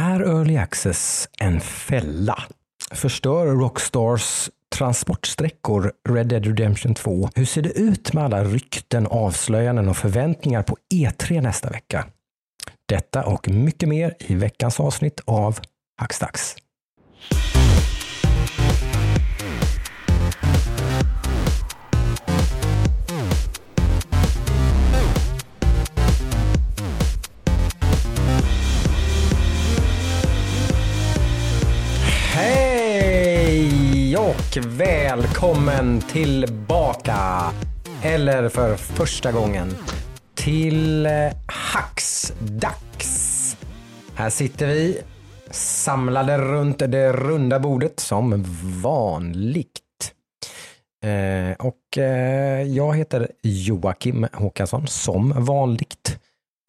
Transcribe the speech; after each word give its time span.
Är 0.00 0.20
Early 0.20 0.56
Access 0.56 1.28
en 1.40 1.60
fälla? 1.60 2.42
Förstör 2.90 3.46
Rockstars 3.46 4.50
transportsträckor 4.76 5.92
Red 6.08 6.26
Dead 6.26 6.46
Redemption 6.46 6.94
2? 6.94 7.28
Hur 7.34 7.44
ser 7.44 7.62
det 7.62 7.78
ut 7.78 8.12
med 8.12 8.24
alla 8.24 8.44
rykten, 8.44 9.06
avslöjanden 9.06 9.88
och 9.88 9.96
förväntningar 9.96 10.62
på 10.62 10.76
E3 10.94 11.40
nästa 11.40 11.70
vecka? 11.70 12.06
Detta 12.88 13.24
och 13.24 13.48
mycket 13.48 13.88
mer 13.88 14.14
i 14.18 14.34
veckans 14.34 14.80
avsnitt 14.80 15.20
av 15.24 15.58
Hackstacks. 16.00 16.56
Och 34.28 34.56
välkommen 34.66 36.00
tillbaka, 36.00 37.52
eller 38.02 38.48
för 38.48 38.76
första 38.76 39.32
gången, 39.32 39.76
till 40.34 41.06
eh, 41.06 41.12
Hacksdags. 41.46 43.06
Här 44.14 44.30
sitter 44.30 44.66
vi 44.66 45.00
samlade 45.50 46.38
runt 46.38 46.78
det 46.78 47.12
runda 47.12 47.60
bordet 47.60 48.00
som 48.00 48.44
vanligt. 48.82 49.80
Eh, 51.04 51.66
och 51.66 51.98
eh, 51.98 52.62
jag 52.62 52.96
heter 52.96 53.28
Joakim 53.42 54.26
Håkansson 54.32 54.86
som 54.86 55.44
vanligt. 55.44 56.18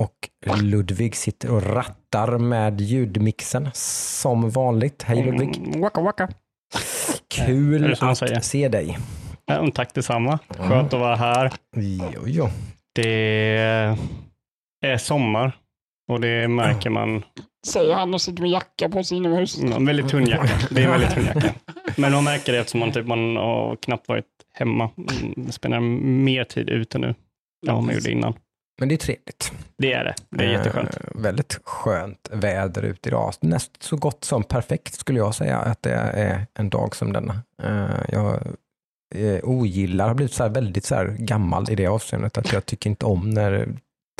Och 0.02 0.30
Ludvig 0.62 1.16
sitter 1.16 1.52
och 1.52 1.64
rattar 1.64 2.38
med 2.38 2.82
ljudmixen 2.82 3.70
som 3.74 4.50
vanligt. 4.50 5.04
Hej 5.04 5.24
Ludvig! 5.24 5.58
Mm, 5.58 5.82
Waka 5.82 6.02
waka. 6.02 6.30
Är 7.42 7.46
Kul 7.46 7.82
det 7.82 7.96
så 7.96 8.06
man 8.06 8.16
säger? 8.16 8.38
att 8.38 8.46
se 8.46 8.68
dig. 8.68 8.98
Ja, 9.46 9.72
tack 9.74 9.94
detsamma. 9.94 10.40
Skönt 10.50 10.94
att 10.94 11.00
vara 11.00 11.16
här. 11.16 11.52
Jo, 12.14 12.22
jo. 12.26 12.50
Det 12.96 13.10
är 14.86 14.98
sommar 14.98 15.52
och 16.12 16.22
det 16.22 16.48
märker 16.48 16.90
man. 16.90 17.24
Säger 17.68 17.94
han 17.94 18.14
och 18.14 18.22
sitter 18.22 18.42
med 18.42 18.52
jacka 18.52 18.90
på 18.90 19.04
sig 19.04 19.18
inomhus. 19.18 19.60
En 19.62 19.86
väldigt 19.86 20.10
tunn 20.10 20.28
jacka. 20.28 20.50
Det 20.72 20.82
är 20.82 20.86
en 20.86 20.92
väldigt 20.92 21.10
tunn 21.14 21.26
jacka. 21.26 21.54
Men 21.98 22.12
man 22.12 22.24
märker 22.24 22.54
det 22.54 22.60
eftersom 22.60 22.80
man, 22.80 22.92
typ, 22.92 23.06
man 23.08 23.36
har 23.36 23.76
knappt 23.76 24.08
varit 24.08 24.26
hemma. 24.54 24.90
Mm, 24.98 25.52
Spenderar 25.52 25.82
mer 25.82 26.44
tid 26.44 26.70
ute 26.70 26.98
nu 26.98 27.08
än 27.08 27.16
vad 27.76 27.84
man 27.84 27.94
gjorde 27.96 28.12
innan. 28.12 28.34
Men 28.80 28.90
det 28.90 28.96
är 28.96 28.98
trevligt. 28.98 29.52
Det 29.78 29.94
är 29.94 30.04
det. 30.04 30.16
Det 30.30 30.44
är 30.46 30.50
jätteskönt. 30.52 30.98
Eh, 30.98 31.22
väldigt 31.22 31.60
skönt 31.64 32.30
väder 32.32 32.82
ute 32.82 33.10
idag. 33.10 33.34
Näst 33.42 33.84
så 33.84 33.96
gott 33.98 34.24
som 34.24 34.44
perfekt 34.44 34.94
skulle 34.94 35.20
jag 35.20 35.36
säga 35.36 35.58
att 35.58 35.84
det 35.84 35.92
är 35.94 36.46
en 36.54 36.70
dag 36.70 36.96
som 36.96 37.14
denna. 37.14 37.42
Eh, 37.64 37.90
jag 38.12 38.40
eh, 39.16 39.40
ogillar, 39.44 40.08
har 40.08 40.16
blivit 40.16 40.34
så 40.34 40.44
här 40.44 40.50
väldigt 40.50 40.86
så 40.86 40.96
här 40.96 41.06
gammal 41.20 41.70
i 41.72 41.76
det 41.76 41.88
avseendet 41.88 42.38
att 42.38 42.54
jag 42.54 42.66
tycker 42.66 42.90
inte 42.90 43.06
om 43.06 43.30
när 43.30 43.68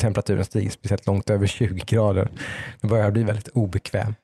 temperaturen 0.02 0.44
stiger 0.44 0.70
speciellt 0.70 1.06
långt 1.06 1.30
över 1.30 1.46
20 1.46 1.82
grader. 1.86 2.28
Det 2.80 2.86
börjar 2.86 3.10
bli 3.10 3.22
väldigt 3.22 3.48
obekväm. 3.48 4.14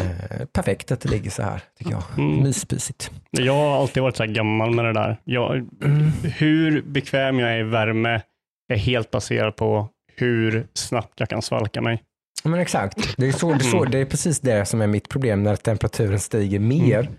Eh, 0.00 0.44
perfekt 0.46 0.92
att 0.92 1.00
det 1.00 1.08
ligger 1.08 1.30
så 1.30 1.42
här 1.42 1.62
tycker 1.78 1.90
jag. 1.92 2.02
Mm. 2.18 2.42
Myspysigt. 2.42 3.10
Jag 3.30 3.52
har 3.54 3.80
alltid 3.80 4.02
varit 4.02 4.16
så 4.16 4.22
här 4.24 4.30
gammal 4.30 4.70
med 4.74 4.84
det 4.84 4.92
där. 4.92 5.20
Jag, 5.24 5.50
Mm. 5.82 6.10
hur 6.22 6.82
bekväm 6.82 7.38
jag 7.38 7.52
är 7.52 7.58
i 7.58 7.62
värme 7.62 8.22
är 8.72 8.76
helt 8.76 9.10
baserat 9.10 9.56
på 9.56 9.88
hur 10.16 10.66
snabbt 10.74 11.12
jag 11.20 11.28
kan 11.28 11.42
svalka 11.42 11.80
mig. 11.80 12.02
Ja, 12.44 12.50
Men 12.50 12.60
exakt, 12.60 13.16
det 13.16 13.26
är, 13.26 13.32
så, 13.32 13.48
det, 13.50 13.54
är 13.54 13.58
så, 13.58 13.78
Mm. 13.78 13.90
det 13.90 13.98
är 13.98 14.04
precis 14.04 14.40
det 14.40 14.66
som 14.66 14.80
är 14.80 14.86
mitt 14.86 15.08
problem 15.08 15.42
när 15.42 15.56
temperaturen 15.56 16.20
stiger 16.20 16.58
mer. 16.58 17.00
Mm. 17.00 17.12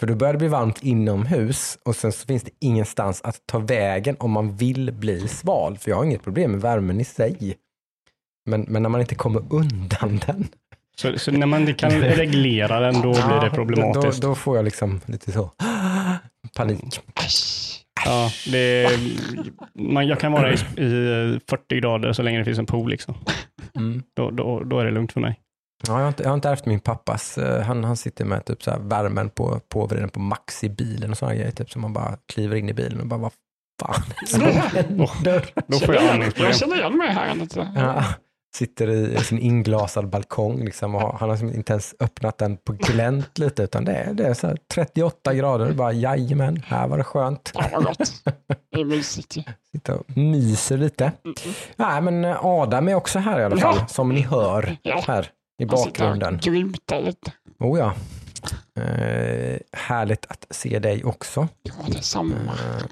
För 0.00 0.06
då 0.06 0.14
börjar 0.14 0.32
det 0.32 0.38
bli 0.38 0.48
varmt 0.48 0.82
inomhus 0.82 1.78
och 1.84 1.96
sen 1.96 2.12
så 2.12 2.26
finns 2.26 2.42
det 2.42 2.50
ingenstans 2.60 3.20
att 3.24 3.40
ta 3.46 3.58
vägen 3.58 4.16
om 4.18 4.30
man 4.30 4.56
vill 4.56 4.92
bli 4.92 5.28
sval. 5.28 5.78
För 5.78 5.90
jag 5.90 5.96
har 5.96 6.04
inget 6.04 6.22
problem 6.22 6.50
med 6.50 6.60
värmen 6.60 7.00
i 7.00 7.04
sig. 7.04 7.56
Men, 8.50 8.60
men 8.68 8.82
när 8.82 8.88
man 8.88 9.00
inte 9.00 9.14
kommer 9.14 9.42
undan 9.50 10.20
den. 10.26 10.48
Så, 10.96 11.18
så 11.18 11.30
när 11.30 11.46
man 11.46 11.60
inte 11.60 11.72
kan 11.72 11.90
reglera 11.90 12.80
den, 12.80 12.94
då 12.94 13.12
blir 13.12 13.40
det 13.44 13.50
problematiskt. 13.50 14.22
Då, 14.22 14.28
då 14.28 14.34
får 14.34 14.56
jag 14.56 14.64
liksom 14.64 15.00
lite 15.06 15.32
så 15.32 15.50
panik. 16.56 17.00
Ja, 18.04 18.30
det 18.52 18.84
är, 18.84 18.98
man, 19.92 20.06
jag 20.06 20.20
kan 20.20 20.32
vara 20.32 20.52
i, 20.52 20.54
i 20.82 21.40
40 21.50 21.80
grader 21.80 22.12
så 22.12 22.22
länge 22.22 22.38
det 22.38 22.44
finns 22.44 22.58
en 22.58 22.66
pool. 22.66 22.90
Liksom. 22.90 23.14
Mm. 23.76 24.02
Då, 24.16 24.30
då, 24.30 24.64
då 24.64 24.78
är 24.80 24.84
det 24.84 24.90
lugnt 24.90 25.12
för 25.12 25.20
mig. 25.20 25.40
Ja, 25.88 25.92
jag, 25.94 26.00
har 26.00 26.08
inte, 26.08 26.22
jag 26.22 26.30
har 26.30 26.34
inte 26.34 26.48
ärvt 26.48 26.66
min 26.66 26.80
pappas. 26.80 27.38
eh, 27.38 27.62
Han, 27.62 27.84
han 27.84 27.96
sitter 27.96 28.24
med 28.24 28.44
typ 28.44 28.62
så 28.62 28.70
här 28.70 28.78
värmen 28.78 29.30
på, 29.30 29.60
påvriden 29.68 30.08
på 30.08 30.20
max 30.20 30.64
i 30.64 30.68
bilen 30.68 31.10
och 31.10 31.18
sådana 31.18 31.34
grejer. 31.34 31.50
Typ, 31.50 31.70
så 31.70 31.78
man 31.78 31.92
bara 31.92 32.16
kliver 32.32 32.56
in 32.56 32.68
i 32.68 32.74
bilen 32.74 33.00
och 33.00 33.06
bara, 33.06 33.20
vad 33.20 33.32
fan 33.82 34.02
är 34.16 34.20
det 34.20 34.26
som 34.26 34.42
händer? 34.86 35.46
Då 35.66 35.78
får 35.78 35.94
jag 35.94 36.04
andningsproblem. 36.08 36.46
Jag 36.50 36.56
känner 36.56 36.76
igen 36.78 36.96
mig 36.96 37.08
här. 37.12 37.34
Lite. 37.34 37.72
Ja, 37.76 38.04
sitter 38.54 38.88
i 38.90 39.16
sin 39.24 39.38
inglasad 39.38 40.08
balkong 40.08 40.64
liksom 40.64 40.94
och 40.94 41.00
han 41.18 41.28
har 41.28 41.36
liksom 41.36 41.52
inte 41.54 41.72
ens 41.72 41.94
öppnat 42.00 42.38
den 42.38 42.56
på 42.56 42.72
glänt 42.72 43.38
lite 43.38 43.62
utan 43.62 43.84
det 43.84 43.92
är, 43.92 44.12
det 44.14 44.24
är 44.26 44.34
så 44.34 44.46
här 44.46 44.56
38 44.74 45.34
grader. 45.34 45.72
Bara 45.72 45.92
jajamän, 45.92 46.62
här 46.66 46.88
var 46.88 46.98
det 46.98 47.04
skönt. 47.04 47.50
Ja, 47.54 47.64
vad 47.72 47.84
gott. 47.84 48.12
Det 48.72 48.80
är 48.80 48.84
mysigt 48.84 49.36
ju. 49.36 49.42
Sitter 49.72 49.92
och 49.94 50.16
myser 50.16 50.76
lite. 50.78 51.04
Mm. 51.24 51.34
Nej, 51.76 52.00
men 52.00 52.24
eh, 52.24 52.44
Adam 52.44 52.88
är 52.88 52.94
också 52.94 53.18
här 53.18 53.40
i 53.40 53.44
alla 53.44 53.56
fall, 53.56 53.76
Ja. 53.80 53.86
som 53.86 54.08
ni 54.08 54.20
hör 54.20 54.76
här 54.84 55.30
i 55.58 55.64
Han 55.68 55.78
sitter 55.78 56.00
bakgrunden. 56.06 56.34
och 56.36 56.46
lite. 57.02 57.32
Oh 57.60 57.78
ja. 57.78 57.94
Eh, 58.82 59.58
härligt 59.72 60.26
att 60.26 60.46
se 60.50 60.78
dig 60.78 61.04
också. 61.04 61.48
Ja, 61.62 61.72
det 61.86 61.98
är 61.98 62.02
samma. 62.02 62.34
Eh, 62.34 62.40
eh, 62.76 62.82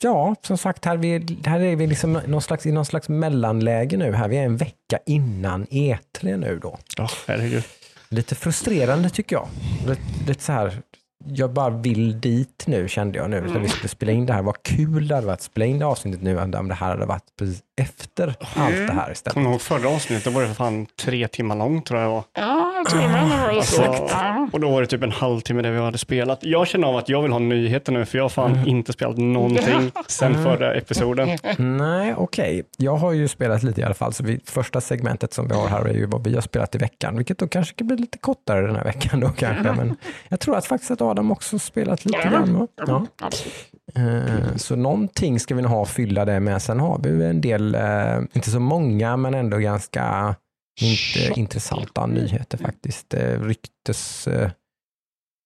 ja, 0.00 0.34
som 0.42 0.58
sagt, 0.58 0.84
här, 0.84 0.96
vi, 0.96 1.38
här 1.44 1.60
är 1.60 1.76
vi 1.76 1.86
liksom 1.86 2.12
någon 2.12 2.42
slags, 2.42 2.66
i 2.66 2.72
någon 2.72 2.84
slags 2.84 3.08
mellanläge 3.08 3.96
nu. 3.96 4.12
Här. 4.12 4.28
Vi 4.28 4.36
är 4.36 4.44
en 4.44 4.56
vecka 4.56 4.98
innan 5.06 5.66
E3 5.66 6.36
nu 6.36 6.58
då. 6.62 6.78
Herregud. 7.26 7.64
Lite 8.08 8.34
frustrerande 8.34 9.10
tycker 9.10 9.36
jag. 9.36 9.48
Lite, 9.86 10.02
lite 10.26 10.42
så 10.42 10.52
här, 10.52 10.82
jag 11.24 11.52
bara 11.52 11.70
vill 11.70 12.20
dit 12.20 12.64
nu 12.66 12.88
kände 12.88 13.18
jag 13.18 13.30
nu. 13.30 13.40
När 13.40 13.60
vi 13.60 13.68
skulle 13.68 13.88
spela 13.88 14.12
in 14.12 14.26
det 14.26 14.32
här. 14.32 14.42
Vad 14.42 14.62
kul 14.62 15.08
det 15.08 15.14
hade 15.14 15.26
varit 15.26 15.38
att 15.38 15.42
spela 15.42 15.66
in 15.66 15.78
det 15.78 15.86
avsnittet 15.86 16.22
nu 16.22 16.38
om 16.38 16.50
det 16.50 16.74
här 16.74 16.88
hade 16.88 17.06
varit 17.06 17.36
precis 17.38 17.62
efter 17.80 18.34
allt 18.56 18.76
det 18.76 18.92
här 18.92 19.12
istället. 19.12 19.34
Kommer 19.34 19.46
du 19.46 19.52
ihåg 19.52 19.60
förra 19.60 19.88
avsnittet? 19.88 20.24
Då 20.24 20.30
var 20.30 20.42
det 20.42 20.48
för 20.48 20.54
fan 20.54 20.86
tre 21.00 21.28
timmar 21.28 21.56
långt 21.56 21.86
tror 21.86 22.00
jag 22.00 22.08
det 22.08 22.12
var. 22.14 22.24
Ja, 22.34 22.72
jag 22.76 22.88
tror. 22.88 23.00
Det 23.00 23.08
var 23.08 23.62
så. 23.62 23.82
Alltså, 23.82 24.06
Ja. 24.10 24.48
och 24.52 24.60
då 24.60 24.70
var 24.70 24.80
det 24.80 24.86
typ 24.86 25.02
en 25.02 25.12
halvtimme 25.12 25.62
där 25.62 25.70
vi 25.70 25.78
hade 25.80 25.98
spelat. 25.98 26.38
Jag 26.42 26.66
känner 26.66 26.88
av 26.88 26.96
att 26.96 27.08
jag 27.08 27.22
vill 27.22 27.32
ha 27.32 27.38
nyheter 27.38 27.92
nu, 27.92 28.04
för 28.06 28.18
jag 28.18 28.24
har 28.24 28.28
fan 28.28 28.68
inte 28.68 28.92
spelat 28.92 29.16
någonting 29.18 29.92
sen 30.06 30.34
förra 30.44 30.74
episoden. 30.74 31.38
Nej, 31.58 32.14
okej. 32.16 32.62
Jag 32.76 32.96
har 32.96 33.12
ju 33.12 33.28
spelat 33.28 33.62
lite 33.62 33.80
i 33.80 33.84
alla 33.84 33.94
fall. 33.94 34.12
Så 34.12 34.24
vi, 34.24 34.40
första 34.44 34.80
segmentet 34.80 35.32
som 35.34 35.48
vi 35.48 35.54
har 35.54 35.68
här 35.68 35.84
är 35.84 35.94
ju 35.94 36.06
vad 36.06 36.24
vi 36.24 36.34
har 36.34 36.40
spelat 36.42 36.74
i 36.74 36.78
veckan. 36.78 37.16
Vilket 37.16 37.38
då 37.38 37.48
kanske 37.48 37.74
kan 37.74 37.86
bli 37.86 37.96
lite 37.96 38.18
kortare 38.18 38.66
den 38.66 38.76
här 38.76 38.84
veckan 38.84 39.20
då 39.20 39.28
kanske. 39.28 39.72
Men 39.72 39.96
jag 40.28 40.40
tror 40.40 40.56
att 40.56 40.66
faktiskt 40.66 40.90
att 40.90 41.00
Adam 41.02 41.30
också 41.32 41.58
spelat 41.58 42.04
lite 42.04 42.18
grann. 42.28 42.68
Ja. 42.86 43.06
Eh, 43.94 44.56
Så 44.56 44.76
någonting 44.76 45.40
ska 45.40 45.54
vi 45.54 45.62
nog 45.62 45.70
ha 45.70 45.82
att 45.82 45.88
fylla 45.88 46.24
det 46.24 46.40
med. 46.40 46.62
Sen 46.62 46.80
har 46.80 46.98
vi 47.02 47.08
ju 47.08 47.24
en 47.30 47.40
del, 47.40 47.74
eh, 47.74 48.18
inte 48.32 48.50
så 48.50 48.60
många, 48.60 49.16
men 49.16 49.34
ändå 49.34 49.56
ganska 49.58 50.34
inte, 50.80 51.40
intressanta 51.40 52.06
nyheter 52.06 52.58
faktiskt. 52.58 53.14
Eh, 53.14 53.40
Ryktes 53.42 54.28
eh, 54.28 54.50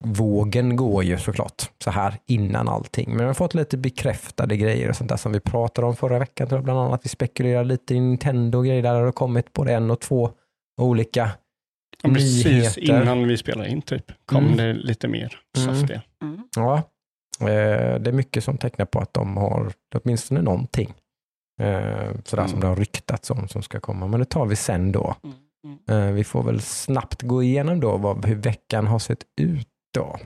vågen 0.05 0.77
går 0.77 1.05
ju 1.05 1.19
såklart 1.19 1.71
så 1.85 1.91
här 1.91 2.15
innan 2.27 2.69
allting. 2.69 3.09
Men 3.09 3.19
vi 3.19 3.25
har 3.25 3.35
fått 3.35 3.55
lite 3.55 3.77
bekräftade 3.77 4.57
grejer 4.57 4.89
och 4.89 4.97
sånt 4.97 5.11
där 5.11 5.17
som 5.17 5.33
vi 5.33 5.41
pratade 5.41 5.87
om 5.87 5.97
förra 5.97 6.19
veckan. 6.19 6.49
tror 6.49 6.59
jag. 6.59 6.65
Bland 6.65 6.79
annat 6.81 7.01
vi 7.05 7.09
spekulerade 7.09 7.65
lite 7.69 7.95
i 7.95 8.01
Nintendo 8.01 8.59
och 8.59 8.65
grejer 8.67 8.83
där 8.83 8.95
det 8.95 9.05
har 9.05 9.13
kommit 9.13 9.53
både 9.53 9.73
en 9.75 9.91
och 9.91 10.01
två 10.01 10.31
olika 10.81 11.31
Ja, 12.03 12.11
precis 12.11 12.45
nyheter. 12.45 12.81
innan 13.03 13.29
vi 13.29 13.37
spelade 13.37 13.69
in 13.71 13.83
typ, 13.83 14.13
kom 14.27 14.45
Mm. 14.45 14.57
det 14.57 14.73
lite 14.73 15.09
mer 15.09 15.41
Mm. 15.59 15.75
saftiga. 15.79 16.03
Mm. 16.23 16.39
Ja, 16.57 16.83
det 17.41 18.07
är 18.07 18.13
mycket 18.13 18.45
som 18.45 18.59
tecknar 18.59 18.87
på 18.87 18.99
att 19.01 19.15
de 19.15 19.37
har 19.37 19.73
åtminstone 19.95 20.43
någonting. 20.43 20.95
Eh, 21.61 22.11
sådär 22.25 22.43
Mm. 22.43 22.49
som 22.49 22.61
det 22.61 22.67
har 22.67 22.77
ryktats 22.77 23.31
om 23.31 23.49
som 23.49 23.63
ska 23.63 23.81
komma. 23.81 24.07
Men 24.07 24.21
det 24.21 24.27
tar 24.27 24.47
vi 24.47 24.57
sen 24.57 24.93
då. 24.93 25.15
Mm. 25.25 25.37
Mm. 25.89 26.09
Eh, 26.09 26.15
vi 26.15 26.25
får 26.25 26.43
väl 26.43 26.61
snabbt 26.61 27.23
gå 27.23 27.43
igenom 27.43 27.81
då 27.81 27.97
vad, 27.97 28.25
hur 28.27 28.35
veckan 28.35 28.87
har 28.87 28.99
sett 28.99 29.25
ut 29.41 29.69
då. 29.95 30.19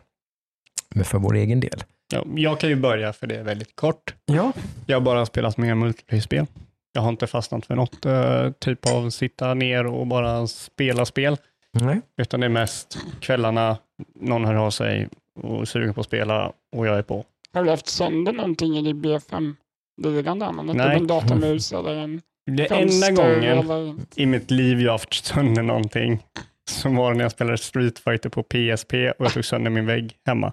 Men 0.95 1.05
för 1.05 1.19
vår 1.19 1.35
egen 1.37 1.61
del. 1.61 1.85
Ja, 2.13 2.25
jag 2.35 2.61
kan 2.61 2.71
ju 2.71 2.77
börja 2.77 3.13
för 3.13 3.27
det 3.27 3.37
är 3.37 3.43
väldigt 3.43 3.77
kort. 3.77 4.15
Ja. 4.27 4.53
Jag 4.87 4.97
har 4.97 5.01
bara 5.05 5.27
spelat 5.27 5.57
mer 5.57 5.75
multiplayer-spel. 5.75 6.47
Jag 6.93 7.03
har 7.03 7.09
inte 7.09 7.27
fastnat 7.27 7.67
för 7.67 7.75
något 7.75 8.07
eh, 8.07 8.51
typ 8.51 8.87
av 8.87 9.11
sitta 9.11 9.55
ner 9.55 9.87
och 9.87 10.07
bara 10.07 10.47
spela 10.47 11.05
spel, 11.05 11.37
Nej. 11.73 12.01
utan 12.17 12.41
det 12.41 12.47
är 12.47 12.51
mest 12.51 12.99
kvällarna, 13.21 13.79
någon 14.15 14.45
hör 14.45 14.55
av 14.55 14.71
sig 14.71 15.09
och 15.43 15.61
är 15.61 15.65
sugen 15.65 15.95
på 15.95 16.01
att 16.01 16.07
spela 16.07 16.53
och 16.77 16.87
jag 16.87 16.99
är 16.99 17.03
på. 17.03 17.25
Har 17.53 17.65
du 17.65 17.71
haft 17.71 17.87
sönder 17.89 18.33
någonting 18.33 18.77
i 18.79 18.83
din 18.83 19.03
B5-ligan 19.05 20.39
där? 20.39 20.53
Man 20.53 20.67
Nej. 20.67 20.91
Typ 20.91 21.01
en 21.01 21.07
datamus 21.07 21.73
eller 21.73 21.97
en... 21.97 22.21
Det 22.57 22.67
enda 22.71 23.11
gången 23.11 23.59
eller- 23.59 23.95
i 24.17 24.27
mitt 24.27 24.51
liv 24.51 24.81
jag 24.81 24.91
har 24.93 24.99
haft 24.99 25.25
sönder 25.25 25.63
någonting 25.63 26.25
som 26.71 26.97
var 26.97 27.15
när 27.15 27.23
jag 27.25 27.33
spelade 27.33 27.59
Street 27.59 27.99
Fighter 27.99 28.29
på 28.31 28.43
PSP 28.43 28.95
och 29.19 29.25
jag 29.25 29.33
tog 29.33 29.45
sönder 29.45 29.71
min 29.71 29.87
vägg 29.87 30.17
hemma. 30.27 30.53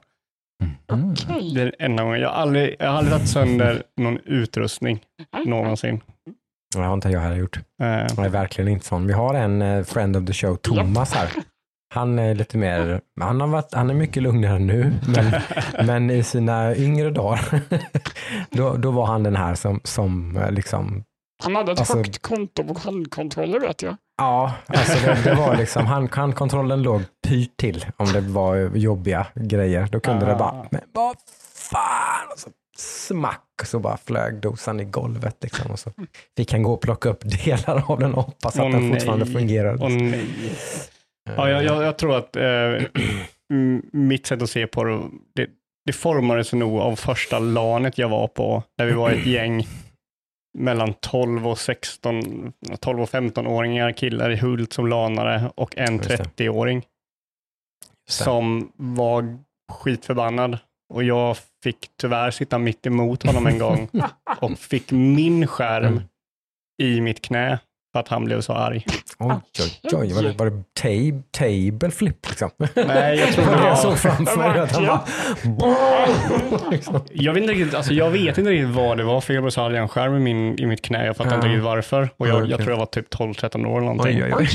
Mm. 0.90 1.12
Okej. 1.12 1.52
Det 1.56 1.62
är 1.62 1.66
den 1.66 1.74
enda 1.80 2.04
gången. 2.04 2.20
Jag 2.22 2.30
har 2.30 2.36
aldrig, 2.36 2.76
jag 2.80 2.90
har 2.92 2.98
aldrig 2.98 3.14
tagit 3.14 3.30
sönder 3.30 3.84
någon 3.98 4.20
utrustning 4.26 5.00
någonsin. 5.46 6.02
Det 6.76 6.82
har 6.82 6.94
inte 6.94 7.10
jag 7.10 7.20
heller 7.20 7.36
gjort. 7.36 7.58
Eh, 7.58 7.88
Jag 7.88 8.26
är 8.26 8.30
verkligen 8.30 8.68
inte 8.68 8.86
sån. 8.86 9.08
Vi 9.08 9.14
har 9.14 9.34
en 9.34 9.62
eh, 9.62 9.84
friend 9.84 10.18
of 10.18 10.26
the 10.26 10.34
show, 10.34 10.56
Thomas 10.56 11.14
här. 11.14 11.30
Han 11.96 12.20
är 12.20 12.36
lite 12.36 12.58
mer, 12.58 13.02
han, 13.22 13.42
har 13.42 13.48
varit, 13.48 13.74
han 13.74 13.90
är 13.90 13.94
mycket 13.94 14.24
lugnare 14.24 14.60
nu, 14.60 14.94
men, 15.08 15.32
men 15.88 16.10
i 16.10 16.24
sina 16.24 16.76
yngre 16.76 17.10
dagar, 17.12 17.62
då, 18.50 18.74
då 18.78 18.92
var 18.92 19.06
han 19.06 19.24
den 19.24 19.36
här 19.36 19.56
som, 19.56 19.82
som 19.84 20.38
eh, 20.38 20.52
liksom, 20.52 21.04
Han 21.44 21.56
hade 21.56 21.72
ett 21.72 21.80
Alltså- 21.80 21.98
högt 21.98 22.22
konto 22.22 22.64
på 22.64 22.80
handkontroller 22.80 23.60
vet 23.60 23.82
jag. 23.82 23.96
ja, 24.18 24.54
alltså 24.68 24.98
det, 25.08 25.22
det 25.24 25.36
var 25.36 25.56
liksom, 25.56 25.86
han, 25.86 26.10
handkontrollen 26.12 26.82
låg 26.82 27.02
pyrt 27.28 27.58
till 27.58 27.86
om 27.98 28.06
det 28.14 28.22
var 28.22 28.56
jobbiga 28.76 29.28
grejer. 29.36 29.88
Då 29.92 30.00
kunde 30.00 30.26
det 30.26 30.34
Ah. 30.34 30.38
bara, 30.38 30.66
men 30.72 30.82
vad 30.94 31.16
fan, 31.56 32.28
och 32.34 32.40
så 32.40 32.50
smack, 32.78 33.42
så 33.66 33.80
bara 33.80 33.98
flög 33.98 34.42
dosan 34.42 34.80
i 34.80 34.84
golvet 34.86 35.38
liksom. 35.42 35.72
Och 35.72 35.80
så 35.80 35.92
fick 36.38 36.52
han 36.52 36.64
gå 36.64 36.74
och 36.74 36.82
plocka 36.82 37.10
upp 37.10 37.22
delar 37.46 37.84
av 37.92 38.00
den 38.00 38.14
och 38.14 38.24
hoppas 38.24 38.60
att 38.60 38.72
den 38.72 38.92
fortfarande 38.94 39.26
nej. 39.26 39.34
fungerade. 39.34 39.90
nej. 39.90 40.28
Ja, 41.30 41.50
jag, 41.50 41.63
jag, 41.63 41.83
jag 41.83 41.98
tror 41.98 42.18
att 42.18 42.36
eh, 42.36 42.81
mitt 43.92 44.25
sätt 44.25 44.42
att 44.42 44.50
se 44.50 44.68
på 44.68 44.83
det, 44.83 45.00
det, 45.36 45.50
det 45.86 45.94
formades 45.94 46.54
nog 46.54 46.80
av 46.80 46.95
första 46.95 47.39
lanet 47.39 47.98
jag 47.98 48.10
var 48.10 48.27
på, 48.27 48.63
där 48.77 48.86
vi 48.86 48.94
var 48.94 49.10
ett 49.12 49.25
gäng 49.25 49.68
mellan 50.57 50.94
12 50.94 51.48
och 51.48 51.57
16, 51.60 52.54
12 52.80 53.01
och 53.01 53.10
15-åringar 53.10 53.92
killar 53.92 54.30
i 54.31 54.36
Hult 54.36 54.74
som 54.74 54.88
lanare 54.88 55.51
och 55.56 55.77
en 55.77 55.95
Just 55.98 56.10
det. 56.10 56.18
30-åring 56.18 56.75
Just 58.07 58.19
det. 58.19 58.24
som 58.24 58.72
var 58.75 59.38
skitförbannad. 59.72 60.57
Och 60.94 61.04
jag 61.04 61.38
fick 61.63 61.89
tyvärr 62.01 62.31
sitta 62.31 62.57
mitt 62.57 62.86
emot 62.86 63.24
honom 63.24 63.48
en 63.48 63.60
gång 63.60 63.89
och 64.39 64.60
fick 64.60 64.92
min 64.92 65.48
skärm 65.48 65.86
Mm. 65.86 66.04
i 66.83 67.01
mitt 67.01 67.22
knä 67.22 67.60
för 67.96 68.00
att 68.00 68.08
han 68.08 68.26
blev 68.26 68.42
så 68.42 68.54
arg. 68.54 68.86
Oj, 69.20 69.36
oj, 69.84 69.92
oj, 69.94 70.14
var 70.14 70.24
det, 70.24 70.32
var 70.32 70.46
det 70.46 70.64
tab, 70.74 71.32
table 71.32 71.92
flip 71.92 72.30
liksom? 72.30 72.50
Nej, 72.88 73.20
jag 73.20 73.30
tror 73.34 73.46
Det 73.52 73.52
var 73.52 73.68
jag 73.68 73.80
såg 73.80 73.98
framför 73.98 74.38
mig. 74.38 74.60
Att 74.60 74.72
han 74.72 74.86
bara, 74.86 75.04
liksom. 76.72 77.02
Jag 77.14 77.34
vet, 77.34 77.42
inte 77.42 77.54
riktigt, 77.54 77.74
alltså 77.76 77.94
jag 77.94 78.10
vet 78.10 78.38
inte 78.38 78.52
riktigt 78.52 78.70
vad 78.76 78.98
det 78.98 79.04
var 79.04 79.22
för 79.22 79.34
jag 79.34 79.44
blev 79.44 79.52
så 79.52 79.62
arg 79.62 79.78
en 79.78 79.88
skärm 79.88 80.16
i, 80.16 80.20
min, 80.20 80.60
i 80.60 80.66
mitt 80.66 80.82
knä. 80.82 81.06
Jag 81.06 81.18
fattar 81.18 81.32
Ja. 81.32 81.36
inte 81.36 81.48
riktigt 81.48 81.64
varför. 81.64 82.10
Och 82.18 82.28
jag, 82.28 82.50
jag 82.50 82.60
tror 82.60 82.72
jag 82.72 82.78
var 82.78 82.86
typ 82.86 83.14
12-13 83.14 83.66
år 83.66 83.78
eller 83.78 83.88
någonting. 83.88 84.24
Oj, 84.24 84.34
oj, 84.38 84.48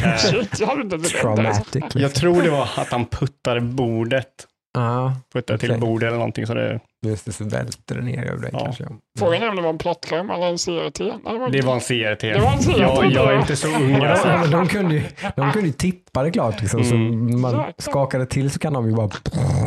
oj. 0.61 0.67
Hade. 0.67 0.99
Traumatic. 0.99 1.75
Liksom. 1.75 2.01
Jag 2.01 2.15
tror 2.15 2.43
det 2.43 2.51
var 2.51 2.63
att 2.77 2.89
han 2.93 3.07
puttade 3.07 3.61
bordet. 3.61 4.27
Ja, 4.79 5.15
Puttade 5.35 5.59
till 5.59 5.71
Okej. 5.71 5.81
bordet 5.81 6.07
eller 6.07 6.19
någonting. 6.19 6.47
Så 6.47 6.55
det, 6.55 6.81
just 7.07 7.25
det, 7.25 7.33
så 7.33 7.45
välter 7.45 7.95
det 7.95 8.01
ner 8.03 8.25
över 8.25 8.41
dig 8.43 8.51
Ja. 8.53 8.59
kanske. 8.65 8.85
Frågan 9.19 9.43
är 9.43 9.49
om 9.49 9.57
det 9.57 9.63
var 9.63 9.71
en 9.71 9.79
plattskärm 9.79 10.31
eller 10.31 10.47
en 10.47 10.59
CRT. 10.59 10.99
Det 11.53 11.63
var 11.63 11.75
en 11.75 11.81
CRT. 11.81 12.21
Det 12.33 12.41
var 12.41 12.53
en 12.53 12.59
CRT, 12.59 12.79
Jag, 12.79 13.13
jag 13.13 13.29
är 13.29 13.33
ja. 13.33 13.41
inte 13.41 13.57
så 13.57 13.69
ung. 13.69 13.91
Ja, 14.03 14.09
Alltså. 14.09 14.29
men 14.29 14.51
de, 14.51 14.67
kunde 14.69 14.95
ju, 14.95 15.03
de 15.37 15.53
kunde 15.53 15.67
ju 15.69 15.73
tippa 15.73 16.23
det 16.23 16.31
klart. 16.31 16.61
Liksom, 16.61 16.85
så 16.85 16.95
Mm. 16.95 17.41
man 17.41 17.51
Jäklar. 17.51 17.73
skakade 17.79 18.27
till 18.27 18.51
så 18.51 18.59
kan 18.59 18.73
de 18.73 18.87
ju 18.91 18.95
bara 18.97 19.11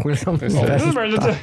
liksom, 0.06 0.38
välta. 0.38 1.36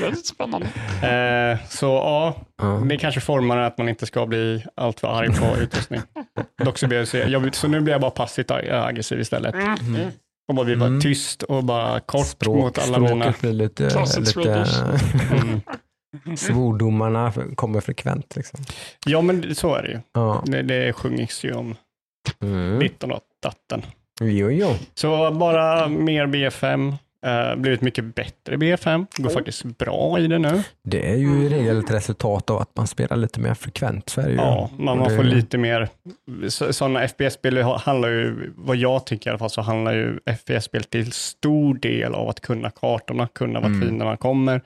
väldigt 0.00 0.26
spännande. 0.34 0.66
Eh, 1.02 1.58
så 1.68 1.86
ja, 1.86 2.34
Ja. 2.62 2.66
det 2.84 2.96
kanske 2.96 3.20
formar 3.20 3.56
att 3.58 3.78
man 3.78 3.88
inte 3.88 4.06
ska 4.06 4.26
bli 4.26 4.64
allt 4.74 5.00
för 5.00 5.08
arg 5.08 5.28
på 5.28 5.56
utrustning. 5.60 6.00
Dock 6.64 6.78
så, 6.78 6.86
blir 6.86 6.98
jag, 6.98 7.08
så, 7.08 7.16
jag, 7.16 7.54
så 7.54 7.68
nu 7.68 7.80
blir 7.80 7.94
jag 7.94 8.00
bara 8.00 8.10
passivt 8.10 8.50
ag- 8.50 8.70
aggressiv 8.88 9.20
istället. 9.20 9.54
Mm. 9.54 9.74
Och 10.48 10.54
bara 10.54 10.64
blir 10.64 10.76
bara 10.76 10.86
Mm. 10.86 11.00
tyst 11.00 11.42
och 11.42 11.64
bara 11.64 12.00
kort 12.00 12.26
Språk, 12.26 12.56
mot 12.56 12.78
alla 12.78 12.98
mina... 12.98 13.34
blir 13.40 13.52
lite, 13.52 13.90
Classic 13.90 14.36
lite 14.36 14.66
Mm. 15.32 15.60
svordomarna 16.36 17.32
kommer 17.54 17.80
frekvent. 17.80 18.36
Liksom. 18.36 18.60
Ja, 19.06 19.20
men 19.22 19.54
så 19.54 19.74
är 19.74 19.82
det 19.82 19.88
ju. 19.88 20.00
Ja. 20.12 20.42
Det, 20.46 20.62
det 20.62 20.92
sjungs 20.92 21.44
ju 21.44 21.52
om 21.54 21.74
Mm. 22.42 22.78
ditten 22.78 23.12
och 23.12 23.20
datten. 23.42 23.82
Jo, 24.20 24.50
jo. 24.50 24.74
Så 24.94 25.30
bara 25.30 25.88
mer 25.88 26.26
BFM. 26.26 26.94
Uh, 27.26 27.56
blivit 27.60 27.80
mycket 27.80 28.14
bättre 28.14 28.56
BFM. 28.56 29.06
Går 29.16 29.30
faktiskt 29.30 29.64
bra 29.64 30.18
i 30.18 30.26
det 30.26 30.38
nu. 30.38 30.62
Det 30.84 31.10
är 31.10 31.16
ju 31.16 31.44
i 31.44 31.48
regel 31.48 31.78
ett 31.78 31.90
resultat 31.90 32.50
av 32.50 32.58
att 32.60 32.76
man 32.76 32.86
spelar 32.86 33.16
lite 33.16 33.40
mer 33.40 33.54
frekvent. 33.54 34.08
Så 34.08 34.20
är 34.20 34.24
det 34.24 34.30
ju. 34.30 34.36
Ja, 34.36 34.70
man, 34.78 34.98
man 34.98 35.08
Det- 35.08 35.16
får 35.16 35.22
lite 35.24 35.58
mer... 35.58 35.88
så- 36.48 36.72
Sådana 36.72 37.08
FPS-spel 37.08 37.62
ha- 37.62 37.78
handlar 37.78 38.08
ju, 38.08 38.52
vad 38.56 38.76
jag 38.76 39.06
tycker 39.06 39.26
i 39.26 39.28
alla 39.30 39.38
fall, 39.38 39.50
så 39.50 39.60
handlar 39.62 39.92
ju 39.94 40.18
FPS-spel 40.26 40.84
till 40.84 41.12
stor 41.12 41.74
del 41.74 42.14
av 42.14 42.28
att 42.28 42.40
kunna 42.40 42.70
kartorna, 42.70 43.28
kunna 43.28 43.60
vart 43.60 43.66
Mm. 43.68 43.80
fienden 43.80 44.06
man 44.06 44.16
kommer 44.16 44.60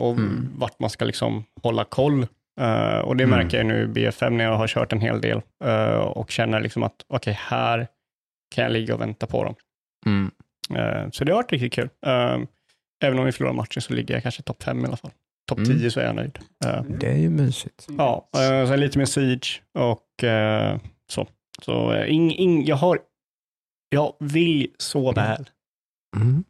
och 0.00 0.12
Mm. 0.12 0.48
vart 0.58 0.78
man 0.80 0.90
ska 0.90 1.04
liksom 1.04 1.44
hålla 1.62 1.84
koll. 1.84 2.26
Eh, 2.60 2.98
och 2.98 3.16
det 3.16 3.24
Mm. 3.24 3.38
märker 3.38 3.56
jag 3.56 3.66
nu 3.66 3.82
i 3.82 3.86
BFM 3.86 4.36
när 4.36 4.44
jag 4.44 4.56
har 4.56 4.66
kört 4.66 4.92
en 4.92 5.00
hel 5.00 5.20
del 5.20 5.40
eh, 5.64 5.88
och 5.98 6.30
känner 6.30 6.60
liksom 6.60 6.82
att 6.82 7.04
okej, 7.08 7.38
här 7.40 7.86
kan 8.54 8.64
jag 8.64 8.72
ligga 8.72 8.94
och 8.94 9.00
vänta 9.00 9.26
på 9.26 9.44
dem. 9.44 9.54
Mm. 10.70 10.82
Eh, 11.04 11.10
så 11.10 11.24
det 11.24 11.32
har 11.32 11.36
varit 11.42 11.52
riktigt 11.52 11.72
kul. 11.72 11.88
Eh, 12.06 12.38
även 13.04 13.18
om 13.18 13.24
vi 13.24 13.32
förlorar 13.32 13.52
matchen 13.54 13.82
så 13.82 13.92
ligger 13.92 14.14
jag 14.14 14.22
kanske 14.22 14.42
topp 14.42 14.62
fem 14.62 14.84
i 14.84 14.86
alla 14.86 14.96
fall. 14.96 15.10
Topp 15.48 15.58
Mm. 15.58 15.78
10 15.78 15.90
så 15.90 16.00
är 16.00 16.04
jag 16.04 16.14
nöjd. 16.16 16.38
Eh, 16.64 16.82
Det 16.82 17.06
är 17.06 17.16
ju 17.16 17.30
mysigt. 17.30 17.86
Ja, 17.98 18.28
eh, 18.34 18.68
sen 18.68 18.80
lite 18.80 18.98
mer 18.98 19.04
Siege 19.06 19.60
och 19.74 20.24
eh, 20.24 20.78
så. 21.10 21.26
Så 21.62 22.04
ing, 22.04 22.32
ing, 22.34 22.64
jag 22.66 22.76
har, 22.76 22.98
jag 23.90 24.14
vill 24.20 24.70
så 24.78 25.12
väl 25.12 25.50
Mm. 26.16 26.44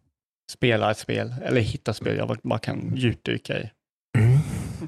spela 0.53 0.91
ett 0.91 0.99
spel, 0.99 1.35
eller 1.45 1.61
hitta 1.61 1.93
spel 1.95 2.17
jag 2.17 2.39
bara 2.43 2.59
kan 2.59 2.97
djupdyka 2.97 3.59
i. 3.61 3.71
Mm. 4.19 4.39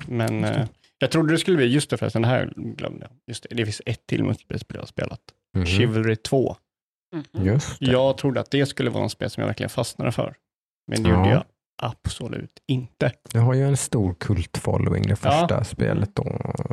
Men 0.09 0.45
eh, 0.45 0.67
jag 0.99 1.11
trodde 1.11 1.33
det 1.35 1.39
skulle 1.39 1.57
bli, 1.57 1.67
just 1.67 1.91
det 1.91 1.97
förresten, 1.97 2.23
det 2.23 2.29
här 2.29 2.53
glömde 2.57 3.01
jag. 3.11 3.11
Just 3.27 3.47
det, 3.51 3.55
det 3.55 3.65
finns 3.65 3.83
ett 3.87 4.07
till 4.07 4.25
multiplayer-spel 4.25 4.75
jag 4.77 4.83
har 4.83 4.87
spelat. 4.87 5.21
Mhm. 5.57 5.67
Chivalry 5.67 6.17
2. 6.17 6.57
Just 7.33 7.79
det. 7.81 7.87
Jag 7.87 8.17
trodde 8.19 8.41
att 8.41 8.51
det 8.51 8.67
skulle 8.67 8.91
vara 8.91 9.05
en 9.05 9.11
spel 9.11 9.31
som 9.31 9.41
jag 9.41 9.47
verkligen 9.47 9.71
fastnade 9.71 10.13
för. 10.13 10.35
Men 10.87 11.03
det 11.03 11.09
Ja. 11.11 11.17
gjorde 11.17 11.31
jag 11.31 11.45
absolut 11.83 12.59
inte. 12.69 13.13
Det 13.33 13.39
har 13.39 13.55
ju 13.55 13.65
en 13.69 13.77
stor 13.77 14.15
kult-following 14.15 15.07
det 15.09 15.17
första 15.17 15.65
spelet 15.65 16.11
då. 16.15 16.25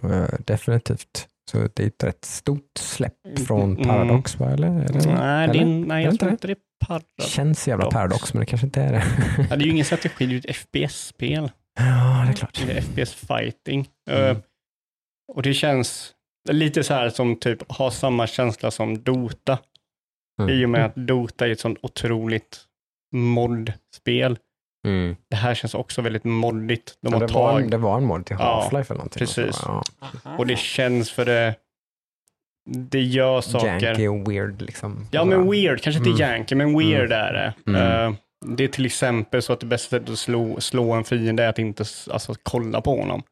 eh, 0.10 0.40
Definitivt. 0.46 1.28
Så 1.52 1.58
det 1.76 1.84
är 1.84 1.88
ett 1.88 2.04
rätt 2.04 2.26
stort 2.26 2.72
släpp 2.80 3.40
från 3.48 3.72
Mm. 3.72 3.84
Paradox 3.88 4.40
va? 4.40 4.50
Eller? 4.52 4.68
Eller? 4.68 5.14
Nej, 5.16 5.50
Eller? 5.50 5.62
är- 5.62 5.66
nej 5.88 6.04
jag 6.04 6.14
det 6.14 6.18
tror 6.18 6.32
inte 6.32 6.48
det 6.48 6.54
är 6.54 6.86
Paradox. 6.88 7.26
Känns 7.28 7.68
jävla 7.68 7.92
Paradox 7.92 8.34
men 8.34 8.40
det 8.40 8.46
kanske 8.46 8.68
inte 8.68 8.82
är 8.82 8.92
det. 8.92 9.04
Ja, 9.50 9.56
det 9.56 9.64
är 9.64 9.66
ju 9.66 9.72
ingen 9.72 9.86
strategi, 9.86 10.26
det 10.26 10.32
är 10.32 10.34
ju 10.34 10.38
ett 10.40 10.56
FPS-spel. 10.56 11.52
ja, 11.80 12.24
det 12.26 12.32
är 12.32 12.34
klart. 12.34 12.64
Det 12.68 12.78
är 12.78 12.82
FPS 12.82 13.14
fighting. 13.14 13.88
Mm. 14.10 14.24
Eh, 14.32 14.38
och 15.34 15.42
det 15.42 15.54
känns 15.54 16.14
lite 16.50 16.84
så 16.84 16.94
här 16.94 17.10
som 17.10 17.36
typ 17.40 17.72
har 17.72 17.90
samma 17.90 18.28
känsla 18.28 18.72
som 18.72 19.04
Dota. 19.04 19.58
Mm. 20.40 20.50
I 20.56 20.66
och 20.66 20.70
med 20.70 20.86
att 20.86 20.96
Dota 20.96 21.48
är 21.48 21.52
ett 21.52 21.60
sånt 21.60 21.80
otroligt 21.82 22.60
mod-spel. 23.16 24.38
Mm. 24.88 25.16
Det 25.30 25.36
här 25.36 25.56
känns 25.56 25.74
också 25.74 26.02
väldigt 26.02 26.24
moddigt. 26.24 26.98
De 27.02 27.14
Ja, 27.14 27.20
det, 27.20 27.34
var 27.34 27.60
en, 27.60 27.70
det 27.70 27.78
var 27.78 27.98
en 27.98 28.04
mod 28.04 28.26
till 28.26 28.36
Ja, 28.40 28.70
Half-Life 28.72 28.86
eller 28.86 28.98
någonting. 28.98 29.20
precis. 29.20 29.60
Ja. 29.66 29.84
Och 30.38 30.48
det 30.48 30.58
känns 30.60 31.12
för 31.12 31.26
det, 31.26 31.56
det 32.70 33.02
gör 33.02 33.42
saker. 33.42 33.80
Janky 33.82 34.08
och 34.08 34.32
weird 34.32 34.62
liksom. 34.62 35.08
Ja, 35.12 35.26
men 35.26 35.52
weird. 35.52 35.82
Kanske 35.82 35.98
inte 35.98 36.24
Mm. 36.24 36.32
janky, 36.38 36.56
men 36.56 36.78
weird 36.78 37.12
är 37.12 37.34
det. 37.34 37.54
Mm. 37.72 37.82
Eh, 38.08 38.14
det 38.46 38.64
är 38.64 38.68
till 38.68 38.86
exempel 38.86 39.42
så 39.42 39.54
att 39.54 39.60
det 39.60 39.66
bästa 39.66 39.90
sättet 39.90 40.10
att 40.10 40.20
slå, 40.20 40.62
slå 40.62 40.92
en 40.92 41.04
fiende 41.04 41.44
är 41.44 41.50
att 41.50 41.60
inte 41.60 41.86
alltså, 42.10 42.36
kolla 42.44 42.82
på 42.82 43.00
honom. 43.00 43.24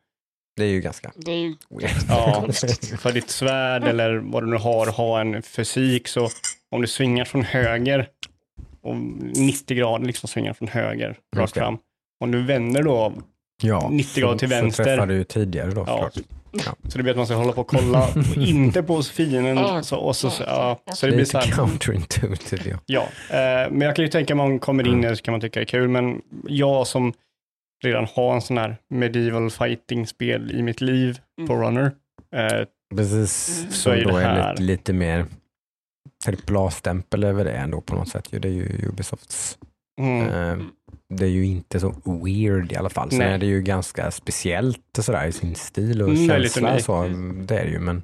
Det 0.57 0.63
är 0.63 0.67
ju 0.69 0.81
ganska 0.81 1.11
Det 1.15 1.31
är 1.31 1.35
ju 1.37 1.55
weird. 1.69 1.91
Ja, 2.09 2.45
för 2.99 3.11
ditt 3.11 3.29
svärd 3.29 3.83
eller 3.83 4.15
vad 4.15 4.43
du 4.43 4.47
nu 4.47 4.55
har, 4.57 4.91
ha 4.91 5.21
en 5.21 5.41
fysik 5.41 6.07
så 6.07 6.29
om 6.75 6.81
du 6.81 6.87
svingar 6.87 7.25
från 7.25 7.43
höger 7.43 8.07
och 8.81 8.95
90 8.95 9.77
grader 9.77 10.05
liksom 10.05 10.27
svingar 10.29 10.53
från 10.53 10.67
höger 10.67 11.17
rakt 11.35 11.53
det. 11.53 11.59
fram. 11.59 11.77
Om 12.19 12.31
du 12.31 12.43
vänder 12.43 12.83
då, 12.83 13.13
Ja, 13.63 13.89
90 13.91 14.21
grader 14.21 14.37
till 14.37 14.49
så, 14.49 14.55
vänster. 14.55 14.83
Så 14.83 14.87
träffar 14.87 15.07
du 15.07 15.13
ju 15.15 15.23
tidigare 15.23 15.71
då 15.71 15.83
Ja. 15.87 16.09
såklart. 16.13 16.77
så 16.87 16.97
det 16.97 17.03
blir 17.03 17.11
att 17.13 17.17
man 17.17 17.25
ska 17.25 17.35
hålla 17.35 17.51
på 17.51 17.61
och 17.61 17.67
kolla, 17.67 18.07
och 18.07 18.37
inte 18.37 18.83
på 18.83 19.03
fienden. 19.03 19.57
Ja. 19.57 19.83
Så, 19.83 19.97
och 19.97 20.15
så, 20.15 20.29
så, 20.29 20.43
ja, 20.43 20.79
så 20.93 21.05
det 21.05 21.11
blir 21.11 21.25
så 21.25 21.37
här, 21.37 21.51
counterintuitive. 21.51 22.77
Ja. 22.85 23.07
ja. 23.29 23.35
Eh, 23.37 23.71
men 23.71 23.81
jag 23.81 23.95
kan 23.95 24.05
ju 24.05 24.11
tänka 24.11 24.33
om 24.33 24.37
man 24.37 24.59
kommer 24.59 24.83
in 24.87 24.93
Mm. 24.93 25.05
i 25.05 25.09
det 25.09 25.15
så 25.15 25.23
kan 25.23 25.31
man 25.31 25.41
tycka 25.41 25.59
det 25.59 25.63
är 25.63 25.65
kul, 25.65 25.87
men 25.87 26.21
jag 26.47 26.87
som 26.87 27.13
redan 27.83 28.07
har 28.15 28.35
en 28.35 28.41
sån 28.41 28.57
här 28.57 28.75
medieval 28.89 29.49
fighting-spel 29.51 30.51
i 30.51 30.61
mitt 30.61 30.81
liv 30.81 31.19
på 31.47 31.53
Mm. 31.53 31.65
Runner, 31.65 31.91
eh, 32.35 32.65
Precis, 32.95 33.59
Mm. 33.59 33.71
så 33.71 33.89
är 33.89 34.03
då 34.03 34.11
det 34.11 34.23
är 34.23 34.29
här- 34.29 34.51
lite, 34.51 34.63
lite 34.63 34.93
mer 34.93 35.25
AAA-stämpel 36.27 37.23
över 37.23 37.45
det 37.45 37.51
ändå 37.51 37.81
på 37.81 37.95
något 37.95 38.09
sätt. 38.09 38.27
Det 38.31 38.47
är 38.47 38.51
ju 38.51 38.87
Ubisofts. 38.89 39.57
mm, 40.01 40.27
Eh, 40.29 40.65
det 41.13 41.25
är 41.25 41.29
ju 41.29 41.45
inte 41.45 41.79
så 41.79 41.95
weird 42.23 42.71
i 42.71 42.75
alla 42.75 42.89
fall. 42.89 43.09
Sen 43.09 43.19
Nej. 43.19 43.33
är 43.33 43.37
det 43.37 43.45
ju 43.45 43.61
ganska 43.61 44.11
speciellt 44.11 44.97
och 44.97 45.05
sådär 45.05 45.27
i 45.27 45.31
sin 45.31 45.55
stil 45.55 46.01
och 46.01 46.09
Mm, 46.09 46.27
känsla. 46.27 46.79
Så, 46.79 47.01
det 47.47 47.59
är 47.59 47.65
det 47.65 47.71
ju, 47.71 47.79
men 47.79 48.03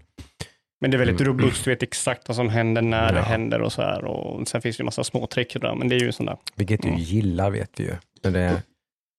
Men 0.82 0.92
det 0.92 0.98
är 0.98 1.00
väldigt 1.00 1.22
Mm. 1.22 1.34
robust, 1.38 1.68
vet 1.68 1.84
exakt 1.84 2.28
vad 2.28 2.36
som 2.36 2.50
händer 2.50 2.82
när 2.82 3.14
det 3.14 3.20
Ja. 3.20 3.26
händer 3.26 3.62
och 3.62 3.74
så 3.74 3.82
här. 3.82 4.06
Och 4.06 4.48
sen 4.48 4.62
finns 4.62 4.78
det 4.78 4.82
ju 4.82 4.86
massa 4.86 5.04
små 5.04 5.28
trick 5.28 5.54
där, 5.62 5.76
men 5.76 5.90
det 5.90 5.96
är 5.96 6.00
ju 6.00 6.12
där. 6.12 6.38
Vilket 6.56 6.82
du 6.82 6.88
Ja. 6.90 6.98
gillar 6.98 7.50
vet 7.52 7.80
vi 7.80 7.84
ju. 7.84 7.96
Men 8.24 8.34
det, 8.34 8.64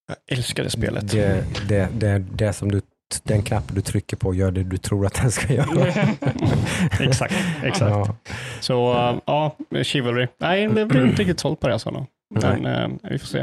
Jag 0.08 0.38
älskar 0.38 0.64
det 0.64 0.70
spelet. 0.70 1.10
det, 1.10 1.44
det, 1.68 1.88
det, 1.98 2.18
det 2.18 2.52
som 2.52 2.70
du, 2.70 2.80
den 3.24 3.42
knapp 3.42 3.64
du 3.74 3.80
trycker 3.80 4.16
på 4.16 4.34
gör 4.34 4.50
det 4.50 4.62
du 4.62 4.76
tror 4.76 5.06
att 5.06 5.14
den 5.14 5.30
ska 5.30 5.52
göra. 5.54 5.86
exakt, 7.00 7.34
exakt. 7.62 7.90
Ja. 7.90 8.16
Så 8.60 8.92
uh, 8.92 9.18
ja, 9.26 9.56
Chivalry. 9.82 10.26
Nej, 10.38 10.62
jag 10.62 10.72
blev 10.88 11.06
inte 11.06 11.22
riktigt 11.22 11.40
såld 11.40 11.60
på 11.60 11.68
det. 11.68 11.78
Såna. 11.78 12.06
Men 12.40 12.66
eh, 12.66 12.88
vi 13.10 13.18
får 13.18 13.26
se. 13.26 13.42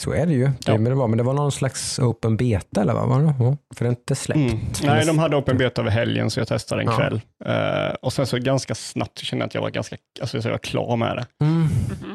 Så 0.00 0.12
är 0.12 0.26
det 0.26 0.32
ju. 0.32 0.44
Det, 0.44 0.54
Ja. 0.66 0.72
men, 0.72 0.84
det 0.84 0.94
var, 0.94 1.08
men 1.08 1.18
det 1.18 1.24
var 1.24 1.32
någon 1.34 1.52
slags 1.52 1.98
open 1.98 2.36
beta 2.36 2.80
eller 2.80 2.94
vad 2.94 3.08
var 3.08 3.20
det? 3.22 3.34
Ja, 3.38 3.56
för 3.76 3.84
det 3.84 3.88
är 3.88 3.90
inte 3.90 4.14
släppt. 4.14 4.38
Mm. 4.38 4.58
Nej, 4.82 5.06
de 5.06 5.18
hade 5.18 5.36
open 5.36 5.58
beta 5.58 5.80
över 5.82 5.90
helgen 5.90 6.30
så 6.30 6.40
jag 6.40 6.48
testade 6.48 6.82
en 6.82 6.88
Ja. 6.88 6.96
kväll. 6.96 7.20
Eh, 7.44 7.94
och 8.02 8.12
sen 8.12 8.26
så 8.26 8.38
ganska 8.38 8.74
snabbt 8.74 9.18
kände 9.18 9.42
jag 9.42 9.46
att 9.48 9.54
jag 9.54 9.62
var 9.62 9.70
ganska 9.70 9.96
alltså, 10.20 10.42
så 10.42 10.48
jag 10.48 10.52
var 10.52 10.58
klar 10.58 10.96
med 10.96 11.16
det. 11.16 11.44
Mm. 11.44 11.68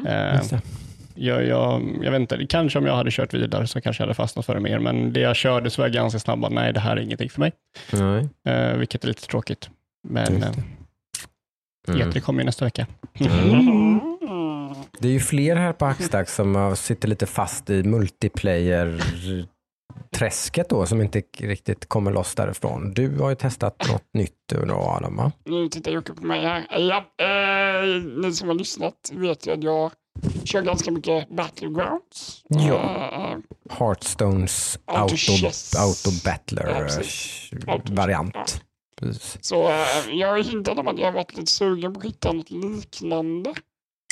Eh, 0.06 0.36
Just 0.36 0.50
det. 0.50 0.60
Jag, 1.14 1.46
jag, 1.46 1.82
jag 2.02 2.10
vet 2.10 2.20
inte, 2.20 2.46
kanske 2.46 2.78
om 2.78 2.86
jag 2.86 2.96
hade 2.96 3.10
kört 3.10 3.34
vidare 3.34 3.66
så 3.66 3.80
kanske 3.80 4.02
jag 4.02 4.06
hade 4.06 4.14
fastnat 4.14 4.46
för 4.46 4.54
det 4.54 4.60
mer, 4.60 4.78
men 4.78 5.12
det 5.12 5.20
jag 5.20 5.36
körde 5.36 5.70
så 5.70 5.82
var 5.82 5.88
jag 5.88 5.94
ganska 5.94 6.18
snabb. 6.18 6.46
Nej, 6.50 6.72
det 6.72 6.80
här 6.80 6.96
är 6.96 7.00
ingenting 7.00 7.30
för 7.30 7.40
mig. 7.40 7.52
Nej. 7.92 8.28
Eh, 8.48 8.76
vilket 8.76 9.04
är 9.04 9.08
lite 9.08 9.26
tråkigt. 9.26 9.70
Men 10.08 10.42
eh, 10.42 10.50
Mm. 11.88 12.10
E3 12.10 12.20
kommer 12.20 12.40
ju 12.40 12.44
nästa 12.46 12.64
vecka. 12.64 12.86
Mm. 13.20 14.00
Det 14.98 15.08
är 15.08 15.12
ju 15.12 15.20
fler 15.20 15.56
här 15.56 15.72
på 15.72 15.86
Axdax 15.86 16.34
som 16.34 16.76
sitter 16.76 17.08
lite 17.08 17.26
fast 17.26 17.70
i 17.70 17.82
multiplayer-träsket 17.82 20.68
då, 20.68 20.86
som 20.86 21.02
inte 21.02 21.22
riktigt 21.38 21.88
kommer 21.88 22.12
loss 22.12 22.34
därifrån. 22.34 22.94
Du 22.94 23.18
har 23.18 23.30
ju 23.30 23.36
testat 23.36 23.88
något 23.88 24.04
nytt 24.14 24.32
då 24.48 24.74
Adam 24.74 25.16
va? 25.16 25.32
Nu 25.44 25.68
tittar 25.68 25.92
Jocke 25.92 26.12
på 26.12 26.26
mig 26.26 26.42
här. 26.42 26.66
Ja, 26.70 26.96
eh, 27.24 27.84
ni 28.22 28.32
som 28.32 28.48
har 28.48 28.54
lyssnat 28.54 29.12
vet 29.12 29.46
ju 29.46 29.52
att 29.52 29.62
jag 29.62 29.92
kör 30.44 30.62
ganska 30.62 30.90
mycket 30.90 31.28
Battlegrounds. 31.28 32.42
Ja. 32.48 32.74
Eh, 32.74 33.38
Hearthstones 33.78 34.78
Auto 34.84 35.14
Auto, 35.78 36.10
Battler 36.24 36.88
Ja, 37.66 37.74
eh, 37.74 37.80
variant. 37.90 38.62
Precis. 38.96 39.38
Så 39.40 39.68
eh, 39.68 40.10
jag 40.12 40.42
hintat 40.42 40.78
om 40.78 40.88
att 40.88 40.98
jag 40.98 41.12
varit 41.12 41.36
lite 41.36 41.52
sugen 41.52 41.94
på 41.94 42.00
att 42.00 42.06
hitta 42.06 42.32
något 42.32 42.50
liknande. 42.50 43.54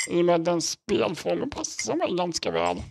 I 0.09 0.21
och 0.21 0.25
med 0.25 0.35
att 0.35 0.45
den 0.45 0.61
spelformen 0.61 1.49
passar 1.49 1.95
mig 1.95 2.15
ganska 2.15 2.51
väl. 2.51 2.81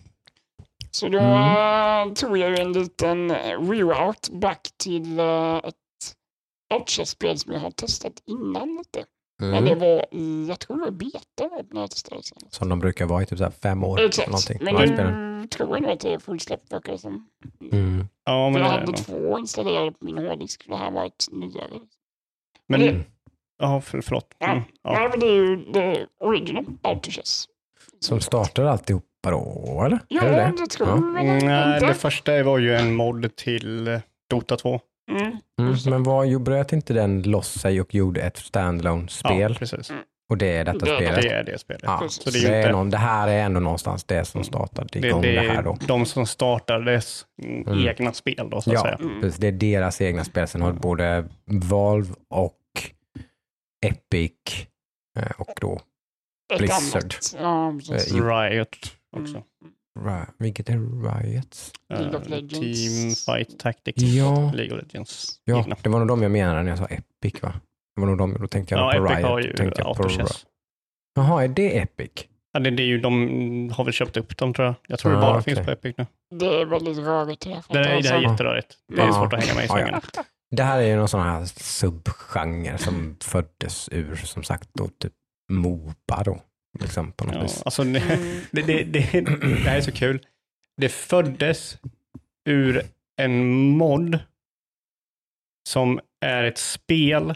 Så 0.91 1.09
då 1.09 1.19
Mm. 1.19 2.15
tog 2.15 2.39
jag 2.39 2.51
ju 2.51 2.57
en 2.57 2.73
liten 2.73 3.31
reroute 3.35 4.33
back 4.33 4.69
till 4.77 5.19
ett 5.65 5.75
Outchess-spel 6.75 7.39
som 7.39 7.53
jag 7.53 7.61
har 7.61 7.71
testat 7.71 8.13
innan 8.27 8.77
lite. 8.79 9.05
Men 9.51 9.65
det 9.65 9.71
Mm. 9.73 9.79
var 9.79 10.07
i, 10.11 10.47
jag 10.49 10.59
tror 10.59 10.77
det 10.77 10.83
var 10.85 10.91
beta 10.91 11.49
senast. 12.23 12.55
Som 12.55 12.69
de 12.69 12.79
brukar 12.81 13.07
vara 13.07 13.23
i 13.23 13.27
typ 13.27 13.39
så 13.39 13.45
här 13.45 13.51
fem 13.51 13.85
år. 13.85 14.01
Exakt, 14.01 14.29
Någonting. 14.29 14.59
men 14.63 14.75
nu 15.41 15.47
tror 15.49 15.71
jag 15.77 15.83
nog 15.83 15.91
att 15.91 16.01
det 16.01 16.13
är 16.15 16.19
fullsläppt 16.19 16.73
verkar 16.73 16.97
som. 16.97 17.29
Mm. 17.73 18.07
Ja, 18.25 18.51
men, 18.51 18.63
jag 18.63 18.71
det 18.71 18.75
är 18.75 18.79
hade 18.81 18.87
nog. 18.87 18.97
två 18.97 19.39
installerade 19.39 19.93
på 19.93 20.05
min 20.05 20.19
hårddisk. 20.19 20.65
Det 20.69 20.77
här 20.77 20.91
var 20.91 21.07
ett 21.07 21.25
nyare. 21.33 21.81
men 22.69 22.81
det- 22.81 23.05
ja, 23.59 23.81
för, 23.81 24.01
förlåt. 24.01 24.35
Ja. 24.39 24.47
Mm, 24.53 24.63
ja. 24.83 24.93
Nej, 24.93 25.09
men 25.11 25.21
det 25.21 25.27
är 25.27 25.35
ju 25.35 25.57
det 25.73 26.07
original 26.21 26.65
Autochess. 26.83 27.45
Som 28.01 28.21
startar 28.21 28.65
alltihopa 28.65 29.31
då, 29.31 29.83
eller? 29.87 29.99
Ja, 30.09 30.23
är 30.23 30.31
det 30.31 30.37
det? 30.57 30.63
det 30.63 30.67
tror 30.67 30.89
Ja. 30.89 30.95
jag 30.95 31.25
Mm, 31.25 31.39
Nej, 31.47 31.75
inte. 31.75 31.87
det 31.87 31.95
första 31.95 32.43
var 32.43 32.59
ju 32.59 32.75
en 32.75 32.95
mod 32.95 33.37
till 33.37 34.01
Dota 34.31 34.57
2. 34.57 34.81
Mm. 35.17 35.37
Mm. 35.61 35.75
Men 35.91 36.03
vad, 36.03 36.27
ju- 36.27 36.39
bröt 36.39 36.73
inte 36.73 36.95
den 36.95 37.23
loss 37.23 37.49
sig 37.61 37.81
och 37.81 37.95
gjorde 37.95 38.21
ett 38.23 38.37
standalone 38.37 39.09
spel? 39.09 39.41
Ja, 39.53 39.59
precis. 39.59 39.93
Och 40.31 40.39
det 40.39 40.57
är 40.57 40.65
detta 40.65 40.79
Det 40.87 40.97
spelet? 40.97 41.23
Det 41.23 41.29
är 41.29 41.45
det 41.45 41.59
spelet. 41.59 41.83
Ja, 41.85 42.05
så 42.09 42.31
det, 42.31 42.31
det 42.31 42.39
är 42.39 42.49
ju 42.49 42.55
är 42.55 42.59
inte- 42.61 42.73
någon, 42.73 42.91
det 42.91 42.97
här 42.97 43.29
är 43.29 43.43
ändå 43.45 43.61
någonstans 43.61 44.05
det 44.05 44.25
som 44.25 44.45
startade 44.45 44.89
Det, 44.93 45.09
igång 45.09 45.23
det, 45.23 45.33
det 45.33 45.41
här 45.41 45.59
är 45.59 45.63
då. 45.63 45.79
de 45.87 46.07
som 46.07 46.27
startades 46.27 47.27
mm, 47.43 47.63
Mm. 47.69 47.89
egna 47.89 48.13
spel 48.13 48.49
då, 48.51 48.61
så 48.61 48.71
att 48.71 48.75
Ja, 48.75 48.83
säga. 48.83 48.95
Mm. 48.95 49.21
precis, 49.21 49.39
det 49.41 49.47
är 49.47 49.53
deras 49.53 50.01
egna 50.01 50.25
spel. 50.25 50.49
Sen 50.49 50.63
har 50.63 50.73
både 50.73 51.25
Valve 51.45 52.15
och 52.29 52.59
Epic 53.87 54.33
eh, 55.19 55.31
och 55.39 55.53
då, 55.61 55.81
Blizzard. 56.59 57.15
Ja. 57.41 57.69
Eh. 57.69 58.27
Riot 58.27 58.77
också. 59.17 59.43
Vilket 60.39 60.69
är 60.69 60.79
Riots? 61.23 61.73
League 61.89 62.17
of 62.17 62.23
Eh, 62.25 62.29
Legends. 62.29 62.59
Team 62.61 63.37
Fight 63.37 63.59
Tactics. 63.59 64.03
Ja. 64.03 64.53
League 64.55 64.77
of 64.77 64.83
Legends. 64.83 65.41
Ja, 65.45 65.61
egna. 65.61 65.77
det 65.83 65.89
var 65.89 65.99
nog 65.99 66.09
de 66.09 66.23
jag 66.23 66.31
menade 66.31 66.63
när 66.63 66.71
jag 66.71 66.79
sa 66.79 66.85
Epic 66.87 67.43
va? 67.43 67.53
Det 67.95 68.01
var 68.01 68.09
nog 68.09 68.19
de, 68.19 68.35
då 68.41 68.47
tänkte 68.47 68.75
jag 68.75 68.95
Ja, 68.95 68.99
på 68.99 69.05
Epic 69.07 69.17
Riot. 69.19 69.29
har 69.29 69.41
ju 69.41 69.53
tänkte 69.57 69.83
jag 69.83 69.97
på 69.97 70.03
Ri- 70.03 70.07
Autochess. 70.11 70.47
Jaha, 71.15 71.45
är 71.45 71.49
det 71.49 71.79
Epic? 71.79 72.11
Ja, 72.53 72.61
det, 72.61 72.71
det 72.71 72.83
är 72.83 72.87
ju, 72.87 72.99
de 73.01 73.71
har 73.77 73.85
väl 73.85 73.93
köpt 73.95 74.17
upp 74.17 74.37
dem 74.37 74.55
tror 74.55 74.67
jag. 74.67 74.75
Jag 74.89 74.99
tror 74.99 75.13
Ja, 75.15 75.19
det 75.21 75.27
bara 75.27 75.39
okej. 75.39 75.55
finns 75.55 75.67
på 75.67 75.73
Epic 75.73 75.95
nu. 75.99 76.07
Det 76.39 76.47
är 76.61 76.65
väldigt 76.67 76.99
rörigt. 76.99 77.45
Det, 77.45 77.55
fattar. 77.63 77.81
är- 77.81 78.03
det 78.03 78.09
här 78.09 78.19
är 78.19 78.31
jätterörigt. 78.31 78.77
Det 78.89 79.01
är 79.03 79.07
Ja. 79.07 79.13
svårt 79.13 79.33
att 79.33 79.45
hänga 79.45 79.55
med 79.55 79.65
i 79.65 79.67
Ja, 79.69 79.79
ja. 79.79 79.85
svängarna. 79.85 80.01
Det 80.51 80.63
här 80.63 80.79
är 80.79 80.87
ju 80.87 80.97
någon 80.97 81.09
sån 81.09 81.21
här 81.23 81.45
subgenre 81.45 82.79
som 82.79 83.17
föddes 83.21 83.89
ur, 83.93 84.17
som 84.17 84.43
sagt, 84.43 84.69
då 84.73 84.89
typ 84.99 85.13
Moba 85.53 86.23
då. 86.25 86.41
Liksom 86.81 87.13
på 87.13 87.25
något 87.25 87.35
Ja, 87.35 87.43
vis. 87.43 87.63
alltså, 87.63 87.85
det, 87.85 87.99
Mm. 88.01 88.41
det, 88.51 88.63
det, 88.63 88.83
det, 88.85 89.21
det 89.21 89.55
här 89.55 89.77
är 89.77 89.81
så 89.81 89.93
kul. 89.93 90.27
Det 90.77 90.89
föddes 90.89 91.79
ur 92.49 92.83
en 93.17 93.45
mod 93.77 94.19
som 95.69 96.01
är 96.21 96.45
ett 96.45 96.59
spel. 96.59 97.35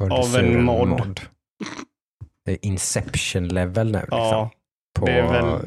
Av 0.00 0.36
en 0.36 0.44
ur 0.44 0.58
mod. 0.60 1.20
Det 2.44 2.52
är 2.52 2.58
Inception 2.66 3.48
level 3.48 3.92
nu 3.92 3.98
liksom, 3.98 4.18
Ja, 4.18 4.50
på 4.94 5.06
det 5.06 5.12
är 5.12 5.60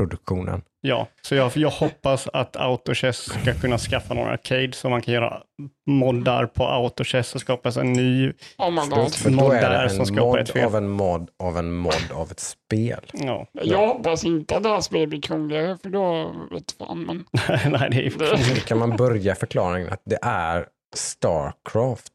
spelproduktionen. 0.00 0.62
ja. 0.80 1.06
Så 1.22 1.34
jag, 1.34 1.52
jag 1.56 1.70
hoppas 1.70 2.28
att 2.32 2.56
Autochess 2.56 3.16
ska 3.16 3.54
kunna 3.54 3.78
skaffa 3.78 4.14
några 4.14 4.30
arcade 4.32 4.72
så 4.72 4.88
man 4.88 5.02
kan 5.02 5.14
göra 5.14 5.42
moddar 5.86 6.46
på 6.46 6.64
Autochess 6.64 7.34
och 7.34 7.40
skapa 7.40 7.70
en 7.80 7.92
ny. 7.92 8.32
Oh 8.58 8.70
my 8.70 8.96
god. 8.96 9.14
för 9.14 9.30
då 9.30 9.36
mod 9.36 9.52
är 9.52 9.60
där 9.60 9.82
det 9.82 9.90
som 9.90 10.00
en 10.00 10.06
skapar 10.06 10.38
ett 10.38 10.48
spel. 10.48 10.64
av 10.64 10.76
en 10.76 10.88
mod 10.88 11.28
av 11.38 11.58
en 11.58 11.72
mod 11.72 12.12
av 12.14 12.30
ett 12.30 12.40
spel. 12.40 13.10
Ja. 13.12 13.46
Jag 13.52 13.86
hoppas 13.88 14.24
inte 14.24 14.56
att 14.56 14.62
det 14.62 14.68
här 14.68 14.80
spelet 14.80 15.08
blir 15.08 15.22
krångligare 15.22 15.78
för 15.82 15.90
då 15.90 16.34
vet 16.50 16.72
fan. 16.72 17.04
Men 17.04 17.24
Nej, 17.72 17.90
det 17.90 18.06
är 18.06 18.18
det, 18.18 18.54
Då 18.54 18.60
kan 18.60 18.78
man 18.78 18.96
börja 18.96 19.34
förklaringen 19.34 19.92
att 19.92 20.02
det 20.04 20.18
är 20.22 20.66
Starcraft. 20.96 22.12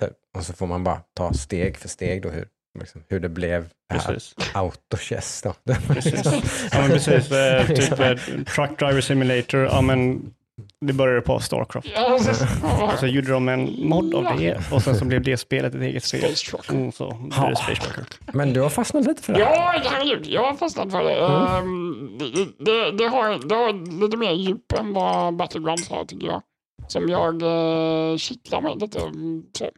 Typ. 0.00 0.12
Och 0.36 0.42
så 0.44 0.52
får 0.52 0.66
man 0.66 0.84
bara 0.84 1.00
ta 1.16 1.32
steg 1.32 1.76
för 1.76 1.88
steg 1.88 2.22
då 2.22 2.28
hur, 2.28 2.46
liksom, 2.78 3.02
hur 3.08 3.20
det 3.20 3.28
blev 3.28 3.68
det 3.88 3.94
här 4.00 4.14
precis. 4.14 4.34
autochess 4.54 5.42
då. 5.42 5.54
Precis. 5.88 6.24
Ja, 6.72 6.80
men 6.80 6.90
precis. 6.90 7.30
Eh, 7.32 7.66
typ 7.66 8.00
eh, 8.00 8.44
Truck 8.54 8.78
Driver 8.78 9.00
Simulator. 9.00 9.60
Ja, 9.64 9.80
men 9.80 10.32
det 10.80 10.92
började 10.92 11.20
på 11.20 11.40
Starcraft. 11.40 11.88
ja, 11.94 12.12
alltså, 12.12 12.46
Och 12.84 12.98
så 12.98 13.06
gjorde 13.06 13.30
de 13.32 13.48
en 13.48 13.88
mod 13.88 14.14
av 14.14 14.24
det 14.38 14.72
och 14.72 14.82
sen 14.82 14.96
så 14.96 15.04
blev 15.04 15.22
det 15.22 15.36
spelet 15.36 15.74
ett 15.74 15.80
eget 15.82 16.04
spel. 16.04 16.34
Mm, 16.70 16.92
så 16.92 17.10
blev 17.10 17.50
det 17.50 17.56
Space 17.56 17.82
Trucker. 17.82 18.04
Men 18.32 18.52
du 18.52 18.60
har 18.60 18.70
fastnat 18.70 19.06
lite 19.06 19.22
för 19.22 19.32
det 19.32 19.44
här. 19.44 19.54
Ja, 19.54 19.82
herregud. 19.90 20.26
Jag 20.26 20.44
har 20.44 20.54
fastnat 20.54 20.90
för 20.90 21.04
det. 21.04 21.26
Ehm, 21.26 22.18
det, 22.18 22.64
det, 22.64 22.92
det, 22.92 23.08
har, 23.08 23.48
det 23.48 23.54
har 23.54 24.00
lite 24.00 24.16
mer 24.16 24.32
djup 24.32 24.72
än 24.72 24.92
vad 24.92 25.36
Battlegrounds 25.36 25.88
har 25.90 26.04
tycker 26.04 26.26
jag. 26.26 26.42
Som 26.88 27.08
jag 27.08 27.42
uh, 27.42 28.16
kittlar 28.16 28.60
mig 28.60 28.76
lite. 28.80 29.00
mm, 29.00 29.42
Så. 29.58 29.70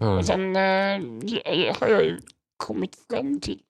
Mm. 0.00 0.18
Och 0.18 0.24
sen 0.24 0.56
eh, 0.56 1.76
har 1.80 1.88
jag 1.88 2.04
ju 2.04 2.20
kommit 2.58 2.98
fram 3.10 3.40
till 3.40 3.60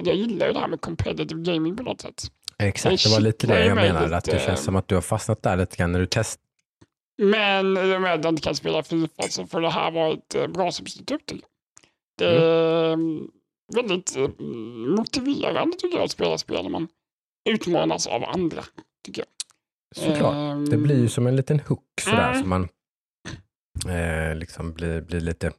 att 0.00 0.06
jag 0.06 0.16
gillar 0.16 0.52
det 0.52 0.58
här 0.58 0.68
med 0.68 0.80
competitive 0.80 1.42
gaming 1.42 1.76
på 1.76 1.82
något 1.82 2.00
sätt. 2.00 2.22
Exakt, 2.58 3.04
det 3.04 3.10
var 3.10 3.20
lite 3.20 3.46
det 3.46 3.66
jag 3.66 3.74
menade. 3.76 4.16
Att 4.16 4.24
det 4.24 4.42
känns 4.46 4.64
som 4.64 4.76
att 4.76 4.88
du 4.88 4.94
har 4.94 5.02
fastnat 5.02 5.42
där 5.42 5.56
lite 5.56 5.76
grann 5.76 5.92
när 5.92 6.00
du 6.00 6.06
testar. 6.10 6.42
Men 7.18 7.76
i 7.76 7.96
och 7.96 8.00
med 8.00 8.14
att 8.14 8.24
jag 8.24 8.32
inte 8.32 8.42
kan 8.42 8.54
spela 8.54 8.82
Fifa 8.82 9.22
så 9.22 9.46
får 9.46 9.60
det 9.60 9.70
här 9.70 9.90
vara 9.90 10.12
ett 10.12 10.34
eh, 10.34 10.46
bra 10.46 10.72
substitut. 10.72 11.32
Det 12.18 12.26
är 12.26 12.92
mm. 12.92 13.28
väldigt 13.74 14.16
eh, 14.16 14.28
motiverande 14.96 15.76
tycker 15.76 15.96
jag 15.96 16.04
att 16.04 16.10
spela 16.10 16.38
spel 16.38 16.62
när 16.62 16.70
man 16.70 16.88
utmanas 17.50 18.06
av 18.06 18.24
andra. 18.24 18.64
Tycker 19.04 19.22
jag. 19.22 20.04
Såklart. 20.04 20.34
Ehm, 20.34 20.64
Det 20.64 20.76
blir 20.76 21.00
ju 21.00 21.08
som 21.08 21.26
en 21.26 21.36
liten 21.36 21.60
hook 21.60 21.84
sådär 22.00 22.28
Mm. 22.30 22.40
som 22.40 22.48
man 22.48 22.68
eh, 23.88 24.36
liksom 24.36 24.72
blir, 24.72 25.00
blir 25.00 25.20
lite 25.20 25.52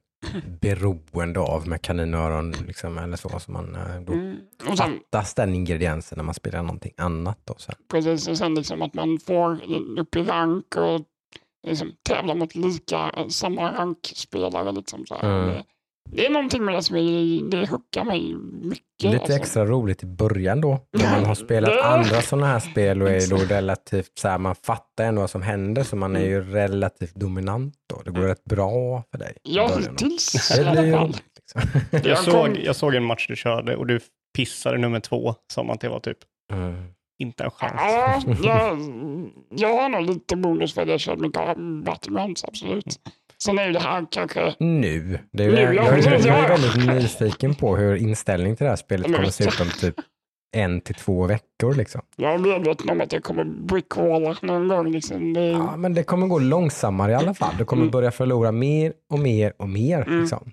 beroende 0.61 1.39
av 1.39 1.67
med 1.67 1.81
kaninöron 1.81 2.51
liksom, 2.51 2.97
eller 2.97 3.17
så. 3.17 3.39
så 3.39 3.51
man, 3.51 3.75
eh, 3.75 4.01
då 4.01 4.13
mm. 4.13 4.37
Och 4.69 4.77
sen, 4.77 4.99
fattas 5.11 5.33
den 5.33 5.55
ingrediensen 5.55 6.17
när 6.17 6.23
man 6.23 6.33
spelar 6.33 6.61
någonting 6.61 6.93
annat. 6.97 7.39
Då, 7.43 7.55
sen. 7.57 7.75
precis, 7.91 8.27
och 8.27 8.37
sen 8.37 8.55
liksom 8.55 8.81
att 8.81 8.93
man 8.93 9.19
får 9.19 9.61
upp 9.99 10.15
i 10.15 10.23
rank 10.23 10.75
och 10.75 11.01
liksom 11.67 11.91
tävla 12.03 12.35
mot 12.35 12.55
lika, 12.55 13.11
eh, 13.17 13.27
samma 13.27 13.71
rankspelare. 13.71 14.71
Liksom 14.71 15.05
så 15.05 15.15
här. 15.15 15.43
Mm. 15.43 15.63
Det, 16.09 16.25
är 16.25 16.29
någonting 16.29 16.65
med 16.65 16.75
det 16.75 16.83
som 16.83 16.95
är, 16.95 17.49
det 17.49 17.69
hookar 17.69 18.03
mig 18.03 18.35
mycket. 18.61 18.83
Lite 19.03 19.17
alltså. 19.17 19.33
extra 19.33 19.65
roligt 19.65 20.03
i 20.03 20.05
början 20.05 20.61
då. 20.61 20.79
När 20.97 21.11
man 21.11 21.25
har 21.25 21.35
spelat 21.35 21.81
andra 21.81 22.21
sådana 22.21 22.47
här 22.47 22.59
spel 22.59 23.01
och 23.01 23.09
är 23.09 23.29
då 23.29 23.37
relativt 23.37 24.11
så 24.19 24.27
här, 24.27 24.37
man 24.37 24.55
fattar 24.55 25.03
ändå 25.05 25.21
vad 25.21 25.29
som 25.29 25.41
händer 25.41 25.83
så 25.83 25.95
man 25.95 26.15
är 26.15 26.25
ju 26.25 26.41
relativt 26.51 27.15
dominant 27.15 27.73
då. 27.93 28.01
Det 28.01 28.11
går 28.11 28.21
rätt 28.21 28.43
bra 28.43 29.03
för 29.11 29.17
dig. 29.17 29.37
Ja, 29.43 29.77
hittills 29.79 30.57
i 30.57 30.63
alla 30.63 30.97
fall. 30.97 31.15
Liksom. 31.35 31.81
Jag, 32.09 32.17
såg, 32.17 32.57
jag 32.63 32.75
såg 32.75 32.95
en 32.95 33.03
match 33.03 33.27
du 33.27 33.35
körde 33.35 33.75
och 33.75 33.87
du 33.87 33.99
pissade 34.35 34.77
nummer 34.77 34.99
två 34.99 35.35
som 35.53 35.69
att 35.69 35.81
det 35.81 35.89
var 35.89 35.99
typ 35.99 36.17
Mm. 36.53 36.83
inte 37.19 37.43
en 37.43 37.51
chans. 37.51 37.73
Ja, 37.75 38.21
jag, 38.43 38.77
jag 39.49 39.81
har 39.81 39.89
nog 39.89 40.01
lite 40.01 40.35
bonus 40.35 40.73
för 40.73 40.81
att 40.81 40.87
jag 40.87 40.99
kört 40.99 41.19
mycket 41.19 41.57
Battlegrounds, 41.85 42.43
absolut. 42.43 42.91
Sen 42.93 43.01
är 43.59 43.65
ju 43.67 43.71
det 43.73 43.79
här 43.79 44.05
kanske... 44.11 44.55
Nu. 44.59 45.19
Det 45.31 45.43
är, 45.43 45.51
Nu, 45.51 45.55
ja, 45.61 45.73
jag, 45.73 45.85
är- 45.87 45.91
precis, 46.01 46.25
jag 46.25 46.39
är 46.39 46.47
väldigt 46.49 46.87
nyfiken 46.95 47.55
på 47.55 47.75
hur 47.77 47.95
inställningen 47.95 48.57
till 48.57 48.63
det 48.63 48.69
här 48.69 48.75
spelet 48.77 49.05
kommer 49.15 49.29
se 49.29 49.43
ut 49.43 49.61
om 49.61 49.67
typ 49.69 49.95
en 50.55 50.81
till 50.81 50.95
två 50.95 51.25
veckor. 51.27 51.73
Liksom. 51.75 52.01
Jag 52.15 52.33
är 52.33 52.37
medveten 52.37 52.89
om 52.89 53.01
att 53.01 53.13
jag 53.13 53.23
kommer 53.23 53.43
brickwalla 53.43 54.35
någon 54.41 54.67
gång. 54.67 54.91
Liksom. 54.91 55.33
Det, 55.33 55.45
Ja, 55.45 55.77
men 55.77 55.93
det 55.93 56.03
kommer 56.03 56.27
gå 56.27 56.39
långsammare 56.39 57.11
i 57.11 57.15
alla 57.15 57.33
fall. 57.33 57.53
Du 57.57 57.65
kommer 57.65 57.81
Mm. 57.83 57.91
börja 57.91 58.11
förlora 58.11 58.51
mer 58.51 58.93
och 59.11 59.19
mer 59.19 59.53
och 59.59 59.69
mer. 59.69 60.01
Mm. 60.07 60.19
Liksom. 60.21 60.51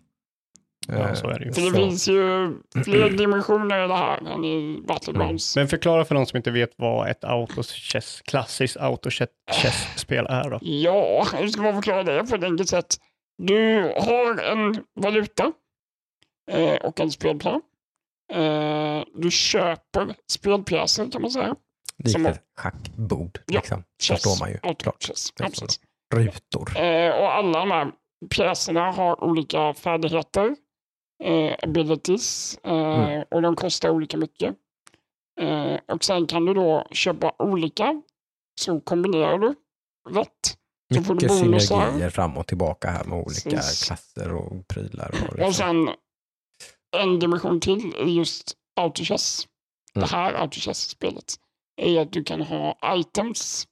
Ja, 0.92 1.08
Eh, 1.08 1.14
så 1.14 1.28
är 1.28 1.38
det 1.38 1.44
ju. 1.44 1.52
För 1.52 1.60
det 1.60 1.68
så. 1.70 1.74
finns 1.76 2.08
ju 2.08 2.52
fler 2.84 3.10
dimensioner 3.10 3.84
i 3.84 3.88
det 3.88 3.94
här 3.96 4.16
än 4.34 4.44
i 4.44 4.82
Battlegrounds. 4.88 5.56
Men 5.56 5.68
förklara 5.68 6.04
för 6.04 6.14
de 6.14 6.26
som 6.26 6.36
inte 6.36 6.50
vet 6.50 6.70
vad 6.76 7.08
ett 7.08 7.24
autochess, 7.24 8.20
klassiskt 8.24 8.76
autochess-spel 8.76 10.26
är 10.28 10.50
då. 10.50 10.58
Ja, 10.62 11.26
hur 11.36 11.48
ska 11.48 11.62
man 11.62 11.74
förklara 11.74 12.02
det 12.02 12.26
på 12.26 12.34
ett 12.36 12.44
enkelt 12.44 12.68
sätt? 12.68 12.96
Du 13.38 13.80
har 14.00 14.42
en 14.42 14.84
valuta 15.00 15.52
eh, 16.50 16.74
och 16.74 17.00
en 17.00 17.10
spelplan. 17.10 17.60
Eh, 18.32 19.02
du 19.14 19.30
köper 19.30 20.14
spelpjäser 20.30 21.10
kan 21.10 21.22
man 21.22 21.30
säga. 21.30 21.54
Likt 21.98 22.10
som-. 22.10 22.24
Ja, 22.26 22.80
Liksom. 23.46 23.84
Chess, 24.02 24.22
Förstår 24.22 24.40
man 24.40 24.50
ju. 24.50 24.74
Klart. 24.74 25.02
chess. 25.04 25.32
Det 25.36 25.44
är 25.44 25.48
Ja, 25.48 25.54
så. 25.54 25.66
Rutor. 26.14 26.76
Eh, 26.80 27.10
och 27.14 27.32
alla 27.34 27.58
de 27.58 27.70
här 27.70 27.90
pjäserna 28.30 28.90
har 28.92 29.24
olika 29.24 29.74
färdigheter, 29.74 30.56
eh, 31.22 31.54
abilities, 31.62 32.58
eh, 32.64 32.72
Mm. 32.72 33.24
och 33.30 33.42
de 33.42 33.56
kostar 33.56 33.90
olika 33.90 34.16
mycket. 34.16 34.54
Eh, 35.40 35.74
och 35.94 36.04
sen 36.04 36.26
kan 36.26 36.44
du 36.44 36.54
då 36.54 36.86
köpa 36.90 37.32
olika, 37.38 38.02
så 38.60 38.80
kombinerar 38.80 39.38
du 39.38 39.54
rätt. 40.10 40.58
Så 41.04 41.14
Mycket 41.14 41.32
synergier 41.32 42.10
fram 42.10 42.36
och 42.36 42.46
tillbaka 42.46 42.90
här 42.90 43.04
med 43.04 43.18
olika 43.18 43.50
Precis. 43.50 43.84
klasser 43.86 44.32
och 44.34 44.68
prylar. 44.68 45.10
Och 45.28 45.46
Och 45.46 45.54
sen 45.54 45.90
en 46.96 47.18
dimension 47.18 47.60
till 47.60 47.94
är 47.94 48.04
just 48.06 48.52
autochess. 48.76 49.46
Mm. 49.94 50.08
Det 50.08 50.14
här 50.16 50.32
autochess-spelet 50.34 51.34
är 51.76 52.00
att 52.00 52.12
du 52.12 52.24
kan 52.24 52.42
ha 52.42 52.78
items 52.96 53.66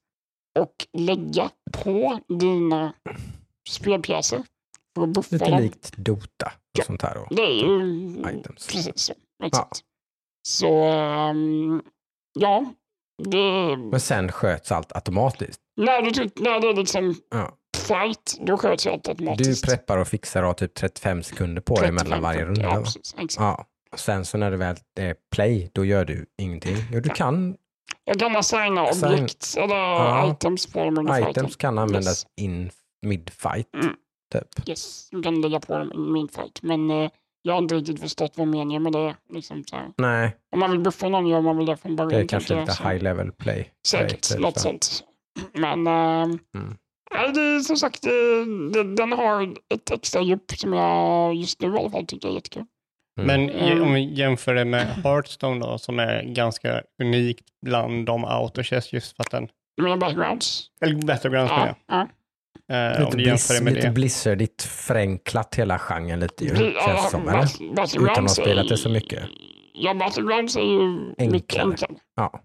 och 0.59 0.87
lägga 0.93 1.51
på 1.73 2.21
dina 2.29 2.93
spelpjäser 3.69 4.43
för 4.95 5.03
att 5.03 5.09
buffa 5.09 5.29
Lite 5.37 5.51
dem. 5.51 5.61
likt 5.63 5.97
Dota 5.97 6.53
och 6.73 6.79
Ja. 6.79 6.85
sånt 6.85 7.03
här. 7.03 7.15
Då. 7.15 7.27
Det 7.31 7.43
är 7.43 7.53
ju 7.63 8.11
Items. 8.39 8.67
precis 8.67 9.11
ett 9.11 9.17
Ja. 9.53 9.69
Så 10.49 10.83
ehm, 10.85 11.83
ja, 12.39 12.65
det, 13.25 13.77
Men 13.77 14.01
sen 14.01 14.33
sköts 14.33 14.73
allt 14.73 14.93
automatiskt. 14.97 15.61
när, 15.77 16.03
du, 16.03 16.31
när 16.37 16.61
det 16.61 16.69
är 16.69 16.75
liksom 16.75 17.15
Ja. 17.31 17.57
fight, 17.77 18.39
då 18.41 18.57
sköts 18.59 18.87
allt 18.87 19.05
Du 19.05 19.11
automatiskt. 19.11 19.65
preppar 19.67 19.99
och 19.99 20.09
fixar 20.09 20.43
och 20.43 20.47
har 20.47 20.55
typ 20.55 20.75
35 20.75 21.23
sekunder 21.23 21.63
på 21.63 21.75
dig 21.75 21.83
35, 21.89 21.95
mellan 22.09 22.23
varje 22.23 22.39
40, 22.39 22.49
runda. 22.51 22.63
Ja, 22.75 22.83
precis, 22.85 23.15
exakt. 23.19 23.37
Ja. 23.41 23.67
Och 23.93 23.99
sen 24.01 24.25
så 24.25 24.39
när 24.39 24.51
det 24.51 24.57
väl 24.57 24.77
är 25.01 25.15
play, 25.35 25.71
då 25.75 25.85
gör 25.85 26.05
du 26.05 26.27
ingenting. 26.43 26.77
Jo, 26.93 27.01
du 27.01 27.09
kan. 27.09 27.57
Jag 28.05 28.19
kan 28.19 28.37
assigna 28.37 28.83
Assign- 28.87 29.13
objekt 29.15 29.55
eller 29.57 29.77
Ja. 29.77 30.31
items 30.33 30.67
på 30.73 30.85
dem 30.85 30.99
under 30.99 31.15
fighten. 31.15 31.31
Items 31.31 31.57
kan 31.57 31.79
användas 31.79 32.07
Yes. 32.25 32.27
in 32.37 32.71
mid-fight. 33.07 33.67
Mm. 33.83 33.95
Typ. 34.33 34.69
Yes, 34.69 35.09
du 35.11 35.23
kan 35.23 35.41
lägga 35.41 35.61
på 35.61 35.79
dem 35.79 35.93
i 35.95 35.99
min 35.99 36.29
fight. 36.29 36.63
Men 36.63 36.91
eh, 36.91 37.11
jag 37.43 37.53
har 37.55 37.59
inte 37.63 37.75
riktigt 37.75 38.01
förstått 38.01 38.33
vad 38.37 38.49
meningen 38.49 38.83
med 38.83 38.93
det 38.93 38.99
är. 38.99 39.15
Liksom, 39.33 39.65
så. 39.65 39.77
Nej, 39.97 40.37
Om 40.53 40.61
man 40.61 40.71
vill 40.71 40.81
buffa 40.81 41.09
någon 41.09 41.27
gör 41.27 41.41
man 41.41 41.57
väl 41.57 41.67
det 41.67 41.77
från 41.77 41.97
början. 41.97 42.11
det 42.11 42.21
är 42.25 42.27
kanske 42.29 42.55
jag, 42.55 42.61
lite 42.61 42.73
så. 42.73 42.89
high 42.89 43.03
level 43.03 43.33
play. 43.33 43.71
Säkert, 43.87 44.09
play, 44.09 44.21
typ, 44.21 44.39
något 44.41 44.55
så. 44.55 44.61
sånt. 44.61 45.05
Men 45.53 45.87
äh, 45.87 45.93
Mm. 46.55 46.77
nej, 47.15 47.33
det 47.35 47.41
är 47.41 47.61
som 47.61 47.77
sagt, 47.77 48.07
eh, 48.07 48.11
det, 48.73 48.95
den 48.95 49.13
har 49.13 49.55
ett 49.75 49.91
extra 49.91 50.23
djup 50.23 50.51
som 50.57 50.73
jag 50.73 51.35
just 51.35 51.61
nu 51.61 51.75
i 51.75 51.79
alla 51.79 51.91
fall 51.91 52.07
tycker 52.07 52.29
är 52.29 52.33
jättekul. 52.33 52.65
Mm. 53.21 53.27
Men 53.47 53.51
Mm. 53.57 53.83
om 53.83 53.93
vi 53.95 54.15
jämför 54.15 54.55
det 54.55 54.65
med 54.65 54.87
Hearthstone 54.87 55.61
då, 55.67 55.79
som 55.79 55.99
är 55.99 56.23
ganska 56.23 56.83
unikt 57.03 57.45
bland 57.67 58.07
de 58.07 58.25
autochess 58.25 58.93
just 58.93 59.17
för 59.17 59.23
att 59.25 59.31
den, 59.31 59.49
Du 59.77 59.83
menar 59.83 59.97
Battlegrounds? 59.97 60.67
eller 60.85 60.95
Battlegrounds 61.07 61.51
menar 61.53 61.67
Ja, 61.67 61.75
ja. 61.89 62.09
Eh, 62.71 63.05
Lite, 63.05 63.17
bliss, 63.17 63.61
med 63.63 63.73
lite 63.75 63.87
det. 63.87 63.93
blizzardigt 63.93 64.63
förenklat 64.63 65.55
hela 65.55 65.79
genren 65.79 66.21
lite 66.21 66.45
ju. 66.45 66.57
Känns 66.57 66.75
det 67.05 67.11
som, 67.11 67.29
eller? 67.29 67.49
Utan 67.97 68.11
att 68.11 68.17
ha 68.19 68.29
spelat 68.29 68.65
är- 68.65 68.69
det 68.69 68.77
så 68.77 68.89
mycket. 68.89 69.23
Ja, 69.75 69.95
Battlegrounds 69.95 70.57
är 70.57 70.61
ju 70.61 70.89
mycket 71.31 71.61
Enklare. 71.61 71.65
enklare. 71.71 71.95
Ja. 72.17 72.41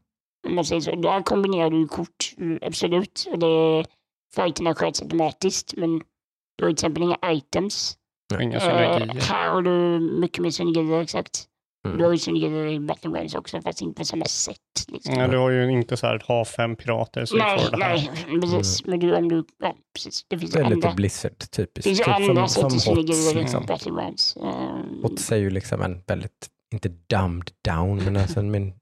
Om 0.48 0.56
man 0.56 0.66
säger 0.66 0.82
så. 0.82 0.96
Där 0.96 1.22
kombinerar 1.22 1.70
du 1.70 1.78
ju 1.80 1.88
kort, 1.88 2.34
mm, 2.38 2.60
absolut. 2.62 3.28
Och 3.32 3.40
det, 3.40 3.86
fighterna 4.36 4.76
sköts 4.76 5.02
automatiskt, 5.02 5.74
men 5.78 5.90
du 6.58 6.64
har 6.66 6.70
till 6.70 6.74
exempel 6.74 7.04
inga 7.04 7.18
items. 7.26 7.98
Och 8.34 8.42
Inga 8.42 8.60
synergier. 8.60 9.22
här 9.22 9.50
har 9.50 9.62
du 9.62 10.00
mycket 10.22 10.40
mer 10.44 10.50
synergier, 10.50 11.02
exakt. 11.02 11.44
Mm. 11.86 11.98
Du 11.98 12.04
har 12.04 12.12
ju 12.12 12.18
synergier 12.18 12.68
i 12.68 12.80
Battlegrounds 12.80 13.36
också, 13.36 13.62
fast 13.62 13.82
inte 13.82 14.00
på 14.00 14.06
samma 14.06 14.26
sätt. 14.26 14.58
Liksom. 14.88 15.14
Ja, 15.16 15.28
du 15.28 15.38
har 15.38 15.50
ju 15.50 15.72
inte 15.72 15.98
så 15.98 16.08
här 16.08 16.24
ha 16.28 16.46
fem 16.46 16.76
pirater 16.76 17.26
så 17.26 17.36
du 17.36 17.42
nej, 17.42 17.60
får 17.60 17.78
det 17.78 17.84
här. 17.84 18.10
nej, 18.28 18.40
precis. 18.42 18.86
Men 18.86 19.00
du, 19.00 19.16
om 19.16 19.30
du, 19.30 19.44
ja, 19.60 19.76
precis. 19.96 20.26
Det 20.28 20.40
finns 20.40 20.52
Det 20.52 20.60
är 20.60 20.64
lite 20.64 20.76
andra, 20.76 20.94
Blizzard 20.96 21.32
det 21.38 21.46
typiskt. 21.48 21.84
finns 21.84 22.00
ju 22.00 22.04
Typ 22.04 22.14
andra 22.14 22.48
som, 22.48 22.70
sorters 22.70 22.84
som 22.84 22.96
HOTS. 22.98 23.08
synergier 23.08 23.38
i 23.38 23.42
Liksom. 23.44 23.66
Battlegrounds. 23.66 24.38
Uh, 24.38 25.02
HOTS 25.02 25.32
är 25.32 25.38
ju 25.38 25.50
liksom 25.50 25.82
en 25.82 26.02
väldigt, 26.08 26.48
inte 26.74 26.90
dumbed 26.90 27.52
down, 27.68 27.98
men 28.06 28.18
alltså 28.18 28.40
en, 28.40 28.56
en, 28.56 28.74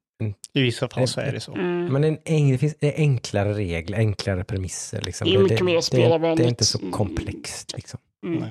I 0.53 0.61
vissa 0.61 0.87
fall 0.89 1.07
så 1.07 1.21
är 1.21 1.31
det 1.31 1.39
så. 1.39 1.53
mm. 1.53 1.85
men 1.93 2.03
en, 2.03 2.17
en, 2.25 2.51
det 2.51 2.57
finns 2.57 2.75
det 2.79 2.95
är 2.95 3.01
enklare 3.01 3.53
regler, 3.53 3.97
enklare 3.97 4.43
premisser. 4.43 5.01
Liksom. 5.01 5.27
Det 5.29 5.65
det, 5.65 5.81
spelarvänligt. 5.81 6.37
det 6.37 6.43
är 6.43 6.49
inte 6.49 6.65
så 6.65 6.79
komplext. 6.91 7.73
Liksom. 7.75 7.99
Mm. 8.25 8.43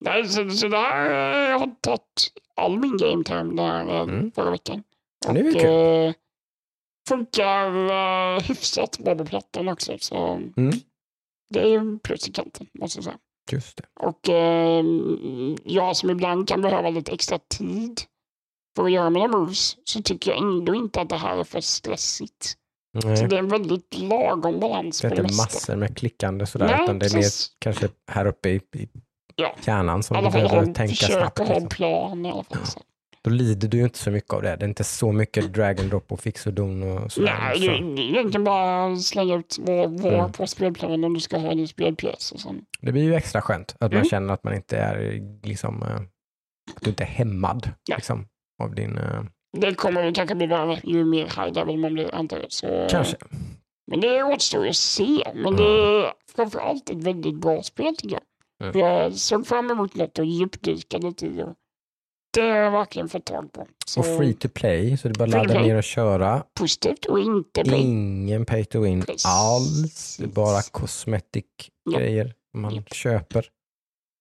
Nej. 0.00 0.28
Så, 0.28 0.50
så 0.50 0.68
där 0.68 1.10
eh, 1.10 1.50
jag 1.50 1.58
har 1.58 1.70
tagit 1.80 2.32
all 2.56 2.78
min 2.78 2.96
game 2.96 3.24
time 3.24 3.62
där 3.62 3.88
eh, 3.88 4.00
Mm. 4.00 4.32
förra 4.32 4.50
veckan. 4.50 4.82
Ja, 5.26 5.32
det 5.32 5.40
är 5.40 5.44
väl 5.44 5.54
Och, 5.54 5.60
kul. 5.60 6.06
eh, 6.08 6.14
funkar 7.08 7.74
uh, 8.36 8.40
hyfsat 8.42 8.98
bra 8.98 9.14
på 9.14 9.24
plattan 9.24 9.68
också. 9.68 9.96
Så 9.98 10.16
Mm. 10.56 10.72
det 11.50 11.60
är 11.60 11.66
ju 11.66 11.98
plus 11.98 12.28
i 12.28 12.32
kanten, 12.32 12.66
måste 12.74 12.98
jag 12.98 13.04
säga. 13.04 13.18
Just 13.52 13.76
det. 13.76 13.84
Och 14.00 14.28
eh, 14.28 14.84
jag 15.64 15.96
som 15.96 16.10
ibland 16.10 16.48
kan 16.48 16.62
behöva 16.62 16.90
lite 16.90 17.12
extra 17.12 17.38
tid 17.38 18.00
för 18.76 18.84
att 18.84 18.92
göra 18.92 19.10
mina 19.10 19.28
moves 19.28 19.76
så 19.84 20.02
tycker 20.02 20.30
jag 20.30 20.38
ändå 20.40 20.74
inte 20.74 21.00
att 21.00 21.08
det 21.08 21.16
här 21.16 21.36
är 21.38 21.44
för 21.44 21.60
stressigt. 21.60 22.54
Så 23.02 23.08
Nej, 23.08 23.26
det 23.28 23.36
är 23.36 23.38
en 23.38 23.48
väldigt 23.48 23.98
lagom 23.98 24.60
balans 24.60 25.00
det 25.00 25.06
är 25.08 25.10
inte 25.20 25.22
massor 25.22 25.76
med 25.76 25.96
klickande 25.96 26.46
sådär, 26.46 26.66
Nej, 26.66 26.82
utan 26.84 26.98
det 26.98 27.06
är 27.06 27.14
mer 27.16 27.24
kanske 27.58 27.88
här 28.10 28.26
uppe 28.26 28.48
i, 28.50 28.54
i 28.54 28.88
Ja. 29.40 29.54
hjärnan 29.66 30.02
som 30.02 30.14
fall 30.14 30.32
behöver 30.32 30.74
tänka 30.74 30.94
snabbt. 30.94 31.38
ha 31.38 31.46
en 31.46 31.52
Liksom. 31.52 31.68
plan. 31.68 32.44
Så. 32.64 32.80
Då 33.22 33.30
lider 33.30 33.68
du 33.68 33.76
ju 33.76 33.84
inte 33.84 33.98
så 33.98 34.10
mycket 34.10 34.32
av 34.34 34.42
det. 34.42 34.56
Det 34.56 34.64
är 34.64 34.68
inte 34.68 34.84
så 34.84 35.12
mycket 35.12 35.54
drag 35.54 35.80
and 35.80 35.90
drop 35.90 36.12
och 36.12 36.20
fix 36.20 36.46
och 36.46 36.52
don 36.52 36.82
och 36.82 37.12
sådär. 37.12 37.36
Nej, 37.40 37.58
så. 37.60 37.66
det 37.66 37.94
det 37.96 38.02
är 38.02 38.08
egentligen 38.08 38.44
bara 38.44 38.96
slänga 38.96 39.34
ut 39.34 39.56
var 39.60 39.84
Mm. 39.84 40.32
på 40.32 40.46
spelplanen 40.46 41.04
om 41.04 41.14
du 41.14 41.20
ska 41.20 41.38
ha 41.38 41.54
din 41.54 41.68
spelpjäs. 41.68 42.32
Och 42.32 42.40
sen. 42.40 42.64
Det 42.80 42.92
blir 42.92 43.02
ju 43.02 43.14
extra 43.14 43.42
skönt 43.42 43.72
att 43.80 43.80
man 43.80 43.92
Mm. 43.92 44.04
känner 44.04 44.34
att 44.34 44.44
man 44.44 44.54
inte 44.54 44.76
är 44.76 45.20
liksom, 45.46 45.82
eh, 45.82 45.96
att 46.76 46.82
du 46.82 46.90
inte 46.90 47.02
är 47.04 47.08
hämmad 47.08 47.70
Ja. 47.88 47.96
liksom, 47.96 48.26
av 48.62 48.74
din, 48.74 48.98
eh, 48.98 49.22
Det 49.58 49.74
kommer 49.74 50.02
väl 50.02 50.14
kanske 50.14 50.34
bli 50.34 50.46
värre 50.46 50.80
ju 50.84 51.04
mer 51.04 51.24
high 51.24 51.52
level 51.52 51.76
man 51.76 51.94
blir 51.94 52.14
antar 52.14 52.36
jag. 52.38 52.52
Så, 52.52 52.86
kanske. 52.90 53.16
Men 53.90 54.00
det 54.00 54.22
återstår 54.22 54.64
ju 54.64 54.70
att 54.70 54.76
se. 54.76 55.22
Men 55.34 55.56
det 55.56 55.62
är 55.64 56.12
framförallt 56.36 56.90
ett 56.90 57.02
väldigt 57.04 57.34
bra 57.40 57.62
spel 57.62 57.96
tycker 57.96 58.14
jag. 58.14 58.22
För 58.60 58.78
Jag 58.78 59.14
såg 59.14 59.46
fram 59.46 59.70
emot 59.70 59.94
något 59.94 60.18
att 60.18 60.26
djupdyka 60.26 60.98
lite 60.98 61.26
i. 61.26 61.42
och 61.42 61.54
Det 62.34 62.40
har 62.40 62.56
jag 62.56 62.70
verkligen 62.70 63.08
fått 63.08 63.24
tag 63.24 63.52
på. 63.52 63.66
Så 63.86 64.00
Och 64.00 64.06
free 64.06 64.34
to 64.34 64.48
play, 64.48 64.96
så 64.96 65.08
det 65.08 65.12
är 65.12 65.18
bara 65.18 65.30
Free 65.30 65.46
ladda 65.48 65.60
ner 65.62 65.76
och 65.76 65.84
köra. 65.84 66.44
positivt 66.54 67.04
och 67.04 67.20
inte 67.20 67.64
play. 67.64 67.80
Ingen 67.80 68.46
pay 68.46 68.64
to 68.64 68.80
win 68.80 69.02
Precis. 69.02 69.26
alls. 69.26 70.16
Det 70.16 70.24
är 70.24 70.28
bara 70.28 70.62
cosmetic 70.62 71.44
Ja. 71.90 71.98
grejer 71.98 72.34
man 72.54 72.74
Japp. 72.74 72.94
köper. 72.94 73.46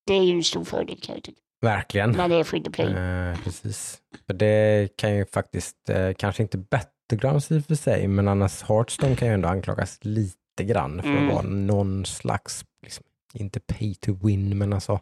Det 0.08 0.13
är 0.13 0.23
ju 0.23 0.34
en 0.36 0.43
stor 0.43 0.63
fördel 0.63 0.99
kan 1.02 1.15
jag 1.15 1.23
tycka. 1.23 1.39
Verkligen. 1.62 2.12
När 2.12 2.30
det 2.30 2.36
är 2.36 2.43
free 2.43 2.63
to 2.63 2.71
play. 2.71 2.88
Eh, 2.93 3.43
precis. 3.43 3.97
För 4.28 4.34
det 4.34 4.89
kan 4.95 5.15
ju 5.15 5.25
faktiskt, 5.25 5.89
eh, 5.89 6.13
kanske 6.17 6.43
inte 6.43 6.58
Battlegrounds 6.58 7.52
i 7.52 7.60
och 7.60 7.65
för 7.65 7.75
sig, 7.75 8.08
men 8.08 8.28
annars 8.28 8.62
Hearthstone 8.63 9.15
kan 9.15 9.28
ju 9.28 9.34
ändå 9.34 9.49
anklagas 9.49 9.99
lite 10.02 10.63
grann 10.63 11.02
för 11.02 11.10
Mm. 11.10 11.28
att 11.28 11.34
vara 11.34 11.43
någon 11.43 12.06
slags, 12.06 12.65
liksom, 12.84 13.04
inte 13.34 13.60
pay 13.60 13.96
to 13.96 14.13
win, 14.28 14.58
men 14.58 14.74
alltså 14.74 15.00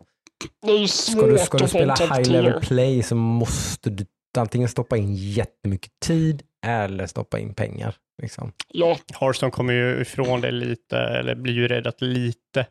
Det 0.62 0.72
är 0.72 0.80
ju 0.80 0.88
Ska 0.88 1.22
du, 1.28 1.38
ska 1.38 1.58
du 1.58 1.68
spela 1.68 1.96
high 1.96 2.24
10. 2.24 2.42
level 2.42 2.62
play 2.62 3.04
så 3.04 3.16
måste 3.16 3.90
du 3.90 4.06
antingen 4.38 4.70
stoppa 4.70 4.98
in 4.98 5.16
jättemycket 5.16 5.92
tid 6.06 6.44
eller 6.66 7.06
stoppa 7.08 7.40
in 7.40 7.54
pengar. 7.54 7.96
Liksom. 8.22 8.52
Ja, 8.74 8.98
Hearthstone 9.20 9.52
kommer 9.52 9.74
ju 9.74 10.02
ifrån 10.02 10.42
det 10.42 10.52
lite, 10.52 10.98
eller 10.98 11.36
blir 11.36 11.54
ju 11.54 11.68
räddat 11.68 12.02
lite 12.02 12.66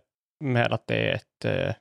med 0.45 0.73
att 0.73 0.87
det 0.87 0.95
är 1.11 1.15
ett 1.15 1.45
eh, 1.45 1.75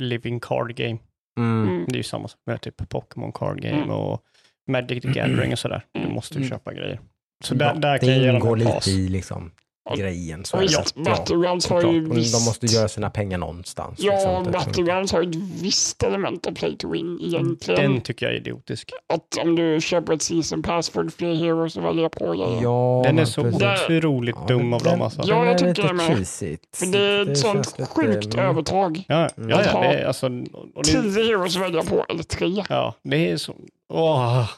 living 0.00 0.40
card 0.40 0.74
game. 0.76 0.98
Mm. 1.38 1.68
mm. 1.68 1.84
Det 1.88 1.94
är 1.94 1.96
ju 1.96 2.02
samma 2.02 2.28
sak 2.28 2.40
med 2.46 2.60
typ 2.60 2.88
Pokémon 2.88 3.32
card 3.32 3.60
game 3.60 3.76
Mm. 3.76 3.90
och 3.90 4.22
Magic 4.70 5.02
the 5.02 5.08
Gathering 5.08 5.52
och 5.52 5.58
sådär. 5.58 5.82
Du 5.92 6.00
Mm. 6.00 6.12
måste 6.14 6.34
ju 6.34 6.38
Mm. 6.38 6.50
köpa 6.50 6.74
grejer. 6.74 7.00
Så 7.44 7.54
Ja, 7.54 7.58
där, 7.58 7.74
där 7.74 7.98
kan 7.98 8.08
jag 8.08 8.18
Det 8.18 8.22
ge 8.22 8.26
dem 8.26 8.36
ingår 8.36 8.52
en 8.52 8.58
lite 8.58 8.72
pass. 8.72 8.88
i 8.88 9.08
liksom. 9.08 9.50
Grejen. 9.96 10.44
Så 10.44 10.56
och 10.56 10.62
det. 10.62 10.68
Ja, 10.72 11.02
Battlegrounds 11.04 11.66
har 11.68 11.82
ju 11.92 12.10
Och 12.10 12.16
visst... 12.16 12.34
De 12.38 12.44
måste 12.44 12.66
göra 12.66 12.88
sina 12.88 13.10
pengar 13.10 13.38
någonstans. 13.38 13.98
Ja, 14.00 14.12
liksom, 14.12 14.44
typ. 14.44 14.52
Battlegrounds 14.52 15.12
har 15.12 15.22
ju 15.22 15.30
ett 15.30 15.36
visst 15.62 16.02
element 16.02 16.46
av 16.46 16.52
play 16.52 16.76
to 16.76 16.90
win 16.92 17.20
egentligen. 17.22 17.92
Den 17.92 18.00
tycker 18.00 18.26
jag 18.26 18.34
är 18.34 18.38
idiotisk. 18.38 18.90
Att 19.14 19.38
om 19.42 19.56
du 19.56 19.80
köper 19.80 20.12
ett 20.12 20.22
season 20.22 20.62
pass 20.62 20.90
du 21.02 21.10
fler 21.10 21.34
heroes 21.34 21.76
att 21.76 21.84
välja 21.84 22.08
på. 22.08 22.34
Ja. 22.34 22.58
Ja, 22.62 23.02
Den 23.04 23.18
är 23.18 23.24
så. 23.24 23.42
Det- 23.42 23.84
otroligt 23.96 24.36
Ja, 24.38 24.46
dum 24.54 24.72
av 24.72 24.82
dem 24.82 25.02
alltså. 25.02 25.22
Ja, 25.24 25.34
den 25.36 25.44
jag 25.44 25.54
är 25.54 25.58
tycker 25.58 25.68
lite 25.68 25.82
det 25.88 25.92
med. 25.94 26.06
cheesigt. 26.16 26.76
För 26.76 26.86
det 26.86 26.98
är 26.98 27.20
ett 27.22 27.26
känns 27.28 27.40
sånt 27.40 27.78
lite- 27.78 27.90
sjukt 27.90 28.34
mm. 28.34 28.46
övertag. 28.46 29.04
Ja, 29.08 29.28
ja, 29.36 29.44
ja, 29.48 29.70
Ha 29.70 29.80
det 29.82 29.86
är, 29.88 30.04
alltså, 30.06 30.26
och 30.26 30.84
det, 30.84 30.90
Tio 31.02 31.24
heroes 31.24 31.56
att 31.56 31.62
välja 31.62 31.82
på, 31.82 32.04
eller 32.08 32.22
tre. 32.22 32.64
ja, 32.68 32.94
det 33.02 33.30
är 33.30 33.36
så... 33.36 33.54
Åh, 33.92 34.48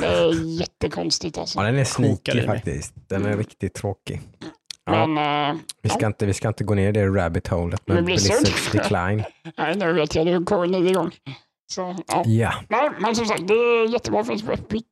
Det 0.00 0.06
är 0.06 0.60
jättekonstigt 0.60 1.38
alltså. 1.38 1.58
Ja, 1.58 1.64
den 1.64 1.78
är 1.78 1.84
sneaky 1.84 2.42
faktiskt. 2.46 2.94
Den 3.08 3.22
är 3.22 3.26
Mm. 3.26 3.38
riktigt 3.38 3.74
tråkig. 3.74 4.20
Ja, 4.92 5.06
Men 5.06 5.50
äh, 5.56 5.60
vi, 5.82 5.88
ska 5.88 6.06
inte, 6.06 6.26
vi 6.26 6.34
ska 6.34 6.48
inte 6.48 6.64
gå 6.64 6.74
ner 6.74 6.88
i 6.88 6.92
det 6.92 7.06
rabbit 7.06 7.48
holet 7.48 7.88
med? 7.88 8.04
Blizzards 8.04 8.70
decline. 8.72 9.24
nej, 9.58 9.76
nu 9.76 9.92
vet 9.92 10.14
jag 10.14 10.24
hur 10.24 10.44
korren 10.44 10.74
är 10.74 10.86
igång. 10.90 11.10
Så, 11.72 11.96
ja. 12.08 12.22
Ja, 12.26 12.52
Nej, 12.68 12.90
men 13.00 13.14
som 13.16 13.26
sagt, 13.26 13.48
det 13.48 13.54
är 13.54 13.88
jättebra 13.92 14.24
på 14.24 14.32
Epic 14.32 14.84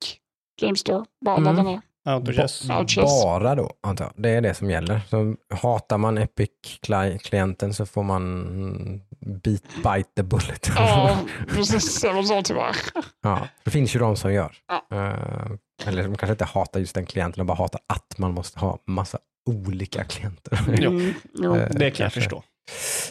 Game 0.60 0.76
Store. 0.76 1.04
Bara 1.24 1.36
Mm. 1.36 1.44
ladda 1.56 1.62
ner. 1.70 1.80
autochess. 2.04 2.64
Ja, 2.68 2.84
chess. 2.86 3.22
bara 3.24 3.54
då 3.54 3.70
antar 3.82 4.04
jag. 4.04 4.12
Det 4.16 4.30
är 4.30 4.40
det 4.40 4.54
som 4.54 4.70
gäller. 4.70 5.00
Så 5.10 5.34
hatar 5.56 5.98
man 5.98 6.18
Epic-klienten 6.18 7.74
så 7.74 7.86
får 7.86 8.02
man 8.02 9.00
beat, 9.20 9.62
bite 9.76 10.10
the 10.16 10.22
bullet. 10.22 10.70
Ja, 10.76 11.18
precis. 11.48 12.00
Det 12.00 12.12
var 12.12 12.22
så 12.22 12.42
tyvärr. 12.42 12.76
Ja, 13.22 13.48
det 13.64 13.70
finns 13.70 13.94
ju 13.96 14.00
de 14.00 14.16
som 14.16 14.32
gör. 14.32 14.56
Ja. 14.68 14.96
Eh, 14.96 15.88
eller 15.88 16.02
de 16.02 16.16
kanske 16.16 16.32
inte 16.32 16.44
hatar 16.44 16.80
just 16.80 16.94
den 16.94 17.06
klienten, 17.06 17.38
de 17.38 17.46
bara 17.46 17.58
hatar 17.58 17.80
att 17.86 18.18
man 18.18 18.32
måste 18.34 18.58
ha 18.60 18.78
massa 18.86 19.18
olika 19.46 20.04
klienter. 20.04 20.64
Mm, 20.68 21.14
jo. 21.34 21.56
Eh, 21.56 21.68
Det 21.70 21.90
kan 21.90 22.04
jag 22.04 22.12
förstå. 22.12 22.42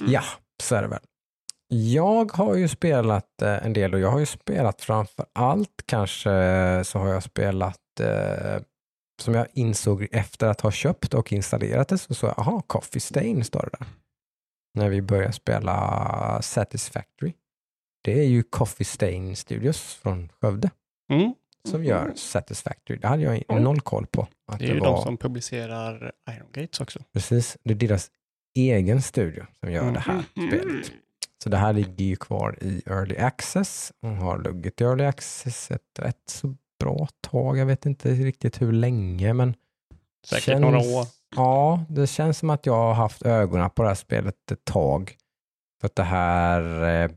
Ja, 0.07 0.23
så 0.63 0.75
är 0.75 0.81
det 0.81 0.87
väl. 0.87 0.99
Jag 1.67 2.31
har 2.31 2.55
ju 2.55 2.67
spelat 2.67 3.41
eh, 3.41 3.65
en 3.65 3.73
del 3.73 3.93
och 3.93 3.99
jag 3.99 4.11
har 4.11 4.19
ju 4.19 4.25
spelat 4.25 4.81
framför 4.81 5.25
allt 5.33 5.83
kanske 5.85 6.29
så 6.85 6.99
har 6.99 7.07
jag 7.07 7.23
spelat 7.23 7.99
eh, 7.99 8.61
som 9.21 9.33
jag 9.33 9.47
insåg 9.53 10.07
efter 10.11 10.47
att 10.47 10.61
ha 10.61 10.71
köpt 10.71 11.13
och 11.13 11.33
installerat 11.33 11.87
det 11.87 11.97
så 11.97 12.13
så 12.13 12.27
aha, 12.27 12.61
Coffee 12.67 12.99
Stain 12.99 13.43
står 13.43 13.69
det 13.71 13.77
där. 13.79 13.87
När 14.77 14.89
vi 14.89 15.01
började 15.01 15.33
spela 15.33 16.39
Satisfactory. 16.41 17.33
Det 18.03 18.19
är 18.19 18.25
ju 18.25 18.43
Coffee 18.43 18.85
Stain 18.85 19.35
Studios 19.35 19.93
från 19.93 20.29
Skövde 20.41 20.69
Mm. 21.11 21.33
Som 21.65 21.83
gör 21.83 22.13
Satisfactory. 22.15 22.99
Det 22.99 23.07
hade 23.07 23.23
jag 23.47 23.61
noll 23.61 23.81
koll 23.81 24.05
på. 24.07 24.27
Att 24.51 24.59
Det 24.59 24.65
är 24.65 24.73
ju 24.73 24.79
var, 24.79 24.87
de 24.95 25.03
som 25.03 25.17
publicerar 25.17 26.11
Iron 26.29 26.51
Gates 26.51 26.79
också. 26.81 26.99
Precis, 27.13 27.57
det 27.63 27.71
är 27.71 27.75
deras 27.75 28.11
egen 28.55 29.01
studio 29.01 29.45
som 29.59 29.71
gör 29.71 29.81
Mm. 29.81 29.93
det 29.93 29.99
här 29.99 30.23
Mm. 30.37 30.49
spelet. 30.49 30.91
Så 31.43 31.49
det 31.49 31.57
här 31.57 31.73
ligger 31.73 32.05
ju 32.05 32.15
kvar 32.15 32.57
i 32.61 32.81
Early 32.85 33.17
Access 33.17 33.93
och 34.01 34.09
har 34.09 34.37
legat 34.39 34.81
i 34.81 34.83
Early 34.83 35.03
Access 35.05 35.71
ett 35.71 35.99
rätt 35.99 36.21
så 36.29 36.55
bra 36.79 37.07
tag. 37.21 37.57
Jag 37.57 37.65
vet 37.65 37.85
inte 37.85 38.09
riktigt 38.13 38.61
hur 38.61 38.71
länge 38.71 39.33
men 39.33 39.55
Säkert 40.27 40.43
känns- 40.43 40.61
några 40.61 40.77
år. 40.77 41.05
Ja, 41.35 41.85
det 41.89 42.07
känns 42.07 42.37
som 42.37 42.49
att 42.49 42.65
jag 42.65 42.73
har 42.73 42.93
haft 42.93 43.21
ögonen 43.21 43.69
på 43.69 43.81
det 43.81 43.87
här 43.87 43.95
spelet 43.95 44.51
ett 44.51 44.65
tag. 44.65 45.15
För 45.81 45.85
att 45.87 45.95
det 45.95 46.03
här 46.03 46.61
eh, 47.03 47.11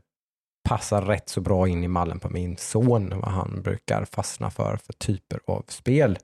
passar 0.63 1.01
rätt 1.01 1.29
så 1.29 1.41
bra 1.41 1.67
in 1.67 1.83
i 1.83 1.87
mallen 1.87 2.19
på 2.19 2.29
min 2.29 2.57
son, 2.57 3.09
vad 3.09 3.31
han 3.31 3.61
brukar 3.61 4.05
fastna 4.05 4.51
för 4.51 4.77
för 4.77 4.93
typer 4.93 5.39
av 5.47 5.65
spel. 5.67 6.17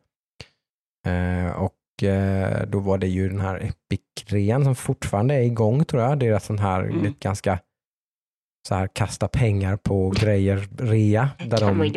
Eh, 1.07 1.51
och 1.51 2.03
eh, 2.03 2.67
då 2.67 2.79
var 2.79 2.97
det 2.97 3.07
ju 3.07 3.29
den 3.29 3.39
här 3.41 3.55
Epic-rean 3.59 4.63
som 4.63 4.75
fortfarande 4.75 5.33
är 5.33 5.41
igång 5.41 5.85
tror 5.85 6.03
jag. 6.03 6.19
Det 6.19 6.27
är 6.27 6.39
sån 6.39 6.59
här 6.59 6.83
Mm. 6.83 7.03
lite 7.03 7.19
ganska 7.19 7.59
så 8.67 8.75
här 8.75 8.87
kasta 8.93 9.27
pengar 9.27 9.77
på 9.77 10.09
grejer 10.09 10.67
rea. 10.77 11.29
Där 11.47 11.59
de 11.59 11.91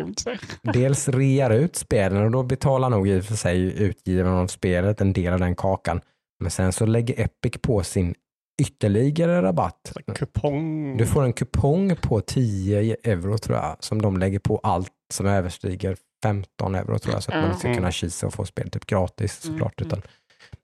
dels 0.73 1.09
rear 1.09 1.49
ut 1.49 1.75
spelen 1.75 2.23
och 2.25 2.31
då 2.31 2.43
betalar 2.43 2.89
nog 2.89 3.07
i 3.07 3.19
och 3.19 3.25
för 3.25 3.35
sig 3.35 3.83
utgivaren 3.83 4.37
av 4.37 4.47
spelet 4.47 5.01
en 5.01 5.13
del 5.13 5.33
av 5.33 5.39
den 5.39 5.55
kakan. 5.55 6.01
Men 6.39 6.51
sen 6.51 6.73
så 6.73 6.85
lägger 6.85 7.19
Epic 7.19 7.61
på 7.61 7.83
sin 7.83 8.15
ytterligare 8.59 9.41
rabatt. 9.41 9.93
Kupong. 10.15 10.97
Du 10.97 11.05
får 11.05 11.23
en 11.23 11.33
kupong 11.33 11.95
på 11.95 12.21
10 12.21 12.95
euro 13.03 13.37
tror 13.37 13.57
jag 13.57 13.77
som 13.79 14.01
de 14.01 14.17
lägger 14.17 14.39
på 14.39 14.57
allt 14.63 14.91
som 15.13 15.25
överstiger 15.25 15.97
15 16.23 16.75
euro 16.75 16.99
tror 16.99 17.13
jag 17.15 17.23
så 17.23 17.31
att 17.31 17.43
man 17.47 17.57
ska 17.59 17.67
Mm. 17.67 17.77
kunna 17.77 17.91
kisa 17.91 18.27
och 18.27 18.33
få 18.33 18.45
spel 18.45 18.69
typ 18.71 18.85
gratis 18.85 19.41
såklart. 19.41 19.81
Mm. 19.81 19.87
Utan, 19.87 20.01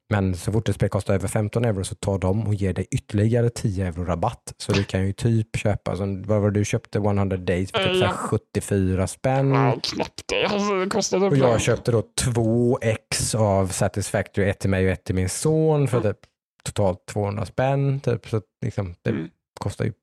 men 0.09 0.35
så 0.35 0.51
fort 0.51 0.69
ett 0.69 0.75
spel 0.75 0.89
kostar 0.89 1.13
över 1.13 1.27
15 1.27 1.65
euro 1.65 1.83
så 1.83 1.95
tar 1.95 2.17
de 2.19 2.47
och 2.47 2.53
ger 2.53 2.73
dig 2.73 2.85
ytterligare 2.91 3.49
10 3.49 3.87
euro 3.87 4.05
rabatt. 4.05 4.53
Så 4.57 4.71
du 4.71 4.83
kan 4.83 5.05
ju 5.05 5.13
typ 5.13 5.55
köpa, 5.57 5.95
som, 5.95 6.23
vad 6.23 6.41
var 6.41 6.51
det 6.51 6.59
du 6.59 6.65
köpte 6.65 6.97
100 6.97 7.37
days 7.37 7.71
för 7.71 7.77
typ 7.83 7.87
så 7.87 8.05
här 8.05 8.11
Ja. 8.11 8.11
74 8.17 9.07
spänn. 9.07 9.51
Ja, 9.51 9.77
knappt 9.83 10.23
det. 10.27 10.45
Alltså, 10.45 10.73
det 10.79 10.89
kostade 10.89 11.25
Och 11.25 11.37
jag 11.37 11.61
köpte 11.61 11.91
då 11.91 12.03
två 12.17 12.79
ex 12.81 13.35
av 13.35 13.67
Satisfactory, 13.67 14.49
ett 14.49 14.59
till 14.59 14.69
mig 14.69 14.85
och 14.85 14.91
ett 14.91 15.03
till 15.03 15.15
min 15.15 15.29
son 15.29 15.87
för 15.87 16.01
typ 16.01 16.17
totalt 16.65 17.05
200 17.05 17.45
spänn. 17.45 17.99
Typ, 17.99 18.27
så 18.29 18.41
liksom, 18.65 18.95
det 19.01 19.09
Mm. 19.09 19.29
kostar 19.59 19.85
ju 19.85 19.93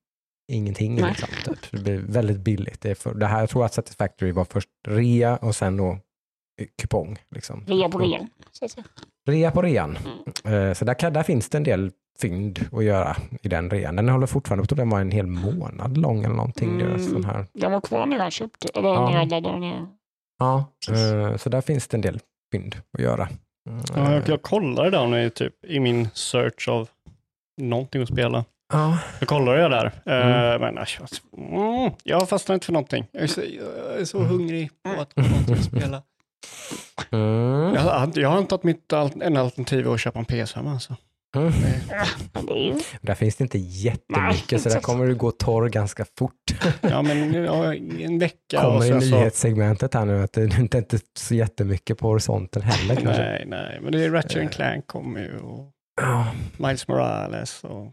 ingenting. 0.53 0.97
Liksom, 0.97 1.29
typ. 1.45 1.71
Det 1.71 1.79
blir 1.83 1.99
väldigt 1.99 2.39
billigt. 2.41 2.81
Det, 2.81 2.91
är 2.91 2.95
för, 2.95 3.15
det 3.15 3.27
här, 3.27 3.41
jag 3.41 3.51
tror 3.51 3.65
att 3.65 3.75
Satisfactory 3.75 4.33
var 4.33 4.45
först 4.45 4.69
rea 4.89 5.37
och 5.37 5.55
sen 5.57 5.77
då 5.77 5.91
eh, 6.61 6.67
kupong. 6.83 7.19
Liksom. 7.35 7.65
Rea 7.67 7.89
på 7.89 7.99
rea. 7.99 8.29
så 8.51 8.65
att 8.65 8.71
säga. 8.71 8.85
Rea 9.29 9.51
på 9.51 9.63
rean. 9.63 9.99
Mm. 10.45 10.69
Eh, 10.69 10.75
Så 10.75 10.85
där, 10.85 11.11
där 11.11 11.23
finns 11.23 11.49
det 11.49 11.59
en 11.59 11.65
del 11.65 11.91
fynd 12.21 12.67
att 12.73 12.85
göra 12.85 13.17
i 13.43 13.49
den 13.49 13.71
rean. 13.71 13.97
Den 13.97 14.09
håller 14.09 14.27
fortfarande, 14.27 14.63
jag 14.63 14.69
tror 14.69 14.77
den 14.77 14.91
var 14.91 15.01
en 15.01 15.11
hel 15.11 15.27
månad 15.27 15.99
lång 15.99 16.25
eller 16.25 16.35
någonting. 16.35 16.71
Mm. 16.71 16.87
Deras, 16.89 17.11
sån 17.11 17.25
här. 17.25 17.47
Den 17.53 17.73
var 17.73 17.81
kvar 17.81 18.07
när 18.07 18.19
jag 18.19 18.33
köpte. 18.33 18.69
Eller 18.75 18.89
Ja. 18.89 19.11
när 19.11 19.19
jag 19.19 19.29
laddade 19.29 19.59
ner. 19.59 19.87
Ja, 20.39 20.65
eh, 20.91 21.37
så 21.37 21.49
där 21.49 21.61
finns 21.61 21.89
det 21.89 21.97
en 21.97 22.01
del 22.01 22.21
fynd 22.53 22.77
att 22.99 23.05
göra. 23.05 23.29
Mm, 23.69 23.83
Ja, 23.95 24.07
eh, 24.07 24.13
jag, 24.13 24.29
jag 24.29 24.43
kollade 24.43 24.91
där 24.91 25.07
nu 25.07 25.31
typ 25.31 25.65
i 25.65 25.81
min 25.81 26.09
search 26.15 26.69
av 26.69 26.89
någonting 27.63 28.03
att 28.03 28.09
spela. 28.09 28.45
ja. 28.73 28.99
Då 29.21 29.27
kollade 29.27 29.61
jag 29.61 29.71
där. 29.71 29.93
Mm. 30.07 30.53
Eh, 30.53 30.61
men 30.61 30.79
alltså, 30.79 31.03
mm, 31.37 31.91
jag 32.05 32.29
fastnar 32.29 32.55
inte 32.55 32.67
för 32.67 32.73
någonting. 32.73 33.07
Jag 33.13 33.23
är 33.23 33.27
så, 33.27 33.41
jag 33.41 34.01
är 34.01 34.05
så 34.05 34.19
Mm. 34.19 34.31
hungrig 34.31 34.71
på 34.83 35.01
att 35.01 35.13
få 35.15 35.21
någonting 35.21 35.55
att 35.55 35.65
spela. 35.65 36.03
Mm. 37.11 37.75
Jag, 37.75 37.81
har- 37.83 38.13
jag 38.15 38.29
har 38.29 38.39
inte 38.39 38.55
att 38.55 38.65
mitt 38.65 38.93
en 38.93 39.37
alternativ 39.37 39.89
att 39.91 40.01
köpa 40.01 40.19
en 40.19 40.25
PS5 40.25 40.73
alltså. 40.73 40.97
Mm. 41.37 41.53
Är 41.91 43.07
Där 43.07 43.15
finns 43.15 43.37
det 43.37 43.45
inte 43.45 43.59
jättemycket 43.59 44.63
så 44.63 44.69
där 44.69 44.81
kommer 44.81 45.07
du 45.07 45.15
gå 45.15 45.31
torr 45.31 45.69
ganska 45.69 46.05
fort. 46.19 46.35
Ja, 46.81 47.03
men 47.03 47.35
ja, 47.35 47.75
en 47.75 48.19
vecka 48.19 48.63
kommer 48.63 48.87
i 48.87 49.11
nyhetssegmentet 49.11 49.95
här 49.95 50.05
nu 50.05 50.23
att 50.23 50.33
det 50.33 50.43
är 50.43 50.61
inte 50.61 50.79
inte 50.79 50.99
så 51.19 51.35
jättemycket 51.35 51.99
på 51.99 52.09
horisonten 52.09 52.63
heller 52.63 52.95
kanske. 52.95 53.23
Nej, 53.23 53.45
nej, 53.47 53.79
men 53.83 53.93
det 53.93 54.05
är 54.05 54.11
Ratchet 54.11 54.43
and 54.43 54.53
Clank 54.53 54.87
kommer 54.87 55.21
ju 55.21 55.39
och 55.39 55.73
Miles 56.57 56.89
Morales 56.89 57.65
och... 57.65 57.93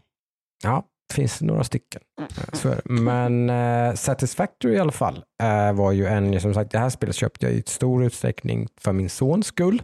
ja, 0.62 0.84
det 1.08 1.14
finns 1.14 1.40
några 1.40 1.64
stycken. 1.64 2.02
Så 2.52 2.68
är 2.68 2.74
det. 2.76 2.82
Men 2.92 3.50
eh, 3.50 3.94
Satisfactory 3.94 4.74
i 4.74 4.78
alla 4.78 4.92
fall 4.92 5.24
eh, 5.42 5.72
var 5.72 5.92
ju 5.92 6.06
en, 6.06 6.40
som 6.40 6.54
sagt 6.54 6.70
det 6.70 6.78
här 6.78 6.90
spelet 6.90 7.16
köpte 7.16 7.46
jag 7.46 7.54
i 7.54 7.62
stor 7.66 8.04
utsträckning 8.04 8.68
för 8.80 8.92
min 8.92 9.10
sons 9.10 9.46
skull. 9.46 9.82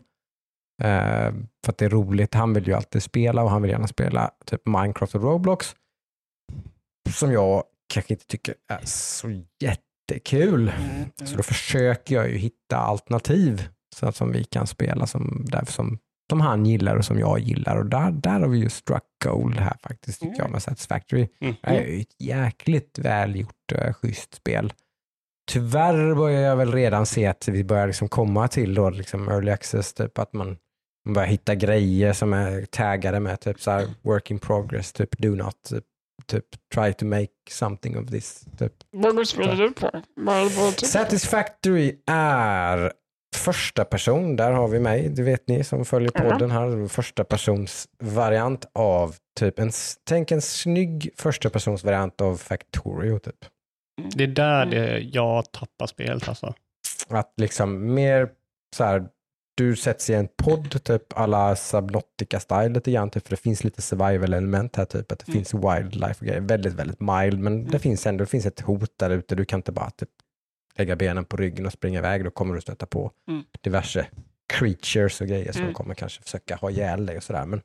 Eh, 0.82 1.32
för 1.64 1.72
att 1.72 1.78
det 1.78 1.84
är 1.84 1.90
roligt, 1.90 2.34
han 2.34 2.52
vill 2.52 2.66
ju 2.66 2.74
alltid 2.74 3.02
spela 3.02 3.42
och 3.42 3.50
han 3.50 3.62
vill 3.62 3.70
gärna 3.70 3.86
spela 3.86 4.30
typ 4.44 4.66
Minecraft 4.66 5.14
och 5.14 5.22
Roblox. 5.22 5.74
Som 7.10 7.32
jag 7.32 7.64
kanske 7.94 8.14
inte 8.14 8.26
tycker 8.26 8.54
är 8.68 8.80
så 8.84 9.42
jättekul. 9.60 10.72
Så 11.24 11.36
då 11.36 11.42
försöker 11.42 12.14
jag 12.14 12.30
ju 12.30 12.36
hitta 12.36 12.76
alternativ 12.76 13.68
så 13.94 14.06
att 14.06 14.16
som 14.16 14.32
vi 14.32 14.44
kan 14.44 14.66
spela 14.66 15.06
som, 15.06 15.44
där, 15.48 15.64
som, 15.64 15.98
som 16.30 16.40
han 16.40 16.66
gillar 16.66 16.96
och 16.96 17.04
som 17.04 17.18
jag 17.18 17.38
gillar. 17.38 17.76
Och 17.76 17.86
där, 17.86 18.10
där 18.10 18.40
har 18.40 18.48
vi 18.48 18.58
ju 18.58 18.68
struck 18.68 19.04
gold 19.24 19.56
här 19.56 19.76
faktiskt 19.82 20.20
tycker 20.20 20.38
jag 20.38 20.50
med 20.50 20.62
Satisfactory. 20.62 21.28
Mm. 21.40 21.54
Det 21.62 21.68
är 21.68 21.86
ju 21.86 22.00
ett 22.00 22.20
jäkligt 22.20 22.98
välgjort, 22.98 23.72
uh, 23.72 23.92
schysst 23.92 24.34
spel. 24.34 24.72
Tyvärr 25.50 26.14
börjar 26.14 26.40
jag 26.40 26.56
väl 26.56 26.72
redan 26.72 27.06
se 27.06 27.26
att 27.26 27.48
vi 27.48 27.64
börjar 27.64 27.86
liksom 27.86 28.08
komma 28.08 28.48
till 28.48 28.74
då 28.74 28.90
liksom 28.90 29.28
early 29.28 29.50
access, 29.50 29.94
typ 29.94 30.18
att 30.18 30.32
man 30.32 30.56
man 31.06 31.14
börjar 31.14 31.28
hitta 31.28 31.54
grejer 31.54 32.12
som 32.12 32.32
är 32.32 32.64
taggade 32.64 33.20
med 33.20 33.40
typ 33.40 33.60
så 33.60 33.70
här 33.70 33.86
work 34.02 34.30
in 34.30 34.38
progress, 34.38 34.92
typ 34.92 35.18
do 35.18 35.34
not 35.34 35.62
typ 35.68 35.84
typ 36.26 36.44
try 36.74 36.92
to 36.92 37.04
make 37.04 37.28
something 37.50 37.98
of 37.98 38.10
this. 38.10 38.44
Typ. 38.58 38.72
Vad 38.90 39.28
spelet 39.28 39.60
ut 39.60 39.76
på? 39.80 39.90
Typ? 39.90 40.88
Satisfactory 40.88 41.96
är 42.06 42.92
första 43.36 43.84
person, 43.84 44.36
där 44.36 44.52
har 44.52 44.68
vi 44.68 44.80
mig, 44.80 45.08
det 45.08 45.22
vet 45.22 45.48
ni 45.48 45.64
som 45.64 45.84
följer 45.84 46.10
podden 46.10 46.50
här, 46.50 46.88
första 46.88 47.24
persons 47.24 47.88
variant 48.02 48.66
av 48.74 49.14
typ 49.40 49.58
en, 49.58 49.70
tänk 50.08 50.30
en 50.30 50.42
snygg 50.42 51.10
första 51.16 51.50
persons 51.50 51.84
variant 51.84 52.20
av 52.20 52.36
Factorio 52.36 53.18
typ. 53.18 53.44
Det 54.14 54.24
är 54.24 54.28
där 54.28 54.62
Mm. 54.62 54.70
det, 54.74 54.98
jag 54.98 55.52
tappar 55.52 55.86
spelet 55.86 56.28
alltså. 56.28 56.54
Att 57.08 57.32
liksom 57.36 57.94
mer 57.94 58.28
så 58.76 58.84
här, 58.84 59.08
du 59.56 59.76
sätts 59.76 60.10
i 60.10 60.14
en 60.14 60.28
podd, 60.36 60.84
typ 60.84 61.02
alla 61.18 61.54
Subnautica-style 61.56 62.74
lite 62.74 62.92
grann, 62.92 63.10
typ, 63.10 63.22
för 63.24 63.30
det 63.30 63.36
finns 63.42 63.64
lite 63.64 63.82
survival-element 63.82 64.76
här, 64.76 64.84
typ 64.84 65.12
att 65.12 65.18
det 65.18 65.28
Mm. 65.28 65.34
finns 65.44 65.54
wildlife 65.54 66.14
och 66.20 66.26
grejer. 66.26 66.40
Väldigt, 66.40 66.72
väldigt 66.74 67.00
mild, 67.00 67.40
men 67.40 67.62
det 67.64 67.68
Mm. 67.68 67.80
finns 67.80 68.06
ändå 68.06 68.24
det 68.24 68.30
finns 68.30 68.46
ett 68.46 68.60
hot 68.60 68.90
där 68.98 69.10
ute. 69.10 69.34
Du 69.34 69.44
kan 69.44 69.58
inte 69.58 69.72
bara 69.72 69.90
typ, 69.90 70.08
lägga 70.78 70.96
benen 70.96 71.24
på 71.24 71.36
ryggen 71.36 71.66
och 71.66 71.72
springa 71.72 71.98
iväg, 71.98 72.24
då 72.24 72.30
kommer 72.30 72.54
du 72.54 72.60
stöta 72.60 72.86
på 72.86 73.10
Mm. 73.28 73.42
diverse 73.60 74.06
creatures 74.52 75.20
och 75.20 75.26
grejer 75.26 75.52
som 75.52 75.62
Mm. 75.62 75.74
kommer 75.74 75.94
kanske 75.94 76.22
försöka 76.22 76.56
ha 76.56 76.70
ihjäl 76.70 77.06
dig 77.06 77.16
och 77.16 77.22
sådär. 77.22 77.46
Men 77.46 77.60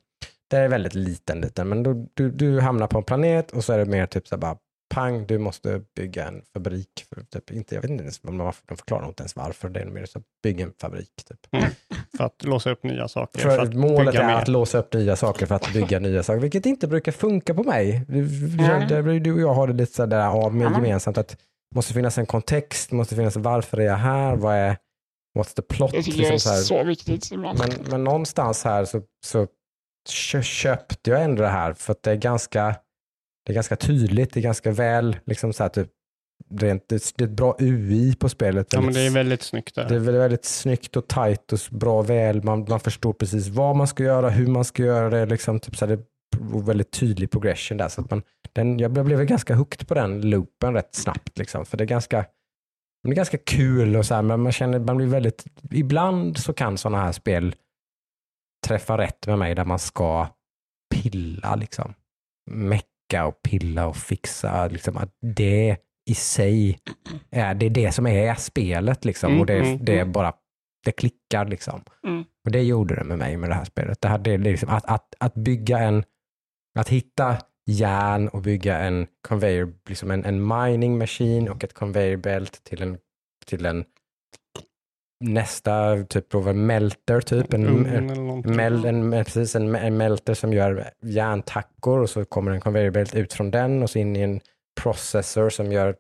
det 0.50 0.58
är 0.58 0.68
väldigt 0.68 0.94
liten, 0.96 1.42
liten, 1.42 1.70
men 1.70 1.84
då, 1.84 2.08
du, 2.14 2.32
du 2.32 2.60
hamnar 2.60 2.88
på 2.88 2.98
en 2.98 3.04
planet 3.04 3.52
och 3.52 3.64
så 3.64 3.74
är 3.74 3.78
det 3.78 3.86
mer 3.86 4.06
typ 4.06 4.28
så 4.28 4.38
bara 4.38 4.58
pang, 4.92 5.26
du 5.28 5.38
måste 5.38 5.82
bygga 5.96 6.28
en 6.28 6.42
fabrik. 6.54 7.06
För 7.10 7.22
typ, 7.24 7.52
inte, 7.52 7.76
jag 7.76 7.82
vet 7.82 7.92
inte 7.92 8.04
ens 8.04 8.20
om 8.24 8.38
de, 8.38 8.54
förklarar 8.54 9.08
inte 9.08 9.22
ens 9.24 9.36
varför, 9.36 9.70
det 9.70 9.80
är 9.80 9.86
mer 9.86 10.06
så 10.06 10.22
bygga 10.44 10.66
en 10.66 10.74
fabrik. 10.82 11.12
Typ. 11.30 11.40
För 12.18 12.24
att 12.24 12.44
låsa 12.44 12.72
upp 12.72 12.84
nya 12.84 13.08
saker. 13.08 13.40
För, 13.40 13.50
För, 13.50 13.60
att 13.60 13.74
målet 13.74 14.16
är 14.16 14.28
mer. 14.28 14.34
att 14.34 14.48
låsa 14.48 14.78
upp 14.78 14.94
nya 14.94 15.16
saker 15.16 15.46
för 15.46 15.56
att 15.56 15.74
bygga 15.74 16.00
nya 16.00 16.24
saker, 16.24 16.40
vilket 16.40 16.66
inte 16.66 16.88
brukar 16.88 17.12
funka 17.12 17.54
på 17.54 17.64
mig. 17.64 18.06
Mm. 18.10 18.88
det- 18.88 19.20
Du 19.20 19.34
och 19.34 19.40
jag 19.42 19.54
har 19.54 19.68
det 19.68 19.74
lite 19.74 19.94
sådär 19.94 20.20
ja, 20.20 20.50
med 20.50 20.68
Mm. 20.68 20.84
gemensamt 20.84 21.18
att 21.18 21.28
det 21.28 21.76
måste 21.76 21.94
finnas 21.94 22.18
en 22.18 22.26
kontext, 22.26 22.90
det 22.90 22.96
måste 22.96 23.16
finnas 23.16 23.36
varför 23.36 23.78
är 23.78 23.86
jag 23.86 23.96
här, 23.96 24.36
vad 24.36 24.56
är, 24.56 24.78
what's 25.40 25.56
the 25.56 25.62
plot? 25.62 25.92
Det 25.92 26.04
tycker 26.04 26.18
liksom 26.18 26.34
är 26.34 26.38
så 26.38 26.50
här. 26.50 26.58
så 26.58 26.84
viktigt 26.84 27.32
ibland. 27.32 27.60
Men, 27.60 27.70
men 27.90 28.04
någonstans 28.04 28.64
här 28.64 28.86
så, 28.86 29.02
så 29.26 29.48
kö- 30.10 30.42
köpte 30.44 31.10
jag 31.10 31.24
ändå 31.24 31.42
det 31.44 31.50
här 31.50 31.74
för 31.74 31.92
att 31.92 32.04
det 32.04 32.12
är 32.12 32.16
ganska, 32.16 32.76
det 33.46 33.52
är 33.52 33.56
ganska 33.56 33.76
tydligt, 33.76 34.34
det 34.34 34.40
är 34.40 34.42
ganska 34.42 34.72
väl, 34.72 35.18
liksom 35.26 35.54
så 35.54 35.64
här, 35.64 35.70
typ, 35.70 35.90
rent, 36.50 36.90
det 36.90 37.22
är 37.22 37.24
ett 37.24 37.30
bra 37.30 37.56
UI 37.60 38.16
på 38.16 38.30
spelet. 38.30 38.68
Ja, 38.74 38.82
men 38.82 38.94
det 38.94 39.02
är 39.02 39.10
väldigt 39.10 39.42
snyggt 39.42 39.76
där. 39.76 39.90
det 39.90 39.96
är 39.96 40.00
väldigt, 40.00 40.46
snyggt 40.46 40.96
och 40.96 41.08
tajt 41.08 41.54
och 41.54 41.60
bra 41.72 42.02
väl. 42.02 42.44
Man, 42.44 42.66
man 42.70 42.80
förstår 42.80 43.14
precis 43.14 43.48
vad 43.48 43.76
man 43.76 43.88
ska 43.88 44.04
göra, 44.04 44.30
hur 44.30 44.48
man 44.48 44.66
ska 44.66 44.84
göra 44.84 45.10
det. 45.10 45.26
Liksom, 45.26 45.60
typ 45.60 45.78
så 45.78 45.86
här, 45.86 45.96
det 45.96 46.04
är 46.58 46.64
väldigt 46.64 46.92
tydlig 46.92 47.32
progression 47.32 47.78
där. 47.78 47.88
Så 47.88 48.02
att 48.02 48.10
man, 48.10 48.24
den, 48.54 48.80
jag 48.80 48.92
blev, 48.92 49.24
ganska 49.24 49.56
hooked 49.56 49.88
på 49.88 49.94
den 49.94 50.30
loopen 50.30 50.74
rätt 50.74 50.96
snabbt. 50.96 51.38
Liksom, 51.38 51.66
för 51.66 51.78
det 51.78 51.84
är 51.84 51.88
ganska, 51.88 52.26
det 53.04 53.10
är 53.10 53.16
ganska 53.16 53.38
kul 53.38 53.96
och 53.96 54.06
så 54.06 54.16
här, 54.16 54.22
men 54.22 54.42
man 54.42 54.52
känner 54.52 54.80
man 54.80 54.98
blir 54.98 55.08
väldigt, 55.08 55.46
ibland 55.72 56.38
så 56.38 56.54
kan 56.54 56.78
sådana 56.78 57.04
här 57.04 57.12
spel 57.12 57.56
träffa 58.68 58.98
rätt 58.98 59.28
med 59.28 59.40
mig 59.40 59.56
där 59.56 59.66
man 59.66 59.80
ska 59.80 60.28
pilla 60.96 61.56
liksom. 61.56 61.94
Mecka 63.12 63.26
och 63.26 63.42
pilla 63.44 63.88
och 63.88 63.98
fixa. 63.98 64.68
Liksom, 64.68 64.98
att 64.98 65.18
det 65.22 65.78
i 66.10 66.16
sig 66.16 66.80
är 67.32 67.54
det, 67.54 67.66
är 67.66 67.70
det 67.70 67.92
som 67.92 68.08
är 68.08 68.36
spelet 68.36 69.06
liksom. 69.06 69.30
Mm, 69.30 69.40
och 69.40 69.46
det, 69.46 69.60
mm, 69.60 69.86
det 69.86 69.92
är 69.92 70.02
mm. 70.02 70.12
bara, 70.12 70.34
det 70.86 70.92
klickar 70.92 71.46
liksom. 71.46 71.84
Mm. 72.08 72.24
Och 72.46 72.52
det 72.52 72.64
gjorde 72.64 72.96
det 72.96 73.04
med 73.04 73.18
mig 73.18 73.38
med 73.38 73.50
det 73.50 73.54
här 73.54 73.66
spelet. 73.66 74.02
Det 74.02 74.08
här, 74.08 74.18
det 74.18 74.38
liksom 74.38 74.70
att, 74.70 74.86
att, 74.86 75.16
att 75.20 75.34
bygga 75.34 75.80
en, 75.80 76.04
att 76.80 76.90
hitta 76.90 77.38
järn 77.66 78.28
och 78.28 78.42
bygga 78.42 78.80
en 78.80 79.08
conveyor, 79.28 79.74
liksom 79.88 80.12
en, 80.12 80.26
en 80.26 80.48
mining 80.48 80.98
machine 80.98 81.50
och 81.50 81.64
ett 81.64 81.74
conveyor 81.74 82.18
belt 82.18 82.64
till 82.64 82.82
en, 82.82 82.98
till 83.46 83.66
en 83.66 83.86
nästa 85.22 86.04
typ 86.04 86.34
en 86.34 86.66
melter 86.66 87.22
typ. 87.22 87.54
En. 87.54 87.64
Mel, 88.56 88.86
en, 88.86 89.12
precis, 89.12 89.56
en, 89.56 89.76
en 89.76 89.98
melter 89.98 90.34
som 90.34 90.54
gör 90.54 90.90
järntackor 91.02 92.00
och 92.00 92.10
så 92.10 92.26
kommer 92.26 92.52
en 92.52 92.62
conveyor 92.62 92.92
belt 92.92 93.16
ut 93.16 93.34
från 93.34 93.52
den 93.52 93.84
och 93.84 93.90
så 93.90 94.00
in 94.00 94.16
i 94.16 94.22
en 94.22 94.42
processor 94.82 95.50
som 95.50 95.72
gör 95.72 95.96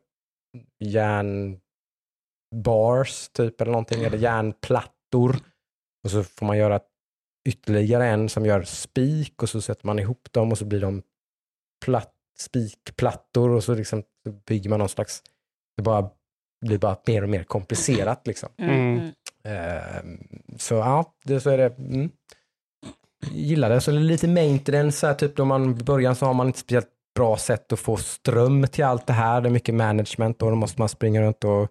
järnbars 0.79 1.59
typ 3.33 3.61
eller 3.61 3.71
någonting, 3.71 4.03
eller 4.03 4.17
järnplattor. 4.17 5.35
Och 6.03 6.11
så 6.11 6.23
får 6.23 6.45
man 6.45 6.57
göra 6.57 6.79
ytterligare 7.49 8.07
en 8.07 8.29
som 8.29 8.45
gör 8.45 8.63
spik 8.63 9.43
och 9.43 9.49
så 9.49 9.61
sätter 9.61 9.87
man 9.87 9.99
ihop 9.99 10.27
dem 10.31 10.51
och 10.51 10.57
så 10.57 10.65
blir 10.65 10.81
de 10.81 11.03
platt, 11.85 12.13
spikplattor 12.39 13.49
och 13.49 13.63
så, 13.63 13.75
liksom, 13.75 14.03
så 14.23 14.31
bygger 14.31 14.69
man 14.69 14.79
någon 14.79 14.89
slags, 14.89 15.23
det 15.77 15.83
bara 15.83 16.09
blir 16.61 16.77
bara 16.77 16.97
mer 17.07 17.23
och 17.23 17.29
mer 17.29 17.43
komplicerat 17.43 18.27
liksom. 18.27 18.49
Mm. 18.57 18.75
Mm. 18.97 19.11
Ehm, 19.43 20.19
så 20.57 20.73
ja, 20.75 21.13
det, 21.23 21.39
så 21.39 21.49
är 21.49 21.57
det. 21.57 21.77
Mm. 21.77 22.09
Gillar 23.31 23.69
det. 23.69 23.81
Så 23.81 23.91
är 23.91 23.95
det 23.95 24.01
lite 24.01 24.27
maintenance, 24.27 24.97
så 24.99 25.07
här, 25.07 25.13
typ 25.13 25.35
då 25.35 25.45
man 25.45 25.79
i 25.79 25.83
början 25.83 26.15
så 26.15 26.25
har 26.25 26.33
man 26.33 26.47
inte 26.47 26.59
speciellt 26.59 26.87
bra 27.15 27.37
sätt 27.37 27.71
att 27.73 27.79
få 27.79 27.97
ström 27.97 28.67
till 28.67 28.83
allt 28.83 29.07
det 29.07 29.13
här. 29.13 29.41
Det 29.41 29.49
är 29.49 29.51
mycket 29.51 29.75
management 29.75 30.41
och 30.41 30.49
då 30.49 30.55
måste 30.55 30.81
man 30.81 30.89
springa 30.89 31.21
runt 31.21 31.43
och 31.43 31.69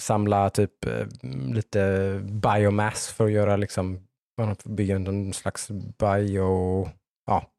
samla 0.00 0.50
typ 0.50 0.84
eh, 0.84 1.06
lite 1.54 2.20
biomass 2.24 3.08
för 3.08 3.24
att 3.24 3.32
göra 3.32 3.56
liksom, 3.56 4.00
man 4.38 4.56
bygga 4.64 4.96
en 4.96 5.32
slags 5.32 5.68
bio, 5.98 6.88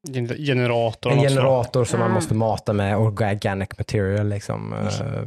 Gen- 0.08 0.28
Generator. 0.28 1.12
en 1.12 1.20
också. 1.20 1.30
generator 1.30 1.86
som 1.86 2.00
man 2.00 2.08
Mm. 2.08 2.16
måste 2.16 2.34
mata 2.34 2.74
med 2.74 2.98
organic 2.98 3.70
material. 3.78 4.28
Liksom, 4.30 4.74
eh, 4.74 5.24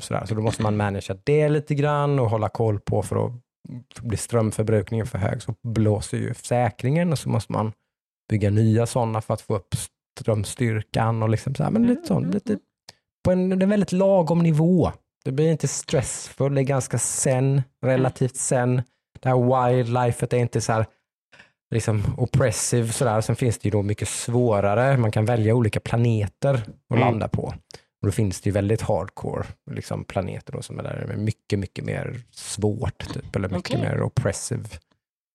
sådär. 0.00 0.26
Så 0.26 0.34
då 0.34 0.40
måste 0.40 0.62
man 0.62 0.76
managera 0.76 1.18
det 1.24 1.48
lite 1.48 1.74
grann 1.74 2.18
och 2.18 2.30
hålla 2.30 2.48
koll 2.48 2.80
på 2.80 3.02
för 3.02 3.26
att 3.26 3.32
blir 4.00 4.18
strömförbrukningen 4.18 5.06
för 5.06 5.18
hög 5.18 5.42
så 5.42 5.54
blåser 5.62 6.18
ju 6.18 6.34
säkringen 6.34 7.12
och 7.12 7.18
så 7.18 7.28
måste 7.28 7.52
man 7.52 7.72
bygga 8.30 8.50
nya 8.50 8.86
sådana 8.86 9.20
för 9.20 9.34
att 9.34 9.40
få 9.40 9.56
upp 9.56 9.74
strömstyrkan 10.20 11.22
och 11.22 11.28
liksom 11.28 11.54
så 11.54 11.62
här, 11.62 11.70
men 11.70 11.86
lite 11.86 12.06
sånt, 12.06 12.34
lite 12.34 12.58
på 13.24 13.30
en, 13.32 13.62
är 13.62 13.66
väldigt 13.66 13.92
lagom 13.92 14.38
nivå. 14.38 14.92
Det 15.24 15.32
blir 15.32 15.50
inte 15.50 15.68
stressfull, 15.68 16.54
det 16.54 16.60
är 16.60 16.64
ganska 16.64 16.98
zen, 16.98 17.62
relativt 17.86 18.36
zen. 18.36 18.82
Det 19.20 19.28
här 19.28 19.70
wildlifet 19.72 20.32
är 20.32 20.36
inte 20.38 20.60
så 20.60 20.72
här 20.72 20.86
liksom 21.74 22.02
oppressive 22.16 22.88
sådär. 22.88 23.20
Sen 23.20 23.36
finns 23.36 23.58
det 23.58 23.66
ju 23.66 23.70
då 23.70 23.82
mycket 23.82 24.08
svårare. 24.08 24.96
Man 24.96 25.10
kan 25.10 25.24
välja 25.24 25.54
olika 25.54 25.80
planeter 25.80 26.54
att 26.54 26.96
Mm. 26.96 27.00
landa 27.00 27.28
på. 27.28 27.54
Och 28.02 28.08
då 28.08 28.12
finns 28.12 28.40
det 28.40 28.48
ju 28.48 28.52
väldigt 28.52 28.82
hardcore 28.82 29.46
liksom 29.70 30.04
planeter 30.04 30.52
då 30.52 30.62
som 30.62 30.78
är 30.78 30.82
där 30.82 31.14
mycket, 31.16 31.58
mycket 31.58 31.84
mer 31.84 32.20
svårt 32.30 33.14
typ, 33.14 33.36
eller 33.36 33.48
mycket 33.48 33.76
Okej. 33.76 33.80
mer 33.80 34.02
oppressive 34.02 34.68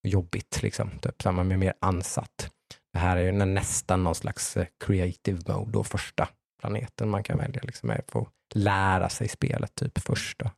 jobbigt 0.04 0.60
liksom. 0.64 0.90
Typ, 1.02 1.22
samma 1.22 1.44
med 1.44 1.60
mer 1.60 1.74
ansatt. 1.80 2.50
Det 2.94 3.00
här 3.00 3.18
är 3.18 3.22
ju 3.22 3.32
nästan 3.32 4.04
någon 4.04 4.16
slags 4.16 4.58
eh, 4.58 4.66
creative 4.86 5.54
mode 5.54 5.72
då, 5.72 5.84
första 5.84 6.28
planeten 6.62 7.10
man 7.10 7.24
kan 7.24 7.38
välja 7.38 7.62
liksom 7.64 7.90
är 7.90 8.02
för 8.08 8.20
att 8.20 8.28
lära 8.56 9.10
sig 9.10 9.28
spelet 9.28 9.76
typ 9.76 10.00
första. 10.00 10.52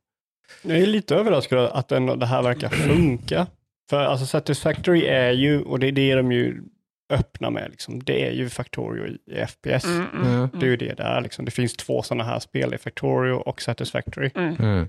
Jag 0.62 0.78
är 0.78 0.86
lite 0.86 1.16
överraskad 1.16 1.60
att 1.60 1.90
det 1.90 2.26
här 2.26 2.42
verkar 2.42 2.70
funka. 2.70 3.48
För 3.90 4.04
alltså 4.04 4.26
Satisfactory 4.26 5.06
är 5.06 5.32
ju, 5.32 5.62
och 5.62 5.80
det 5.80 5.88
är 5.88 5.92
det 5.92 6.16
de 6.16 6.32
ju 6.32 6.64
öppna 7.10 7.50
med, 7.50 7.72
liksom, 7.72 8.04
det 8.04 8.28
är 8.28 8.32
ju 8.32 8.50
Factorio 8.50 9.06
i, 9.08 9.18
i 9.32 9.46
FPS. 9.46 9.86
Mm, 9.86 10.06
mm, 10.14 10.28
Mm. 10.28 10.50
Det 10.54 10.66
är 10.66 10.70
ju 10.70 10.78
det 10.78 10.94
det 10.94 11.04
är. 11.04 11.22
Liksom. 11.22 11.46
Det 11.46 11.52
finns 11.52 11.74
två 11.74 12.02
sådana 12.02 12.24
här 12.24 12.40
spel, 12.40 12.74
i 12.74 12.78
Factorio 12.78 13.32
och 13.34 13.62
Satisfactory. 13.62 14.32
mm. 14.36 14.56
Mm. 14.56 14.88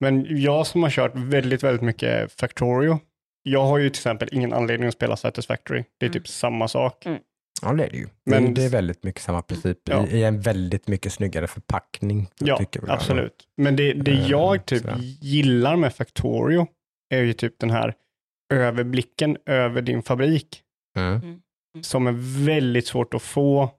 Men 0.00 0.40
jag 0.42 0.66
som 0.66 0.82
har 0.82 0.90
kört 0.90 1.12
väldigt, 1.14 1.62
väldigt 1.62 1.82
mycket 1.82 2.32
Factorio, 2.32 3.00
jag 3.42 3.64
har 3.64 3.78
ju 3.78 3.90
till 3.90 3.98
exempel 4.00 4.28
ingen 4.32 4.52
anledning 4.52 4.88
att 4.88 4.94
spela 4.94 5.16
Satisfactory. 5.16 5.84
Det 5.98 6.06
är 6.06 6.10
Mm. 6.10 6.12
typ 6.22 6.28
samma 6.28 6.68
sak. 6.68 7.06
Ja, 7.62 7.72
det 7.72 7.84
är 7.84 7.90
det 7.90 7.96
ju. 7.96 8.06
Men- 8.26 8.54
det 8.54 8.64
är 8.64 8.68
väldigt 8.68 9.02
mycket 9.04 9.22
samma 9.22 9.42
princip 9.42 9.78
Ja. 9.84 10.06
i, 10.06 10.24
en 10.24 10.40
väldigt 10.40 10.88
mycket 10.88 11.12
snyggare 11.12 11.46
förpackning. 11.46 12.28
Ja, 12.38 12.56
tycker 12.58 12.80
jag. 12.80 12.90
absolut. 12.90 13.46
Men 13.56 13.76
det, 13.76 13.92
det 13.92 14.10
Eh, 14.12 14.30
jag 14.30 14.66
typ 14.66 14.80
sådär. 14.82 14.96
gillar 15.20 15.76
med 15.76 15.94
Factorio 15.94 16.66
är 17.14 17.22
ju 17.22 17.32
typ 17.32 17.58
den 17.58 17.70
här 17.70 17.94
överblicken 18.54 19.36
över 19.46 19.82
din 19.82 20.02
fabrik 20.02 20.62
Mm. 20.96 21.40
Som 21.82 22.06
är 22.06 22.44
väldigt 22.46 22.86
svårt 22.86 23.14
att 23.14 23.22
få 23.22 23.70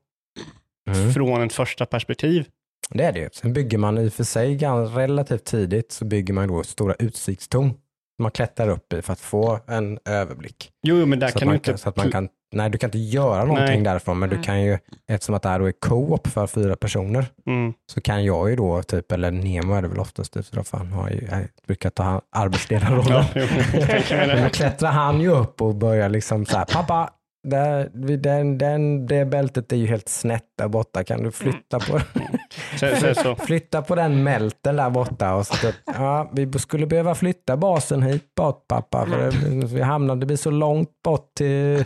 Mm. 0.89 1.13
från 1.13 1.41
ett 1.43 1.53
första 1.53 1.85
perspektiv. 1.85 2.45
Det 2.89 3.03
är 3.03 3.11
det 3.13 3.19
ju. 3.19 3.29
Sen 3.33 3.53
bygger 3.53 3.77
man 3.77 3.97
i 3.97 4.07
och 4.09 4.13
för 4.13 4.23
sig 4.23 4.57
relativt 4.57 5.45
tidigt 5.45 5.91
så 5.91 6.05
bygger 6.05 6.33
man 6.33 6.47
då 6.47 6.63
stora 6.63 6.93
utsiktstorn 6.99 7.69
som 7.69 8.23
man 8.23 8.31
klättrar 8.31 8.69
upp 8.69 8.93
i 8.93 9.01
för 9.01 9.13
att 9.13 9.19
få 9.19 9.59
en 9.67 9.99
överblick. 10.05 10.71
Jo, 10.83 11.05
men 11.05 11.19
där 11.19 11.27
Så 11.27 11.33
kan 11.33 11.39
du 11.39 11.45
man 11.45 11.55
inte... 11.55 11.69
kan, 11.71 11.77
så 11.77 11.89
att 11.89 11.95
man 11.95 12.11
kan, 12.11 12.29
nej, 12.53 12.69
du 12.69 12.77
kan 12.77 12.87
inte 12.87 12.97
göra 12.97 13.45
någonting 13.45 13.75
Nej. 13.75 13.83
därifrån, 13.83 14.19
men 14.19 14.29
du 14.29 14.35
Mm. 14.35 14.43
kan 14.43 14.61
ju, 14.61 14.77
eftersom 15.07 15.35
att 15.35 15.41
det 15.41 15.49
här 15.49 15.59
då 15.59 15.65
är 15.65 15.71
co-op 15.71 16.27
för 16.27 16.47
fyra 16.47 16.75
personer, 16.75 17.25
Mm. 17.47 17.73
så 17.91 18.01
kan 18.01 18.23
jag 18.25 18.49
ju 18.49 18.55
då, 18.55 18.83
typ, 18.83 19.11
eller 19.11 19.31
Nemo 19.31 19.73
är 19.73 19.81
det 19.81 19.87
väl 19.87 19.99
oftast, 19.99 20.33
typ, 20.33 20.51
då 20.51 20.63
fan 20.63 20.91
har 20.91 21.09
ju, 21.09 21.27
jag 21.31 21.47
brukar 21.67 21.89
ta 21.89 22.21
arbetsledarrollen. 22.31 23.07
Ja, 23.07 23.25
jo, 23.35 23.45
Men 24.27 24.49
klättrar 24.49 24.91
han 24.91 25.21
ju 25.21 25.29
upp 25.31 25.61
och 25.61 25.75
börjar 25.75 26.09
liksom 26.09 26.45
så 26.45 26.57
här, 26.57 26.65
pappa, 26.65 27.09
där, 27.43 27.89
den, 28.17 28.57
den, 28.57 29.05
det 29.05 29.25
bältet 29.25 29.71
är 29.71 29.75
ju 29.75 29.87
helt 29.87 30.09
snett 30.09 30.45
där 30.57 30.67
borta. 30.67 31.03
Kan 31.03 31.23
du 31.23 31.31
flytta 31.31 31.79
på, 31.79 31.99
så. 33.15 33.35
flytta 33.35 33.81
på 33.81 33.95
den 33.95 34.23
mälten 34.23 34.75
där 34.75 34.89
borta? 34.89 35.35
Och 35.35 35.47
så, 35.47 35.71
ja, 35.85 36.29
vi 36.33 36.59
skulle 36.59 36.85
behöva 36.85 37.15
flytta 37.15 37.57
basen 37.57 38.03
hit 38.03 38.35
bort 38.35 38.67
pappa. 38.67 39.05
För 39.05 39.17
det, 39.17 39.65
vi 39.65 39.81
hamnade, 39.81 40.19
det 40.19 40.25
blir 40.25 40.37
så 40.37 40.51
långt 40.51 41.03
bort 41.03 41.33
till 41.35 41.85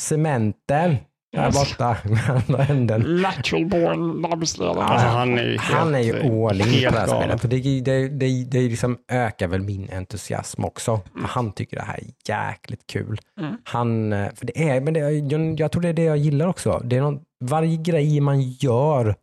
cementen 0.00 0.96
där 1.32 1.52
borta 1.52 1.96
med 2.04 2.30
andra 2.30 2.64
änden. 2.64 3.22
Natural 3.22 3.66
born 3.66 4.24
arbetsledare. 4.24 4.84
Alltså, 4.84 5.06
han 5.06 5.38
är 5.38 5.42
ju 5.42 5.50
helt, 5.50 5.62
Han 5.62 5.94
är 5.94 5.98
ju 5.98 6.14
all 6.14 6.60
in 6.60 6.84
på 6.84 6.90
det 6.90 6.98
här 6.98 7.06
spelet. 7.06 7.44
Och 7.44 7.50
det, 7.50 7.80
det, 7.80 8.08
det, 8.08 8.44
det 8.44 8.60
liksom 8.60 8.98
ökar 9.12 9.48
väl 9.48 9.60
min 9.60 9.88
entusiasm 9.92 10.64
också. 10.64 11.00
Han 11.26 11.52
tycker 11.52 11.76
det 11.76 11.82
här 11.82 11.98
är 11.98 12.04
jäkligt 12.28 12.86
kul. 12.86 13.20
Mm. 13.40 13.56
Han, 13.64 14.12
eh, 14.12 14.28
för 14.34 14.46
det 14.46 14.68
är, 14.68 14.80
men 14.80 14.94
det, 14.94 15.00
jag, 15.00 15.60
jag 15.60 15.72
tror 15.72 15.82
det 15.82 15.88
är 15.88 15.92
det 15.92 16.04
jag 16.04 16.16
gillar 16.16 16.46
också. 16.46 16.82
Det 16.84 16.96
är 16.96 17.00
någon, 17.00 17.20
varje 17.44 17.76
grej 17.76 18.20
man 18.20 18.42
gör 18.42 19.16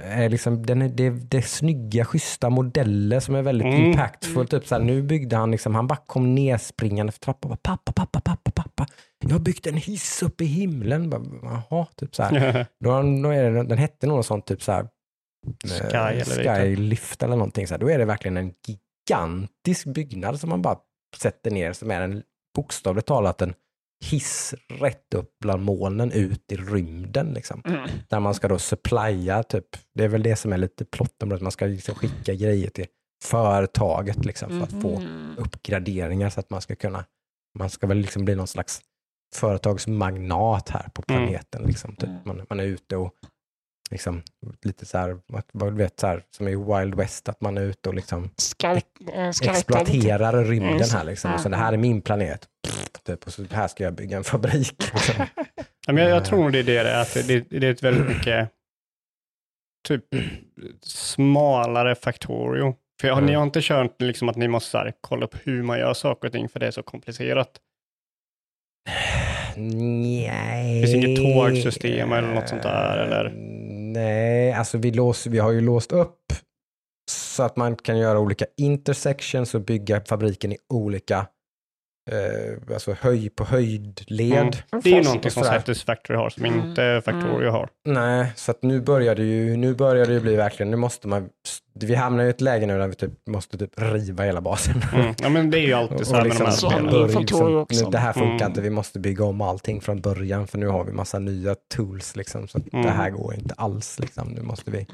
är 0.00 0.28
liksom, 0.28 0.66
den 0.66 0.82
är, 0.82 0.88
det, 0.88 1.10
det 1.10 1.36
är 1.36 1.42
snygga, 1.42 2.04
schyssta 2.04 2.50
modeller 2.50 3.20
som 3.20 3.34
är 3.34 3.42
väldigt 3.42 3.66
Mm. 3.66 3.84
impactful. 3.84 4.48
Typ 4.48 4.66
så 4.66 4.74
här, 4.74 4.82
nu 4.82 5.02
byggde 5.02 5.36
han, 5.36 5.50
liksom, 5.50 5.74
han 5.74 5.86
bara 5.86 5.98
kom 6.06 6.34
nerspringande 6.34 7.12
för 7.12 7.20
trappan 7.20 7.48
bara, 7.48 7.56
pappa, 7.62 7.92
pappa, 7.92 8.20
pappa, 8.20 8.50
pappa. 8.50 8.86
Jag 9.24 9.30
har 9.30 9.38
byggt 9.38 9.66
en 9.66 9.76
hiss 9.76 10.22
upp 10.22 10.40
i 10.40 10.44
himlen. 10.44 11.10
Bara, 11.10 11.22
Jaha, 11.42 11.86
typ 11.96 12.14
så 12.14 12.22
här. 12.22 12.66
Då, 12.84 12.90
då 13.22 13.28
är 13.30 13.50
det, 13.50 13.62
den 13.64 13.78
hette 13.78 14.06
något 14.06 14.26
sånt 14.26 14.46
typ 14.46 14.62
så 14.62 14.72
här, 14.72 14.80
eh, 15.64 15.88
Sky 15.88 15.96
eller 16.20 16.60
Skylift 16.64 17.22
eller 17.22 17.36
någonting. 17.36 17.66
Så 17.66 17.74
här. 17.74 17.78
Då 17.78 17.90
är 17.90 17.98
det 17.98 18.04
verkligen 18.04 18.36
en 18.36 18.52
gigantisk 19.10 19.86
byggnad 19.86 20.40
som 20.40 20.50
man 20.50 20.62
bara 20.62 20.76
sätter 21.16 21.50
ner 21.50 21.72
som 21.72 21.90
är 21.90 22.00
en 22.00 22.22
bokstavligt 22.56 23.08
talat 23.08 23.42
en 23.42 23.54
hiss 24.10 24.54
rätt 24.68 25.14
upp 25.14 25.30
bland 25.40 25.62
molnen 25.62 26.12
ut 26.12 26.52
i 26.52 26.56
rymden. 26.56 27.32
Liksom. 27.34 27.62
Mm. 27.66 27.88
Där 28.08 28.20
man 28.20 28.34
ska 28.34 28.48
då 28.48 28.58
supplya, 28.58 29.42
typ. 29.42 29.66
det 29.94 30.04
är 30.04 30.08
väl 30.08 30.22
det 30.22 30.36
som 30.36 30.52
är 30.52 30.58
lite 30.58 30.84
plotten, 30.84 31.32
att 31.32 31.40
man 31.40 31.52
ska 31.52 31.66
liksom 31.66 31.94
skicka 31.94 32.34
grejer 32.34 32.70
till 32.70 32.86
företaget 33.24 34.24
liksom, 34.24 34.48
för 34.50 34.62
att 34.76 34.82
få 34.82 35.00
Mhm. 35.00 35.34
uppgraderingar 35.38 36.30
så 36.30 36.40
att 36.40 36.50
man 36.50 36.60
ska 36.60 36.76
kunna, 36.76 37.04
man 37.58 37.70
ska 37.70 37.86
väl 37.86 37.98
liksom 37.98 38.24
bli 38.24 38.34
någon 38.34 38.46
slags 38.46 38.80
företagsmagnat 39.34 40.68
här 40.68 40.88
på 40.94 41.02
Mm. 41.08 41.26
planeten. 41.26 41.62
Liksom, 41.62 41.96
typ. 41.96 42.08
Mm. 42.08 42.20
man, 42.24 42.46
man 42.50 42.60
är 42.60 42.64
ute 42.64 42.96
och 42.96 43.12
liksom, 43.90 44.22
lite 44.62 44.86
så 44.86 44.98
här, 44.98 45.18
vad- 45.52 45.72
vet, 45.76 46.00
så 46.00 46.06
här, 46.06 46.22
som 46.36 46.48
i 46.48 46.56
Wild 46.56 46.94
West, 46.94 47.28
att 47.28 47.40
man 47.40 47.58
är 47.58 47.62
ute 47.62 47.88
och 47.88 47.94
liksom 47.94 48.30
scouta 48.36 48.74
lite. 48.74 49.50
exploaterar 49.50 50.44
rymden 50.44 50.72
Mm. 50.74 50.88
här. 50.92 51.04
Liksom. 51.04 51.34
Och 51.34 51.40
så 51.40 51.48
det 51.48 51.56
här 51.56 51.72
är 51.72 51.76
min 51.76 52.02
planet. 52.02 52.48
Typ, 53.06 53.26
och 53.26 53.32
så 53.32 53.44
här 53.50 53.68
ska 53.68 53.84
jag 53.84 53.94
bygga 53.94 54.16
en 54.16 54.24
fabrik. 54.24 54.74
Liksom. 54.94 55.26
Ja, 55.86 55.92
men 55.92 56.02
jag, 56.04 56.16
jag 56.16 56.24
tror 56.24 56.38
nog 56.42 56.52
det 56.52 56.58
är 56.58 56.62
det 56.64 56.82
det 56.82 57.00
att 57.00 57.14
det, 57.14 57.40
det 57.50 57.66
är 57.66 57.70
ett 57.70 57.82
väldigt 57.82 58.08
mycket 58.08 58.50
typ 59.88 60.04
smalare 60.82 61.94
Factorio. 61.94 62.74
För 63.00 63.08
jag, 63.08 63.18
Mm. 63.18 63.26
ni 63.26 63.34
har 63.34 63.42
inte 63.42 63.60
kört 63.62 64.02
liksom 64.02 64.28
att 64.28 64.36
ni 64.36 64.48
måste 64.48 64.78
här, 64.78 64.92
kolla 65.00 65.24
upp 65.24 65.34
hur 65.44 65.62
man 65.62 65.78
gör 65.78 65.94
saker 65.94 66.28
och 66.28 66.32
ting 66.32 66.48
för 66.48 66.60
det 66.60 66.66
är 66.66 66.70
så 66.70 66.82
komplicerat. 66.82 67.60
Nej. 69.56 70.82
Finns 70.82 70.94
inget 71.04 71.16
tågsystem 71.18 72.12
eller 72.12 72.34
något 72.34 72.48
sånt 72.48 72.62
där, 72.62 72.98
eller? 72.98 73.32
Nej, 73.92 74.52
alltså 74.52 74.78
vi, 74.78 74.90
lås, 74.90 75.26
vi 75.26 75.38
har 75.38 75.52
ju 75.52 75.60
låst 75.60 75.92
upp 75.92 76.32
så 77.10 77.42
att 77.42 77.56
man 77.56 77.76
kan 77.76 77.98
göra 77.98 78.18
olika 78.18 78.46
intersections 78.56 79.54
och 79.54 79.60
bygga 79.60 80.00
fabriken 80.00 80.52
i 80.52 80.56
olika 80.68 81.26
eh, 82.10 82.74
alltså 82.74 82.96
höj 83.00 83.30
på 83.30 83.44
höjdled. 83.44 84.32
Mm. 84.72 84.82
Det 84.82 84.90
är 84.92 84.96
ju 84.96 85.02
någonting 85.02 85.30
som. 85.30 85.44
Satisfactory 85.44 86.16
har 86.16 86.30
som 86.30 86.44
Mm. 86.44 86.68
inte 86.68 87.02
Factorio 87.04 87.50
har. 87.50 87.68
Nej, 87.84 88.32
så 88.36 88.50
att 88.50 88.62
nu 88.62 88.80
börjar 88.80 89.14
det 89.14 89.22
ju, 89.24 89.56
nu 89.56 89.74
börjar 89.74 90.06
det 90.06 90.12
ju 90.12 90.20
bli 90.20 90.36
verkligen, 90.36 90.70
nu 90.70 90.76
måste 90.76 91.08
man, 91.08 91.28
vi 91.74 91.94
hamnar 91.94 92.24
i 92.24 92.28
ett 92.30 92.40
läge 92.40 92.66
nu 92.66 92.78
där 92.78 92.88
vi 92.88 92.94
typ 92.94 93.10
måste 93.26 93.58
typ 93.58 93.70
riva 93.76 94.24
hela 94.24 94.40
basen. 94.40 94.82
Mm. 94.94 95.14
Ja, 95.22 95.28
men 95.28 95.50
det 95.50 95.58
är 95.58 95.66
ju 95.66 95.72
alltid 95.80 96.06
så 96.06 96.14
här 96.14 96.22
med 96.24 96.36
de 96.36 96.44
här 96.44 96.50
Så 96.50 96.70
spelen. 96.70 97.56
också. 97.56 97.84
nu, 97.84 97.90
det 97.90 97.98
här 97.98 98.12
funkar 98.12 98.34
Mm. 98.36 98.46
inte, 98.46 98.60
vi 98.60 98.70
måste 98.70 98.98
bygga 98.98 99.24
om 99.24 99.40
allting 99.40 99.80
från 99.80 100.00
början 100.00 100.46
för 100.46 100.58
nu 100.58 100.66
har 100.66 100.84
vi 100.84 100.92
massa 100.92 101.18
nya 101.18 101.54
tools 101.76 102.16
liksom, 102.16 102.48
så 102.48 102.58
att 102.58 102.72
Mm. 102.72 102.86
det 102.86 102.92
här 102.92 103.10
går 103.10 103.34
inte 103.34 103.54
alls 103.54 103.98
liksom. 103.98 104.28
Nu 104.28 104.42
måste 104.42 104.70
vi, 104.70 104.86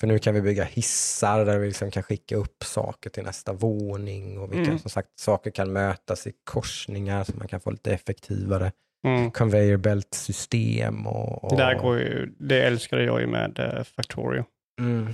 för 0.00 0.06
nu 0.06 0.18
kan 0.18 0.34
vi 0.34 0.42
bygga 0.42 0.64
hissar 0.64 1.44
där 1.44 1.58
vi 1.58 1.66
liksom 1.66 1.90
kan 1.90 2.02
skicka 2.02 2.36
upp 2.36 2.64
saker 2.64 3.10
till 3.10 3.22
nästa 3.24 3.52
våning 3.52 4.38
och 4.38 4.52
vi 4.52 4.56
kan 4.56 4.64
Mm. 4.64 4.78
som 4.78 4.90
sagt, 4.90 5.08
saker 5.18 5.50
kan 5.50 5.72
mötas 5.72 6.26
i 6.26 6.32
korsningar 6.44 7.24
så 7.24 7.32
man 7.36 7.48
kan 7.48 7.60
få 7.60 7.70
lite 7.70 7.92
effektivare 7.92 8.72
Mm. 9.06 9.30
conveyor 9.30 9.76
belt 9.76 10.14
system 10.14 11.06
och, 11.06 11.44
och 11.44 11.50
Det 11.50 11.56
där 11.56 11.74
går 11.78 11.98
ju, 11.98 12.34
det 12.38 12.62
älskade 12.62 13.04
jag 13.04 13.20
ju 13.20 13.26
med 13.26 13.58
eh, 13.58 13.82
Factorio. 13.84 14.44
mm. 14.80 15.08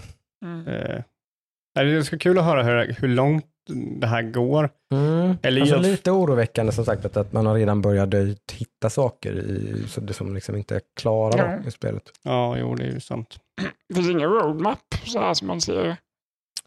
Mm. 0.44 1.02
Nej, 1.74 1.84
det 1.86 2.04
ska 2.04 2.18
kul 2.18 2.38
att 2.38 2.44
höra 2.44 2.62
hur, 2.62 2.96
hur 3.00 3.08
långt 3.08 3.46
det 4.00 4.06
här 4.06 4.22
går. 4.22 4.70
Mm. 4.92 5.36
Eller 5.42 5.60
alltså 5.60 5.74
jag- 5.76 5.82
lite 5.82 6.10
oroväckande 6.10 6.72
som 6.72 6.84
sagt 6.84 7.04
att, 7.04 7.16
att 7.16 7.32
man 7.32 7.46
har 7.46 7.54
redan 7.54 7.82
börjat 7.82 8.14
hitta 8.52 8.90
saker 8.90 9.32
i, 9.32 9.84
så 9.88 10.00
det 10.00 10.12
som 10.12 10.34
liksom 10.34 10.56
inte 10.56 10.74
är 10.76 10.80
klara 11.00 11.38
Ja. 11.38 11.58
då, 11.62 11.68
i 11.68 11.70
spelet. 11.70 12.02
Ja, 12.22 12.56
jo, 12.58 12.74
det 12.74 12.84
är 12.84 12.90
ju 12.90 13.00
sant. 13.00 13.36
Det 13.88 13.94
finns 13.94 14.08
ingen 14.10 14.30
roadmap 14.30 14.78
så 15.04 15.18
här 15.20 15.34
som 15.34 15.46
man 15.46 15.60
ser. 15.60 15.96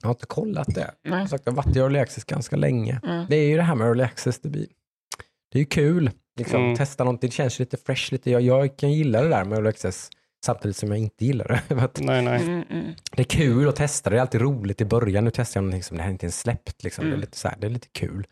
Jag 0.02 0.08
har 0.08 0.14
inte 0.14 0.26
kollat 0.26 0.76
det. 0.76 0.92
Nej. 1.04 1.20
Som 1.20 1.28
sagt, 1.28 1.44
jag 1.46 1.54
har 1.54 1.58
varit 1.64 1.76
i 1.76 1.80
Early 1.80 2.00
Access 2.00 2.24
ganska 2.24 2.56
länge. 2.56 3.00
Mm. 3.04 3.26
Det 3.30 3.36
är 3.36 3.48
ju 3.48 3.56
det 3.56 3.62
här 3.64 3.76
med 3.76 3.88
Early 3.88 4.04
Access, 4.04 4.40
det, 4.40 4.50
blir, 4.50 4.68
det 5.52 5.58
är 5.58 5.60
ju 5.60 5.66
kul. 5.66 6.12
Liksom, 6.40 6.62
Mm. 6.64 6.76
Testa 6.76 7.04
någonting, 7.04 7.30
det 7.30 7.34
känns 7.34 7.60
lite 7.60 7.78
fresh. 7.78 8.12
Lite. 8.14 8.32
Jag, 8.32 8.42
jag 8.42 8.78
kan 8.78 8.92
gilla 8.94 9.22
det 9.22 9.30
där 9.30 9.46
med 9.46 9.56
Early 9.58 9.70
Access 9.70 10.10
samtidigt 10.46 10.78
som 10.78 10.90
jag 10.90 10.98
inte 10.98 11.26
gillar 11.26 11.48
det. 11.48 11.90
Nej, 12.02 12.22
nej. 12.22 12.42
Mm, 12.44 12.64
mm. 12.70 12.94
det 13.12 13.22
är 13.22 13.24
kul 13.24 13.70
att 13.70 13.76
testa, 13.76 14.10
det 14.10 14.18
är 14.18 14.22
alltid 14.22 14.42
roligt 14.42 14.82
i 14.82 14.86
början. 14.86 15.24
Nu 15.24 15.32
testar 15.34 15.58
jag 15.60 15.64
någonting 15.64 15.84
som 15.84 15.98
det 15.98 16.04
här 16.04 16.10
inte 16.10 16.26
är 16.26 16.30
släppt. 16.30 16.84
Liksom. 16.84 17.04
Det, 17.06 17.10
är 17.10 17.12
Mm. 17.14 17.20
lite 17.22 17.38
så 17.38 17.48
här, 17.48 17.58
det 17.60 17.68
är 17.68 17.72
lite 17.72 17.88
kul. 17.92 18.28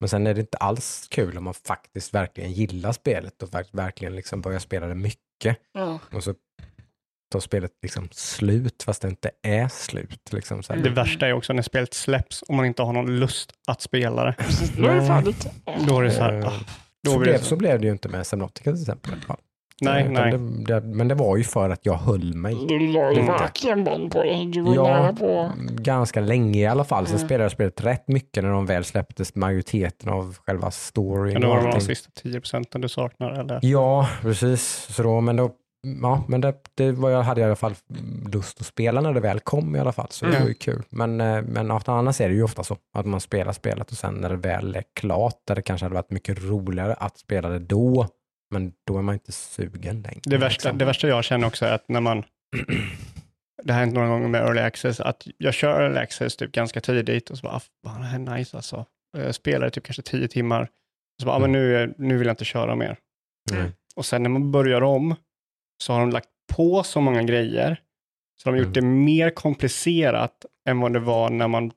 Men 0.00 0.08
sen 0.08 0.26
är 0.26 0.34
det 0.34 0.40
inte 0.40 0.58
alls 0.58 1.06
kul 1.10 1.38
om 1.38 1.44
man 1.44 1.54
faktiskt 1.54 2.14
verkligen 2.14 2.52
gillar 2.52 2.92
spelet 2.92 3.42
och 3.42 3.54
verk- 3.54 3.68
verkligen 3.72 4.16
liksom 4.16 4.40
börjar 4.40 4.58
spela 4.58 4.86
det 4.86 4.94
mycket. 4.94 5.56
Ja. 5.72 5.98
Och 6.12 6.24
så 6.24 6.34
tar 7.32 7.40
spelet 7.40 7.70
liksom 7.82 8.08
slut 8.12 8.82
fast 8.82 9.02
det 9.02 9.08
inte 9.08 9.30
är 9.42 9.68
slut. 9.68 10.32
Liksom, 10.32 10.62
så 10.62 10.72
här. 10.72 10.80
Det 10.82 10.90
värsta 10.90 11.26
är 11.28 11.32
också 11.32 11.52
när 11.52 11.62
spelet 11.62 11.94
släpps 11.94 12.42
och 12.42 12.54
man 12.54 12.66
inte 12.66 12.82
har 12.82 12.92
någon 12.92 13.18
lust 13.20 13.52
att 13.66 13.82
spela 13.82 14.24
det. 14.24 14.34
Då 14.76 14.86
är 14.86 14.94
det 14.94 15.06
fan 15.06 15.24
lite... 15.24 15.50
Då 15.88 15.98
är 15.98 16.04
det 16.04 16.10
så 16.10 16.22
här, 16.22 16.32
Eh, 16.32 16.46
ah, 16.46 16.52
då 17.04 17.12
så, 17.12 17.18
blev, 17.18 17.38
så. 17.38 17.44
så 17.44 17.56
blev 17.56 17.80
det 17.80 17.86
ju 17.86 17.92
inte 17.92 18.08
med 18.08 18.26
Subnautica 18.26 18.72
till 18.72 18.80
exempel. 18.80 19.12
Fall. 19.84 19.92
Nej, 19.94 20.02
Utan 20.02 20.12
nej. 20.14 20.32
Det, 20.66 20.80
det, 20.80 20.86
men 20.86 21.08
det 21.08 21.14
var 21.14 21.36
ju 21.36 21.44
för 21.44 21.70
att 21.70 21.86
jag 21.86 21.94
höll 21.94 22.34
mig 22.34 22.54
Du 22.68 22.78
la 22.78 23.12
ju 23.12 23.20
Mm. 23.20 23.26
verkligen 23.26 23.84
band 23.84 24.12
på 24.12 24.22
det. 24.22 24.44
Du 24.44 24.60
var 24.62 24.74
Ja. 24.74 24.82
nära 24.82 25.12
på... 25.12 25.50
ganska 25.70 26.20
länge 26.20 26.60
i 26.60 26.66
alla 26.66 26.84
fall. 26.84 27.06
Sen 27.06 27.16
Mm. 27.16 27.26
spelade 27.28 27.44
jag 27.44 27.52
spelet 27.52 27.84
rätt 27.84 28.08
mycket 28.08 28.44
när 28.44 28.50
de 28.50 28.66
väl 28.66 28.84
släpptes 28.84 29.34
majoriteten 29.34 30.08
av 30.12 30.36
själva 30.46 30.70
storyn. 30.70 31.32
Men 31.32 31.42
då 31.42 31.48
var 31.48 31.62
det 31.62 31.70
de 31.70 31.80
sista 31.80 32.10
10 32.22 32.40
procenten 32.40 32.80
du 32.80 32.88
saknar. 32.88 33.30
Eller? 33.30 33.58
Ja, 33.62 34.08
precis. 34.22 34.86
Så 34.90 35.02
då, 35.02 35.20
men 35.20 35.36
då, 35.36 35.50
ja, 36.02 36.24
men 36.28 36.40
det, 36.40 36.54
det 36.74 36.92
var 36.92 37.10
jag 37.10 37.22
hade 37.22 37.40
jag 37.40 37.46
i 37.46 37.50
alla 37.50 37.56
fall 37.56 37.74
lust 38.32 38.60
att 38.60 38.66
spela 38.66 39.00
när 39.00 39.12
det 39.12 39.20
väl 39.20 39.40
kom 39.40 39.76
i 39.76 39.78
alla 39.80 39.92
fall. 39.92 40.06
Så 40.10 40.24
det 40.24 40.30
Mm. 40.30 40.42
var 40.42 40.48
ju 40.48 40.54
kul. 40.54 40.82
Men, 40.90 41.20
eh, 41.20 41.42
men 41.42 41.70
annars 41.86 42.20
är 42.20 42.28
det 42.28 42.34
ju 42.34 42.42
ofta 42.42 42.64
så 42.64 42.76
att 42.94 43.06
man 43.06 43.20
spelar 43.20 43.52
spelet 43.52 43.90
och 43.90 43.96
sen 43.96 44.14
när 44.14 44.28
det 44.28 44.36
väl 44.36 44.76
är 44.76 44.82
klart, 45.00 45.34
där 45.46 45.54
det 45.54 45.62
kanske 45.62 45.84
hade 45.84 45.94
varit 45.94 46.10
mycket 46.10 46.42
roligare 46.44 46.94
att 46.94 47.18
spela 47.18 47.48
det 47.48 47.58
då, 47.58 48.06
men 48.50 48.72
då 48.86 48.98
är 48.98 49.02
man 49.02 49.12
inte 49.14 49.32
sugen 49.32 50.02
längre. 50.02 50.20
Det, 50.24 50.36
värsta, 50.36 50.68
liksom. 50.68 50.78
det 50.78 50.84
värsta 50.84 51.08
jag 51.08 51.24
känner 51.24 51.46
också 51.46 51.64
är 51.64 51.72
att 51.72 51.88
när 51.88 52.00
man 52.00 52.24
det 53.62 53.72
har 53.72 53.80
hänt 53.80 53.94
några 53.94 54.08
gånger 54.08 54.28
med 54.28 54.40
early 54.42 54.60
access, 54.60 55.00
att 55.00 55.26
jag 55.38 55.54
kör 55.54 55.82
early 55.82 55.98
access 55.98 56.36
typ 56.36 56.52
ganska 56.52 56.80
tidigt 56.80 57.30
och 57.30 57.38
så 57.38 57.42
bara, 57.42 57.52
ah, 57.56 57.60
fan, 57.84 58.00
det 58.00 58.06
här 58.06 58.20
är 58.20 58.38
nice 58.38 58.56
alltså. 58.56 58.84
Jag 59.18 59.34
spelar 59.34 59.70
typ 59.70 59.84
kanske 59.84 60.02
tio 60.02 60.28
timmar, 60.28 60.62
och 60.62 60.68
så 61.20 61.26
bara, 61.26 61.36
ah, 61.36 61.38
men 61.38 61.52
nu, 61.52 61.94
nu 61.98 62.16
vill 62.18 62.26
jag 62.26 62.32
inte 62.32 62.44
köra 62.44 62.74
mer. 62.74 62.96
Mm. 63.52 63.72
Och 63.96 64.06
sen 64.06 64.22
när 64.22 64.30
man 64.30 64.52
börjar 64.52 64.80
om 64.82 65.14
så 65.82 65.92
har 65.92 66.00
de 66.00 66.10
lagt 66.10 66.28
på 66.52 66.82
så 66.82 67.00
många 67.00 67.22
grejer, 67.22 67.80
så 68.42 68.50
de 68.50 68.50
har 68.50 68.64
gjort 68.64 68.76
Mm. 68.76 68.90
det 68.90 69.04
mer 69.04 69.30
komplicerat 69.30 70.44
än 70.68 70.80
vad 70.80 70.92
det 70.92 70.98
var 70.98 71.30
när 71.30 71.48
man 71.48 71.72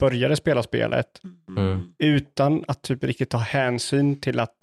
började 0.00 0.36
spela 0.36 0.62
spelet, 0.62 1.20
Mm. 1.48 1.94
utan 1.98 2.64
att 2.68 2.82
typ 2.82 3.04
riktigt 3.04 3.30
ta 3.30 3.38
hänsyn 3.38 4.20
till 4.20 4.40
att 4.40 4.54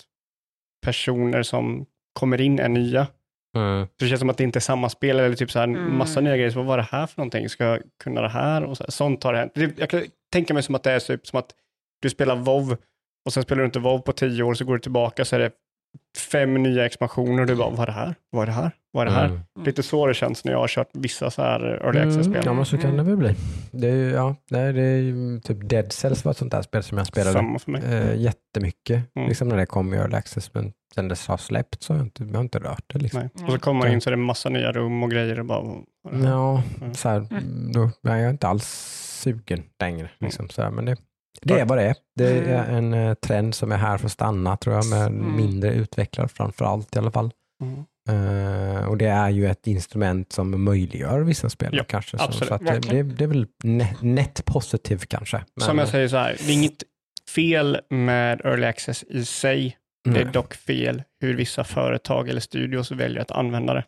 personer 0.82 1.44
som 1.44 1.86
kommer 2.13 2.41
in 2.41 2.60
är 2.60 2.70
nya. 2.70 3.08
Mm. 3.58 3.88
Det 4.00 4.08
känns 4.08 4.20
som 4.20 4.30
att 4.30 4.38
det 4.38 4.44
inte 4.44 4.60
är 4.60 4.62
samma 4.62 4.89
spel 4.89 5.20
eller 5.20 5.36
typ 5.36 5.52
så 5.52 5.60
här 5.60 5.67
Mm. 5.67 5.98
massa 5.98 6.22
nya 6.22 6.38
grejer. 6.38 6.52
Så 6.52 6.58
vad 6.60 6.66
var 6.66 6.78
det 6.78 6.88
här 6.91 7.08
för 7.08 7.18
någonting? 7.18 7.49
Ska 7.49 7.64
jag 7.66 7.80
kunna 8.03 8.22
det 8.22 8.30
här? 8.30 8.64
Och 8.64 8.78
så 8.78 8.84
här, 8.84 8.91
sånt 8.91 9.24
har 9.24 9.34
hänt. 9.34 9.51
Jag 9.78 9.89
kan 9.89 10.03
tänka 10.32 10.53
mig 10.53 10.64
som 10.64 10.76
att 10.76 10.84
det 10.84 10.91
är 10.91 10.99
typ 10.99 11.28
som 11.28 11.39
att 11.39 11.55
du 12.01 12.10
spelar 12.10 12.36
WoW 12.36 12.78
och 13.26 13.34
sen 13.34 13.43
spelar 13.43 13.60
du 13.60 13.66
inte 13.66 13.80
WoW 13.80 13.99
på 13.99 14.12
tio 14.14 14.43
år 14.43 14.53
så 14.53 14.66
går 14.66 14.74
du 14.74 14.80
tillbaka 14.80 15.26
så 15.26 15.36
är 15.36 15.39
det 15.39 15.51
fem 16.32 16.64
nya 16.64 16.86
expansioner 16.86 17.41
och 17.41 17.47
du 17.47 17.55
bara, 17.55 17.70
vad 17.70 17.80
är 17.80 17.86
det 17.86 17.91
här? 17.91 18.16
Vad 18.30 18.41
är 18.41 18.45
det 18.45 18.51
här? 18.51 18.72
Vad 18.94 19.02
är 19.08 19.12
det 19.12 19.16
här? 19.18 19.26
Mm. 19.26 19.39
Lite 19.66 19.84
så 19.84 20.08
det 20.08 20.14
känns 20.14 20.46
när 20.46 20.52
jag 20.52 20.60
har 20.60 20.68
kört 20.68 20.89
vissa 20.94 21.32
så 21.32 21.42
här 21.42 21.60
early 21.84 22.00
Mm, 22.00 22.10
access-spel. 22.10 22.42
ja 22.46 22.54
men 22.54 22.66
så 22.66 22.78
kan 22.78 22.98
det 22.98 23.04
väl 23.04 23.18
bli. 23.18 23.36
Det 23.72 23.88
är, 23.89 23.96
ju- 23.96 24.10
ja, 24.12 24.36
nej, 24.50 24.74
det 24.74 24.82
är 24.82 24.98
ju 24.98 25.39
typ 25.39 25.70
Dead 25.70 25.92
Cells 25.92 26.26
var 26.26 26.32
ett 26.32 26.38
sånt 26.38 26.52
där 26.52 26.62
spel 26.62 26.84
som 26.84 26.98
jag 26.98 27.08
spelade 27.08 27.34
Samma 27.34 27.60
för 27.60 27.72
mig. 27.72 27.82
eh, 27.86 28.16
jättemycket. 28.16 29.04
Mm. 29.16 29.28
Liksom 29.28 29.48
när 29.50 29.58
det 29.58 29.66
kom 29.66 29.94
i 29.94 29.98
early 29.98 30.16
access. 30.16 30.54
Men 30.54 30.74
sen 30.96 31.08
det 31.08 31.28
har 31.28 31.38
släppt 31.38 31.84
så 31.84 31.94
har 31.94 31.98
jag 31.98 32.06
inte, 32.06 32.24
jag 32.24 32.34
har 32.34 32.42
inte 32.42 32.60
rört 32.60 32.84
det. 32.94 33.00
Liksom. 33.00 33.20
Nej. 33.20 33.46
Och 33.46 33.52
så 33.52 33.60
kommer 33.60 33.80
man 33.80 33.92
in 33.92 34.02
så 34.02 34.10
är 34.10 34.12
det 34.12 34.18
massa 34.18 34.50
nya 34.50 34.72
rum 34.72 35.04
och 35.04 35.12
grejer. 35.12 35.39
Och 35.39 35.46
bara, 35.46 35.64
Ja, 36.24 36.64
Mm. 36.82 36.94
så 36.94 37.10
här, 37.10 37.26
då, 37.74 37.89
jag 38.02 38.20
är 38.20 38.30
inte 38.30 38.48
alls 38.48 38.66
sugen 39.24 39.64
längre. 39.80 40.10
Liksom, 40.20 40.50
så 40.50 40.62
här, 40.62 40.70
men 40.72 40.86
det, 40.86 40.98
det 41.42 41.60
är 41.60 41.66
vad 41.66 41.78
det 41.78 41.84
är. 41.84 41.96
Det 42.16 42.38
är 42.39 42.64
en 42.78 42.94
eh, 42.94 43.14
trend 43.14 43.56
som 43.56 43.72
är 43.72 43.78
här 43.78 43.98
för 43.98 44.06
att 44.06 44.12
stanna 44.12 44.58
tror 44.58 44.76
jag, 44.76 44.86
med 44.89 45.08
Mm. 45.08 45.36
mindre 45.36 45.74
utvecklare 45.74 46.28
framför 46.28 46.66
allt 46.66 46.96
i 46.96 47.00
alla 47.00 47.12
fall. 47.12 47.32
Mm. 47.62 47.86
Eh, 48.10 48.86
och 48.88 48.97
det 48.97 49.08
är 49.08 49.30
ju 49.30 49.47
ett 49.47 49.68
instrument 49.68 50.32
som 50.32 50.64
möjliggör 50.64 51.20
vissa 51.22 51.49
spel 51.49 51.70
Ja, 51.74 51.84
kanske. 51.84 52.18
Så, 52.18 52.24
absolut. 52.24 52.47
så 52.47 52.54
att 52.54 52.66
det, 52.66 52.80
det, 52.80 53.04
det 53.04 53.24
är 53.24 53.28
väl 53.28 53.47
ne- 53.64 53.95
net 54.04 54.45
positiv 54.45 54.97
kanske. 55.08 55.43
Men, 55.56 55.66
Som 55.66 55.78
jag 55.78 55.88
säger 55.88 56.08
så 56.08 56.18
här, 56.18 56.36
det 56.39 56.52
är 56.52 56.54
inget 56.54 56.84
fel 57.36 57.78
med 57.89 58.41
early 58.45 58.66
access 58.66 59.04
i 59.04 59.26
sig. 59.26 59.78
Det 60.04 60.20
är 60.20 60.24
nej. 60.24 60.34
dock 60.34 60.54
fel 60.54 61.04
hur 61.22 61.36
vissa 61.36 61.64
företag 61.64 62.30
eller 62.30 62.41
studios 62.41 62.91
väljer 62.91 63.22
att 63.22 63.32
använda 63.32 63.74
det. 63.74 63.84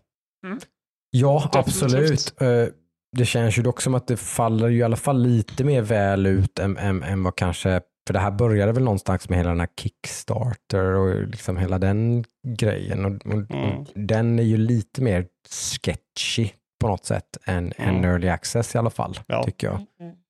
Ja, 1.11 1.49
Definitivt. 1.53 1.84
absolut. 1.84 2.41
Eh, 2.41 2.74
Det 3.18 3.26
känns 3.26 3.57
ju 3.57 3.61
dock 3.64 3.82
som 3.82 3.95
att 3.95 4.07
det 4.07 4.18
faller 4.18 4.68
ju 4.68 4.78
i 4.78 4.84
alla 4.84 4.95
fall 4.95 5.22
lite 5.24 5.64
mer 5.64 5.82
väl 5.82 6.26
ut 6.26 6.59
än, 6.59 6.78
än, 6.78 7.03
än 7.03 7.24
vad 7.24 7.36
kanske, 7.36 7.82
för 8.08 8.14
det 8.14 8.20
här 8.20 8.32
började 8.32 8.72
väl 8.72 8.84
någonstans 8.84 9.30
med 9.30 9.38
hela 9.38 9.49
den 9.49 9.60
här 9.60 9.70
Kickstarter 9.82 10.84
och 10.84 11.28
liksom 11.28 11.58
hela 11.58 11.80
den 11.80 12.24
grejen. 12.47 13.06
Och, 13.06 13.12
och, 13.26 13.34
Mm. 13.34 13.78
och 13.80 13.88
den 13.95 14.39
är 14.39 14.43
ju 14.43 14.58
lite 14.58 15.01
mer 15.01 15.26
sketchy 15.82 16.49
på 16.80 16.88
något 16.88 17.06
sätt 17.06 17.38
än, 17.45 17.74
än 17.78 17.89
Mm. 17.95 18.06
early 18.10 18.28
access 18.30 18.76
i 18.76 18.78
alla 18.78 18.89
fall, 18.89 19.20
Ja. 19.28 19.43
tycker 19.43 19.68
jag. 19.68 19.82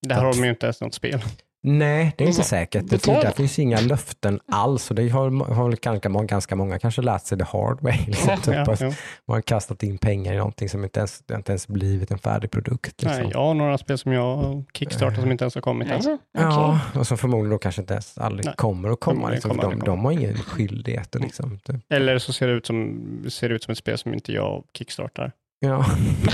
Det 0.02 0.14
här 0.14 0.24
har 0.24 0.34
de 0.34 0.44
ju 0.44 0.50
inte 0.50 0.66
ens 0.66 0.82
något 0.82 0.94
spel. 0.94 1.22
Nej, 1.66 2.14
det 2.18 2.24
är 2.24 2.28
inte 2.28 2.42
Så, 2.42 2.48
säkert. 2.48 2.90
Det, 2.90 3.06
där 3.06 3.32
finns 3.32 3.60
inga 3.60 3.80
löften 3.82 4.40
alls 4.48 4.90
och 4.90 4.96
det 4.96 5.10
har, 5.10 5.54
har 5.54 5.70
väl 5.70 5.78
ganska, 5.80 6.10
många- 6.10 6.26
ganska 6.26 6.56
många 6.56 6.80
kanske 6.80 7.02
lärt 7.02 7.26
sig 7.26 7.38
the 7.38 7.44
hard 7.44 7.82
way. 7.82 7.98
Liksom, 8.08 8.38
typ. 8.38 8.54
Ja, 8.54 8.62
Att 8.74 8.82
ja. 8.82 8.88
Man 9.28 9.36
har 9.36 9.42
kastat 9.42 9.84
in 9.84 9.98
pengar 9.98 10.34
i 10.34 10.38
någonting 10.38 10.70
som 10.70 10.84
inte 10.84 11.00
ens, 11.00 11.22
det 11.26 11.36
inte 11.36 11.52
ens 11.52 11.68
blivit 11.68 12.12
en 12.12 12.18
färdig 12.20 12.52
produkt. 12.52 13.04
Liksom. 13.04 13.22
Nej, 13.22 13.30
jag 13.34 13.40
har 13.40 13.54
några 13.54 13.78
spel 13.78 13.98
som 13.98 14.12
jag 14.12 14.64
kickstartar 14.74 15.22
som 15.22 15.32
inte 15.32 15.44
ens 15.44 15.56
har 15.56 15.62
kommit 15.62 15.88
än. 15.88 15.94
Alltså, 15.96 16.18
Ja, 16.38 16.80
och 16.96 17.08
som 17.08 17.18
förmodligen 17.18 17.50
då 17.52 17.58
kanske 17.58 17.82
inte 17.82 17.94
ens 17.94 18.18
aldrig 18.18 18.46
Nej, 18.46 18.54
kommer 18.58 18.90
att 18.90 19.00
komma. 19.00 19.30
Liksom, 19.30 19.50
kommer 19.52 19.64
de, 19.64 19.72
komma. 19.72 19.86
de 19.86 20.06
har 20.06 20.12
ingen 20.12 20.38
skyldighet. 20.38 21.16
Liksom. 21.16 21.60
typ. 21.60 21.76
Eller 21.90 22.18
så 22.20 22.34
ser 22.34 22.48
det 22.48 22.54
ut 22.54 22.66
som, 22.66 23.00
ser 23.30 23.50
det 23.50 23.56
ut 23.56 23.64
som 23.64 23.72
ett 23.72 23.78
spel 23.78 23.98
som 23.98 24.14
inte 24.14 24.32
jag 24.32 24.64
kickstartar. 24.78 25.32
Ja. 25.66 25.86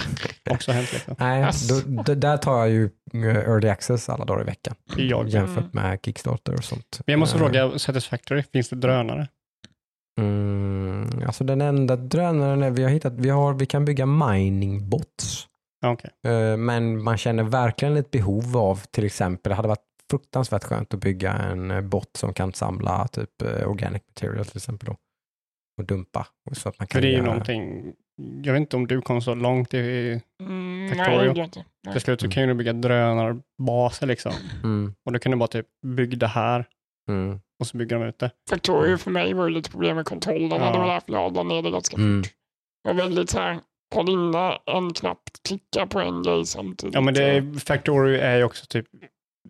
Också 0.49 0.71
hänt 0.71 0.93
liksom. 0.93 1.15
Nej, 1.19 1.51
då, 1.69 2.03
d- 2.03 2.15
där 2.15 2.37
tar 2.37 2.57
jag 2.59 2.69
ju 2.69 2.89
eh, 3.13 3.35
early 3.37 3.69
access 3.69 4.09
alla 4.09 4.25
dagar 4.25 4.41
i 4.41 4.45
veckan. 4.45 4.75
Jag. 4.97 5.27
Jämfört 5.29 5.73
med 5.73 5.99
Kickstarter 6.05 6.53
och 6.53 6.63
sånt. 6.63 7.01
Men 7.05 7.11
jag 7.13 7.19
måste 7.19 7.37
Eh, 7.37 7.39
fråga 7.39 7.79
Satisfactory, 7.79 8.43
finns 8.43 8.69
det 8.69 8.75
drönare? 8.75 9.27
Mm, 10.21 11.09
alltså 11.25 11.43
den 11.43 11.61
enda 11.61 11.95
drönaren 11.95 12.63
är 12.63 12.71
vi 12.71 12.83
har 12.83 12.89
hittat, 12.89 13.13
vi, 13.13 13.29
har, 13.29 13.53
vi 13.53 13.65
kan 13.65 13.85
bygga 13.85 14.05
mining 14.05 14.89
bots. 14.89 15.47
Okej. 15.85 16.09
Eh, 16.33 16.57
Men 16.57 17.03
man 17.03 17.17
känner 17.17 17.43
verkligen 17.43 17.97
ett 17.97 18.11
behov 18.11 18.57
av 18.57 18.81
till 18.91 19.05
exempel, 19.05 19.49
det 19.49 19.55
hade 19.55 19.67
varit 19.67 19.85
fruktansvärt 20.09 20.63
skönt 20.63 20.93
att 20.93 20.99
bygga 20.99 21.33
en 21.33 21.89
bot 21.89 22.09
som 22.17 22.33
kan 22.33 22.53
samla 22.53 23.07
typ 23.07 23.41
organic 23.65 24.01
material 24.07 24.45
till 24.45 24.57
exempel 24.57 24.85
då. 24.87 24.95
Och 25.81 25.85
dumpa. 25.85 26.27
Så 26.51 26.69
att 26.69 26.79
man 26.79 26.87
För 26.87 26.91
kan 26.93 27.01
det 27.01 27.07
är 27.07 27.09
ju 27.09 27.15
göra- 27.17 27.25
någonting, 27.25 27.93
jag 28.43 28.53
vet 28.53 28.59
inte 28.59 28.75
om 28.75 28.87
du 28.87 29.01
kom 29.01 29.21
så 29.21 29.35
långt 29.35 29.73
i 29.73 30.21
mm, 30.41 30.85
nej, 30.87 30.95
Factorio. 30.97 31.33
jag 31.35 31.37
inte. 31.45 31.65
Nej. 31.85 31.93
till 31.93 32.01
slut 32.01 32.21
så 32.21 32.29
kan 32.29 32.43
ju 32.43 32.47
du 32.47 32.53
bygga 32.53 32.73
drönarbaser 32.73 34.07
liksom. 34.07 34.31
Mm, 34.63 34.93
Och 35.05 35.13
du 35.13 35.19
kan 35.19 35.31
du 35.31 35.37
bara 35.37 35.47
typ 35.47 35.65
bygga 35.85 36.17
det 36.17 36.27
här 36.27 36.65
mm, 37.09 37.39
och 37.59 37.67
så 37.67 37.77
bygger 37.77 37.99
de 37.99 38.05
ut 38.05 38.19
det. 38.19 38.31
Factorio 38.49 38.97
för 38.97 39.11
mig 39.11 39.33
var 39.33 39.47
ju 39.47 39.53
lite 39.53 39.69
problem 39.71 39.95
med 39.95 40.05
kontrollen. 40.05 40.61
Ja. 40.61 40.71
Det 40.71 40.79
var 40.79 40.87
därför 40.87 41.13
jag 41.13 41.35
la 41.35 41.43
ner 41.43 41.61
det 41.61 41.71
ganska 41.71 41.97
mm. 41.97 42.23
fort. 42.23 42.33
Det 42.83 42.89
var 42.89 42.93
väldigt 43.03 43.29
så 43.29 43.39
här, 43.39 43.59
håll 43.95 44.09
inne 44.09 44.57
en 44.65 44.93
knapp, 44.93 45.19
klicka 45.47 45.87
på 45.87 45.99
en 45.99 46.23
grej 46.23 46.45
samtidigt. 46.45 46.95
Ja 46.95 47.01
men 47.01 47.13
det 47.13 47.23
är, 47.23 47.59
Factorio 47.59 48.19
är 48.21 48.37
ju 48.37 48.43
också 48.43 48.65
typ 48.65 48.85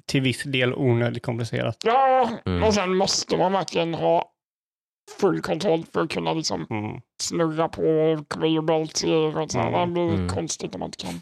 till 0.07 0.21
viss 0.21 0.43
del 0.43 0.73
onödigt 0.73 1.23
komplicerat. 1.23 1.77
Ja, 1.85 2.29
Mm. 2.45 2.59
men 2.59 2.73
sen 2.73 2.95
måste 2.95 3.37
man 3.37 3.51
verkligen 3.51 3.93
ha 3.93 4.31
full 5.19 5.41
kontroll 5.41 5.85
för 5.93 6.01
att 6.01 6.09
kunna 6.09 6.33
liksom 6.33 6.67
Mm. 6.69 7.01
snurra 7.21 7.69
på 7.69 7.81
belts 8.67 9.03
och 9.03 9.51
så. 9.51 9.59
Mm, 9.59 9.89
Det 9.89 9.93
blir 9.93 10.13
mm. 10.13 10.27
konstigt 10.29 10.75
om 10.75 10.79
man 10.79 10.87
inte 10.87 10.97
kan. 11.05 11.21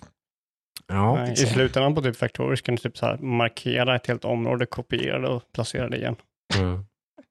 Ja, 0.88 1.15
Nej, 1.15 1.33
I 1.33 1.35
slutändan 1.35 1.95
på 1.95 2.01
typ 2.01 2.15
Factorio 2.15 2.55
så 2.55 2.63
kan 2.63 2.75
du 2.75 2.81
typ 2.81 2.97
så 2.97 3.05
här 3.05 3.17
markera 3.17 3.95
ett 3.95 4.07
helt 4.07 4.25
område, 4.25 4.65
kopiera 4.65 5.19
det 5.19 5.27
och 5.27 5.43
placera 5.53 5.89
det 5.89 5.97
igen. 5.97 6.15
mm. 6.57 6.85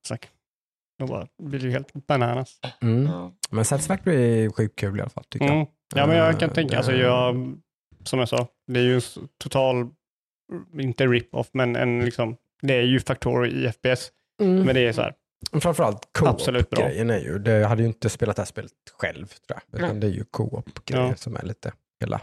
Så 0.08 0.16
då 0.98 1.06
bara 1.06 1.26
blir 1.42 1.60
det 1.60 1.66
ju 1.66 1.72
helt 1.72 1.92
bananas. 1.92 2.60
Mm. 2.82 3.06
Ja. 3.06 3.32
Men 3.50 3.64
Satisfactory 3.64 4.44
är 4.44 4.50
sjukt 4.50 4.78
kul 4.78 4.98
i 4.98 5.00
alla 5.00 5.10
fall 5.10 5.24
tycker 5.24 5.46
jag. 5.46 5.54
Mm. 5.54 5.66
Ja 5.94 6.06
men 6.06 6.16
jag 6.16 6.40
kan 6.40 6.48
Eh, 6.48 6.54
tänka, 6.54 6.76
alltså 6.76 6.92
jag, 6.92 7.56
som 8.04 8.18
jag 8.18 8.28
sa, 8.28 8.46
det 8.66 8.80
är 8.80 8.84
ju 8.84 8.94
en 8.94 9.00
total, 9.42 9.88
inte 10.80 11.06
rip-off, 11.06 11.48
men 11.52 11.76
en 11.76 12.04
liksom, 12.04 12.36
det 12.62 12.74
är 12.74 12.82
ju 12.82 13.00
Factorio 13.00 13.52
i 13.52 13.72
FPS. 13.72 14.10
Mm. 14.42 14.62
Men 14.62 14.74
det 14.74 14.80
är 14.80 14.92
så 14.92 15.02
här, 15.02 15.14
Framförallt 15.60 16.08
co-op-grejen 16.18 17.10
är 17.10 17.18
ju, 17.18 17.38
det, 17.38 17.50
jag 17.52 17.68
hade 17.68 17.82
ju 17.82 17.88
inte 17.88 18.08
spelat 18.08 18.36
det 18.36 18.42
här 18.42 18.46
spelet 18.46 18.72
själv 18.98 19.26
tror 19.26 19.60
jag, 19.70 19.78
utan 19.80 19.90
Nej. 19.90 20.00
det 20.00 20.06
är 20.06 20.10
ju 20.10 20.24
co-op-grejen 20.24 21.08
Ja. 21.08 21.16
som 21.16 21.36
är 21.36 21.42
lite 21.42 21.72
hela 22.00 22.20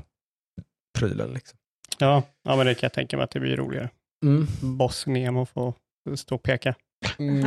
prylen. 1.00 1.34
Liksom. 1.34 1.58
ja, 1.98 2.24
ja 2.44 2.56
men 2.56 2.66
det 2.66 2.76
kan 2.76 2.86
jag 2.88 2.94
tänka 2.94 3.18
mig 3.18 3.24
att 3.24 3.32
det 3.32 3.40
blir 3.40 3.58
roligare. 3.58 3.90
Mm. 4.26 4.48
Boss 4.78 5.08
Nemo 5.08 5.46
får 5.46 5.74
stå 6.16 6.36
och 6.36 6.44
peka. 6.44 6.76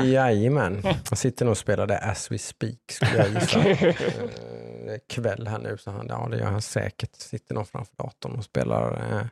Jajamän, 0.04 0.82
jag 1.10 1.18
sitter 1.18 1.44
nog 1.44 1.50
och 1.52 1.58
spelar 1.58 1.86
det 1.86 1.98
as 1.98 2.30
we 2.30 2.38
speak 2.38 2.78
skulle 2.90 3.16
jag 3.16 3.28
gissa. 3.42 3.60
Eh, 4.86 4.98
kväll 5.08 5.46
här 5.46 5.58
nu, 5.58 5.76
så 5.78 5.90
han, 5.90 6.06
ja 6.08 6.28
det 6.30 6.38
gör 6.38 6.46
han 6.46 6.62
säkert. 6.62 7.14
Sitter 7.16 7.54
nog 7.54 7.68
framför 7.68 7.96
datorn 7.96 8.32
och 8.36 8.44
spelar. 8.44 9.12
Eh, 9.20 9.26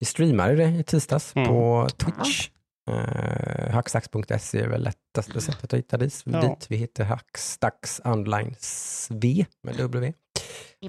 vi 0.00 0.06
streamade 0.06 0.54
det 0.54 0.64
i 0.68 0.82
tisdags 0.82 1.36
Mm. 1.36 1.48
på 1.48 1.88
Twitch. 1.96 2.48
Eh, 2.86 3.70
Hackstacks.se 3.72 4.60
är 4.60 4.68
väl 4.68 4.82
lättaste 4.82 5.40
sättet 5.40 5.64
att 5.72 5.78
hitta 5.78 5.96
dit. 5.96 6.22
Ja. 6.24 6.40
dit. 6.40 6.66
Vi 6.70 6.76
heter 6.76 7.04
Hackstacks 7.04 8.00
online 8.04 8.54
SV 8.58 9.44
med 9.62 9.76
W. 9.76 10.12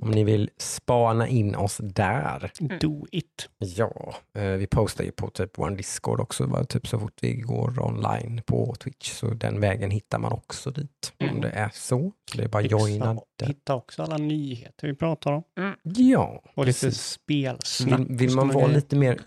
Om 0.02 0.12
ni 0.12 0.24
vill 0.24 0.50
spana 0.58 1.28
in 1.28 1.56
oss 1.56 1.78
där. 1.84 2.52
Do 2.82 3.06
it. 3.12 3.50
Ja, 3.58 4.16
eh, 4.36 4.44
vi 4.44 4.68
postar 4.68 5.04
ju 5.04 5.12
på 5.12 5.30
typ 5.30 5.52
vår 5.58 5.70
Discord 5.72 6.20
också, 6.20 6.46
va? 6.46 6.64
typ 6.64 6.88
så 6.88 7.00
fort 7.00 7.14
vi 7.22 7.34
går 7.34 7.82
online 7.82 8.42
på 8.46 8.76
Twitch. 8.76 9.12
Så 9.12 9.28
den 9.30 9.60
vägen 9.60 9.92
hittar 9.92 10.20
man 10.20 10.32
också 10.32 10.72
dit 10.72 11.14
om 11.20 11.28
Mm. 11.28 11.42
det 11.42 11.50
är 11.50 11.70
så. 11.74 12.12
Så 12.32 12.38
det 12.38 12.44
är 12.44 12.48
bara 12.48 12.64
att 12.66 12.72
joina 12.72 13.14
Hitta, 13.14 13.24
där. 13.40 13.48
hitta 13.48 13.76
också 13.76 14.04
alla 14.04 14.18
nyheter 14.18 14.88
vi 14.88 14.96
pratar 14.96 15.32
om. 15.32 15.44
Ja, 15.84 16.44
Och 16.56 16.66
lite 16.66 16.92
spelsnack. 16.92 18.00
Vill, 18.00 18.18
vill 18.18 18.36
man 18.36 18.48
vara 18.50 18.68
lite 18.68 18.96
mer 18.96 19.20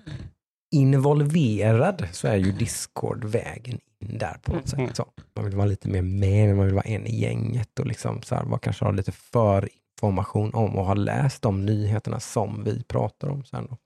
involverad 0.70 2.08
så 2.12 2.28
är 2.28 2.36
ju 2.36 2.52
Discord 2.52 3.24
vägen 3.24 3.78
in 4.00 4.18
där 4.18 4.36
på 4.42 4.52
något 4.52 4.72
Mm. 4.72 4.86
sätt. 4.88 4.96
Så. 4.96 5.06
Man 5.36 5.44
vill 5.44 5.56
vara 5.56 5.66
lite 5.66 5.88
mer 5.88 6.02
med, 6.02 6.48
men 6.48 6.56
man 6.56 6.66
vill 6.66 6.74
vara 6.74 6.84
en 6.84 7.06
i 7.06 7.20
gänget 7.20 7.78
och 7.78 7.86
liksom 7.86 8.22
så 8.22 8.34
här, 8.34 8.44
man 8.44 8.58
kanske 8.58 8.84
har 8.84 8.92
lite 8.92 9.12
för 9.12 9.68
information 10.02 10.54
om 10.54 10.76
och 10.78 10.84
har 10.84 10.96
läst 10.96 11.42
de 11.42 11.66
nyheterna 11.66 12.20
som 12.20 12.64
vi 12.64 12.82
pratar 12.84 13.28
om 13.28 13.44
sen. 13.44 13.66
Då. 13.70 13.76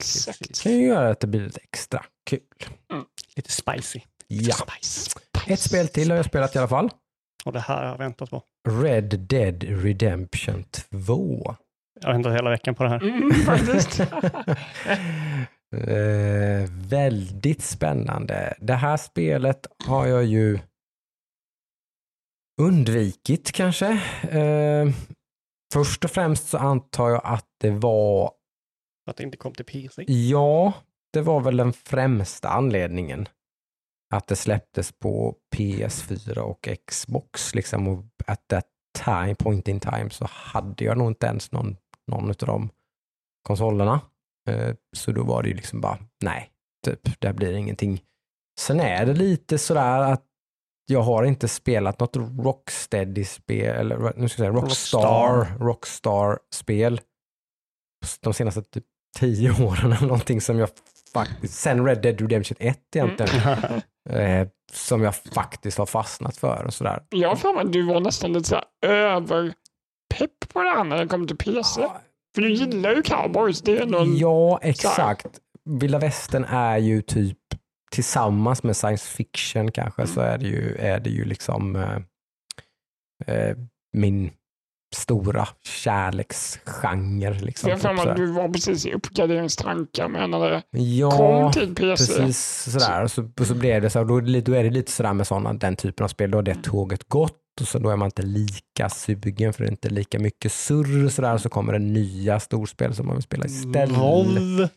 Exakt. 0.00 0.62
kan 0.62 0.72
ju 0.72 0.86
göra 0.86 1.10
att 1.10 1.20
det 1.20 1.26
blir 1.26 1.40
lite 1.40 1.60
extra 1.62 2.04
kul. 2.30 2.40
Lite 3.36 3.52
spicy. 3.52 4.00
Ja. 4.26 4.54
Spice. 4.54 5.10
Ett 5.46 5.60
spel 5.60 5.88
till 5.88 6.10
har 6.10 6.16
jag 6.16 6.26
spelat 6.26 6.54
i 6.54 6.58
alla 6.58 6.68
fall. 6.68 6.90
Och 7.44 7.52
det 7.52 7.60
här 7.60 7.76
har 7.82 7.90
jag 7.90 7.98
väntat 7.98 8.30
på. 8.30 8.42
Red 8.68 9.20
Dead 9.20 9.62
Redemption 9.62 10.64
2. 11.06 11.54
Jag 12.00 12.08
har 12.08 12.12
väntat 12.14 12.34
hela 12.34 12.50
veckan 12.50 12.74
på 12.74 12.82
det 12.82 12.88
här. 12.88 13.02
Mm, 13.02 13.30
faktiskt. 13.34 14.00
eh, 15.74 16.70
väldigt 16.70 17.62
spännande. 17.62 18.54
Det 18.60 18.74
här 18.74 18.96
spelet 18.96 19.66
har 19.86 20.06
jag 20.06 20.24
ju 20.24 20.58
undvikit 22.62 23.52
kanske. 23.52 23.92
Eh, 24.30 24.88
först 25.72 26.04
och 26.04 26.10
främst 26.10 26.48
så 26.48 26.58
antar 26.58 27.10
jag 27.10 27.20
att 27.24 27.48
det 27.60 27.70
var, 27.70 28.32
att 29.10 29.16
det 29.16 29.22
inte 29.22 29.36
kom 29.36 29.54
till 29.54 29.64
PC. 29.64 30.04
ja, 30.06 30.72
det 31.12 31.20
var 31.20 31.40
väl 31.40 31.56
den 31.56 31.72
främsta 31.72 32.48
anledningen. 32.48 33.28
Att 34.14 34.26
det 34.26 34.36
släpptes 34.36 34.92
på 34.92 35.36
PS4 35.56 36.38
och 36.38 36.68
Xbox 36.86 37.54
liksom 37.54 37.88
och 37.88 38.04
at 38.26 38.48
that 38.48 38.66
time, 39.04 39.34
point 39.34 39.68
in 39.68 39.80
time 39.80 40.10
så 40.10 40.26
hade 40.30 40.84
jag 40.84 40.98
nog 40.98 41.10
inte 41.10 41.26
ens 41.26 41.52
någon, 41.52 41.76
någon 42.06 42.28
av 42.30 42.36
de 42.36 42.70
konsolerna. 43.42 44.00
Eh, 44.48 44.74
Så 44.96 45.12
då 45.12 45.24
var 45.24 45.42
det 45.42 45.48
ju 45.48 45.54
liksom 45.54 45.80
bara, 45.80 45.98
nej, 46.24 46.50
typ, 46.86 47.20
det 47.20 47.32
blir 47.32 47.52
ingenting. 47.52 48.02
Sen 48.60 48.80
är 48.80 49.06
det 49.06 49.12
lite 49.14 49.58
sådär 49.58 50.00
att 50.00 50.24
jag 50.86 51.00
har 51.02 51.24
inte 51.24 51.48
spelat 51.48 52.00
något 52.00 52.16
Rocksteady-spel, 52.16 53.76
eller 53.92 53.98
nu 53.98 54.12
ska 54.12 54.22
jag 54.22 54.30
säga 54.30 54.50
Rockstar, 54.50 55.36
Rockstar. 55.36 55.58
Rockstar-spel 55.58 57.00
de 58.20 58.34
senaste 58.34 58.62
typ 58.62 58.84
tio 59.18 59.50
åren 59.66 59.92
eller 59.92 60.06
någonting 60.06 60.40
som 60.40 60.58
jag 60.58 60.68
faktiskt, 61.12 61.54
sen 61.54 61.86
Red 61.86 62.02
Dead 62.02 62.20
Redemption 62.20 62.56
1 62.60 62.80
egentligen, 62.96 63.58
eh, 64.10 64.48
som 64.72 65.02
jag 65.02 65.14
faktiskt 65.16 65.78
har 65.78 65.86
fastnat 65.86 66.36
för 66.36 66.64
och 66.64 66.74
sådär. 66.74 67.02
Jag 67.10 67.28
har 67.28 67.36
för 67.36 67.52
mig 67.54 67.64
att 67.64 67.72
du 67.72 67.82
var 67.82 68.00
nästan 68.00 68.32
lite 68.32 68.48
så 68.48 68.54
här 68.54 68.64
överpepp 68.90 70.48
på 70.48 70.62
det 70.62 70.70
här 70.70 70.84
när 70.84 70.98
det 70.98 71.06
kom 71.08 71.26
till 71.26 71.36
PC. 71.36 71.88
För 72.34 72.42
du 72.42 72.52
gillar 72.52 72.90
ju 72.96 73.02
cowboys. 73.02 73.62
Det 73.62 73.78
är 73.78 73.82
en... 73.96 74.16
Ja, 74.16 74.58
exakt. 74.62 75.26
Vilda 75.64 75.98
västern 75.98 76.44
är 76.44 76.78
ju 76.78 77.02
typ 77.02 77.38
tillsammans 77.90 78.62
med 78.62 78.76
science 78.76 79.08
fiction 79.16 79.72
kanske 79.72 80.06
så 80.06 80.20
är 80.20 80.38
det 80.38 80.46
ju, 80.46 80.76
är 80.76 81.00
det 81.00 81.10
ju 81.10 81.24
liksom 81.24 81.76
eh, 81.76 81.96
eh, 83.26 83.56
min 83.92 84.30
stora 84.94 85.48
kärleksgenre. 85.64 87.34
Liksom, 87.34 87.70
Jag 87.70 87.78
har 87.78 87.96
typ 87.96 88.06
att 88.06 88.16
du 88.16 88.26
var 88.26 88.48
precis 88.48 88.86
i 88.86 88.92
uppgraderingstankar 88.92 90.08
med 90.08 90.30
när 90.30 90.50
det 90.50 90.62
ja, 90.78 91.10
kom 91.10 91.52
till 91.52 91.74
PC. 91.74 92.14
precis 92.14 92.72
sådär. 92.72 93.06
Så, 93.06 93.44
så 93.44 93.54
blev 93.54 93.82
det 93.82 93.90
så, 93.90 94.04
då, 94.04 94.16
är 94.16 94.22
det 94.22 94.30
lite- 94.30 94.50
då 94.50 94.56
är 94.56 94.64
det 94.64 94.70
lite 94.70 94.92
sådär 94.92 95.12
med 95.12 95.26
sådana, 95.26 95.52
den 95.52 95.76
typen 95.76 96.04
av 96.04 96.08
spel, 96.08 96.30
då 96.30 96.38
har 96.38 96.42
det 96.42 96.62
tåget 96.62 97.08
gått 97.08 97.38
och 97.60 97.68
så 97.68 97.78
då 97.78 97.90
är 97.90 97.96
man 97.96 98.06
inte 98.06 98.22
lika 98.22 98.88
sugen 98.88 99.52
för 99.52 99.64
det 99.64 99.68
är 99.68 99.70
inte 99.70 99.88
lika 99.88 100.18
mycket 100.18 100.52
surr 100.52 101.04
och 101.04 101.12
sådär. 101.12 101.38
Så 101.38 101.48
kommer 101.48 101.72
det 101.72 101.78
nya 101.78 102.40
storspel 102.40 102.94
som 102.94 103.06
man 103.06 103.16
vill 103.16 103.22
spela 103.22 103.44
istället. 103.44 103.90
Vov. 103.90 104.68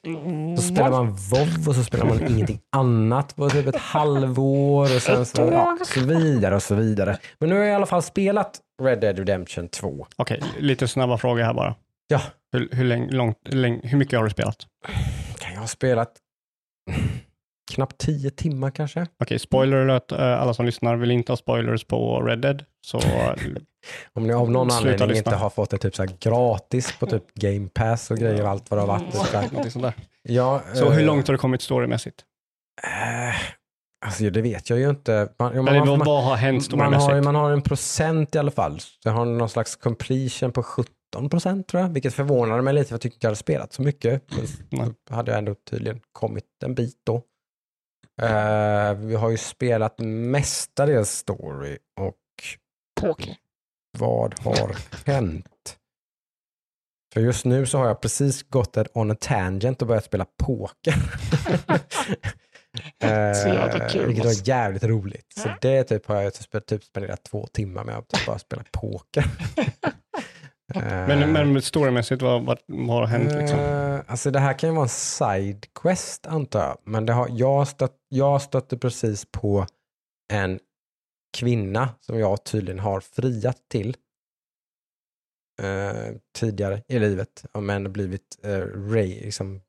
Så 0.55 0.61
spelar 0.61 0.89
man 0.89 1.15
WoW 1.15 1.67
och 1.67 1.75
så 1.75 1.84
spelar 1.84 2.05
man 2.05 2.28
ingenting 2.28 2.59
annat 2.71 3.36
på 3.36 3.49
typ 3.49 3.67
ett 3.67 3.75
halvår 3.75 4.95
och 4.95 5.01
sen 5.01 5.25
så, 5.25 5.41
ja, 5.41 5.78
så 5.86 5.99
vidare 5.99 6.55
och 6.55 6.63
så 6.63 6.75
vidare. 6.75 7.17
Men 7.39 7.49
nu 7.49 7.55
har 7.55 7.61
jag 7.61 7.71
i 7.71 7.75
alla 7.75 7.86
fall 7.86 8.03
spelat 8.03 8.59
Red 8.84 9.01
Dead 9.01 9.17
Redemption 9.17 9.67
2. 9.67 10.07
Okej, 10.15 10.43
lite 10.59 10.88
snabba 10.88 11.17
frågor 11.17 11.43
här 11.43 11.53
bara. 11.53 11.75
Ja, 12.07 12.21
Hur, 12.51 12.69
hur, 12.71 12.84
hur, 13.45 13.55
länge, 13.55 13.80
hur 13.84 13.97
mycket 13.97 14.19
har 14.19 14.23
du 14.23 14.30
spelat? 14.32 14.57
kan 15.39 15.53
jag 15.53 15.59
ha 15.59 15.67
spelat 15.67 16.11
knappt 17.72 17.97
tio 17.97 18.30
timmar 18.30 18.70
kanske. 18.72 19.07
Okej, 19.24 19.39
spoiler 19.39 19.78
alert. 19.78 20.11
eh, 20.11 20.41
Alla 20.41 20.53
som 20.53 20.65
lyssnar 20.65 20.95
vill 20.95 21.11
inte 21.11 21.32
ha 21.32 21.38
spoilers 21.38 21.84
på 21.84 22.22
Red 22.22 22.39
Dead. 22.39 22.65
Så 22.88 22.97
Om 24.13 24.28
ni 24.28 24.34
av 24.34 24.51
någon 24.51 24.72
anledning 24.72 25.07
lyssna. 25.07 25.18
inte 25.32 25.36
har 25.36 25.49
fått 25.49 25.70
det 25.70 25.78
typ 25.78 25.95
så 25.95 26.05
gratis 26.20 26.93
på 26.99 27.05
typ 27.05 27.34
Game 27.34 27.68
Pass 27.74 28.11
och 28.11 28.18
grejer 28.18 28.43
och 28.43 28.49
allt 28.49 28.72
vad 28.72 28.78
det 28.78 28.82
har 28.82 28.88
varit. 28.99 29.13
Så, 29.15 29.24
här. 29.38 29.41
någonting 29.51 29.72
sånt 29.72 29.84
där. 29.84 29.93
ja, 30.24 30.61
Så 30.74 30.89
hur 30.89 30.99
eh, 31.01 31.05
långt 31.05 31.28
har 31.28 31.34
du 31.34 31.38
kommit 31.38 31.61
storymässigt? 31.61 32.24
eh, 32.84 33.36
alltså 34.05 34.30
det 34.30 34.41
vet 34.41 34.70
jag 34.70 34.80
ju 34.80 34.89
inte. 34.89 35.30
Man, 35.39 35.55
man, 35.55 35.68
Eller 35.68 35.80
vad, 35.80 35.97
man, 35.97 36.05
vad 36.07 36.24
har 36.24 36.36
hänt 36.36 36.72
man, 36.72 36.93
har, 36.93 36.99
storymässigt? 36.99 37.26
man 37.26 37.36
har 37.36 37.51
en 37.51 37.61
procent 37.61 38.36
i 38.36 38.38
alla 38.39 38.51
fall. 38.51 38.80
Så 38.80 38.88
jag 39.03 39.11
har 39.11 39.26
någon 39.26 39.49
slags 39.49 39.76
completion 39.76 40.51
på 40.51 40.63
17 40.63 41.30
procent 41.30 41.68
tror 41.68 41.82
jag, 41.84 41.89
vilket 41.89 42.13
förvånade 42.13 42.61
mig 42.61 42.74
lite 42.74 42.88
för 42.88 42.93
jag 42.93 43.01
tyckte 43.01 43.18
jag 43.22 43.30
hade 43.30 43.36
spelat 43.36 43.74
så 43.74 43.82
mycket. 43.82 44.24
Då 45.09 45.15
hade 45.15 45.32
jag 45.32 45.38
ändå 45.38 45.55
tydligen 45.70 45.99
kommit 46.11 46.43
en 46.65 46.76
bit 46.76 46.95
då. 47.05 47.22
Eh, 48.22 48.93
vi 48.93 49.15
har 49.15 49.30
ju 49.30 49.38
spelat 49.38 49.95
mestadels 49.99 51.09
story 51.11 51.78
och 51.99 52.15
Poker. 53.01 53.36
vad 53.99 54.39
har 54.39 54.76
hänt? 55.05 55.78
För 57.13 57.22
just 57.22 57.45
nu 57.45 57.65
så 57.65 57.78
har 57.78 57.88
jag 57.88 58.01
precis 58.01 58.43
gått 58.43 58.78
ett 58.78 58.88
on 58.93 59.11
a 59.11 59.15
tangent 59.20 59.82
och 59.82 59.88
börjat 59.88 60.05
spela 60.05 60.26
poker. 60.43 60.93
Så 63.34 63.47
jävla 63.47 63.86
Eh, 63.86 63.89
kul, 63.89 64.05
vilket 64.07 64.26
alltså. 64.26 64.41
var 64.43 64.47
jävligt 64.47 64.84
roligt. 64.84 65.34
Så 65.36 65.49
det 65.61 65.84
typ 65.84 66.05
har 66.05 66.22
jag 66.22 66.34
typ, 66.34 66.65
typ 66.65 66.84
spenderat 66.84 67.24
två 67.24 67.47
timmar 67.47 67.84
med 67.84 67.97
att 67.97 68.07
typ 68.07 68.26
bara 68.26 68.39
spela 68.39 68.63
poker. 68.72 69.26
Eh, 70.76 71.07
Men, 71.07 71.32
men 71.34 71.61
storymässigt, 71.61 72.22
vad, 72.22 72.45
vad, 72.45 72.57
vad 72.65 72.95
har 72.97 73.05
hänt? 73.05 73.32
Liksom? 73.32 73.59
Alltså 74.07 74.32
det 74.32 74.39
här 74.39 74.53
kan 74.59 74.70
ju 74.70 74.74
vara 74.76 74.84
en 74.86 74.89
side 74.89 75.65
quest 75.82 76.28
antar 76.28 76.59
jag. 76.59 76.78
Men 76.84 77.05
det 77.05 77.13
har, 77.13 77.28
jag, 77.32 77.68
stött, 77.68 77.97
jag 78.10 78.41
stötte 78.41 78.78
precis 78.78 79.26
på 79.32 79.66
en 80.34 80.60
kvinna 81.38 81.89
som 81.99 82.20
jag 82.20 82.43
tydligen 82.43 82.80
har 82.80 82.99
friat 82.99 83.70
till 83.70 83.97
eh, 85.62 86.16
tidigare 86.36 86.84
i 86.88 86.99
livet. 86.99 87.45
Men 87.53 87.93
blivit 87.93 88.39
eh, 88.43 88.60
Ray, 88.60 89.22
liksom, 89.22 89.62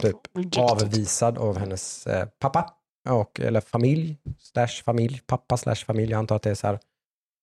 typ 0.00 0.16
Rejected. 0.32 0.62
avvisad 0.62 1.38
av 1.38 1.58
hennes 1.58 2.06
eh, 2.06 2.28
pappa. 2.38 2.74
Och, 3.08 3.40
eller 3.40 3.60
familj, 3.60 4.16
slash 4.38 4.82
familj, 4.84 5.20
pappa 5.26 5.56
slash 5.56 5.74
familj. 5.74 6.10
Jag 6.10 6.18
antar 6.18 6.36
att 6.36 6.42
det 6.42 6.50
är 6.50 6.54
så 6.54 6.66
här, 6.66 6.78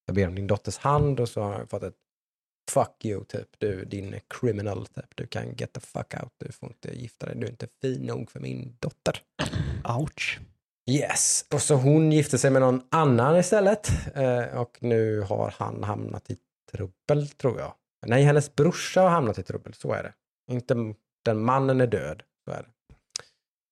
jag 0.06 0.14
ber 0.14 0.28
om 0.28 0.34
din 0.34 0.46
dotters 0.46 0.78
hand 0.78 1.20
och 1.20 1.28
så 1.28 1.42
har 1.42 1.58
jag 1.58 1.70
fått 1.70 1.82
ett 1.82 1.94
fuck 2.70 3.04
you, 3.04 3.24
typ. 3.24 3.48
Du, 3.58 3.84
din 3.84 4.20
criminal, 4.28 4.86
typ. 4.86 5.16
Du 5.16 5.26
kan 5.26 5.54
get 5.54 5.72
the 5.72 5.80
fuck 5.80 6.14
out. 6.22 6.32
Du 6.38 6.52
får 6.52 6.68
inte 6.68 6.98
gifta 6.98 7.26
dig. 7.26 7.34
Du 7.36 7.46
är 7.46 7.50
inte 7.50 7.68
fin 7.82 8.02
nog 8.02 8.30
för 8.30 8.40
min 8.40 8.76
dotter. 8.80 9.22
Ouch. 9.98 10.40
Yes. 10.90 11.44
Och 11.52 11.62
så 11.62 11.74
hon 11.74 12.12
gifte 12.12 12.38
sig 12.38 12.50
med 12.50 12.62
någon 12.62 12.82
annan 12.90 13.36
istället. 13.36 13.90
Eh, 14.14 14.60
och 14.60 14.78
nu 14.80 15.20
har 15.20 15.54
han 15.58 15.82
hamnat 15.84 16.30
i 16.30 16.36
trubbel, 16.72 17.28
tror 17.28 17.58
jag. 17.60 17.74
Nej, 18.06 18.22
hennes 18.22 18.54
brorsa 18.54 19.00
har 19.00 19.10
hamnat 19.10 19.38
i 19.38 19.42
trubbel. 19.42 19.74
Så 19.74 19.92
är 19.92 20.02
det. 20.02 20.12
Inte 20.52 20.94
den 21.24 21.44
mannen 21.44 21.80
är 21.80 21.86
död. 21.86 22.22
Så 22.44 22.50
är 22.50 22.62
det. 22.62 22.94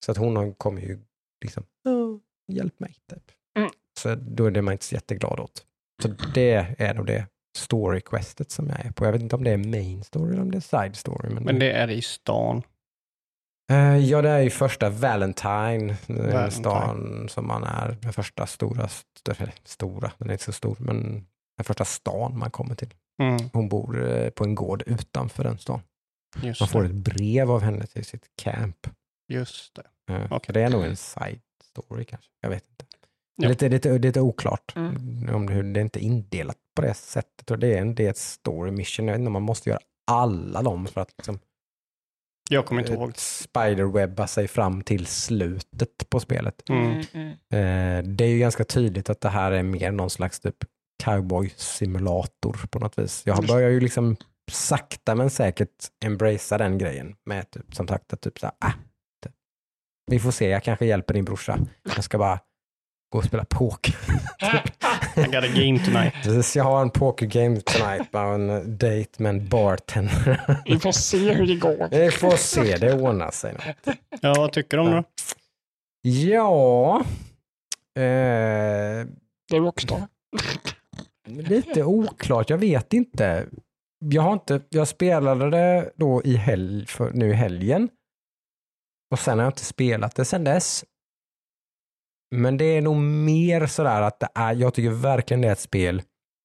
Så 0.04 0.12
att 0.12 0.18
hon 0.18 0.54
kommer 0.54 0.80
ju 0.80 0.98
liksom, 1.44 1.64
"Åh, 1.88 2.18
hjälp 2.52 2.80
mig, 2.80 2.96
typ. 3.10 3.32
Mm. 3.58 3.70
Så 3.98 4.14
då 4.14 4.46
är 4.46 4.50
det 4.50 4.62
man 4.62 4.72
inte 4.72 4.84
så 4.84 4.94
jätteglad 4.94 5.40
åt. 5.40 5.66
Så 6.02 6.08
det 6.34 6.74
är 6.78 6.94
nog 6.94 7.06
det 7.06 7.26
story 7.56 8.00
questet 8.00 8.50
som 8.50 8.68
jag 8.68 8.86
är 8.86 8.90
på. 8.90 9.04
Jag 9.04 9.12
vet 9.12 9.22
inte 9.22 9.36
om 9.36 9.44
det 9.44 9.50
är 9.50 9.56
main 9.56 10.04
story 10.04 10.32
eller 10.32 10.42
om 10.42 10.50
det 10.50 10.58
är 10.58 10.82
side 10.84 10.96
story. 10.96 11.30
Men, 11.34 11.42
Men 11.42 11.58
det 11.58 11.72
är 11.72 11.90
i 11.90 12.02
stan. 12.02 12.62
Eh, 13.72 13.96
ja, 13.96 14.22
det 14.22 14.30
är 14.30 14.40
ju 14.40 14.50
första 14.50 14.90
Valentine, 14.90 15.96
den 16.06 16.16
Valentine. 16.16 16.50
stan 16.50 17.26
som 17.28 17.46
man 17.46 17.64
är, 17.64 17.96
den 18.02 18.12
första 18.12 18.46
stora, 18.46 18.84
st- 18.84 19.52
stora, 19.64 20.12
den 20.18 20.28
är 20.28 20.32
inte 20.32 20.44
så 20.44 20.52
stor, 20.52 20.76
men 20.80 21.12
den 21.56 21.64
första 21.64 21.84
stan 21.84 22.38
man 22.38 22.50
kommer 22.50 22.74
till. 22.74 22.94
Mm, 23.22 23.48
Hon 23.52 23.68
bor 23.68 24.10
eh, 24.10 24.30
på 24.30 24.44
en 24.44 24.54
gård 24.54 24.82
utanför 24.86 25.44
den 25.44 25.58
stan. 25.58 25.80
just, 26.42 26.60
Man 26.60 26.68
får 26.68 26.82
det. 26.82 26.88
ett 26.88 26.94
brev 26.94 27.50
av 27.50 27.60
henne 27.62 27.86
till 27.86 28.04
sitt 28.04 28.26
camp. 28.42 28.86
just 29.32 29.74
det. 30.06 30.14
Eh, 30.14 30.26
Okej. 30.32 30.52
Det 30.52 30.60
är 30.62 30.70
nog 30.70 30.84
en 30.84 30.96
side 30.96 31.40
story 31.64 32.04
kanske, 32.04 32.30
jag 32.40 32.50
vet 32.50 32.64
inte. 32.70 32.84
Det 33.36 33.42
Ja. 33.42 33.48
är 33.48 33.50
lite, 33.50 33.68
lite, 33.68 33.98
lite 33.98 34.20
oklart 34.20 34.72
Mm. 34.76 35.34
om 35.34 35.48
hur 35.48 35.62
det 35.62 35.80
är 35.80 35.82
inte 35.82 36.00
indelat 36.00 36.56
på 36.76 36.82
det 36.82 36.94
sättet. 36.94 37.50
Och 37.50 37.58
det, 37.58 37.74
är 37.74 37.80
en, 37.80 37.94
det 37.94 38.06
är 38.06 38.10
ett 38.10 38.16
story 38.18 38.70
mission, 38.70 39.08
jag 39.08 39.20
man 39.20 39.42
måste 39.42 39.70
göra 39.70 39.80
alla 40.10 40.62
dem 40.62 40.86
för 40.86 41.00
att 41.00 41.12
liksom, 41.18 41.38
Jag 42.50 42.66
kommer 42.66 42.80
inte 42.82 42.92
ihåg. 42.92 43.12
spiderwebba 43.16 44.26
sig 44.26 44.48
fram 44.48 44.82
till 44.82 45.06
slutet 45.06 46.10
på 46.10 46.20
spelet. 46.20 46.68
Mm. 46.68 47.02
Mm. 47.12 47.30
Eh, 47.30 48.12
det 48.14 48.24
är 48.24 48.28
ju 48.28 48.38
ganska 48.38 48.64
tydligt 48.64 49.10
att 49.10 49.20
det 49.20 49.28
här 49.28 49.52
är 49.52 49.62
mer 49.62 49.90
någon 49.92 50.10
slags 50.10 50.40
typ 50.40 50.56
cowboy-simulator 51.04 52.66
på 52.70 52.78
något 52.78 52.98
vis. 52.98 53.22
Jag 53.26 53.46
börjar 53.46 53.70
ju 53.70 53.80
liksom 53.80 54.16
sakta 54.52 55.14
men 55.14 55.30
säkert 55.30 55.74
embracea 56.04 56.58
den 56.58 56.78
grejen 56.78 57.16
med 57.24 57.50
typ, 57.50 57.74
som 57.74 57.88
sagt 57.88 58.12
att 58.12 58.20
typ 58.20 58.38
så 58.38 58.46
här, 58.46 58.54
ah, 58.60 58.72
typ. 59.24 59.32
vi 60.06 60.18
får 60.18 60.30
se, 60.30 60.48
jag 60.48 60.62
kanske 60.62 60.86
hjälper 60.86 61.14
din 61.14 61.24
brorsa. 61.24 61.58
Jag 61.96 62.04
ska 62.04 62.18
bara 62.18 62.40
gå 63.12 63.18
och 63.18 63.24
spela 63.24 63.44
poker. 63.44 63.94
I 65.16 65.22
got 65.22 65.44
a 65.44 65.48
game 65.54 65.78
tonight. 65.84 66.14
Precis, 66.22 66.56
jag 66.56 66.64
har 66.64 66.82
en 66.82 66.90
poker 66.90 67.26
game 67.26 67.60
tonight, 67.60 68.10
bara 68.10 68.34
en 68.34 68.78
date 68.78 69.22
med 69.22 69.30
en 69.30 69.48
bartender. 69.48 70.60
Vi 70.64 70.78
får 70.78 70.92
se 70.92 71.32
hur 71.32 71.46
det 71.46 71.54
går. 71.56 71.88
Vi 71.90 72.10
får 72.10 72.36
se, 72.36 72.76
det 72.76 72.92
ordnar 73.02 73.30
sig 73.30 73.52
nog. 73.52 73.96
Ja, 74.20 74.34
vad 74.36 74.52
tycker 74.52 74.76
du 74.76 74.82
om 74.82 74.90
det? 74.90 75.04
Ja, 76.08 76.96
eh, 77.96 79.06
Det 79.48 79.56
är 79.56 79.60
Rockstar. 79.60 80.08
Lite 81.28 81.82
oklart, 81.84 82.50
jag 82.50 82.58
vet 82.58 82.92
inte. 82.92 83.46
Jag, 84.04 84.22
har 84.22 84.32
inte, 84.32 84.60
jag 84.68 84.88
spelade 84.88 85.50
det 85.50 85.90
då 85.96 86.22
i 86.24 86.36
helg, 86.36 86.86
för, 86.86 87.10
nu 87.12 87.30
i 87.30 87.34
helgen. 87.34 87.88
Och 89.10 89.18
sen 89.18 89.38
har 89.38 89.44
jag 89.44 89.50
inte 89.50 89.64
spelat 89.64 90.14
det 90.14 90.24
sen 90.24 90.44
dess. 90.44 90.84
Men 92.30 92.56
det 92.56 92.64
är 92.64 92.82
nog 92.82 92.96
mer 92.96 93.66
sådär 93.66 94.02
att 94.02 94.20
det 94.20 94.28
är, 94.34 94.54
jag 94.54 94.74
tycker 94.74 94.90
verkligen 94.90 95.40
det 95.40 95.48
är 95.48 95.52
ett 95.52 95.58
spel. 95.58 96.02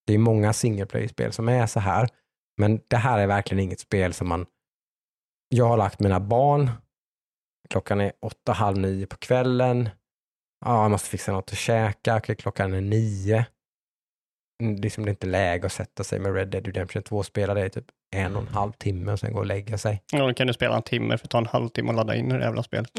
Det 0.08 0.14
är 0.14 0.18
många 0.18 0.54
single 0.54 0.86
play-spel 0.86 1.32
som 1.32 1.50
är 1.50 1.68
så 1.68 1.80
här. 1.80 2.10
Men 2.58 2.80
det 2.88 2.98
här 2.98 3.20
är 3.20 3.28
verkligen 3.28 3.64
inget 3.64 3.80
spel 3.80 4.14
som 4.14 4.28
man... 4.28 4.46
Jag 5.50 5.68
har 5.68 5.78
lagt 5.78 6.00
mina 6.00 6.20
barn. 6.20 6.72
Klockan 7.70 8.02
är 8.02 8.12
åtta, 8.22 8.54
halv 8.54 8.78
nio 8.78 9.06
på 9.06 9.18
kvällen. 9.18 9.90
Ja, 10.66 10.82
jag 10.82 10.92
måste 10.92 11.10
fixa 11.10 11.32
något 11.32 11.52
att 11.52 11.58
käka. 11.58 12.18
Okej, 12.18 12.36
klockan 12.36 12.74
är 12.74 12.82
nio 12.82 13.46
mm, 14.62 14.76
liksom 14.76 15.06
det 15.06 15.10
är 15.10 15.12
inte 15.12 15.28
läge 15.28 15.66
att 15.66 15.72
sätta 15.72 16.04
sig 16.04 16.20
med 16.20 16.36
Red 16.36 16.48
Dead 16.48 16.66
Redemption 16.66 17.04
2 17.04 17.18
och 17.18 17.26
spela 17.26 17.54
det 17.54 17.66
i 17.66 17.70
typ 17.70 17.86
en 18.12 18.36
och 18.36 18.42
en 18.42 18.48
halv 18.48 18.72
timme 18.72 19.12
och 19.12 19.20
sen 19.20 19.34
gå 19.34 19.40
och 19.40 19.46
lägga 19.46 19.78
sig. 19.78 20.02
Ja, 20.12 20.28
då 20.28 20.34
kan 20.34 20.48
du 20.48 20.54
spela 20.54 20.76
en 20.76 20.82
timme 20.82 21.18
för 21.18 21.26
att 21.26 21.32
ta 21.32 21.38
en 21.38 21.46
halvtimme 21.46 21.90
och 21.90 21.96
ladda 21.96 22.16
in 22.16 22.30
det 22.30 22.40
jävla 22.44 22.64
spelet. 22.64 22.90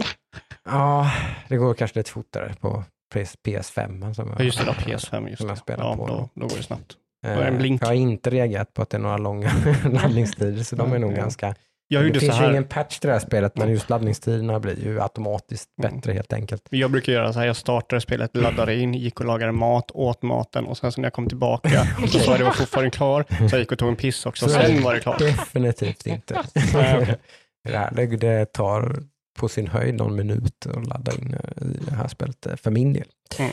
Ja, 0.64 1.10
det 1.48 1.56
går 1.56 1.74
kanske 1.74 1.98
lite 1.98 2.10
fortare 2.10 2.54
på 2.60 2.84
PS5 3.14 4.12
som 4.14 4.28
Ja, 4.28 4.34
jag, 4.38 4.44
just 4.46 4.58
det, 4.58 4.64
då, 4.64 4.72
PS5. 4.72 5.28
Just 5.28 5.40
Som 5.40 5.48
jag 5.48 5.58
spelar 5.58 5.84
ja, 5.84 5.96
på. 5.96 6.06
Då, 6.06 6.28
då 6.34 6.46
går 6.46 6.56
det 6.56 6.62
snabbt. 6.62 6.96
eh. 7.26 7.32
Jag 7.32 7.86
har 7.86 7.92
inte 7.92 8.30
reagerat 8.30 8.74
på 8.74 8.82
att 8.82 8.90
det 8.90 8.96
är 8.96 9.00
några 9.00 9.16
långa 9.18 9.52
laddningstider 9.84 10.62
så 10.62 10.76
de 10.76 10.92
är 10.92 10.98
nog 10.98 11.14
ganska 11.14 11.54
Jag 11.92 12.12
det 12.12 12.20
finns 12.20 12.40
ju 12.40 12.50
ingen 12.50 12.64
patch 12.64 12.98
till 12.98 13.08
det 13.08 13.12
här 13.12 13.20
spelet, 13.20 13.56
men 13.56 13.70
just 13.70 13.90
laddningstiderna 13.90 14.60
blir 14.60 14.84
ju 14.84 15.00
automatiskt 15.00 15.68
Mm. 15.82 15.94
bättre 15.96 16.12
helt 16.12 16.32
enkelt. 16.32 16.66
Jag 16.70 16.90
brukar 16.90 17.12
göra 17.12 17.32
så 17.32 17.38
här, 17.38 17.46
jag 17.46 17.56
startade 17.56 18.00
spelet, 18.00 18.36
laddade 18.36 18.74
in, 18.74 18.94
gick 18.94 19.20
och 19.20 19.26
lagade 19.26 19.52
mat, 19.52 19.90
åt 19.90 20.22
maten 20.22 20.64
och 20.66 20.76
sen 20.78 20.92
så 20.92 21.00
när 21.00 21.06
jag 21.06 21.12
kom 21.12 21.28
tillbaka 21.28 21.68
så 22.08 22.18
jag 22.30 22.38
det 22.38 22.44
var 22.44 22.50
fortfarande 22.50 22.90
klar, 22.90 23.24
så 23.28 23.54
jag 23.54 23.60
gick 23.60 23.72
och 23.72 23.78
tog 23.78 23.88
en 23.88 23.96
piss 23.96 24.26
också, 24.26 24.48
Så 24.48 24.58
är 24.58 24.66
sen 24.66 24.82
var 24.82 24.94
det 24.94 25.00
klart. 25.00 25.18
Definitivt 25.18 26.06
inte. 26.06 26.34
Nej, 26.74 26.98
okej. 27.02 27.16
det, 27.68 27.76
här, 27.76 28.16
det, 28.16 28.52
tar 28.52 29.02
på 29.38 29.48
sin 29.48 29.66
höjd 29.66 29.94
någon 29.94 30.16
minut 30.16 30.66
att 30.66 30.86
ladda 30.86 31.12
in 31.12 31.34
eh, 31.34 31.66
i 31.66 31.78
det 31.88 31.94
här 31.94 32.08
spelet 32.08 32.46
eh, 32.46 32.56
för 32.56 32.70
min 32.70 32.92
del. 32.92 33.06
Mm. 33.38 33.52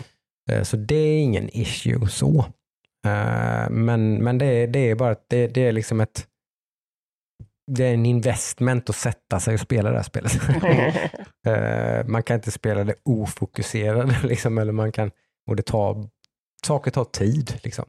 Eh, 0.51 0.63
Så 0.63 0.77
det 0.77 0.95
är 0.95 1.19
ingen 1.19 1.49
issue 1.57 2.07
så. 2.07 2.45
Men, 3.69 4.23
men 4.23 4.37
det, 4.37 4.45
är, 4.45 4.67
det 4.67 4.79
är 4.79 4.95
bara 4.95 5.11
att 5.11 5.25
det, 5.27 5.47
det 5.47 5.67
är 5.67 5.71
liksom 5.71 6.01
ett 6.01 6.25
det 7.75 7.85
är 7.85 7.93
en 7.93 8.05
investment 8.05 8.89
att 8.89 8.95
sätta 8.95 9.39
sig 9.39 9.53
och 9.53 9.59
spela 9.59 9.89
det 9.89 9.95
här 9.95 10.03
spelet. 10.03 10.31
Eh, 11.47 12.05
man 12.05 12.23
kan 12.23 12.35
inte 12.35 12.51
spela 12.51 12.83
det 12.83 12.95
ofokuserade, 13.03 14.19
liksom, 14.23 14.57
eller 14.57 14.71
man 14.71 14.91
kan, 14.91 15.11
och 15.49 15.55
det 15.55 15.63
tar, 15.63 16.09
saker 16.65 16.91
tar 16.91 17.03
tid. 17.05 17.59
Liksom. 17.63 17.85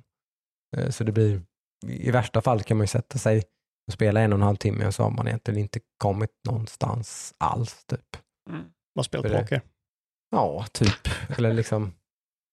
Eh, 0.76 0.90
så 0.90 1.04
det 1.04 1.12
blir, 1.12 1.42
i 1.86 2.10
värsta 2.10 2.40
fall 2.40 2.62
kan 2.62 2.76
man 2.76 2.82
ju 2.82 2.88
sätta 2.88 3.18
sig 3.18 3.38
och 3.86 3.92
spela 3.92 4.20
en 4.20 4.32
och 4.32 4.38
en 4.38 4.42
halv 4.42 4.56
timme 4.56 4.86
och 4.86 4.94
så 4.94 5.02
har 5.02 5.10
man 5.10 5.28
egentligen 5.28 5.60
inte 5.60 5.80
kommit 5.98 6.30
någonstans 6.48 7.34
alls. 7.38 7.84
Typ. 7.84 8.16
Vad 8.94 9.04
spelat 9.04 9.26
För 9.26 9.34
det- 9.34 9.42
poker? 9.42 9.60
Ja, 10.30 10.66
typ. 10.72 11.08
Eller 11.38 11.52
liksom 11.54 11.92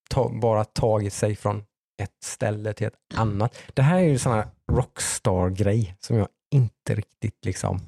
ta, 0.10 0.30
bara 0.30 0.66
tagit 0.66 1.14
sig 1.14 1.36
från 1.36 1.64
ett 2.02 2.24
ställe 2.26 2.74
till 2.74 2.88
ett 2.88 2.94
annat. 3.16 3.58
Det 3.74 3.82
här 3.82 3.98
är 3.98 4.04
ju 4.04 4.18
sån 4.18 4.34
här 4.34 4.48
rockstar-grej 4.72 5.96
som 6.00 6.18
jag 6.18 6.28
inte 6.52 6.96
riktigt 6.96 7.46
liksom... 7.46 7.82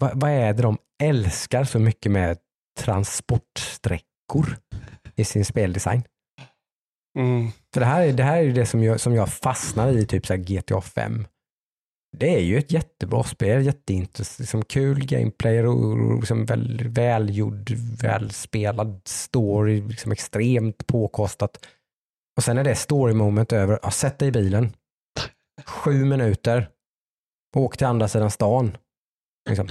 Va, 0.00 0.10
vad 0.14 0.30
är 0.30 0.52
det 0.52 0.62
de 0.62 0.78
älskar 1.02 1.64
så 1.64 1.78
mycket 1.78 2.12
med 2.12 2.38
transportsträckor 2.78 4.56
i 5.16 5.24
sin 5.24 5.44
speldesign? 5.44 6.02
Mm. 7.18 7.50
För 7.74 7.80
det 7.80 7.86
här 7.86 8.02
är, 8.02 8.12
det 8.12 8.22
här 8.22 8.42
är 8.42 8.52
det 8.52 8.66
som 8.66 8.82
jag, 8.82 9.00
som 9.00 9.14
jag 9.14 9.32
fastnar 9.32 9.88
i, 9.88 10.06
typ 10.06 10.26
så 10.26 10.32
här 10.32 10.40
GTA 10.40 10.80
5. 10.80 11.26
Det 12.16 12.34
är 12.34 12.40
ju 12.40 12.58
ett 12.58 12.72
jättebra 12.72 13.22
spel, 13.22 13.66
jätteintressant, 13.66 14.38
liksom 14.38 14.64
kul 14.64 15.06
gameplay 15.06 15.66
och, 15.66 15.92
och 15.92 16.16
liksom 16.16 16.46
väl, 16.46 16.88
välgjord, 16.88 17.70
välspelad 18.02 19.00
story, 19.04 19.80
liksom 19.80 20.12
extremt 20.12 20.86
påkostat. 20.86 21.66
Och 22.36 22.44
sen 22.44 22.58
är 22.58 22.64
det 22.64 22.74
story 22.74 23.14
moment 23.14 23.52
över, 23.52 23.78
ja, 23.82 23.90
sätt 23.90 24.18
dig 24.18 24.28
i 24.28 24.32
bilen, 24.32 24.72
sju 25.64 26.04
minuter, 26.04 26.68
åk 27.60 27.76
till 27.76 27.86
andra 27.86 28.08
sidan 28.08 28.30
stan. 28.30 28.76
Liksom. 29.48 29.68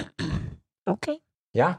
Okej. 0.91 1.19
Ja, 1.51 1.73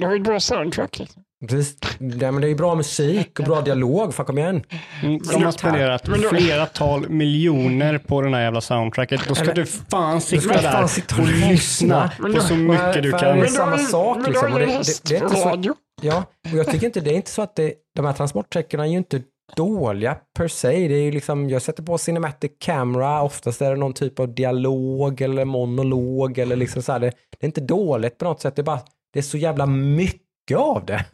Det 0.00 0.04
har 0.06 0.12
ju 0.12 0.20
bra 0.20 0.40
soundtrack. 0.40 0.98
Liksom. 0.98 1.22
precis. 1.48 1.76
Ja, 1.98 2.30
men 2.32 2.40
det 2.40 2.46
är 2.46 2.48
ju 2.48 2.54
bra 2.54 2.74
musik 2.74 3.38
och 3.38 3.44
bra 3.44 3.60
dialog, 3.60 4.14
fan 4.14 4.26
kom 4.26 4.38
igen. 4.38 4.62
Mm, 5.02 5.18
De 5.18 5.44
har 5.44 5.52
spenderat 5.52 6.08
flera 6.30 6.66
tal 6.66 7.08
miljoner 7.10 7.98
på 7.98 8.20
den 8.22 8.34
här 8.34 8.40
jävla 8.42 8.60
soundtracket. 8.60 9.28
Då 9.28 9.34
ska 9.34 9.44
Eller- 9.44 9.54
du 9.54 9.66
fan 9.66 10.20
sitta 10.20 10.42
fan 10.54 10.62
där 10.80 10.86
sitta 10.86 11.14
och 11.16 11.20
och 11.22 11.26
lyssna 11.28 12.12
på 12.18 12.40
så 12.40 12.54
mycket 12.54 13.02
du 13.02 13.10
kan. 13.10 13.20
för- 13.40 13.46
samma 13.46 13.78
sak, 13.78 14.26
liksom, 14.26 14.52
och 14.52 14.60
är 14.60 14.66
det- 14.66 14.72
det 14.72 14.78
det- 14.78 15.08
det 15.08 15.16
är 15.16 15.22
inte 15.24 15.36
så-. 15.36 15.74
Ja, 16.02 16.24
och 16.52 16.58
jag 16.58 16.66
tycker 16.70 16.86
inte 16.86 17.00
det 17.00 17.10
är 17.10 17.14
inte 17.16 17.30
så 17.30 17.42
att 17.42 17.56
det, 17.56 17.74
de 17.96 18.06
här 18.06 18.12
transportsträckorna 18.12 18.84
är 18.86 18.90
ju 18.90 18.96
inte 18.98 19.22
dåliga 19.56 20.18
per 20.34 20.48
se. 20.48 20.88
Det 20.88 20.94
är 20.94 21.02
ju 21.02 21.10
liksom, 21.10 21.50
jag 21.50 21.62
sätter 21.62 21.82
på 21.82 21.98
cinematic 21.98 22.52
camera, 22.58 23.22
oftast 23.22 23.62
är 23.62 23.70
det 23.70 23.76
någon 23.76 23.92
typ 23.92 24.20
av 24.20 24.34
dialog 24.34 25.20
eller 25.20 25.44
monolog 25.44 26.38
eller 26.38 26.56
liksom 26.56 26.82
så 26.82 26.92
här. 26.92 27.00
Det, 27.00 27.10
det 27.30 27.36
är 27.40 27.46
inte 27.46 27.60
dåligt 27.60 28.18
på 28.18 28.24
något 28.24 28.40
sätt, 28.40 28.56
det 28.56 28.62
är 28.62 28.64
bara, 28.64 28.80
det 29.12 29.18
är 29.18 29.22
så 29.22 29.38
jävla 29.38 29.66
mycket 29.66 30.58
av 30.58 30.86
det. 30.86 31.06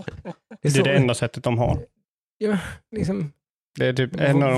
Det 0.62 0.68
är 0.68 0.72
så, 0.72 0.83
det 0.83 0.97
enda 0.97 1.14
sättet 1.14 1.45
de 1.45 1.59
har. 1.59 1.79
Ja, 2.39 2.59
liksom, 2.97 3.33
Det 3.79 3.87
är 3.87 3.93
typ 3.93 4.20
en 4.20 4.43
av 4.43 4.51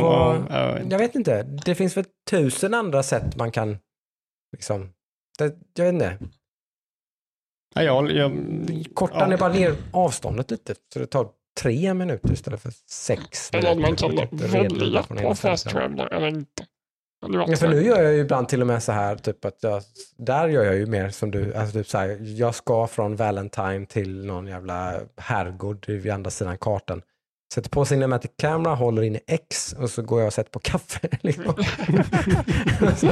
de... 0.49 0.91
Jag 0.91 0.99
vet 0.99 1.15
inte, 1.15 1.43
det 1.43 1.75
finns 1.75 1.97
väl 1.97 2.05
tusen 2.31 2.75
andra 2.75 3.03
sätt 3.03 3.37
man 3.37 3.51
kan, 3.51 3.79
liksom, 4.53 4.93
det, 5.39 5.57
jag 5.75 5.85
vet 5.85 5.95
inte, 5.95 6.19
Ja, 7.75 7.83
jag, 7.83 8.11
jag, 8.11 8.33
korta 8.95 9.19
ja. 9.19 9.27
ner 9.27 9.39
bara 9.39 9.53
ner 9.53 9.77
avståndet 9.93 10.51
lite 10.51 10.75
så 10.93 10.99
det 10.99 11.07
tar 11.07 11.29
tre 11.63 11.95
minuter 11.95 12.33
istället 12.33 12.63
för 12.63 12.73
sex 12.91 13.51
Eller 13.53 13.71
att 13.71 13.79
man 13.79 13.83
minuter. 13.83 14.27
kan 14.27 14.39
välja 14.39 15.03
från 15.03 15.17
på 15.17 15.23
ena 15.23 15.35
fast 15.35 15.61
stället. 15.61 15.79
traveler 15.79 16.07
eller 16.15 16.27
inte. 16.29 16.67
Ja, 17.49 17.57
för 17.57 17.69
nu 17.69 17.83
gör 17.83 18.03
jag 18.03 18.13
ju 18.13 18.21
ibland 18.21 18.49
till 18.49 18.61
och 18.61 18.67
med 18.67 18.83
så 18.83 18.93
här, 18.93 19.17
typ 19.17 19.45
att 19.45 19.59
jag, 19.61 19.83
där 20.19 20.49
gör 20.49 20.65
jag 20.65 20.77
ju 20.77 20.87
mer 20.87 21.09
som 21.09 21.31
du, 21.31 21.55
alltså 21.55 21.79
typ 21.79 21.89
så 21.89 21.99
här, 21.99 22.19
jag 22.21 22.55
ska 22.55 22.87
från 22.87 23.17
Valentine 23.17 23.87
till 23.87 24.25
någon 24.27 24.47
jävla 24.47 24.95
herrgård 25.17 25.89
vid 25.89 26.13
andra 26.13 26.31
sidan 26.31 26.59
kartan. 26.59 27.03
Sätter 27.55 27.71
på 27.71 27.85
Cinematic 27.85 28.31
Camera, 28.39 28.75
håller 28.75 29.03
in 29.03 29.17
i 29.17 29.21
X 29.27 29.73
och 29.79 29.91
så 29.91 30.03
går 30.03 30.21
jag 30.21 30.27
och 30.27 30.33
sätter 30.33 30.51
på 30.51 30.59
kaffe. 30.59 30.99
Liksom. 31.21 31.55
och, 32.81 32.99
så, 32.99 33.09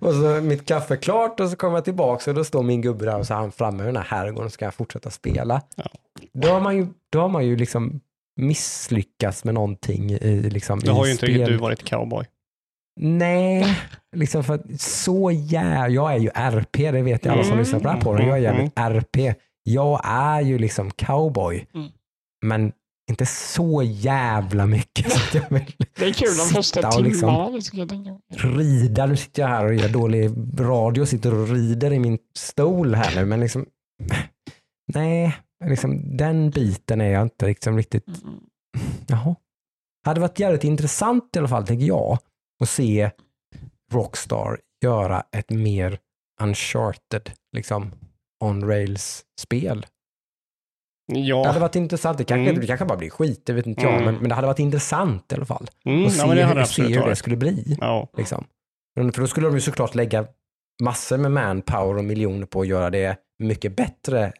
och 0.00 0.12
så 0.14 0.40
mitt 0.42 0.66
kaffe 0.66 0.94
är 0.94 0.98
klart 0.98 1.40
och 1.40 1.50
så 1.50 1.56
kommer 1.56 1.74
jag 1.76 1.84
tillbaka 1.84 2.30
och 2.30 2.34
då 2.36 2.44
står 2.44 2.62
min 2.62 2.82
gubbe 2.82 3.04
där 3.04 3.18
och 3.18 3.26
så 3.26 3.34
är 3.34 3.38
han 3.38 3.52
framme 3.52 3.82
i 3.82 3.86
den 3.86 3.96
här 3.96 4.04
herrgården 4.04 4.46
och 4.46 4.52
så 4.52 4.58
kan 4.58 4.66
jag 4.66 4.74
fortsätta 4.74 5.10
spela. 5.10 5.62
Ja. 5.76 5.84
Då 6.32 6.48
har 6.48 6.60
man 6.60 6.76
ju, 6.76 6.86
då 7.10 7.20
har 7.20 7.28
man 7.28 7.46
ju 7.46 7.56
liksom 7.56 8.00
misslyckats 8.40 9.44
med 9.44 9.54
någonting 9.54 10.10
i, 10.10 10.42
liksom, 10.50 10.80
Då 10.80 10.92
i 10.92 10.94
har 10.94 11.06
ju 11.06 11.12
inte 11.12 11.26
riktigt 11.26 11.46
du 11.46 11.56
varit 11.56 11.84
cowboy. 11.84 12.24
Nej, 13.00 13.78
liksom 14.16 14.44
för 14.44 14.54
att 14.54 14.80
så 14.80 15.30
jävla, 15.30 15.88
jag 15.88 16.12
är 16.14 16.18
ju 16.18 16.28
RP, 16.34 16.76
det 16.92 17.02
vet 17.02 17.26
ju 17.26 17.30
alla 17.30 17.42
som 17.42 17.52
Mm. 17.52 17.58
lyssnar 17.58 17.78
på 17.80 17.84
den 17.86 17.94
här 17.94 18.02
podden. 18.02 18.26
Jag 18.28 18.38
är 18.38 18.42
jävligt 18.42 18.72
RP. 18.78 19.34
Jag 19.62 20.00
är 20.04 20.40
ju 20.40 20.58
liksom 20.58 20.90
cowboy, 20.90 21.66
Mm. 21.74 21.88
men 22.46 22.72
inte 23.10 23.26
så 23.26 23.82
jävla 23.82 24.66
mycket 24.66 25.12
så 25.12 25.18
att 25.18 25.34
jag 25.34 25.50
vill 25.58 25.72
Det 25.98 26.04
är 26.04 26.12
kul 26.12 26.36
de 26.38 26.54
första 26.54 26.88
och 26.88 27.02
liksom- 27.02 27.58
timmarna. 27.88 28.18
rida. 28.58 29.06
Nu 29.06 29.16
sitter 29.16 29.42
jag 29.42 29.48
här 29.48 29.64
och 29.64 29.74
gör 29.74 29.88
dålig 29.88 30.30
radio, 30.58 31.06
sitter 31.06 31.34
och 31.34 31.48
rider 31.48 31.92
i 31.92 31.98
min 31.98 32.18
stol 32.38 32.94
här 32.94 33.14
nu, 33.16 33.24
men 33.24 33.40
liksom, 33.40 33.66
nej, 34.94 35.36
liksom, 35.64 36.16
den 36.16 36.50
biten 36.50 37.00
är 37.00 37.12
jag 37.12 37.22
inte 37.22 37.46
liksom 37.46 37.76
riktigt 37.76 38.06
Mm. 38.24 38.40
Jaha. 39.06 39.34
Hade 40.06 40.20
varit 40.20 40.38
jävligt 40.40 40.64
intressant 40.64 41.36
i 41.36 41.38
alla 41.38 41.48
fall, 41.48 41.66
tänker 41.66 41.86
jag, 41.86 42.18
att 42.62 42.68
se 42.68 43.10
Rockstar 43.92 44.60
göra 44.84 45.24
ett 45.36 45.50
mer 45.50 45.98
uncharted, 46.42 47.30
liksom 47.52 47.92
on-rails-spel. 48.44 49.86
Det 51.12 51.14
hade 51.18 51.28
Ja, 51.28 51.58
varit 51.58 51.76
intressant. 51.76 52.18
Det 52.18 52.24
kanske, 52.24 52.50
Mm. 52.50 52.60
det 52.60 52.66
kanske 52.66 52.84
bara 52.86 52.98
blir 52.98 53.10
skit, 53.10 53.46
det 53.46 53.52
vet 53.52 53.66
inte 53.66 53.82
jag, 53.82 53.92
Mm. 53.92 54.04
men, 54.04 54.14
men 54.14 54.28
det 54.28 54.34
hade 54.34 54.46
varit 54.46 54.58
intressant 54.58 55.32
i 55.32 55.34
alla 55.34 55.44
fall. 55.44 55.66
mm, 55.84 56.02
ja 56.02 56.10
se, 56.10 56.34
det 56.34 56.46
hur, 56.46 56.64
se 56.64 56.82
hur 56.82 57.06
det 57.06 57.16
skulle 57.16 57.36
bli. 57.36 57.76
Ja. 57.80 58.08
Liksom. 58.16 58.44
För 58.94 59.20
då 59.20 59.26
skulle 59.26 59.46
de 59.46 59.54
ju 59.54 59.60
såklart 59.60 59.94
lägga 59.94 60.26
massor 60.82 61.18
med 61.18 61.30
manpower 61.32 61.96
och 61.98 62.04
miljoner 62.04 62.46
på 62.46 62.60
att 62.60 62.66
göra 62.66 62.90
det 62.90 63.16
mycket 63.38 63.76
bättre 63.76 64.32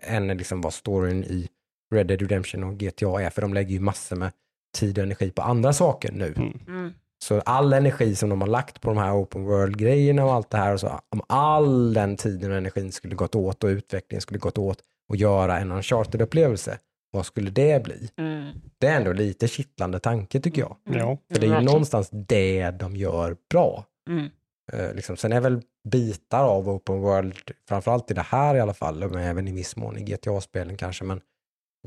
än 0.00 0.28
liksom 0.28 0.60
vad 0.60 0.74
storyn 0.74 1.24
i 1.24 1.48
Red 1.94 2.06
Dead 2.06 2.20
Redemption 2.20 2.64
och 2.64 2.78
GTA 2.78 3.22
är, 3.22 3.30
för 3.30 3.42
de 3.42 3.54
lägger 3.54 3.70
ju 3.70 3.80
massor 3.80 4.16
med 4.16 4.32
tid 4.78 4.98
och 4.98 5.04
energi 5.04 5.30
på 5.30 5.42
andra 5.42 5.72
saker 5.72 6.12
nu. 6.12 6.34
Mm. 6.36 6.60
Mm. 6.68 6.92
Så 7.24 7.40
all 7.40 7.72
energi 7.72 8.14
som 8.16 8.28
de 8.28 8.40
har 8.40 8.48
lagt 8.48 8.80
på 8.80 8.88
de 8.90 8.98
här 8.98 9.12
open 9.22 9.44
world-grejerna 9.44 10.24
och 10.24 10.32
allt 10.32 10.50
det 10.50 10.58
här, 10.58 10.72
och 10.72 10.80
så, 10.80 11.00
om 11.08 11.22
all 11.28 11.94
den 11.94 12.16
tiden 12.16 12.50
och 12.50 12.56
energin 12.56 12.92
skulle 12.92 13.14
gått 13.14 13.34
åt 13.34 13.64
och 13.64 13.68
utvecklingen 13.68 14.20
skulle 14.20 14.38
gått 14.38 14.58
åt 14.58 14.78
och 15.08 15.16
göra 15.16 15.58
en 15.58 15.72
uncharted-upplevelse, 15.72 16.78
vad 17.10 17.26
skulle 17.26 17.50
det 17.50 17.84
bli? 17.84 18.10
Mm. 18.16 18.52
Det 18.78 18.86
är 18.86 18.96
ändå 18.96 19.12
lite 19.12 19.48
kittlande 19.48 19.98
tanke 19.98 20.40
tycker 20.40 20.62
jag. 20.62 20.76
Ja. 20.84 21.18
För 21.32 21.40
det 21.40 21.40
är 21.40 21.42
ju 21.42 21.48
Verkligen. 21.48 21.64
någonstans 21.64 22.08
det 22.12 22.70
de 22.70 22.96
gör 22.96 23.36
bra. 23.50 23.84
Mm. 24.10 24.28
Eh, 24.72 24.94
liksom. 24.94 25.16
Sen 25.16 25.32
är 25.32 25.40
väl 25.40 25.62
bitar 25.88 26.44
av 26.44 26.68
open 26.68 27.00
world, 27.00 27.50
framförallt 27.68 28.10
i 28.10 28.14
det 28.14 28.20
här 28.28 28.54
i 28.54 28.60
alla 28.60 28.74
fall, 28.74 29.10
men 29.10 29.22
även 29.22 29.48
i 29.48 29.52
viss 29.52 29.76
mån 29.76 29.98
i 29.98 30.02
GTA-spelen 30.04 30.76
kanske, 30.76 31.04
men 31.04 31.20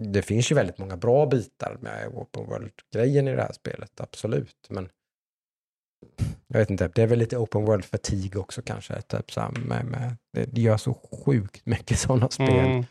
det 0.02 0.22
finns 0.22 0.52
ju 0.52 0.56
väldigt 0.56 0.78
många 0.78 0.98
bra 0.98 1.26
bitar 1.26 1.78
med 1.82 2.08
open 2.08 2.46
world-grejen 2.46 3.28
i 3.28 3.36
det 3.36 3.42
här 3.42 3.54
spelet, 3.54 4.02
absolut. 4.02 4.68
Men 4.70 4.90
jag 6.48 6.60
vet 6.60 6.70
inte, 6.70 6.92
det 6.96 7.02
är 7.02 7.08
väl 7.08 7.20
lite 7.20 7.38
open 7.38 7.66
world-fatig 7.66 8.38
också 8.38 8.62
kanske, 8.62 9.02
typ 9.02 9.32
så 9.32 9.52
med, 9.68 9.86
med, 9.86 10.18
det 10.32 10.62
gör 10.62 10.78
så 10.78 10.94
sjukt 10.94 11.66
mycket 11.66 12.00
sådana 12.00 12.30
spel 12.30 12.50
Mm. 12.50 12.86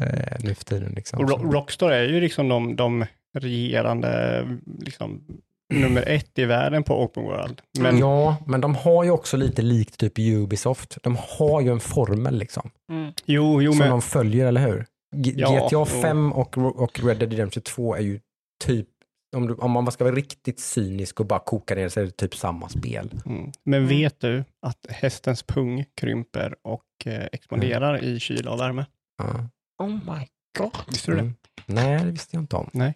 eh, 0.00 0.36
nu 0.40 0.54
för 0.54 0.64
tiden. 0.64 0.92
Liksom. 0.96 1.28
Rockstar 1.28 1.90
är 1.90 2.02
ju 2.02 2.20
liksom 2.20 2.48
de, 2.48 2.76
de 2.76 3.06
regerande, 3.34 4.42
liksom, 4.78 5.24
nummer 5.70 6.08
ett 6.08 6.38
i 6.38 6.44
världen 6.44 6.82
på 6.82 7.02
Open 7.04 7.22
World. 7.24 7.62
Men 7.78 7.98
Ja, 7.98 8.36
men 8.46 8.60
de 8.60 8.74
har 8.74 9.04
ju 9.04 9.10
också 9.10 9.36
lite 9.36 9.62
likt 9.62 9.98
typ 9.98 10.18
Ubisoft. 10.18 10.98
De 11.02 11.16
har 11.38 11.60
ju 11.60 11.72
en 11.72 11.80
formel 11.80 12.38
liksom. 12.38 12.70
Mm. 12.92 13.12
jo, 13.24 13.62
jo, 13.62 13.72
som 13.72 13.78
men 13.78 13.90
de 13.90 14.02
följer, 14.02 14.46
eller 14.46 14.66
hur? 14.68 14.86
G- 15.16 15.34
Ja, 15.36 15.52
GTA 15.54 15.68
jo. 15.72 15.84
5 15.84 16.32
och, 16.32 16.58
och 16.58 17.00
Red 17.04 17.18
Dead 17.18 17.30
Redemption 17.32 17.62
2 17.62 17.94
är 17.94 18.00
ju 18.00 18.20
typ, 18.64 18.88
om, 19.36 19.46
du, 19.46 19.54
om 19.54 19.70
man 19.70 19.92
ska 19.92 20.04
vara 20.04 20.14
riktigt 20.14 20.60
cynisk 20.60 21.20
och 21.20 21.26
bara 21.26 21.38
koka 21.40 21.74
ner 21.74 21.82
det 21.82 21.90
så 21.90 22.00
är 22.00 22.04
det 22.04 22.10
typ 22.10 22.34
samma 22.36 22.68
spel. 22.68 23.10
Mm. 23.26 23.52
Men 23.64 23.86
vet 23.88 24.20
du 24.20 24.44
att 24.66 24.86
hästens 24.88 25.42
pung 25.42 25.84
krymper 25.96 26.54
och 26.62 26.84
eh, 27.06 27.24
expanderar 27.32 28.04
i 28.04 28.20
kyla 28.20 28.50
och 28.50 28.60
värme? 28.60 28.86
Ja. 29.18 29.48
Oh 29.84 29.88
my 29.90 30.26
god. 30.58 30.70
Visste 30.88 31.10
du 31.10 31.14
det? 31.16 31.20
Mm. 31.22 31.34
Nej, 31.66 32.04
det 32.04 32.10
visste 32.10 32.36
jag 32.36 32.42
inte 32.42 32.56
om. 32.56 32.70
Nej. 32.72 32.94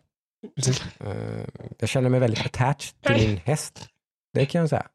Eh, 1.00 1.46
jag 1.78 1.88
känner 1.88 2.08
mig 2.08 2.20
väldigt 2.20 2.46
attached 2.46 3.02
till 3.02 3.28
min 3.28 3.36
häst. 3.36 3.88
Det 4.32 4.46
kan 4.46 4.60
jag 4.60 4.70
säga. 4.70 4.86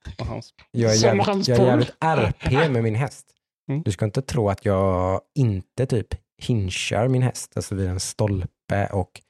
Jag 0.72 0.92
är 0.92 0.96
jävligt, 0.96 1.48
jag 1.48 1.60
är 1.60 1.66
jävligt 1.66 1.96
RP 2.00 2.52
med 2.72 2.84
min 2.84 2.96
häst. 2.96 3.26
Mm. 3.70 3.82
Du 3.84 3.92
ska 3.92 4.06
inte 4.06 4.22
tro 4.22 4.50
att 4.50 4.66
jag 4.66 5.22
inte 5.36 5.86
typ 5.86 6.08
hinchar 6.42 7.08
min 7.08 7.22
häst, 7.22 7.52
alltså 7.56 7.76
vid 7.76 7.88
en 7.88 8.00
stolpe 8.00 8.88
och 8.92 9.22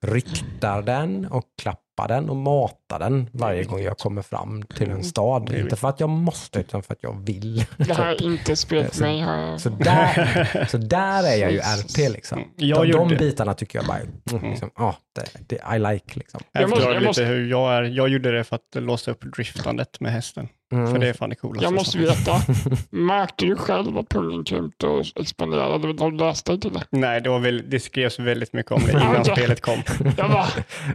ryktar 0.00 0.82
den 0.82 1.26
och 1.26 1.44
klappar 1.62 2.08
den 2.08 2.30
och 2.30 2.36
matar 2.36 2.98
den 2.98 3.30
varje 3.32 3.64
gång 3.64 3.80
jag 3.80 3.98
kommer 3.98 4.22
fram 4.22 4.62
till 4.62 4.90
en 4.90 5.04
stad. 5.04 5.46
Det 5.46 5.56
är 5.56 5.62
Inte 5.62 5.76
för 5.76 5.88
att 5.88 6.00
jag 6.00 6.08
måste, 6.08 6.60
utan 6.60 6.82
för 6.82 6.92
att 6.92 7.02
jag 7.02 7.26
vill. 7.26 7.64
Det 7.76 7.94
här 7.94 8.06
är 8.06 8.22
inte 8.32 8.56
spelat 8.56 8.98
mig. 8.98 9.20
Har... 9.20 9.58
Så 9.58 9.68
där, 9.68 10.66
så 10.70 10.76
där 10.76 11.24
är 11.24 11.36
jag 11.36 11.52
ju 11.52 11.58
RP 11.58 12.12
liksom. 12.12 12.38
Mm. 12.38 12.50
Jag 12.56 12.86
de, 12.86 13.08
de 13.08 13.16
bitarna 13.16 13.54
tycker 13.54 13.78
jag 13.78 13.86
bara, 13.86 13.98
mm, 14.38 14.50
liksom, 14.50 14.70
ja, 14.76 14.96
det, 15.14 15.26
det, 15.46 15.76
I 15.76 15.78
like 15.78 16.18
liksom. 16.18 16.40
Jag, 16.52 16.70
förklarar 16.70 16.92
jag 16.92 17.00
lite 17.00 17.06
måste- 17.06 17.24
hur 17.24 17.50
jag 17.50 17.72
är. 17.74 17.82
Jag 17.82 18.08
gjorde 18.08 18.30
det 18.32 18.44
för 18.44 18.56
att 18.56 18.82
låsa 18.82 19.10
upp 19.10 19.20
driftandet 19.36 20.00
med 20.00 20.12
hästen. 20.12 20.48
Mm. 20.72 20.92
För 20.92 20.98
det 20.98 21.08
är 21.08 21.12
fan 21.12 21.28
det 21.30 21.34
coolaste. 21.36 21.64
Jag 21.64 21.74
måste 21.74 21.98
veta, 21.98 22.36
märkte 22.90 23.44
du 23.44 23.56
själv 23.56 23.98
att 23.98 24.08
pungen 24.08 24.44
krympte 24.44 24.86
och 24.86 25.04
expanderade? 25.16 25.92
De 25.92 26.16
läste 26.16 26.58
till 26.58 26.72
det. 26.72 26.82
Nej, 26.90 27.20
det, 27.20 27.28
var 27.30 27.38
väl, 27.38 27.70
det 27.70 27.80
skrevs 27.80 28.18
väldigt 28.18 28.52
mycket 28.52 28.72
om 28.72 28.82
det 28.86 28.92
innan 28.92 29.24
spelet 29.36 29.60
kom. 29.60 29.82
Jag 30.16 30.30
bara, 30.30 30.46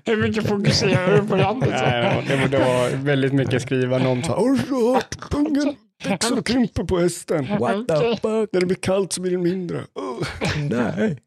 hur 0.05 0.17
mycket 0.27 0.47
fokuserar 0.47 1.21
du 1.21 1.27
på 1.27 1.35
det? 1.35 1.53
Nej, 1.59 2.23
det, 2.27 2.35
var, 2.35 2.47
det 2.47 2.57
var 2.57 2.89
väldigt 3.03 3.33
mycket 3.33 3.61
skrivande 3.61 4.07
om 4.09 4.23
så 4.23 4.27
här, 4.27 4.35
Har 4.35 4.49
du 4.49 4.93
hört? 4.93 5.29
Pungen 5.31 5.75
växer 6.03 6.37
och 6.39 6.45
krymper 6.45 6.83
på 6.83 6.99
hästen. 6.99 7.47
What 7.59 7.87
the 7.87 7.95
fuck? 7.95 8.49
När 8.53 8.59
det 8.59 8.65
blir 8.65 8.77
kallt 8.77 9.13
så 9.13 9.21
blir 9.21 9.31
den 9.31 9.41
mindre. 9.43 9.77
Uh. 9.77 10.27
Nej, 10.69 11.17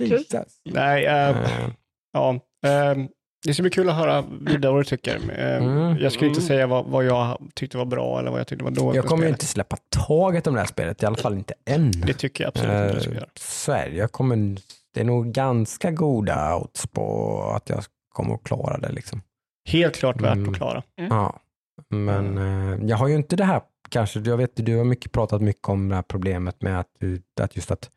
Jesus. 0.00 0.26
Nej, 0.64 1.06
Eh, 1.06 1.36
ja. 2.12 2.30
eh, 2.66 2.94
det 3.46 3.54
ska 3.54 3.62
bli 3.62 3.70
kul 3.70 3.88
att 3.88 3.96
höra 3.96 4.24
vidare 4.40 4.72
vad 4.72 4.80
du 4.80 4.84
tycker. 4.84 5.16
Eh, 5.38 5.62
Mm. 5.66 5.96
Jag 5.98 6.12
skulle 6.12 6.28
inte 6.28 6.40
Mm. 6.40 6.48
säga 6.48 6.66
vad, 6.66 6.86
vad 6.86 7.04
jag 7.04 7.38
tyckte 7.54 7.78
var 7.78 7.84
bra 7.84 8.18
eller 8.18 8.30
vad 8.30 8.40
jag 8.40 8.46
tyckte 8.46 8.64
var 8.64 8.70
dåligt 8.70 8.96
Jag 8.96 9.04
kommer 9.04 9.22
ju 9.24 9.28
inte 9.28 9.46
släppa 9.46 9.76
taget 10.06 10.46
om 10.46 10.54
det 10.54 10.60
här 10.60 10.66
spelet, 10.66 11.02
i 11.02 11.06
alla 11.06 11.16
fall 11.16 11.34
inte 11.34 11.54
än. 11.66 11.90
Det 11.90 12.12
tycker 12.14 12.44
jag 12.44 12.48
absolut 12.48 12.72
inte 12.82 12.94
du 12.94 13.00
ska 13.00 13.10
Eh, 13.10 13.16
göra. 13.16 13.26
Så 13.38 13.72
är 13.72 13.90
det. 13.90 13.96
Jag 13.96 14.12
kommer, 14.12 14.36
det 14.94 15.00
är 15.00 15.04
nog 15.04 15.32
ganska 15.32 15.90
goda 15.90 16.56
odds 16.56 16.86
på 16.86 17.42
att 17.56 17.68
jag 17.68 17.84
kommer 18.12 18.34
att 18.34 18.44
klara 18.44 18.78
det. 18.78 18.92
Liksom. 18.92 19.22
Helt 19.68 19.96
klart 19.96 20.20
värt 20.20 20.32
Mm. 20.36 20.48
att 20.50 20.56
klara. 20.56 20.82
Ja. 21.08 21.40
Men 21.90 22.38
eh, 22.38 22.78
jag 22.88 22.96
har 22.96 23.08
ju 23.08 23.14
inte 23.14 23.36
det 23.36 23.44
här, 23.44 23.60
kanske, 23.88 24.20
jag 24.20 24.36
vet 24.36 24.50
du 24.56 24.76
har 24.76 24.84
mycket 24.84 25.12
pratat 25.12 25.42
mycket 25.42 25.68
om 25.68 25.88
det 25.88 25.94
här 25.94 26.02
problemet 26.02 26.62
med 26.62 26.80
att, 26.80 26.88
att 27.40 27.56
just 27.56 27.70
att 27.70 27.90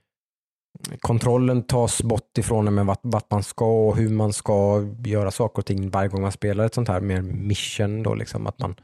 kontrollen 1.00 1.64
tas 1.64 2.04
bort 2.04 2.38
ifrån 2.38 2.68
en 2.68 2.74
med 2.74 2.86
vart, 2.86 3.00
vart 3.04 3.32
man 3.32 3.44
ska 3.44 3.88
och 3.88 3.98
hur 3.98 4.10
man 4.10 4.34
ska 4.34 4.84
göra 5.06 5.32
saker 5.32 5.60
och 5.62 5.66
ting 5.66 5.90
varje 5.90 6.10
gång 6.10 6.22
man 6.22 6.32
spelar 6.32 6.66
ett 6.66 6.74
sånt 6.74 6.88
här 6.88 7.02
mer 7.02 7.22
mission 7.22 8.04
då 8.04 8.16
liksom 8.16 8.48
att 8.48 8.60
man 8.60 8.76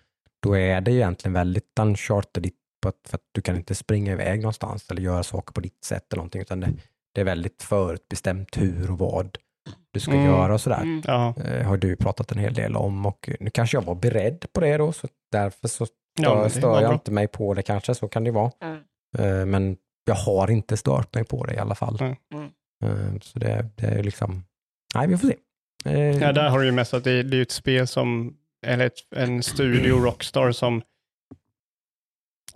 då 0.44 0.58
är 0.58 0.82
det 0.82 0.92
ju 0.92 0.98
egentligen 0.98 1.34
väldigt 1.34 1.80
uncharted 1.80 2.50
på 2.84 2.90
att, 2.90 2.96
för 3.10 3.18
att 3.18 3.24
du 3.32 3.42
kan 3.42 3.56
inte 3.56 3.76
springa 3.76 4.12
iväg 4.12 4.40
någonstans 4.42 4.92
eller 4.92 5.02
göra 5.02 5.24
saker 5.24 5.54
på 5.54 5.62
ditt 5.62 5.84
sätt 5.84 6.14
eller 6.14 6.20
någonting 6.20 6.42
utan 6.42 6.60
det, 6.60 6.70
det 7.16 7.22
är 7.22 7.26
väldigt 7.26 7.62
förutbestämt 7.64 8.58
hur 8.58 8.92
och 8.92 8.98
vad 9.00 9.38
du 9.94 10.00
ska 10.00 10.12
Mm. 10.12 10.26
göra 10.26 10.54
och 10.54 10.62
sådär 10.62 10.82
Mm. 10.82 11.02
Ja, 11.06 11.34
eh, 11.46 11.68
har 11.68 11.78
du 11.78 11.96
pratat 11.96 12.32
en 12.32 12.38
hel 12.38 12.54
del 12.54 12.76
om 12.76 13.06
och 13.06 13.30
nu 13.40 13.50
kanske 13.50 13.78
jag 13.78 13.82
var 13.82 13.96
beredd 13.96 14.46
på 14.54 14.62
det 14.62 14.78
då 14.78 14.92
så 14.92 15.08
därför 15.32 15.68
så 15.68 15.86
ja 16.20 16.30
stör, 16.30 16.44
det 16.44 16.50
stör 16.50 16.74
jag 16.74 16.84
bra. 16.90 16.94
inte 16.94 17.12
mig 17.12 17.28
på 17.28 17.54
det 17.54 17.62
kanske, 17.62 17.96
så 17.96 18.08
kan 18.08 18.24
det 18.24 18.32
vara. 18.32 18.52
Mm. 18.64 18.80
Eh, 19.18 19.46
Men 19.46 19.78
jag 20.08 20.16
har 20.16 20.52
inte 20.52 20.78
stört 20.78 21.16
mig 21.16 21.24
på 21.24 21.46
det 21.46 21.54
i 21.54 21.58
alla 21.58 21.76
fall. 21.76 21.98
Mm. 22.02 22.16
Mm. 22.34 22.50
Eh, 23.16 23.20
Så 23.22 23.40
det, 23.40 23.66
det 23.76 23.86
är 23.88 24.04
liksom, 24.04 24.44
nej 24.96 25.08
vi 25.08 25.18
får 25.18 25.28
se. 25.28 25.36
Eh, 25.86 26.18
Ja, 26.18 26.32
där 26.34 26.50
har 26.50 26.60
du 26.60 26.66
ju 26.66 26.72
mest 26.72 26.94
att 26.94 27.04
det, 27.04 27.24
det 27.24 27.38
är 27.38 27.42
ett 27.42 27.52
spel 27.52 27.88
som, 27.88 28.34
eller 28.66 28.86
ett, 28.86 28.94
en 29.16 29.44
studio, 29.44 30.00
Rockstar, 30.06 30.52
som 30.52 30.82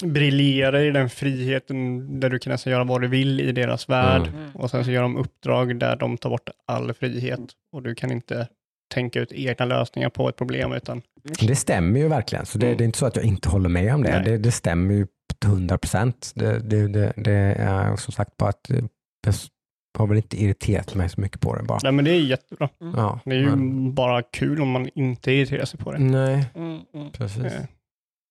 briljerar 0.03 0.79
i 0.79 0.91
den 0.91 1.09
friheten 1.09 2.19
där 2.19 2.29
du 2.29 2.39
kan 2.39 2.51
nästan 2.51 2.71
göra 2.73 2.83
vad 2.83 3.01
du 3.01 3.07
vill 3.07 3.39
i 3.39 3.51
deras 3.51 3.89
värld. 3.89 4.21
Mm. 4.27 4.39
Mm. 4.39 4.55
Och 4.55 4.69
sen 4.71 4.85
så 4.85 4.91
gör 4.91 5.01
de 5.01 5.17
uppdrag 5.17 5.79
där 5.79 5.95
de 5.95 6.17
tar 6.17 6.29
bort 6.29 6.49
all 6.65 6.93
frihet 6.93 7.39
och 7.71 7.83
du 7.83 7.95
kan 7.95 8.11
inte 8.11 8.47
tänka 8.93 9.19
ut 9.19 9.31
egna 9.31 9.65
lösningar 9.65 10.09
på 10.09 10.29
ett 10.29 10.35
problem 10.35 10.73
utan 10.73 11.01
Det 11.39 11.55
stämmer 11.55 11.99
ju 11.99 12.07
verkligen, 12.07 12.45
så 12.45 12.57
det, 12.57 12.65
Mm. 12.65 12.77
det 12.77 12.83
är 12.83 12.85
inte 12.85 12.97
så 12.99 13.05
att 13.05 13.15
jag 13.15 13.25
inte 13.25 13.49
håller 13.49 13.69
med 13.69 13.93
om 13.95 14.03
det. 14.03 14.21
Det, 14.25 14.37
det 14.37 14.51
stämmer 14.51 14.93
ju 14.93 15.07
till 15.39 15.49
100 15.49 15.77
procent. 15.77 16.31
Det, 16.35 16.59
det, 16.59 16.87
det, 16.87 17.13
det 17.15 17.33
är 17.59 17.95
som 17.95 18.11
sagt 18.13 18.37
bara 18.37 18.49
att 18.49 18.69
eh, 18.69 18.77
jag 19.93 19.99
har 19.99 20.07
väl 20.07 20.17
inte 20.17 20.43
irriterat 20.43 20.95
mig 20.95 21.09
så 21.09 21.21
mycket 21.21 21.39
på 21.41 21.55
det 21.55 21.63
bara. 21.63 21.79
Nej, 21.83 21.91
men 21.91 22.05
det 22.05 22.11
är 22.11 22.19
jättebra. 22.21 22.69
Ja, 22.79 23.19
Det 23.25 23.31
är 23.35 23.39
ju 23.39 23.49
men- 23.49 23.93
bara 23.93 24.21
kul 24.23 24.61
om 24.61 24.69
man 24.71 24.89
inte 24.95 25.31
irriterar 25.31 25.65
sig 25.65 25.79
på 25.79 25.91
det. 25.91 25.99
Nej, 25.99 26.45
Mm. 26.55 26.79
Mm. 26.93 27.11
precis. 27.11 27.43
Eh, 27.43 27.63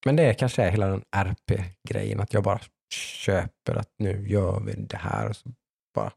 Men 0.07 0.17
det 0.17 0.23
är 0.23 0.33
kanske 0.35 0.63
är 0.63 0.71
hela 0.71 0.87
den 0.87 1.03
RP-grejen, 1.17 2.21
att 2.21 2.35
jag 2.35 2.43
bara 2.43 2.61
köper 2.95 3.75
att 3.75 3.89
nu 3.99 4.29
gör 4.29 4.61
vi 4.61 4.73
det 4.73 4.97
här 4.97 5.29
och 5.29 5.37
så 5.37 5.49
bara 5.95 6.13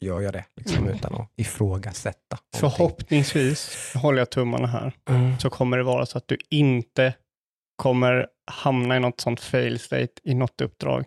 gör 0.00 0.20
jag 0.20 0.32
det 0.32 0.44
liksom, 0.56 0.82
Mm. 0.84 0.94
utan 0.94 1.14
att 1.14 1.28
ifrågasätta. 1.36 2.36
någonting. 2.52 2.60
Förhoppningsvis, 2.70 3.92
håller 3.96 4.18
jag 4.18 4.30
tummarna 4.30 4.66
här, 4.66 4.92
Mm. 5.08 5.38
så 5.38 5.50
kommer 5.50 5.76
det 5.76 5.82
vara 5.82 6.06
så 6.06 6.18
att 6.18 6.28
du 6.28 6.36
inte 6.50 7.14
kommer 7.82 8.26
hamna 8.50 8.96
i 8.96 9.00
något 9.00 9.20
sånt 9.20 9.40
fail 9.40 9.78
state 9.78 10.08
i 10.22 10.34
något 10.34 10.60
uppdrag. 10.60 11.04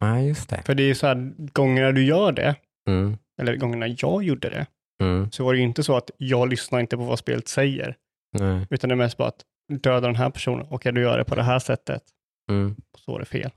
Nej, 0.00 0.28
just 0.28 0.48
det. 0.50 0.62
För 0.66 0.74
det 0.74 0.82
är 0.82 0.94
så 0.94 1.06
här, 1.06 1.32
gångerna 1.52 1.92
du 1.92 2.04
gör 2.04 2.32
det, 2.32 2.54
Mm. 2.88 3.16
eller 3.40 3.56
gångerna 3.56 3.86
jag 3.86 4.22
gjorde 4.24 4.50
det, 4.50 4.66
Mm. 5.02 5.30
så 5.32 5.44
var 5.44 5.52
det 5.52 5.58
ju 5.58 5.64
inte 5.64 5.82
så 5.82 5.96
att 5.96 6.10
jag 6.18 6.48
lyssnar 6.48 6.80
inte 6.80 6.96
på 6.96 7.02
vad 7.04 7.18
spelet 7.18 7.48
säger, 7.48 7.96
Nej. 8.38 8.66
utan 8.70 8.88
det 8.88 8.94
är 8.94 8.96
mest 8.96 9.16
bara 9.16 9.28
att 9.28 9.44
döda 9.82 10.06
den 10.06 10.16
här 10.16 10.30
personen, 10.30 10.66
okej 10.70 10.92
du 10.92 11.00
gör 11.00 11.18
det 11.18 11.24
på 11.24 11.34
det 11.34 11.42
här 11.42 11.58
sättet, 11.58 12.02
Mm. 12.50 12.76
och 12.92 12.98
så 13.00 13.12
var 13.12 13.18
det 13.18 13.24
fel. 13.26 13.50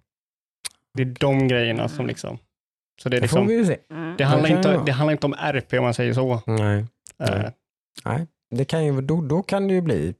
Det 0.93 1.01
är 1.01 1.05
de 1.19 1.47
grejerna 1.47 1.87
som 1.87 2.07
liksom, 2.07 2.37
så 3.01 3.09
det 3.09 3.17
är 3.17 3.21
Det 3.21 3.27
får 3.27 3.37
liksom, 3.39 3.47
vi 3.47 3.53
ju 3.57 3.65
se. 3.65 3.77
Mm. 3.91 4.17
det 4.17 4.23
handlar, 4.23 4.49
inte, 4.49 4.81
det 4.85 4.91
handlar 4.91 5.11
inte 5.11 5.25
om 5.27 5.33
RP 5.33 5.73
om 5.77 5.83
man 5.83 5.93
säger 5.93 6.13
så. 6.13 6.41
Nej. 6.47 6.85
Nej. 7.19 7.51
Nej. 8.05 8.27
Det 8.55 8.65
kan 8.65 8.85
ju, 8.85 9.01
då, 9.01 9.21
då 9.21 9.43
kan 9.43 9.67
det 9.67 9.73
ju 9.73 9.81
bli 9.81 10.15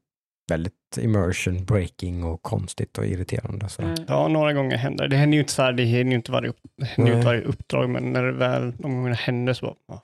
väldigt 0.51 0.97
immersion 0.97 1.65
breaking 1.65 2.23
och 2.23 2.41
konstigt 2.41 2.97
och 2.97 3.05
irriterande. 3.05 3.69
Så. 3.69 3.81
Mm. 3.81 3.95
Ja, 4.07 4.27
några 4.27 4.53
gånger 4.53 4.77
händer 4.77 5.07
det. 5.07 5.15
Händer 5.15 5.35
ju 5.35 5.41
inte 5.41 5.53
så 5.53 5.61
här, 5.61 5.73
det 5.73 5.85
händer 5.85 6.11
ju 6.11 6.15
inte 6.15 6.31
varje, 6.31 6.49
upp, 6.49 6.57
det 6.77 6.85
händer 6.85 7.11
ju 7.11 7.17
inte 7.17 7.27
varje 7.27 7.41
uppdrag, 7.41 7.89
men 7.89 8.13
när 8.13 8.23
det 8.23 8.31
väl 8.31 8.71
de 8.77 8.95
gångerna 8.95 9.15
händer 9.15 9.53
så 9.53 9.65
bara, 9.65 9.75
ja. 9.87 10.03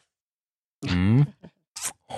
Mm. 0.91 1.26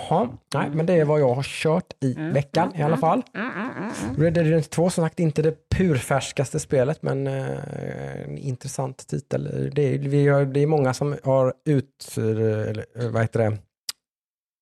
Ja, 0.10 0.30
nej, 0.54 0.70
men 0.74 0.86
det 0.86 0.94
är 0.94 1.06
vad 1.06 1.22
jag 1.22 1.34
har 1.36 1.44
kört 1.44 1.94
i 2.02 2.14
Mm. 2.16 2.34
veckan 2.34 2.72
i 2.76 2.82
alla 2.82 2.98
fall. 2.98 3.24
Mm, 3.36 3.52
mm. 3.52 3.92
Red 4.18 4.34
Dead 4.34 4.46
Redemption 4.46 4.70
2 4.70 4.90
som 4.90 5.04
sagt 5.06 5.20
inte 5.20 5.42
det 5.42 5.70
purfärskaste 5.70 6.60
spelet 6.60 7.02
men 7.04 7.28
eh, 7.28 8.24
en 8.26 8.38
intressant 8.38 9.08
titel. 9.08 9.72
Det 9.76 9.94
är, 9.94 10.00
vi 10.00 10.28
har, 10.28 10.46
det 10.46 10.60
är 10.60 10.68
många 10.68 10.94
som 10.94 11.18
har 11.24 11.54
ut, 11.66 12.16
eller, 12.18 12.86
eh, 13.00 13.10
vad 13.10 13.22
heter 13.22 13.40
det, 13.40 13.58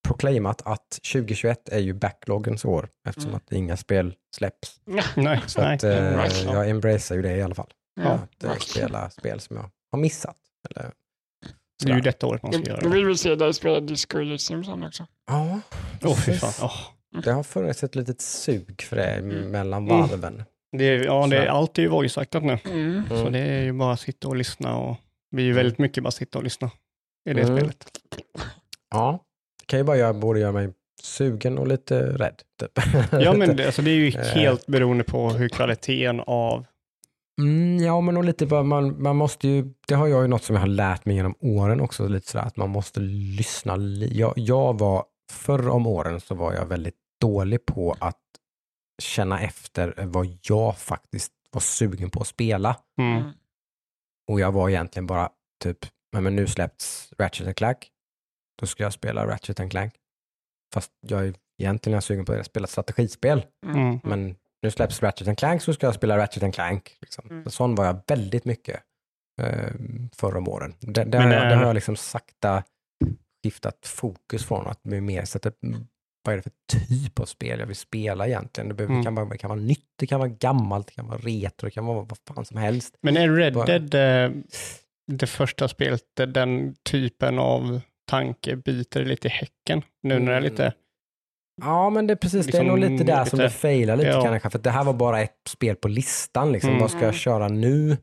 proclaimat 0.06 0.62
att 0.64 0.90
2021 1.12 1.68
är 1.68 1.78
ju 1.78 1.92
backloggens 1.92 2.64
år 2.64 2.88
eftersom 3.08 3.30
Mm. 3.30 3.36
att 3.46 3.52
inga 3.52 3.76
spel 3.76 4.14
släpps. 4.36 4.80
Nej, 5.16 5.40
Så 5.46 5.60
nej. 5.60 5.74
att 5.74 5.84
eh, 5.84 5.90
verkligen. 5.90 6.54
jag 6.54 6.70
embracear 6.70 7.16
ju 7.16 7.22
det 7.22 7.36
i 7.36 7.42
alla 7.42 7.54
fall. 7.54 7.70
Ja, 8.00 8.04
att 8.08 8.44
eh, 8.44 8.48
verkligen. 8.48 8.60
spela 8.88 9.10
spel 9.10 9.40
som 9.40 9.56
jag 9.56 9.70
har 9.92 9.98
missat. 9.98 10.36
Eller, 10.70 10.90
det 11.84 11.90
är 11.90 11.94
ju 11.94 12.00
detta 12.00 12.26
året 12.26 12.42
man 12.42 12.52
ska 12.52 12.62
göra 12.62 12.80
det. 12.80 12.88
vill 12.88 13.06
vi 13.06 13.16
se 13.16 13.34
dig 13.34 13.54
spela 13.54 13.80
Disco 13.80 14.18
Elysium 14.18 14.82
också. 14.82 15.06
ja, 15.26 15.60
Åh, 16.04 16.16
fy 16.16 16.32
fan. 16.32 16.52
Åh. 16.62 17.20
det 17.24 17.32
har 17.32 17.42
funnits 17.42 17.84
ett 17.84 17.94
litet 17.94 18.20
sug 18.20 18.82
för 18.82 18.96
det 18.96 19.04
Mm. 19.06 19.50
mellan 19.50 19.88
Mm. 19.88 20.00
varven. 20.00 20.44
Det 20.76 20.84
är, 20.84 21.04
ja, 21.04 21.26
det 21.26 21.36
är, 21.36 21.46
allt 21.46 21.78
är 21.78 21.82
ju 21.82 21.88
voice-actat 21.88 22.42
nu, 22.44 22.58
Mm. 22.64 23.02
så 23.08 23.14
Mm. 23.14 23.32
det 23.32 23.38
är 23.38 23.62
ju 23.62 23.72
bara 23.72 23.92
att 23.92 24.00
sitta 24.00 24.28
och 24.28 24.36
lyssna 24.36 24.76
och 24.78 24.96
vi 25.30 25.42
är 25.42 25.46
ju 25.46 25.52
väldigt 25.52 25.78
mycket 25.78 26.02
bara 26.02 26.10
sitta 26.10 26.38
och 26.38 26.44
lyssna 26.44 26.70
i 27.30 27.32
det 27.34 27.42
Mm. 27.42 27.56
spelet. 27.56 27.86
Ja, 28.90 29.24
kan 29.66 29.78
ju 29.78 29.84
bara 29.84 29.96
göra, 29.96 30.14
både 30.14 30.40
göra 30.40 30.52
mig 30.52 30.72
sugen 31.02 31.58
och 31.58 31.66
lite 31.66 32.00
rädd. 32.06 32.42
Typ. 32.60 32.72
Ja, 33.12 33.32
men 33.32 33.56
det, 33.56 33.66
alltså, 33.66 33.82
det 33.82 33.90
är 33.90 33.94
ju 33.94 34.08
Eh. 34.08 34.24
helt 34.24 34.66
beroende 34.66 35.04
på 35.04 35.28
hur 35.30 35.48
kvaliteten 35.48 36.20
av 36.26 36.66
Mm, 37.40 37.78
ja, 37.84 38.00
men 38.00 38.16
och 38.16 38.24
lite 38.24 38.46
bara, 38.46 38.62
man, 38.62 39.02
man 39.02 39.16
måste 39.16 39.48
ju, 39.48 39.64
det 39.88 39.94
har 39.94 40.06
jag 40.06 40.22
ju 40.22 40.28
något 40.28 40.42
som 40.44 40.54
jag 40.54 40.60
har 40.60 40.68
lärt 40.68 41.04
mig 41.04 41.16
genom 41.16 41.34
åren 41.40 41.80
också, 41.80 42.08
lite 42.08 42.28
sådär 42.28 42.44
att 42.44 42.56
man 42.56 42.70
måste 42.70 43.00
lyssna. 43.00 43.76
Jag, 44.10 44.32
jag 44.36 44.78
var, 44.78 45.04
förr 45.32 45.68
om 45.68 45.86
åren 45.86 46.20
så 46.20 46.34
var 46.34 46.52
jag 46.54 46.66
väldigt 46.66 46.94
dålig 47.20 47.66
på 47.66 47.96
att 48.00 48.20
känna 49.02 49.40
efter 49.40 49.94
vad 50.06 50.38
jag 50.42 50.78
faktiskt 50.78 51.32
var 51.52 51.60
sugen 51.60 52.10
på 52.10 52.20
att 52.20 52.26
spela. 52.26 52.76
mm. 52.98 53.16
Mm. 53.16 53.30
Och 54.30 54.40
jag 54.40 54.52
var 54.52 54.68
egentligen 54.68 55.06
bara 55.06 55.30
typ, 55.62 55.78
"Nej, 56.12 56.22
men 56.22 56.36
nu 56.36 56.46
släppts 56.46 57.12
Ratchet 57.18 57.56
Clank. 57.56 57.88
Då 58.60 58.66
ska 58.66 58.82
jag 58.82 58.92
spela 58.92 59.26
Ratchet 59.26 59.70
Clank. 59.70 59.94
fast 60.74 60.92
jag 61.06 61.26
är 61.26 61.34
egentligen 61.62 62.02
sugen 62.02 62.24
på 62.24 62.32
att 62.32 62.46
spela 62.46 62.66
strategispel. 62.66 63.46
Mm. 63.66 64.00
Men 64.04 64.36
nu 64.62 64.70
släpps 64.70 65.02
Ratchet 65.02 65.28
and 65.28 65.38
Clank 65.38 65.62
så 65.62 65.72
ska 65.72 65.86
jag 65.86 65.94
spela 65.94 66.18
Ratchet 66.18 66.42
and 66.42 66.54
Clank. 66.54 66.96
Liksom. 67.00 67.26
Mm. 67.30 67.44
Så 67.44 67.50
Sån 67.50 67.74
var 67.74 67.84
jag 67.86 68.00
väldigt 68.06 68.44
mycket 68.44 68.80
eh, 69.42 69.70
förra 70.16 70.38
om 70.38 70.48
åren. 70.48 70.74
Det, 70.80 71.04
det, 71.04 71.18
Men 71.18 71.28
har, 71.28 71.34
jag- 71.34 71.42
det 71.42 71.52
är- 71.52 71.56
har 71.56 71.66
jag 71.66 71.74
liksom 71.74 71.96
sakta 71.96 72.62
skiftat 73.44 73.86
fokus 73.86 74.44
från 74.44 74.66
att 74.66 74.82
bli 74.82 75.00
mer 75.00 75.24
sätta 75.24 75.52
vad 76.24 76.32
är 76.32 76.36
det 76.36 76.42
för 76.42 76.52
typ 76.88 77.20
av 77.20 77.24
spel 77.24 77.60
jag 77.60 77.66
vill 77.66 77.76
spela 77.76 78.26
egentligen. 78.26 78.68
Det, 78.68 78.74
behöver, 78.74 78.92
Mm. 78.94 79.00
det, 79.02 79.06
kan 79.06 79.14
vara, 79.14 79.26
det 79.28 79.38
kan 79.38 79.48
vara 79.50 79.60
nytt, 79.60 79.84
det 79.98 80.06
kan 80.06 80.18
vara 80.20 80.28
gammalt, 80.28 80.86
det 80.86 80.92
kan 80.92 81.06
vara 81.06 81.18
retro, 81.18 81.66
det 81.66 81.70
kan 81.70 81.86
vara 81.86 82.00
vad 82.02 82.18
fan 82.28 82.44
som 82.44 82.56
helst. 82.56 82.96
Men 83.00 83.16
är 83.16 83.30
Red 83.30 83.52
Dead 83.54 83.94
eh, 84.24 84.32
det 85.06 85.26
första 85.26 85.68
spelet 85.68 86.02
där 86.14 86.26
den 86.26 86.74
typen 86.82 87.38
av 87.38 87.80
tanke 88.06 88.56
biter 88.56 89.04
lite 89.04 89.28
i 89.28 89.30
häcken? 89.30 89.82
Nu 90.02 90.18
när 90.18 90.26
det 90.26 90.32
är 90.32 90.36
Mm. 90.38 90.50
lite... 90.50 90.72
Ja, 91.62 91.90
men 91.90 92.06
det 92.06 92.12
är 92.12 92.16
precis, 92.16 92.46
det 92.46 92.58
är 92.58 92.62
Liksom 92.62 92.66
nog 92.66 92.78
lite 92.90 93.04
där 93.04 93.24
som 93.24 93.36
lite- 93.38 93.46
det 93.46 93.50
failar 93.50 93.96
lite 93.96 94.08
ja. 94.08 94.22
kanske. 94.22 94.50
För 94.50 94.58
det 94.58 94.70
här 94.70 94.84
var 94.84 94.92
bara 94.92 95.20
ett 95.22 95.40
spel 95.48 95.76
på 95.76 95.88
listan. 95.88 96.52
Liksom. 96.52 96.70
Mm. 96.70 96.80
Vad 96.82 96.90
ska 96.90 97.00
jag 97.00 97.14
köra 97.14 97.48
nu? 97.48 97.96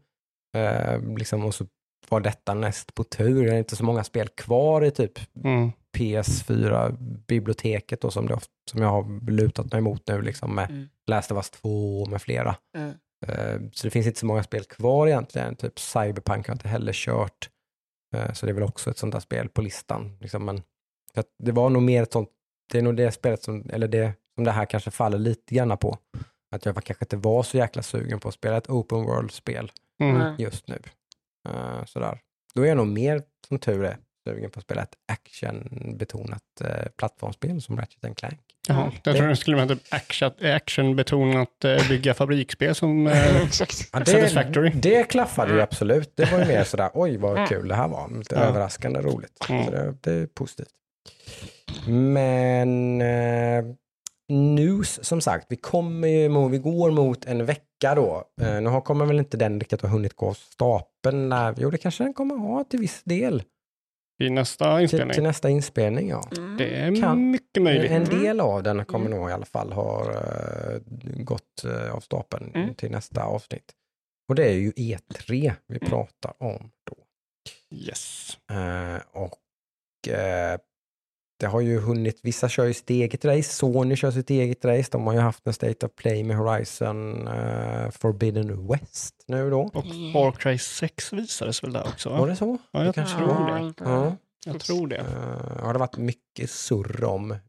Eh, 0.58 1.02
liksom, 1.18 1.46
och 1.46 1.56
så 1.56 1.66
var 2.10 2.20
detta 2.20 2.54
näst 2.54 2.94
på 2.96 3.04
tur. 3.04 3.46
Det 3.46 3.54
är 3.54 3.58
inte 3.58 3.76
så 3.76 3.84
många 3.86 4.04
spel 4.04 4.28
kvar 4.28 4.86
i 4.86 4.92
typ 4.92 5.20
Mm. 5.44 5.72
PS4-biblioteket 5.98 8.02
då, 8.02 8.12
som, 8.12 8.28
det, 8.28 8.40
som 8.72 8.82
jag 8.82 8.90
har 8.90 9.32
lutat 9.32 9.72
mig 9.72 9.82
mot 9.82 10.08
nu 10.08 10.22
liksom, 10.22 10.56
med 10.56 10.70
Mm. 10.70 10.88
Last 11.08 11.32
of 11.32 11.36
Us 11.36 11.50
2 11.50 12.02
och 12.02 12.08
med 12.10 12.22
flera. 12.22 12.56
Mm. 12.78 12.90
Eh, 13.28 13.62
så 13.72 13.88
det 13.88 13.92
finns 13.92 14.08
inte 14.08 14.20
så 14.20 14.26
många 14.26 14.44
spel 14.44 14.64
kvar 14.64 15.08
egentligen. 15.08 15.56
Typ 15.56 15.80
Cyberpunk 15.80 16.48
har 16.48 16.52
jag 16.52 16.56
inte 16.56 16.68
heller 16.68 16.94
kört. 16.94 17.50
Eh, 18.14 18.34
så 18.34 18.46
det 18.46 18.52
är 18.52 18.54
väl 18.54 18.64
också 18.64 18.90
ett 18.90 18.98
sånt 18.98 19.14
där 19.14 19.20
spel 19.20 19.50
på 19.50 19.62
listan. 19.62 20.18
Liksom. 20.22 20.46
Men 20.46 20.62
för 21.14 21.20
att 21.20 21.30
det 21.40 21.52
var 21.52 21.70
nog 21.70 21.84
mer 21.84 22.04
ett 22.04 22.14
sånt, 22.14 22.30
det 22.72 22.78
är 22.78 22.82
nog 22.82 22.96
det 22.96 23.12
spelet 23.12 23.44
som, 23.44 23.70
eller 23.70 23.88
det 23.88 24.14
som 24.36 24.44
det 24.44 24.52
här 24.52 24.66
kanske 24.66 24.92
faller 24.92 25.18
lite 25.18 25.56
grann 25.56 25.78
på. 25.78 25.98
Att 26.52 26.66
jag 26.66 26.84
kanske 26.84 27.06
inte 27.06 27.18
var 27.18 27.44
så 27.44 27.58
jäkla 27.58 27.84
sugen 27.84 28.20
på 28.20 28.28
att 28.28 28.34
spela 28.34 28.58
ett 28.58 28.70
open 28.70 29.04
world-spel 29.04 29.72
Mm. 30.00 30.36
Just 30.38 30.68
nu. 30.68 30.80
Eh, 31.50 31.86
sådär. 31.86 32.20
Då 32.54 32.62
är 32.62 32.68
jag 32.68 32.78
nog 32.78 32.88
mer, 32.88 33.24
som 33.48 33.60
tur 33.60 33.84
är, 33.84 33.98
sugen 34.28 34.52
på 34.52 34.60
att 34.60 34.64
spela 34.64 34.82
ett 34.82 34.96
actionbetonat 35.06 36.44
uh, 36.62 36.88
plattformsspel 36.98 37.62
som 37.62 37.78
Ratchet 37.78 38.06
and 38.06 38.18
Clank. 38.18 38.53
Jaha, 38.68 38.92
jag 39.04 39.16
tror 39.18 39.28
det 39.28 39.36
skulle 39.36 39.56
vara 39.58 39.68
typ 39.68 39.82
action, 39.90 40.32
actionbetonat 40.42 41.66
eh, 41.66 41.88
bygga 41.90 42.14
fabriksspel 42.14 42.76
som... 42.76 43.08
Eh, 43.14 43.44
Exakt. 43.44 43.90
Ja, 43.94 44.06
Satisfactory. 44.06 44.70
det, 44.70 45.04
klaffade 45.04 45.54
ju 45.54 45.62
absolut. 45.62 46.12
Det 46.16 46.32
var 46.32 46.40
ju 46.40 46.46
mer 46.46 46.64
sådär, 46.64 46.90
oj 46.94 47.18
vad 47.18 47.32
Mm. 47.38 47.48
kul 47.48 47.68
det 47.68 47.76
här 47.76 47.88
var. 47.88 48.18
Lite 48.18 48.36
Ja. 48.36 48.42
överraskande 48.42 49.02
roligt. 49.02 49.46
Mm. 49.50 49.66
Så 49.66 49.72
det, 49.72 49.94
det 50.02 50.12
är 50.12 50.26
positivt. 50.28 50.68
Men 51.88 53.02
eh, 53.02 53.64
news, 54.30 55.00
som 55.06 55.22
sagt, 55.22 55.46
vi 55.50 55.56
kommer 55.56 56.08
ju 56.08 56.30
vi 56.52 56.58
går 56.58 56.92
mot 56.92 57.26
en 57.26 57.46
vecka 57.46 57.96
då. 57.96 58.24
Eh, 58.42 58.62
nu 58.62 58.82
kommer 58.82 59.06
väl 59.06 59.20
inte 59.20 59.38
den 59.38 59.60
riktigt 59.60 59.82
ha 59.82 59.90
hunnit 59.90 60.16
gå 60.16 60.28
av 60.30 60.34
stapeln. 60.34 61.34
Jo, 61.58 61.70
det 61.70 61.78
kanske 61.78 62.04
den 62.04 62.14
kommer 62.14 62.36
ha 62.36 62.64
till 62.64 62.80
viss 62.80 63.02
del. 63.04 63.44
I 64.24 64.30
nästa 64.30 64.76
Till, 64.76 64.82
inspelning. 64.84 65.14
till 65.14 65.24
nästa 65.24 65.50
inspelning, 65.50 66.10
ja. 66.10 66.24
Mm. 66.38 66.58
Det 66.58 66.76
är 66.80 67.02
Kan- 67.02 67.32
mycket 67.32 67.64
möjligt. 67.64 67.92
En 67.92 68.06
del 68.06 68.40
av 68.40 68.64
den 68.64 68.86
kommer 68.86 69.06
Mm. 69.06 69.20
nog 69.20 69.30
i 69.30 69.34
alla 69.34 69.46
fall 69.46 69.72
ha 69.74 70.12
eh, 70.14 70.80
gått 71.24 71.64
eh, 71.66 71.96
av 71.96 72.00
stapeln 72.00 72.52
Mm. 72.56 72.76
till 72.76 72.92
nästa 72.92 73.24
avsnitt. 73.24 73.72
Och 74.30 74.36
det 74.36 74.46
är 74.46 74.54
ju 74.54 74.72
E3 74.72 75.54
vi 75.68 75.78
Mm. 75.78 75.90
pratar 75.90 76.34
om 76.38 76.72
då. 76.84 76.98
Yes. 77.78 78.38
Eh, 78.52 79.02
och 79.12 79.40
det 81.44 81.48
har 81.50 81.62
ju 81.62 81.80
hunnit, 81.80 82.20
vissa 82.22 82.50
kör 82.50 82.66
ju 82.66 82.74
sitt 82.74 82.90
eget 82.90 83.26
race, 83.26 83.54
Sony 83.54 83.96
kör 83.96 84.12
sitt 84.12 84.30
eget 84.30 84.66
race, 84.66 84.90
de 84.92 85.08
har 85.08 85.14
ju 85.14 85.20
haft 85.20 85.48
en 85.48 85.54
State 85.54 85.86
of 85.86 85.92
Play 85.96 86.24
med 86.24 86.38
Horizon 86.38 87.28
eh, 87.28 87.90
Forbidden 87.92 88.68
West 88.68 89.24
nu 89.28 89.50
då. 89.50 89.62
Och 89.74 89.86
Mm. 89.86 90.14
Far 90.14 90.32
Cry 90.32 90.58
6 90.58 91.14
visades 91.14 91.64
väl 91.64 91.74
där 91.74 91.88
också? 91.88 92.10
Var 92.10 92.20
Va? 92.20 92.26
det 92.26 92.36
så? 92.36 92.58
Ja, 92.72 92.80
det 92.80 92.86
jag 92.86 92.96
kanske 92.96 93.18
tror 93.18 93.28
det 93.28 93.34
var. 93.34 93.60
det. 93.60 93.74
Ja. 93.78 94.16
Jag 94.46 94.60
tror 94.60 94.88
det. 94.88 94.98
Eh, 94.98 95.64
har 95.64 95.74
det 95.74 95.80
varit 95.80 95.98
mycket 95.98 96.50
surr 96.50 97.04
om 97.04 97.32
eh, 97.32 97.40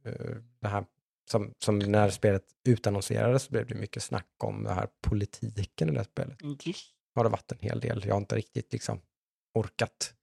det 0.61 0.69
här, 0.69 0.85
som, 1.31 1.53
som 1.65 1.79
när 1.79 2.11
spelet 2.11 2.45
utannonserades 2.69 3.43
så 3.43 3.51
blev 3.51 3.67
det 3.67 3.75
mycket 3.75 4.03
snack 4.03 4.29
om 4.45 4.65
det 4.65 4.73
här 4.73 4.89
politiken 5.07 5.89
i 5.89 5.93
det 5.93 5.99
här 5.99 6.05
spelet. 6.05 6.39
Just. 6.67 6.87
Har 7.15 7.25
det 7.25 7.31
varit 7.31 7.53
en 7.53 7.59
hel 7.61 7.81
del, 7.81 8.03
jag 8.07 8.15
har 8.15 8.21
inte 8.21 8.37
riktigt 8.37 8.73
liksom 8.73 9.01
orkat 9.55 10.15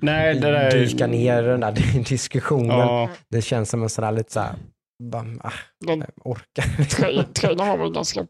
Nej, 0.00 0.34
det 0.34 0.50
där... 0.50 0.70
dyka 0.70 1.06
ner 1.06 1.42
i 1.42 1.46
den 1.46 1.60
där 1.60 2.04
diskussionen. 2.08 2.78
Ja, 2.78 3.10
Det 3.30 3.42
känns 3.42 3.70
som 3.70 3.82
en 3.82 3.88
sån 3.88 4.04
här 4.04 4.12
lite 4.12 4.32
så 4.32 4.40
här, 4.40 4.54
bara, 5.02 5.26
ah, 5.40 5.52
Den 5.86 6.00
jag 6.00 6.26
orkar. 6.26 6.62
tra- 6.78 7.32
trailern 7.32 7.68
var 7.68 7.76
väl 7.76 7.92
ganska 7.92 8.26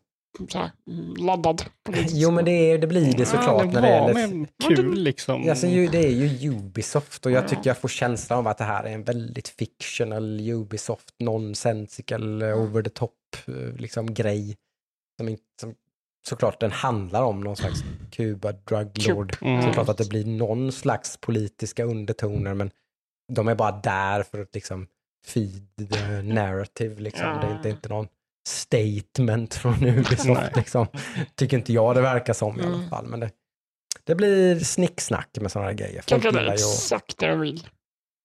så 0.48 0.58
här, 0.58 0.70
mm, 0.90 1.14
laddad. 1.16 1.62
jo 2.08 2.30
men 2.30 2.44
det, 2.44 2.50
är, 2.50 2.78
det 2.78 2.86
blir 2.86 3.16
det 3.16 3.26
såklart 3.26 3.62
det 3.72 3.80
när 3.80 3.82
det 3.82 3.88
gäller 3.88 4.14
men 4.28 4.48
kul 4.68 4.94
liksom. 5.02 5.48
Alltså, 5.50 5.66
ju, 5.66 5.86
det 5.86 5.98
är 5.98 6.10
ju 6.10 6.50
Ubisoft 6.50 7.26
och 7.26 7.32
jag 7.32 7.48
tycker 7.48 7.70
jag 7.70 7.78
får 7.78 7.88
känslan 7.88 8.38
av 8.38 8.46
att 8.48 8.58
det 8.58 8.64
här 8.64 8.84
är 8.84 8.90
en 8.90 9.04
väldigt 9.04 9.48
fictional 9.48 10.40
Ubisoft, 10.50 11.14
nonsensical, 11.18 12.42
eh, 12.42 12.48
over 12.62 12.82
the 12.82 12.90
top 12.90 13.12
eh, 13.46 13.54
liksom 13.76 14.14
grej. 14.14 14.56
Som, 15.20 15.28
inte, 15.28 15.42
som 15.60 15.74
såklart 16.28 16.60
den 16.60 16.72
handlar 16.72 17.22
om 17.22 17.40
någon 17.40 17.56
slags 17.56 17.84
Cuba 18.10 18.52
drug 18.52 19.08
lord. 19.08 19.36
Mm. 19.40 19.60
Så 19.60 19.66
det 19.66 19.70
är 19.70 19.74
klart 19.74 19.88
att 19.88 19.98
det 19.98 20.08
blir 20.08 20.24
någon 20.24 20.72
slags 20.72 21.16
politiska 21.16 21.84
undertoner 21.84 22.54
men 22.54 22.70
de 23.32 23.48
är 23.48 23.54
bara 23.54 23.72
där 23.72 24.22
för 24.22 24.40
att 24.42 24.54
liksom 24.54 24.86
feed 25.26 25.90
the 25.92 26.22
narrative. 26.22 27.00
Liksom. 27.00 27.26
Det 27.40 27.46
är 27.46 27.56
inte, 27.56 27.68
inte 27.70 27.88
någon 27.88 28.08
statement 28.48 29.54
från 29.54 29.84
Ubisoft. 29.86 30.56
Liksom. 30.56 30.86
Tycker 31.34 31.56
inte 31.56 31.72
jag 31.72 31.94
det 31.94 32.00
verkar 32.00 32.32
som 32.32 32.60
i 32.60 32.62
alla 32.62 32.74
Mm. 32.76 32.88
fall. 32.88 33.06
Men 33.06 33.20
det, 33.20 33.30
det 34.04 34.14
blir 34.14 34.58
snicksnack 34.58 35.28
med 35.40 35.52
sådana 35.52 35.68
här 35.68 35.76
grejer. 35.76 36.02
Kanske 36.06 36.30
det 36.30 36.40
är 36.40 36.52
exakt 36.52 37.18
det 37.18 37.26
de 37.26 37.40
vill. 37.40 37.66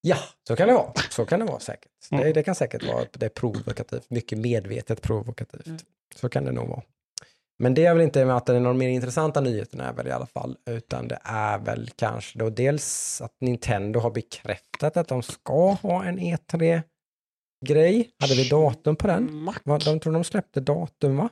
Ja, 0.01 0.17
så 0.47 0.55
kan 0.55 0.67
det 0.67 0.73
vara. 0.73 0.91
Så 1.09 1.25
kan 1.25 1.39
det 1.39 1.45
vara 1.45 1.59
säkert. 1.59 1.91
Det, 2.09 2.15
Mm. 2.15 2.33
det 2.33 2.43
kan 2.43 2.55
säkert 2.55 2.83
vara 2.83 3.05
det 3.13 3.25
är 3.25 3.29
provokativt. 3.29 4.09
Mycket 4.09 4.37
medvetet 4.37 5.01
provokativt. 5.01 5.67
Mm. 5.67 5.79
Så 6.15 6.29
kan 6.29 6.45
det 6.45 6.51
nog 6.51 6.67
vara. 6.67 6.81
Men 7.59 7.73
det 7.73 7.85
är 7.85 7.93
väl 7.93 8.03
inte 8.03 8.25
med 8.25 8.37
att 8.37 8.45
det 8.45 8.55
är 8.55 8.59
någon 8.59 8.77
mer 8.77 8.89
intressanta 8.89 9.41
nyheter 9.41 9.79
är 9.79 9.93
väl 9.93 10.07
i 10.07 10.11
alla 10.11 10.25
fall, 10.25 10.57
utan 10.65 11.07
det 11.07 11.19
är 11.23 11.57
väl 11.59 11.89
kanske 11.95 12.39
då 12.39 12.49
dels 12.49 13.21
att 13.21 13.35
Nintendo 13.41 13.99
har 13.99 14.11
bekräftat 14.11 14.97
att 14.97 15.07
de 15.07 15.23
ska 15.23 15.71
ha 15.71 16.03
en 16.03 16.19
E3-grej. 16.19 18.09
Hade 18.19 18.35
vi 18.35 18.49
datum 18.49 18.95
på 18.95 19.07
den? 19.07 19.35
Mack. 19.35 19.61
Va, 19.63 19.77
De 19.77 19.99
tror 19.99 20.13
de 20.13 20.23
släppte 20.23 20.59
datum 20.59 21.17
va? 21.17 21.29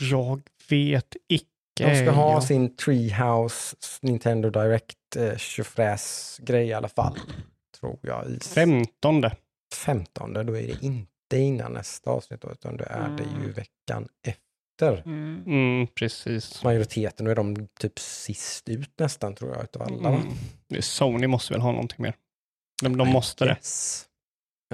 Jag 0.00 0.40
vet 0.68 1.16
icke. 1.28 1.46
De 1.74 1.96
ska 1.96 2.10
ha 2.10 2.32
jag. 2.32 2.44
sin 2.44 2.76
Treehouse 2.76 3.76
Nintendo 4.02 4.50
Direct 4.50 5.16
eh, 5.16 5.36
tjofräs-grej 5.36 6.66
i 6.66 6.72
alla 6.72 6.88
fall. 6.88 7.18
Tror 7.80 7.98
jag. 8.02 8.30
I 8.30 8.38
15. 8.40 9.22
15, 9.74 10.32
då 10.32 10.40
är 10.40 10.44
det 10.44 10.84
inte 10.84 11.36
innan 11.36 11.72
nästa 11.72 12.10
avsnitt 12.10 12.40
då, 12.40 12.50
utan 12.50 12.76
då 12.76 12.84
är 12.88 13.08
det 13.08 13.44
ju 13.44 13.52
veckan 13.52 14.08
efter. 14.26 14.49
Mm. 14.88 15.42
Mm, 15.46 15.86
precis. 15.86 16.64
Majoriteten, 16.64 17.24
då 17.24 17.30
är 17.30 17.34
de 17.36 17.68
typ 17.80 17.98
sist 17.98 18.68
ut 18.68 18.90
nästan 18.98 19.34
tror 19.34 19.54
jag 19.54 19.64
utav 19.64 19.82
alla. 19.82 20.08
Mm. 20.08 20.22
Det- 20.68 20.82
Sony 20.82 21.26
måste 21.26 21.52
väl 21.52 21.62
ha 21.62 21.72
någonting 21.72 22.02
mer. 22.02 22.14
De, 22.82 22.96
de 22.96 23.08
måste 23.08 23.44
det. 23.44 23.50
Yes. 23.50 24.06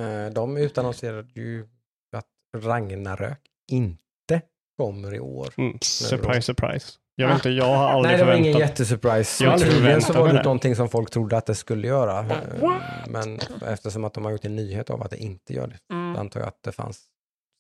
Eh, 0.00 0.32
De 0.32 0.56
utannonserade 0.56 1.28
ju 1.34 1.68
att 2.16 2.26
Ragnarök 2.56 3.40
inte 3.72 4.42
kommer 4.78 5.14
i 5.14 5.20
år. 5.20 5.48
Mm. 5.58 5.78
Surprise, 5.82 6.42
surprise. 6.42 6.92
Jag 7.18 7.28
vet 7.28 7.36
inte, 7.36 7.50
jag 7.50 7.64
har 7.64 7.86
Nej, 7.86 7.92
aldrig 7.94 8.18
det 8.18 8.24
var 8.24 8.32
ingen 8.34 8.52
förväntat. 8.52 8.70
jättesurprise. 8.70 9.44
Jag 9.44 9.58
Tydligen 9.60 10.00
så 10.00 10.06
förväntat 10.06 10.16
var 10.16 10.28
det 10.28 10.34
det. 10.34 10.42
någonting 10.42 10.76
som 10.76 10.88
folk 10.88 11.10
trodde 11.10 11.36
att 11.36 11.46
det 11.46 11.54
skulle 11.54 11.86
göra. 11.88 12.18
Eh, 12.20 12.60
What? 12.60 12.82
Men 13.08 13.38
eftersom 13.66 14.04
att 14.04 14.14
de 14.14 14.24
har 14.24 14.32
gjort 14.32 14.44
en 14.44 14.56
nyhet 14.56 14.90
av 14.90 15.02
att 15.02 15.10
det 15.10 15.16
inte 15.16 15.52
gör 15.54 15.66
det, 15.66 15.94
Mm. 15.94 16.16
antar 16.16 16.40
jag 16.40 16.46
att 16.48 16.62
det 16.62 16.72
fanns 16.72 17.00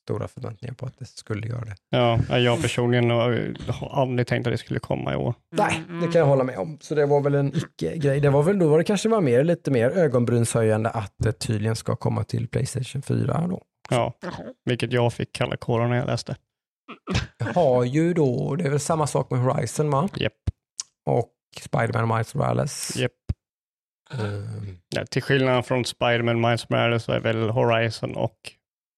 stora 0.06 0.28
förväntningar 0.28 0.74
på 0.74 0.86
att 0.86 0.98
det 0.98 1.04
skulle 1.06 1.46
göra 1.46 1.64
det. 1.64 1.74
Ja, 1.90 2.38
jag 2.38 2.62
personligen 2.62 3.10
har 3.10 3.50
aldrig 3.92 4.26
tänkt 4.26 4.46
att 4.46 4.52
det 4.52 4.58
skulle 4.58 4.80
komma 4.80 5.12
i 5.12 5.16
år. 5.16 5.34
Nej, 5.52 5.82
Mm. 5.88 6.00
det 6.00 6.12
kan 6.12 6.18
jag 6.18 6.26
hålla 6.26 6.44
med 6.44 6.58
om. 6.58 6.78
Så 6.80 6.94
det 6.94 7.06
var 7.06 7.20
väl 7.20 7.34
en 7.34 7.56
icke-grej. 7.56 8.20
Det 8.20 8.30
var 8.30 8.42
väl 8.42 8.58
då 8.58 8.68
var 8.68 8.78
det 8.78 8.84
kanske 8.84 9.08
var 9.08 9.20
mer, 9.20 9.44
lite 9.44 9.70
mer 9.70 9.90
ögonbrynshöjande 9.90 10.90
att 10.90 11.14
det 11.18 11.32
tydligen 11.32 11.76
ska 11.76 11.96
komma 11.96 12.24
till 12.24 12.48
Playstation 12.48 13.02
4 13.02 13.46
då. 13.50 13.62
Ja, 13.90 14.12
vilket 14.64 14.92
jag 14.92 15.12
fick 15.12 15.32
kalla 15.32 15.56
kårar 15.56 15.88
när 15.88 15.96
jag 15.96 16.06
läste. 16.06 16.36
Har 17.54 17.84
ju 17.84 18.14
då, 18.14 18.54
det 18.56 18.64
är 18.64 18.70
väl 18.70 18.80
samma 18.80 19.06
sak 19.06 19.30
med 19.30 19.40
Horizon 19.40 19.90
va? 19.90 20.08
Japp. 20.16 20.32
Och 21.06 21.32
Spider-Man 21.60 22.08
Miles 22.08 22.34
Morales. 22.34 22.96
Japp. 22.96 23.12
Ehm, 24.12 24.78
Ja, 24.88 25.04
till 25.06 25.22
skillnad 25.22 25.66
från 25.66 25.84
Spider-Man 25.84 26.40
Miles 26.40 26.68
Morales 26.68 27.04
så 27.04 27.12
är 27.12 27.20
väl 27.20 27.50
Horizon 27.50 28.16
och 28.16 28.36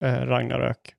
eh, 0.03 0.13
Ragnarök 0.13 0.93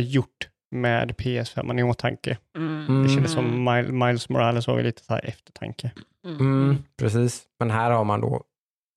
gjort 0.00 0.48
med 0.70 1.10
PS5 1.16 1.80
i 1.80 1.82
åtanke. 1.82 2.38
Mm. 2.56 3.02
Det 3.02 3.08
kändes 3.08 3.32
som 3.32 3.68
Mil- 3.68 3.92
Miles 4.06 4.28
Morales 4.28 4.66
var 4.66 4.82
lite 4.82 5.04
så 5.04 5.12
här 5.14 5.24
eftertanke. 5.24 5.90
Mm, 6.24 6.76
precis. 6.96 7.42
Men 7.58 7.70
här 7.70 7.90
har 7.90 8.04
man 8.04 8.20
då 8.20 8.44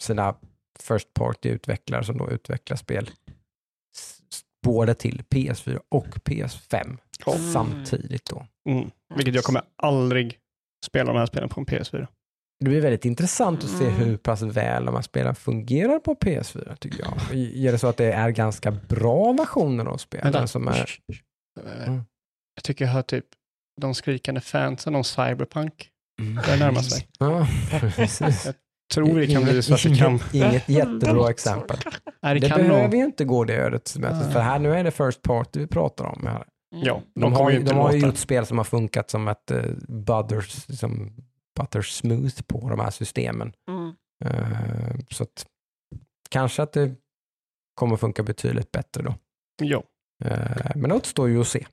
sina 0.04 0.36
First 0.80 1.14
Party-utvecklare 1.14 2.04
som 2.04 2.18
då 2.18 2.30
utvecklar 2.32 2.78
spel 2.78 3.10
både 4.64 4.94
till 4.94 5.24
PS4 5.30 5.80
och 5.90 6.08
PS5 6.08 6.98
Ja. 7.26 7.34
samtidigt. 7.54 8.26
Då. 8.26 8.46
Mm. 8.70 8.92
Vilket 9.16 9.36
jag 9.36 9.44
kommer 9.44 9.62
aldrig 9.76 10.38
spela 10.86 11.14
de 11.14 11.20
här 11.20 11.26
spelen 11.26 11.50
på 11.50 11.60
en 11.60 11.66
PS4. 11.66 12.08
Det 12.64 12.70
blir 12.70 12.82
väldigt 12.82 13.06
intressant 13.06 13.64
att 13.64 13.70
se 13.70 13.84
Mm. 13.86 13.96
hur 13.96 14.18
pass 14.18 14.42
väl 14.42 14.86
de 14.86 14.96
här 14.96 15.02
spelen 15.02 15.36
fungerar 15.36 16.00
på 16.00 16.16
PS4 16.16 16.76
tycker 16.76 17.00
jag. 17.04 17.14
Är 17.68 17.72
det 17.72 17.78
så 17.78 17.88
att 17.88 17.98
det 17.98 18.12
är 18.14 18.30
ganska 18.30 18.72
bra 18.72 19.34
versioner 19.34 19.86
av 19.86 19.98
spelen? 19.98 20.32
Vänta. 20.32 20.48
Som 20.48 20.68
är, 20.68 20.90
Eh, 21.66 21.88
Mm. 21.88 22.02
Jag 22.56 22.64
tycker 22.64 22.86
jag 22.86 22.92
hör 22.92 23.02
typ 23.02 23.26
de 23.82 23.94
skrikande 23.94 24.42
fansen 24.42 24.96
om 24.96 25.04
Cyberpunk. 25.04 25.90
Det 26.46 26.60
närmar 26.60 26.82
sig. 26.82 27.08
Ja, 27.20 27.48
precis. 27.96 28.48
Tror 28.94 29.20
det 29.20 29.28
kan 29.28 29.44
bli 29.44 29.52
Inget- 29.54 29.66
svarta 29.66 29.96
kamp. 29.96 30.22
Inget, 30.34 30.50
inget 30.52 30.70
jättebra 30.70 31.30
exempel. 31.30 31.78
Nej, 32.22 32.34
det, 32.34 32.40
Det 32.40 32.50
kan 32.50 32.58
behöver 32.58 32.84
nog. 32.84 32.94
ju 32.96 33.04
inte 33.06 33.26
gå 33.26 33.44
det 33.44 33.56
ödet 33.56 33.96
mötet, 34.00 34.34
för 34.34 34.40
här 34.40 34.60
nu 34.60 34.74
är 34.74 34.84
det 34.84 34.92
First 34.92 35.22
Party 35.22 35.60
vi 35.60 35.68
pratar 35.68 36.06
om. 36.06 36.28
Här. 36.28 36.44
Ja, 36.76 37.02
de, 37.16 37.22
De, 37.22 37.34
har, 37.34 37.52
ju 37.52 37.64
de 37.64 37.78
har 37.78 37.92
ju 37.94 38.00
gjort 38.00 38.18
spel 38.18 38.46
som 38.46 38.58
har 38.58 38.66
funkat 38.66 39.10
som 39.10 39.28
ett 39.28 39.52
uh, 39.52 39.64
butters, 39.88 40.68
liksom, 40.70 41.14
butter 41.62 41.82
smooth 41.82 42.42
på 42.48 42.70
de 42.70 42.80
här 42.80 42.90
systemen. 42.92 43.54
Mm. 43.70 43.94
Eh, 44.26 44.96
så 45.10 45.24
att 45.24 45.46
kanske 46.30 46.64
att 46.64 46.74
det 46.74 46.96
kommer 47.76 47.98
funka 47.98 48.24
betydligt 48.24 48.72
bättre 48.72 49.04
då. 49.04 49.16
Ja, 49.64 49.84
Eh, 50.26 50.72
men 50.76 50.90
det 50.90 50.96
återstår 50.96 51.30
ju 51.30 51.42
att 51.42 51.48
se. 51.48 51.66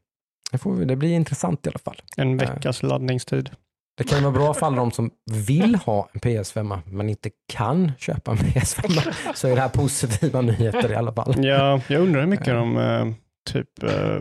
Det, 0.52 0.58
får, 0.58 0.76
det 0.76 0.96
blir 0.96 1.12
intressant 1.14 1.66
i 1.66 1.68
alla 1.68 1.78
fall. 1.78 2.02
en 2.16 2.36
veckas 2.36 2.82
laddningstid. 2.82 3.50
Det 3.96 4.04
kan 4.04 4.22
vara 4.22 4.32
bra 4.32 4.54
för 4.54 4.66
alla 4.66 4.76
de 4.76 4.90
som 4.90 5.10
vill 5.30 5.74
ha 5.74 6.08
en 6.12 6.20
PS5 6.20 6.78
men 6.86 7.08
inte 7.08 7.30
kan 7.52 7.92
köpa 7.98 8.30
en 8.30 8.36
PS5 8.38 9.12
så 9.34 9.48
är 9.48 9.54
det 9.54 9.60
här 9.60 9.68
positiva 9.68 10.40
nyheter 10.40 10.92
i 10.92 10.94
alla 10.94 11.12
fall. 11.12 11.44
Ja, 11.44 11.80
jag 11.88 12.02
undrar 12.02 12.20
hur 12.20 12.28
mycket 12.28 12.48
Eh. 12.48 12.54
de 12.54 12.76
eh, 12.76 13.14
typ 13.50 13.82
eh, 13.82 14.20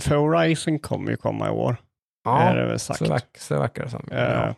för 0.00 0.16
Horizon 0.16 0.78
kommer 0.78 1.10
ju 1.10 1.16
komma 1.16 1.46
i 1.48 1.50
år. 1.50 1.76
Är 2.26 2.56
det 2.56 2.66
väl 2.66 2.78
sagt. 2.78 2.98
så, 2.98 3.08
verk, 3.08 3.24
så 3.38 3.58
verkar 3.58 3.84
det 3.84 3.90
som. 3.90 4.08
Eh, 4.10 4.18
Ja. 4.22 4.54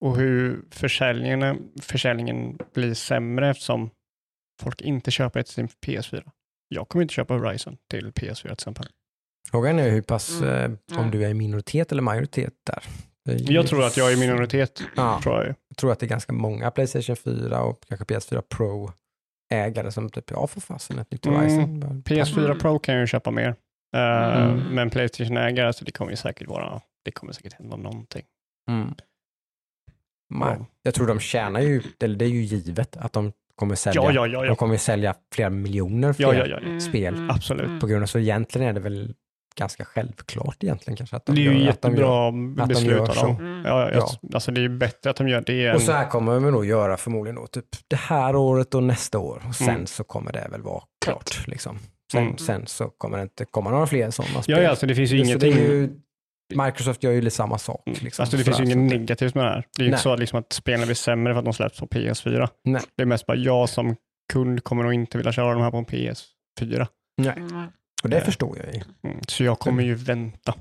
Och 0.00 0.16
hur 0.16 0.60
försäljningen, 0.70 1.68
försäljningen 1.82 2.58
blir 2.74 2.94
sämre 2.94 3.50
eftersom 3.50 3.90
folk 4.62 4.80
inte 4.80 5.10
köper 5.10 5.40
ett 5.40 5.46
till 5.46 5.54
sin 5.54 5.68
PS4. 5.68 6.22
Jag 6.68 6.88
kommer 6.88 7.02
inte 7.02 7.14
köpa 7.14 7.34
Horizon 7.34 7.76
till 7.90 8.10
PS4 8.12 8.42
till 8.42 8.52
exempel. 8.52 8.86
Frågan 9.50 9.78
är 9.78 9.90
hur 9.90 10.02
pass, 10.02 10.40
Mm. 10.40 10.54
eh, 10.54 10.64
om 10.92 10.98
Mm. 10.98 11.10
du 11.10 11.24
är 11.24 11.28
i 11.28 11.34
minoritet 11.34 11.92
eller 11.92 12.02
majoritet 12.02 12.52
där. 12.66 12.82
Jag 13.52 13.66
tror 13.66 13.84
att 13.84 13.96
jag 13.96 14.12
är 14.12 14.16
i 14.16 14.20
minoritet. 14.20 14.82
Ja, 14.96 15.20
Tror 15.22 15.36
jag. 15.36 15.46
jag 15.68 15.76
tror 15.76 15.92
att 15.92 16.00
det 16.00 16.06
är 16.06 16.08
ganska 16.10 16.32
många 16.32 16.70
Playstation 16.70 17.16
4 17.16 17.60
och 17.62 17.80
kanske 17.88 18.04
PS4 18.04 18.40
Pro 18.40 18.92
ägare 19.54 19.92
som 19.92 20.10
typ, 20.10 20.30
ja 20.30 20.46
för 20.46 20.60
fasen 20.60 20.98
ett 20.98 21.10
nytt 21.10 21.26
Mm. 21.26 21.38
Horizon. 21.40 22.02
PS4 22.02 22.44
Mm. 22.44 22.58
Pro 22.58 22.78
kan 22.78 22.94
jag 22.94 23.00
ju 23.02 23.06
köpa 23.06 23.30
mer. 23.30 23.54
Eh, 23.96 24.42
Mm. 24.42 24.58
Men 24.74 24.90
Playstation-ägare, 24.90 25.72
så 25.72 25.84
det 25.84 25.92
kommer 25.92 26.10
ju 26.10 26.16
säkert 26.16 26.48
vara, 26.48 26.80
det 27.06 27.12
kommer 27.12 27.32
säkert 27.32 27.52
hända 27.52 27.76
någonting. 27.76 28.22
Mm. 28.70 28.94
Ja. 30.34 30.66
Jag 30.82 30.94
tror 30.94 31.06
de 31.06 31.20
tjänar 31.20 31.60
ju, 31.60 31.82
eller 32.00 32.16
det 32.16 32.24
är 32.24 32.28
ju 32.28 32.42
givet 32.42 32.96
att 32.96 33.12
de 33.12 33.32
kommer 33.54 33.74
sälja, 33.74 34.02
Ja, 34.02 34.12
ja, 34.12 34.26
ja, 34.26 34.40
de 34.42 34.46
ja. 34.46 34.54
kommer 34.54 34.76
sälja 34.76 35.14
flera 35.34 35.50
miljoner 35.50 36.12
fler 36.12 36.26
ja, 36.26 36.34
ja, 36.34 36.46
ja, 36.46 36.58
ja. 36.60 36.66
Mm, 36.66 36.80
spel 36.80 37.14
mm, 37.14 37.30
absolut. 37.30 37.66
mm. 37.66 37.80
på 37.80 37.86
grund 37.86 38.02
av, 38.02 38.06
så 38.06 38.18
egentligen 38.18 38.68
är 38.68 38.72
det 38.72 38.80
väl 38.80 39.14
ganska 39.56 39.84
självklart 39.84 40.64
egentligen 40.64 40.96
kanske 40.96 41.16
att 41.16 41.26
de 41.26 41.34
Det 41.34 41.40
är 41.40 41.52
ju 41.52 41.58
gör, 41.64 41.70
att 41.70 41.82
de 41.82 41.88
gör. 41.96 41.98
jättebra 41.98 42.24
de 42.24 42.54
beslut 42.68 42.90
gör 42.90 43.00
av 43.00 43.06
så. 43.06 43.26
dem. 43.26 43.36
Mm. 43.36 43.64
Ja, 43.64 43.90
ja, 43.92 44.08
Ja. 44.22 44.28
Alltså 44.34 44.50
det 44.52 44.60
är 44.60 44.62
ju 44.62 44.68
bättre 44.78 45.10
att 45.10 45.16
de 45.16 45.28
gör 45.28 45.40
det 45.46 45.66
än... 45.66 45.74
Och 45.74 45.82
så 45.82 45.92
här 45.92 46.08
kommer 46.08 46.40
de 46.40 46.52
då 46.52 46.64
göra 46.64 46.96
förmodligen 46.96 47.36
då, 47.36 47.46
typ 47.46 47.66
det 47.88 47.96
här 47.96 48.36
året 48.36 48.74
och 48.74 48.82
nästa 48.82 49.18
år 49.18 49.42
och 49.48 49.54
sen 49.54 49.68
Mm. 49.68 49.86
så 49.86 50.04
kommer 50.04 50.32
det 50.32 50.48
väl 50.50 50.62
vara 50.62 50.82
klart. 51.04 51.46
Liksom. 51.46 51.78
Sen, 52.12 52.22
Mm. 52.22 52.38
sen 52.38 52.66
så 52.66 52.88
kommer 52.90 53.16
det 53.18 53.22
inte 53.22 53.44
komma 53.44 53.70
några 53.70 53.86
fler 53.86 54.10
sådana 54.10 54.42
spel. 54.42 54.56
Ja, 54.56 54.62
ja, 54.62 54.70
alltså 54.70 54.86
det 54.86 54.94
finns 54.94 55.10
ju 55.12 55.18
Så 55.18 55.24
ingenting... 55.24 55.54
det 55.54 55.60
är 55.60 55.70
ju, 55.72 56.00
Microsoft 56.54 57.02
gör 57.02 57.12
ju 57.12 57.20
lite 57.20 57.36
samma 57.36 57.58
sak. 57.58 57.82
Mm. 57.86 57.98
Liksom, 58.02 58.22
alltså 58.22 58.36
det 58.36 58.44
finns 58.44 58.60
ju 58.60 58.64
inget 58.64 58.78
negativt 58.78 59.34
med 59.34 59.44
det 59.44 59.50
här. 59.50 59.64
Det 59.76 59.82
är 59.82 59.84
ju 59.84 59.90
Nej. 59.90 59.94
inte 59.94 60.02
så 60.02 60.12
att, 60.12 60.18
liksom 60.20 60.38
att 60.38 60.52
spelen 60.52 60.86
blir 60.86 60.94
sämre 60.94 61.34
för 61.34 61.38
att 61.38 61.44
de 61.44 61.54
släpps 61.54 61.80
på 61.80 61.86
PS4. 61.86 62.48
Nej. 62.64 62.82
Det 62.96 63.02
är 63.02 63.06
mest 63.06 63.26
bara 63.26 63.36
jag 63.36 63.68
som 63.68 63.96
kund 64.32 64.64
kommer 64.64 64.82
nog 64.82 64.92
inte 64.92 65.18
vilja 65.18 65.32
köra 65.32 65.52
de 65.54 65.62
här 65.62 65.70
på 65.70 65.76
en 65.76 65.86
PS4. 65.86 66.86
Mm. 67.20 67.66
Och 68.02 68.10
det 68.10 68.16
Eh. 68.18 68.24
förstår 68.24 68.58
jag 68.58 68.74
ju. 68.74 68.80
Mm. 69.04 69.18
Så 69.28 69.44
jag 69.44 69.58
kommer 69.58 69.82
ju 69.82 69.94
vänta 69.94 70.54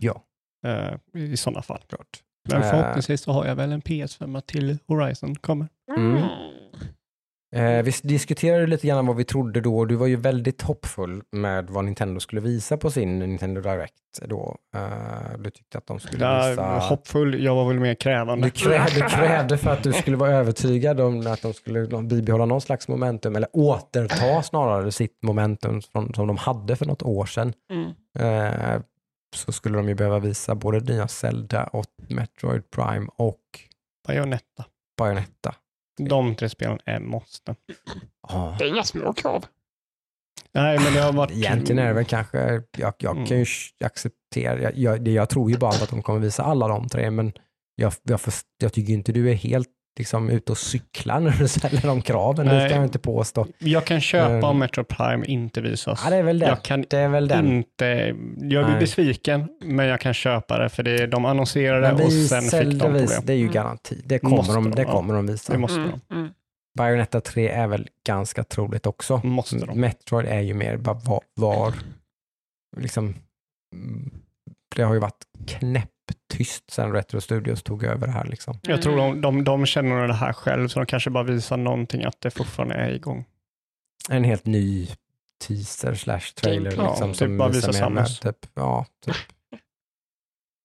Ja, 0.00 0.22
eh, 0.66 1.20
i 1.22 1.36
sådana 1.36 1.62
fall. 1.62 1.80
klart. 1.88 2.08
Men 2.48 2.62
Eh. 2.62 2.70
förhoppningsvis 2.70 3.20
så 3.20 3.32
har 3.32 3.46
jag 3.46 3.54
väl 3.56 3.72
en 3.72 3.80
PS5 3.82 4.40
till 4.40 4.78
Horizon 4.88 5.34
kommer. 5.36 5.68
Mm. 5.96 6.22
Eh, 7.52 7.82
vi 7.82 7.92
diskuterade 8.02 8.66
lite 8.66 8.86
grann 8.86 9.06
vad 9.06 9.16
vi 9.16 9.24
trodde 9.24 9.60
då. 9.60 9.84
Du 9.84 9.94
var 9.94 10.06
ju 10.06 10.16
väldigt 10.16 10.62
hoppfull 10.62 11.22
med 11.32 11.70
vad 11.70 11.84
Nintendo 11.84 12.20
skulle 12.20 12.40
visa 12.40 12.76
på 12.76 12.90
sin 12.90 13.18
Nintendo 13.18 13.60
Direct 13.60 13.94
då. 14.22 14.56
Eh, 14.74 15.38
du 15.38 15.50
tyckte 15.50 15.78
att 15.78 15.86
de 15.86 16.00
skulle 16.00 16.24
Jag 16.24 16.50
visa... 16.50 16.78
hoppfull, 16.78 17.44
jag 17.44 17.54
var 17.54 17.68
väl 17.68 17.80
mer 17.80 17.94
krävande. 17.94 18.46
Du 18.46 18.50
krävde, 18.50 18.94
du 18.94 19.00
krävde 19.00 19.58
för 19.58 19.70
att 19.70 19.82
du 19.82 19.92
skulle 19.92 20.16
vara 20.16 20.30
övertygad 20.30 21.00
om 21.00 21.26
att 21.26 21.42
de 21.42 21.54
skulle 21.54 22.02
bibehålla 22.02 22.44
någon 22.44 22.60
slags 22.60 22.88
momentum, 22.88 23.36
eller 23.36 23.48
återta 23.52 24.42
snarare 24.42 24.92
sitt 24.92 25.22
momentum 25.22 25.82
från, 25.82 26.14
som 26.14 26.26
de 26.26 26.36
hade 26.36 26.76
för 26.76 26.86
något 26.86 27.02
år 27.02 27.26
sedan. 27.26 27.52
Mm. 27.72 27.92
Eh, 28.18 28.80
så 29.36 29.52
skulle 29.52 29.76
de 29.76 29.88
ju 29.88 29.94
behöva 29.94 30.18
visa 30.18 30.54
både 30.54 30.80
nya 30.80 31.08
Zelda 31.08 31.64
och 31.64 31.86
Metroid 32.08 32.70
Prime 32.70 33.06
och 33.16 33.40
Bayonetta. 34.06 34.64
Bayonetta. 34.98 35.54
De 36.08 36.34
tre 36.34 36.48
spelen 36.48 36.78
är 36.86 37.00
måste. 37.00 37.54
Det 38.58 38.64
är 38.64 38.68
inga 38.68 38.84
små 38.84 39.12
krav. 39.12 39.44
Nej, 40.52 40.78
men 40.78 40.92
det 40.94 41.00
har 41.00 41.12
varit... 41.12 41.30
Egentligen 41.30 41.78
är 41.78 41.86
det 41.88 41.92
väl 41.94 42.04
kanske, 42.04 42.62
jag, 42.76 42.94
jag 42.98 43.16
Mm. 43.16 43.26
kan 43.26 43.38
ju 43.38 43.46
acceptera, 43.84 44.60
jag, 44.62 44.76
jag, 44.78 45.04
det- 45.04 45.10
jag 45.12 45.28
tror 45.28 45.50
ju 45.50 45.56
bara 45.58 45.70
att 45.70 45.90
de 45.90 46.02
kommer 46.02 46.18
visa 46.20 46.42
alla 46.42 46.68
de 46.68 46.88
tre, 46.88 47.10
men 47.10 47.32
jag, 47.74 47.92
jag, 48.02 48.20
först- 48.20 48.46
jag 48.62 48.72
tycker 48.72 48.92
inte 48.92 49.12
du 49.12 49.30
är 49.30 49.34
helt 49.34 49.68
liksom 49.98 50.30
ute 50.30 50.52
och 50.52 50.58
cyklar 50.58 51.20
när 51.20 51.30
du 51.30 51.48
ställer 51.58 51.80
de 51.82 52.02
kraven, 52.02 52.46
det 52.46 52.52
Nej. 52.52 52.68
ska 52.68 52.76
jag 52.76 52.84
inte 52.84 52.98
påstå. 52.98 53.46
Jag 53.58 53.84
kan 53.84 54.00
köpa 54.00 54.46
om 54.46 54.58
Metro 54.58 54.84
Prime 54.84 55.26
inte 55.26 55.60
visas. 55.60 56.00
Ja, 56.04 56.10
det 56.10 56.16
är 56.16 56.22
väl 56.22 56.38
den. 56.38 56.48
Jag 56.48 56.62
kan 56.62 56.84
Det 56.90 56.98
är 56.98 57.08
väl 57.08 57.28
den. 57.28 57.46
inte... 57.46 57.84
Jag 58.36 58.64
blir 58.64 58.68
Nej. 58.68 58.80
besviken, 58.80 59.48
men 59.60 59.86
jag 59.86 60.00
kan 60.00 60.14
köpa 60.14 60.58
det 60.58 60.68
för 60.68 60.82
det, 60.82 61.06
de 61.06 61.24
annonserade 61.24 62.04
och 62.04 62.12
sen 62.12 62.42
fick 62.42 62.50
de 62.52 62.66
vis, 62.68 62.80
problem. 62.80 63.22
det 63.24 63.32
är 63.32 63.36
ju 63.36 63.42
Mm. 63.42 63.52
garanti. 63.54 64.02
Det 64.04 64.18
kommer, 64.18 64.36
Måste 64.36 64.52
de, 64.54 64.64
de, 64.70 64.76
det 64.76 64.84
kommer 64.84 65.14
de 65.14 65.26
visa. 65.26 65.52
Det 65.52 65.58
måste 65.58 65.80
Mm. 65.80 65.90
de. 66.08 66.14
Mm. 66.14 66.30
Bayonetta 66.78 67.20
3 67.20 67.48
är 67.48 67.66
väl 67.66 67.88
ganska 68.06 68.44
troligt 68.44 68.86
också. 68.86 69.20
Måste 69.24 69.56
de. 69.66 69.80
Metroid 69.80 70.26
är 70.26 70.40
ju 70.40 70.54
mer 70.54 70.76
bara 70.76 70.94
var, 71.04 71.20
var 71.34 71.74
liksom, 72.76 73.14
mm, 73.74 74.10
det 74.76 74.82
har 74.82 74.94
ju 74.94 75.00
varit 75.00 75.24
knäpptyst 76.14 76.70
sedan 76.70 76.92
Retro 76.92 77.20
Studios 77.20 77.62
tog 77.62 77.84
över 77.84 78.06
det 78.06 78.12
här 78.12 78.24
liksom. 78.24 78.58
Jag 78.62 78.82
tror 78.82 78.96
de, 78.96 79.20
de, 79.20 79.44
de 79.44 79.66
känner 79.66 80.08
det 80.08 80.14
här 80.14 80.32
själv, 80.32 80.68
så 80.68 80.78
de 80.80 80.86
kanske 80.86 81.10
bara 81.10 81.24
visar 81.24 81.56
någonting 81.56 82.04
att 82.04 82.20
det 82.20 82.30
fortfarande 82.30 82.74
är 82.74 82.90
igång. 82.92 83.24
En 84.10 84.24
helt 84.24 84.46
ny 84.46 84.88
teaser 85.46 85.94
slash 85.94 86.20
trailer 86.34 86.70
Gameplay. 86.70 86.86
liksom. 86.88 87.08
Ja, 87.08 87.14
som 87.14 87.28
typ 87.28 87.38
bara 87.38 87.48
visar 87.48 87.68
visa 87.68 87.78
Samus. 87.78 88.20
Typ, 88.20 88.36
ja, 88.54 88.86
typ. 89.04 89.16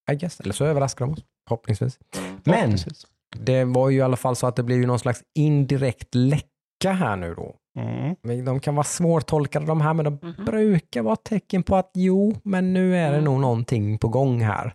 I 0.11 0.15
guess. 0.15 0.39
Eller 0.39 0.53
så 0.53 0.65
överraskar 0.65 1.05
de 1.05 1.13
oss, 1.13 1.19
förhoppningsvis. 1.47 1.99
Mm. 2.17 2.29
Men 2.33 2.43
Förhoppningsvis. 2.43 3.05
det 3.37 3.63
var 3.65 3.89
ju 3.89 3.97
i 3.97 4.01
alla 4.01 4.17
fall 4.17 4.35
så 4.35 4.47
att 4.47 4.55
det 4.55 4.63
blev 4.63 4.79
ju 4.79 4.85
någon 4.85 4.99
slags 4.99 5.23
indirekt 5.35 6.15
läcka 6.15 6.91
här 6.91 7.15
nu 7.15 7.33
då. 7.35 7.55
Mm. 7.79 8.45
De 8.45 8.59
kan 8.59 8.75
vara 8.75 8.83
svårtolkade 8.83 9.65
de 9.65 9.81
här, 9.81 9.93
men 9.93 10.05
de 10.05 10.19
Mhm. 10.21 10.45
brukar 10.45 11.01
vara 11.01 11.15
tecken 11.15 11.63
på 11.63 11.75
att 11.75 11.91
jo, 11.93 12.35
men 12.43 12.73
nu 12.73 12.97
är 12.97 13.09
det 13.09 13.17
Mm. 13.17 13.23
nog 13.23 13.39
någonting 13.39 13.97
på 13.97 14.07
gång 14.07 14.41
här. 14.41 14.73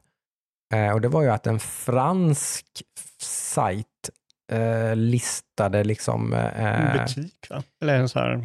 Eh, 0.74 0.92
och 0.92 1.00
det 1.00 1.08
var 1.08 1.22
ju 1.22 1.28
att 1.30 1.46
en 1.46 1.60
fransk 1.60 2.66
sajt 3.22 3.86
eh, 4.52 4.96
listade 4.96 5.84
liksom 5.84 6.32
eh, 6.32 6.92
Butik 6.92 7.46
va? 7.50 7.62
Eller 7.82 7.94
en 7.94 8.08
så 8.08 8.18
här... 8.18 8.44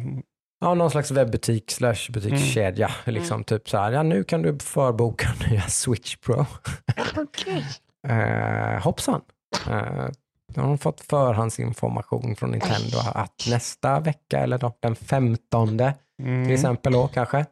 ja, 0.60 0.74
någon 0.74 0.90
slags 0.90 1.10
webbutik 1.10 1.70
slash 1.70 2.10
butikskedja. 2.10 2.90
Liksom 3.04 3.44
typ 3.44 3.68
så 3.68 3.78
här, 3.78 3.92
ja 3.92 4.02
nu 4.02 4.24
kan 4.24 4.42
du 4.42 4.58
förboka 4.58 5.28
nya 5.50 5.62
Switch 5.62 6.16
Pro. 6.16 6.46
Okej. 7.16 7.64
Eh, 8.08 8.82
hoppsan. 8.82 9.20
Eh, 9.70 10.06
då 10.54 10.60
har 10.60 10.68
de 10.68 10.78
fått 10.78 11.00
förhandsinformation 11.00 12.36
från 12.36 12.50
Nintendo 12.50 12.98
att 13.14 13.46
nästa 13.50 14.00
vecka 14.00 14.38
eller 14.38 14.58
då, 14.58 14.72
den 14.80 14.96
15 14.96 15.80
Mm. 16.22 16.44
till 16.44 16.54
exempel 16.54 16.92
då 16.92 17.08
kanske, 17.08 17.46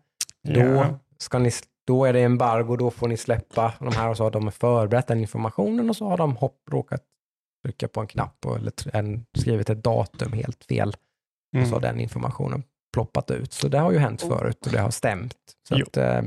då, 0.49 0.61
Ja. 0.61 0.99
ska 1.19 1.39
ni, 1.39 1.51
då 1.87 2.05
är 2.05 2.13
det 2.13 2.21
embargo, 2.23 2.77
då 2.77 2.91
får 2.91 3.09
ni 3.09 3.17
släppa 3.17 3.75
de 3.81 3.93
här 3.95 4.09
och 4.09 4.17
så 4.17 4.25
har 4.25 4.31
de 4.31 4.53
förberett 4.53 5.07
den 5.07 5.21
informationen 5.21 5.91
och 5.91 5.97
så 5.97 6.09
har 6.09 6.17
de 6.17 6.37
hopp, 6.37 6.61
råkat 6.71 7.03
trycka 7.65 7.89
på 7.89 8.01
en 8.01 8.07
knapp 8.07 8.47
och, 8.47 8.57
eller 8.57 8.73
en, 8.97 9.27
skrivit 9.39 9.71
ett 9.71 9.85
datum 9.85 10.33
helt 10.33 10.65
fel 10.65 10.89
och 10.89 11.67
så 11.67 11.75
har 11.75 11.79
Mm. 11.79 11.81
den 11.81 12.01
informationen 12.01 12.63
ploppat 12.95 13.31
ut. 13.31 13.53
Så 13.53 13.69
det 13.69 13.79
har 13.79 13.93
ju 13.93 13.99
hänt 13.99 14.23
förut 14.23 14.67
och 14.67 14.73
det 14.73 14.81
har 14.81 14.91
stämt. 14.91 15.37
Så 15.69 15.75
att, 15.83 15.97
eh, 15.97 16.23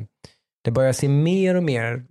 det 0.63 0.71
börjar 0.71 0.93
se 0.93 1.07
mer 1.07 1.55
och 1.55 1.63
mer 1.63 2.05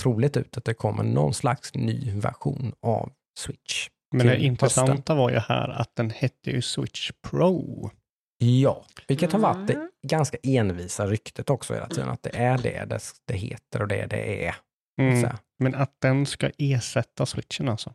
troligt 0.00 0.36
ut 0.36 0.56
att 0.56 0.64
det 0.64 0.74
kommer 0.74 1.02
någon 1.04 1.34
slags 1.34 1.74
ny 1.74 2.12
version 2.20 2.72
av 2.80 3.12
Switch. 3.38 3.88
Men 4.14 4.26
det 4.26 4.38
intressanta 4.38 5.14
var 5.14 5.30
ju 5.30 5.38
här 5.38 5.68
att 5.68 5.96
den 5.96 6.10
hette 6.10 6.50
ju 6.50 6.62
Switch 6.62 7.10
Pro. 7.30 7.90
Ja, 8.38 8.84
vilket 9.06 9.32
har 9.32 9.38
varit 9.40 9.66
det 9.66 9.74
Mm. 9.74 9.88
ganska 10.08 10.38
envisa 10.42 11.06
ryktet 11.06 11.50
också 11.50 11.74
hela 11.74 11.88
tiden, 11.88 12.08
att 12.08 12.22
det 12.22 12.36
är 12.36 12.58
det 12.58 12.84
det, 12.88 13.00
det 13.24 13.34
heter 13.34 13.82
och 13.82 13.88
det 13.88 14.06
det 14.06 14.46
är. 14.46 14.54
Mm. 15.00 15.30
Men 15.58 15.74
att 15.74 15.96
den 16.00 16.26
ska 16.26 16.50
ersätta 16.58 17.26
switchen 17.26 17.68
alltså. 17.68 17.92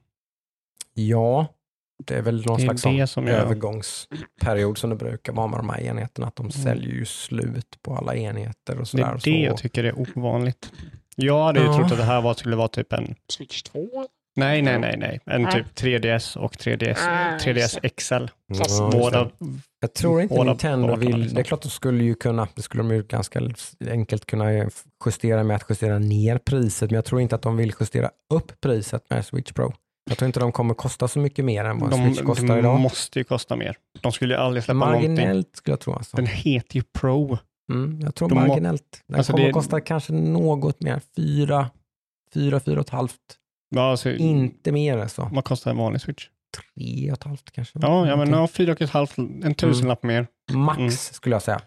Ja, 0.94 1.48
det 2.06 2.16
är 2.16 2.22
väl 2.22 2.46
någon 2.46 2.58
Det 2.58 2.64
är 2.64 2.66
slags 2.78 2.84
det 2.84 3.08
som 3.08 3.28
övergångsperiod 3.28 4.78
som 4.78 4.90
det 4.90 4.96
brukar 4.96 5.34
vara 5.34 5.48
med 5.48 5.60
de 5.60 5.70
här 5.70 5.82
enheterna, 5.82 6.28
att 6.28 6.36
de 6.36 6.52
säljer 6.52 6.94
ju 6.94 7.06
slut 7.06 7.82
på 7.82 7.96
alla 7.96 8.16
enheter 8.16 8.74
och 8.74 8.80
Det 8.80 8.86
sådär. 8.86 9.04
är 9.04 9.10
och 9.14 9.16
det 9.16 9.22
så. 9.22 9.30
jag 9.30 9.58
tycker 9.58 9.84
är 9.84 10.00
ovanligt. 10.18 10.72
Jag 11.16 11.44
hade 11.44 11.60
ju 11.60 11.66
Ja. 11.66 11.78
trott 11.78 11.92
att 11.92 11.98
det 11.98 12.04
här 12.04 12.22
var, 12.22 12.34
skulle 12.34 12.56
vara 12.56 12.68
typ 12.68 12.94
en, 12.94 13.16
Switch 13.30 13.62
2. 13.62 13.90
Nej, 14.36 14.62
nej, 14.62 14.80
nej, 14.80 14.96
nej, 14.98 15.20
en 15.26 15.42
Nej. 15.44 15.52
typ 15.54 15.80
3DS 16.04 16.38
och 16.38 16.54
3DS, 16.58 16.98
Ah, 17.08 17.38
3DS 17.38 17.56
just 17.60 17.80
XL. 18.00 18.26
Just 18.54 18.80
Båda. 18.92 19.30
Jag 19.80 19.94
tror 19.94 20.22
inte 20.22 20.36
båda 20.36 20.50
Nintendo 20.52 20.96
vill, 20.96 21.18
liksom. 21.18 21.36
det 21.36 21.42
är 21.42 21.44
klart 21.44 21.62
de 21.62 21.70
skulle 21.70 22.04
ju 22.04 22.16
kunna, 22.16 22.48
det 22.56 22.62
skulle 22.62 22.84
de 22.84 22.92
ju 22.96 23.04
ganska 23.04 23.42
enkelt 23.90 24.26
kunna 24.26 24.46
justera 25.06 25.44
med 25.44 25.56
att 25.56 25.66
justera 25.70 26.00
ner 26.00 26.38
priset, 26.38 26.92
men 26.92 26.96
jag 26.96 27.06
tror 27.06 27.22
inte 27.22 27.36
att 27.36 27.42
de 27.42 27.58
vill 27.58 27.74
justera 27.80 28.10
upp 28.34 28.62
priset 28.62 29.10
med 29.10 29.26
Switch 29.26 29.52
Pro. 29.52 29.74
Jag 30.10 30.18
tror 30.18 30.26
inte 30.28 30.40
de 30.40 30.52
kommer 30.52 30.74
kosta 30.74 31.08
så 31.08 31.20
mycket 31.20 31.46
mer 31.46 31.66
än 31.66 31.80
vad 31.80 31.90
de, 31.92 32.06
Switch 32.14 32.22
kostar 32.28 32.48
de 32.48 32.60
idag. 32.60 32.80
måste 32.80 33.20
ju 33.20 33.24
kosta 33.24 33.56
mer. 33.56 33.78
De 34.02 34.12
skulle 34.12 34.34
ju 34.34 34.40
aldrig 34.40 34.64
släppa 34.64 34.74
någonting. 34.80 35.12
Marginellt 35.14 35.50
skulle 35.56 35.72
jag 35.72 35.80
tro. 35.80 35.94
Alltså. 35.94 36.18
Den 36.18 36.26
heter 36.28 36.76
ju 36.76 36.84
Pro. 37.00 37.38
Mm, 37.72 38.00
jag 38.02 38.16
tror 38.16 38.30
de 38.30 38.36
marginellt. 38.36 39.04
Den 39.08 39.18
Alltså 39.18 39.32
kommer 39.32 39.44
det- 39.44 39.50
att 39.50 39.54
kosta 39.54 39.82
kanske 39.82 40.14
något 40.14 40.82
mer, 40.82 41.02
fyra, 41.16 41.70
fyra, 42.34 42.60
fyra 42.60 42.80
och 42.80 42.86
ett 42.86 42.90
halvt. 42.90 43.20
Ja, 43.76 43.92
alltså, 43.92 44.10
Inte 44.12 44.72
mer 44.72 44.98
alltså. 44.98 45.30
Vad 45.34 45.44
kostar 45.44 45.72
en 45.72 45.78
vanlig 45.78 46.02
Switch? 46.02 46.28
Tre 46.58 47.12
och 47.12 47.18
ett 47.18 47.24
halvt 47.24 47.52
kanske. 47.52 47.80
Ja, 47.82 48.08
ja 48.08 48.16
men 48.16 48.30
ja, 48.30 48.48
fyra 48.48 48.72
och 48.72 48.82
ett 48.82 48.90
halvt, 48.90 49.18
en 49.18 49.54
tusenlapp 49.56 50.04
mer. 50.04 50.28
Max 50.54 50.78
Mm. 50.80 50.92
skulle 50.92 51.36
jag 51.36 51.42
säga. 51.44 51.62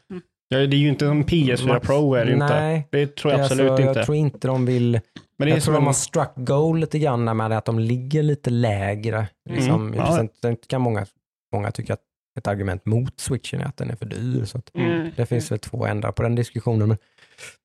Ja, 0.48 0.58
det 0.58 0.76
är 0.76 0.78
ju 0.78 0.88
inte 0.88 1.06
en 1.06 1.24
PS4 1.24 1.68
Max. 1.68 1.86
Pro 1.86 2.14
är 2.14 2.24
det 2.24 2.28
ju 2.30 2.34
inte. 2.34 2.60
Nej, 2.60 2.88
Det 2.92 3.16
tror 3.16 3.32
jag 3.32 3.38
det 3.38 3.42
är 3.42 3.44
absolut 3.44 3.70
alltså, 3.70 3.86
inte. 3.86 3.98
jag 3.98 4.06
tror 4.06 4.16
inte 4.16 4.48
de 4.48 4.66
vill 4.66 5.00
men 5.38 5.46
det 5.46 5.52
är 5.52 5.56
jag 5.56 5.62
tror 5.62 5.74
som 5.74 5.74
de 5.74 5.86
har 5.86 5.92
struck 5.92 6.32
goal 6.36 6.78
lite 6.78 6.98
grann 6.98 7.36
med 7.36 7.52
att 7.52 7.64
de 7.64 7.78
ligger 7.78 8.22
lite 8.22 8.50
lägre. 8.50 9.28
Liksom. 9.50 9.86
Mm, 9.86 9.94
ja. 9.94 10.28
Sen 10.42 10.56
kan 10.68 10.80
många, 10.80 11.06
många 11.52 11.70
tycka 11.70 11.92
att 11.92 12.00
ett 12.36 12.46
argument 12.46 12.86
mot 12.86 13.20
switchen 13.20 13.60
är 13.60 13.64
att 13.64 13.76
den 13.76 13.90
är 13.90 13.96
för 13.96 14.06
dyr. 14.06 14.44
Så 14.44 14.58
att 14.58 14.70
Mm. 14.74 15.10
det 15.16 15.26
finns 15.26 15.50
väl 15.52 15.58
två 15.58 15.86
ändar 15.86 16.12
på 16.12 16.22
den 16.22 16.34
diskussionen. 16.34 16.88
Men, 16.88 16.98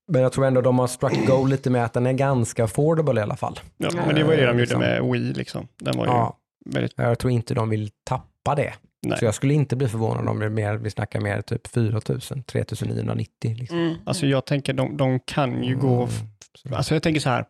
men 0.07 0.21
jag 0.21 0.31
tror 0.33 0.45
ändå 0.45 0.61
de 0.61 0.79
har 0.79 0.87
struck 0.87 1.27
goal 1.27 1.49
lite 1.49 1.69
med 1.69 1.85
att 1.85 1.93
den 1.93 2.05
är 2.05 2.13
ganska 2.13 2.63
affordable 2.63 3.19
i 3.19 3.23
alla 3.23 3.35
fall. 3.35 3.59
ja, 3.77 3.89
men 3.93 4.15
det 4.15 4.23
var 4.23 4.31
ju 4.31 4.37
det 4.37 4.45
de 4.45 4.47
gjorde 4.51 4.59
liksom. 4.61 4.79
med 4.79 5.03
Wii 5.03 5.33
liksom. 5.33 5.67
Den 5.77 5.97
var 5.97 6.05
ju 6.05 6.11
Ja, 6.11 6.37
väldigt, 6.65 6.93
jag 6.95 7.19
tror 7.19 7.31
inte 7.33 7.53
de 7.53 7.69
vill 7.69 7.91
tappa 8.03 8.55
det. 8.55 8.73
nej. 9.07 9.17
Så 9.19 9.25
jag 9.25 9.33
skulle 9.33 9.53
inte 9.53 9.75
bli 9.75 9.87
förvånad 9.87 10.27
om 10.27 10.39
det 10.39 10.45
är 10.45 10.49
mer, 10.49 10.73
vi 10.75 10.89
snackar 10.89 11.19
mer 11.21 11.41
typ 11.41 11.67
4 11.67 12.01
000, 12.09 12.21
3 12.45 12.63
990. 12.85 13.55
Liksom. 13.59 13.77
Mm. 13.77 13.95
Alltså 14.05 14.25
jag 14.25 14.45
tänker 14.45 14.73
de, 14.73 14.97
de 14.97 15.19
kan 15.19 15.63
ju 15.63 15.75
gå, 15.77 15.95
Mm, 16.03 16.09
så. 16.55 16.75
alltså 16.75 16.95
jag 16.95 17.03
tänker 17.03 17.21
så 17.21 17.29
här. 17.29 17.45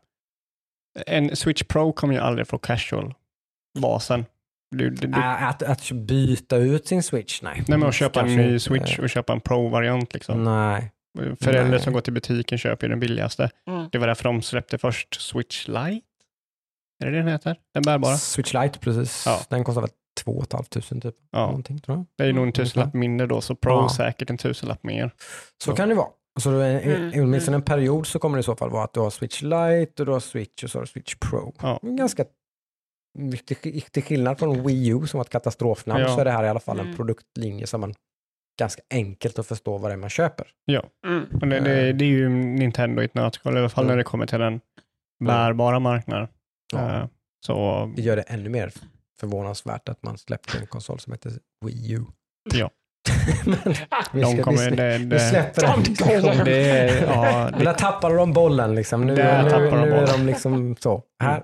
En 1.08 1.36
Switch 1.36 1.64
Pro 1.64 1.92
kommer 1.94 2.14
ju 2.14 2.20
aldrig 2.20 2.48
få 2.48 2.58
casual-basen. 2.58 4.20
Det, 4.20 4.26
det, 4.72 4.90
det, 4.90 5.08
Ä- 5.08 5.48
Att, 5.48 5.64
att 5.64 5.92
byta 5.92 6.58
ut 6.58 6.88
sin 6.88 7.04
switch, 7.04 7.42
nej. 7.42 7.64
nej 7.68 7.78
men 7.78 7.90
att 7.90 7.96
köpa 7.96 8.22
en 8.22 8.36
ny 8.36 8.44
inte. 8.48 8.60
Switch 8.60 9.00
och 9.00 9.10
köpa 9.10 9.34
en 9.34 9.42
Pro-variant 9.42 10.14
liksom. 10.14 10.44
Nej. 10.44 10.92
Föräldrar 11.42 11.70
Nej. 11.72 11.80
som 11.80 11.94
går 11.94 12.02
till 12.02 12.14
butiken 12.14 12.58
köper 12.58 12.88
ju 12.88 12.90
den 12.90 13.00
billigaste. 13.00 13.50
Mm. 13.68 13.90
Det 13.92 13.98
var 13.98 14.08
därför 14.08 14.24
de 14.24 14.42
släppte 14.42 14.78
först 14.78 15.22
Switch 15.22 15.68
Lite. 15.68 16.02
Är 17.04 17.06
det 17.06 17.12
det 17.12 17.18
den 17.18 17.28
heter? 17.28 17.56
Den 17.74 17.84
bärbara? 17.84 18.18
Switch 18.18 18.54
Lite, 18.54 18.80
precis. 18.80 19.24
Ja. 19.26 19.40
Den 19.50 19.64
kostar 19.64 19.82
väl 19.82 19.90
2 20.24 20.44
500 20.52 20.64
typ. 21.12 21.16
Ja, 21.32 21.46
Någonting, 21.46 21.80
tror 21.80 21.98
jag. 21.98 22.06
det 22.18 22.24
är 22.24 22.28
nog 22.28 22.38
en 22.38 22.42
Mm, 22.44 22.52
tusenlapp 22.54 22.94
mindre 22.94 23.28
då, 23.28 23.42
så 23.42 23.56
Pro 23.56 23.72
Ja. 23.74 23.90
säkert 23.90 24.30
en 24.30 24.38
tusenlapp 24.38 24.84
mer. 24.84 25.12
Så 25.64 25.72
Ja. 25.72 25.76
kan 25.76 25.90
det 25.90 25.96
vara. 25.96 26.08
Så 26.40 26.52
Mm, 26.62 27.12
åtminstone 27.16 27.58
en 27.58 27.62
period 27.64 28.08
så 28.08 28.20
kommer 28.20 28.38
det 28.38 28.40
i 28.40 28.44
så 28.44 28.56
fall 28.56 28.70
vara 28.70 28.84
att 28.84 28.94
du 28.94 29.00
har 29.00 29.10
Switch 29.10 29.42
Lite 29.42 29.94
och 30.02 30.06
du 30.06 30.12
har 30.12 30.20
Switch 30.20 30.64
och 30.64 30.70
så 30.70 30.78
har 30.78 30.84
du 30.84 30.88
Switch 30.88 31.16
Pro. 31.16 31.54
Ja. 31.62 31.80
Ganska 31.84 32.26
till, 33.46 33.82
till 33.82 34.04
skillnad 34.04 34.40
från 34.40 34.68
Wii 34.68 34.88
U 34.90 35.08
som 35.08 35.18
var 35.18 35.26
ett 35.26 35.30
katastrofnamn 35.32 36.02
Ja. 36.02 36.08
så 36.16 36.20
är 36.22 36.26
det 36.26 36.32
här 36.32 36.44
i 36.44 36.48
alla 36.50 36.60
fall 36.60 36.80
en 36.80 36.86
Mm. 36.86 36.98
produktlinje 36.98 37.68
som 37.68 37.82
man 37.82 37.94
ganska 38.60 38.82
enkelt 38.90 39.40
att 39.40 39.48
förstå 39.48 39.78
vad 39.78 39.92
det 39.92 39.94
är 39.94 39.98
man 39.98 40.10
köper. 40.10 40.48
Mm. 41.08 41.26
Och 41.42 41.48
det, 41.48 41.60
det, 41.60 41.94
det 41.94 42.06
är 42.06 42.10
ju 42.10 42.30
Nintendo 42.30 43.02
i 43.02 43.06
ett 43.06 43.14
nötskal, 43.16 43.56
i 43.56 43.60
alla 43.60 43.70
fall 43.70 43.84
Mm. 43.84 43.92
när 43.92 43.98
det 43.98 44.04
kommer 44.04 44.26
till 44.26 44.40
den 44.40 44.62
bärbara 45.26 45.80
marknaden. 45.80 46.28
Ja. 46.74 46.96
Eh, 47.00 47.06
Så 47.46 47.86
Det 47.96 48.02
gör 48.02 48.16
det 48.16 48.22
ännu 48.22 48.50
mer 48.50 48.72
förvånansvärt 49.20 49.90
att 49.90 50.04
man 50.04 50.18
släppte 50.18 50.58
en 50.58 50.68
konsol 50.68 51.00
som 51.00 51.14
heter 51.14 51.32
Wii 51.66 51.92
U. 51.94 52.02
Ja. 52.54 52.70
Men 53.46 53.58
vi, 54.14 54.22
de 54.22 54.34
ska, 54.34 54.44
kommer, 54.44 54.70
vi, 54.70 54.76
det, 54.76 54.98
vi 54.98 55.06
det, 55.06 55.20
släpper 55.20 55.62
den 55.62 56.46
det 56.46 57.00
ja, 57.08 57.50
Men 57.52 57.66
där 57.66 57.74
tappade 57.74 58.16
de 58.16 58.34
bollen 58.34 58.76
liksom. 58.76 59.06
Nu, 59.06 59.16
nu, 59.16 59.22
tappade 59.22 59.70
de 59.70 59.82
nu 59.82 59.88
är 59.88 59.92
bollen. 60.02 60.08
de 60.20 60.26
liksom 60.26 60.76
så. 60.80 61.04
Här, 61.24 61.44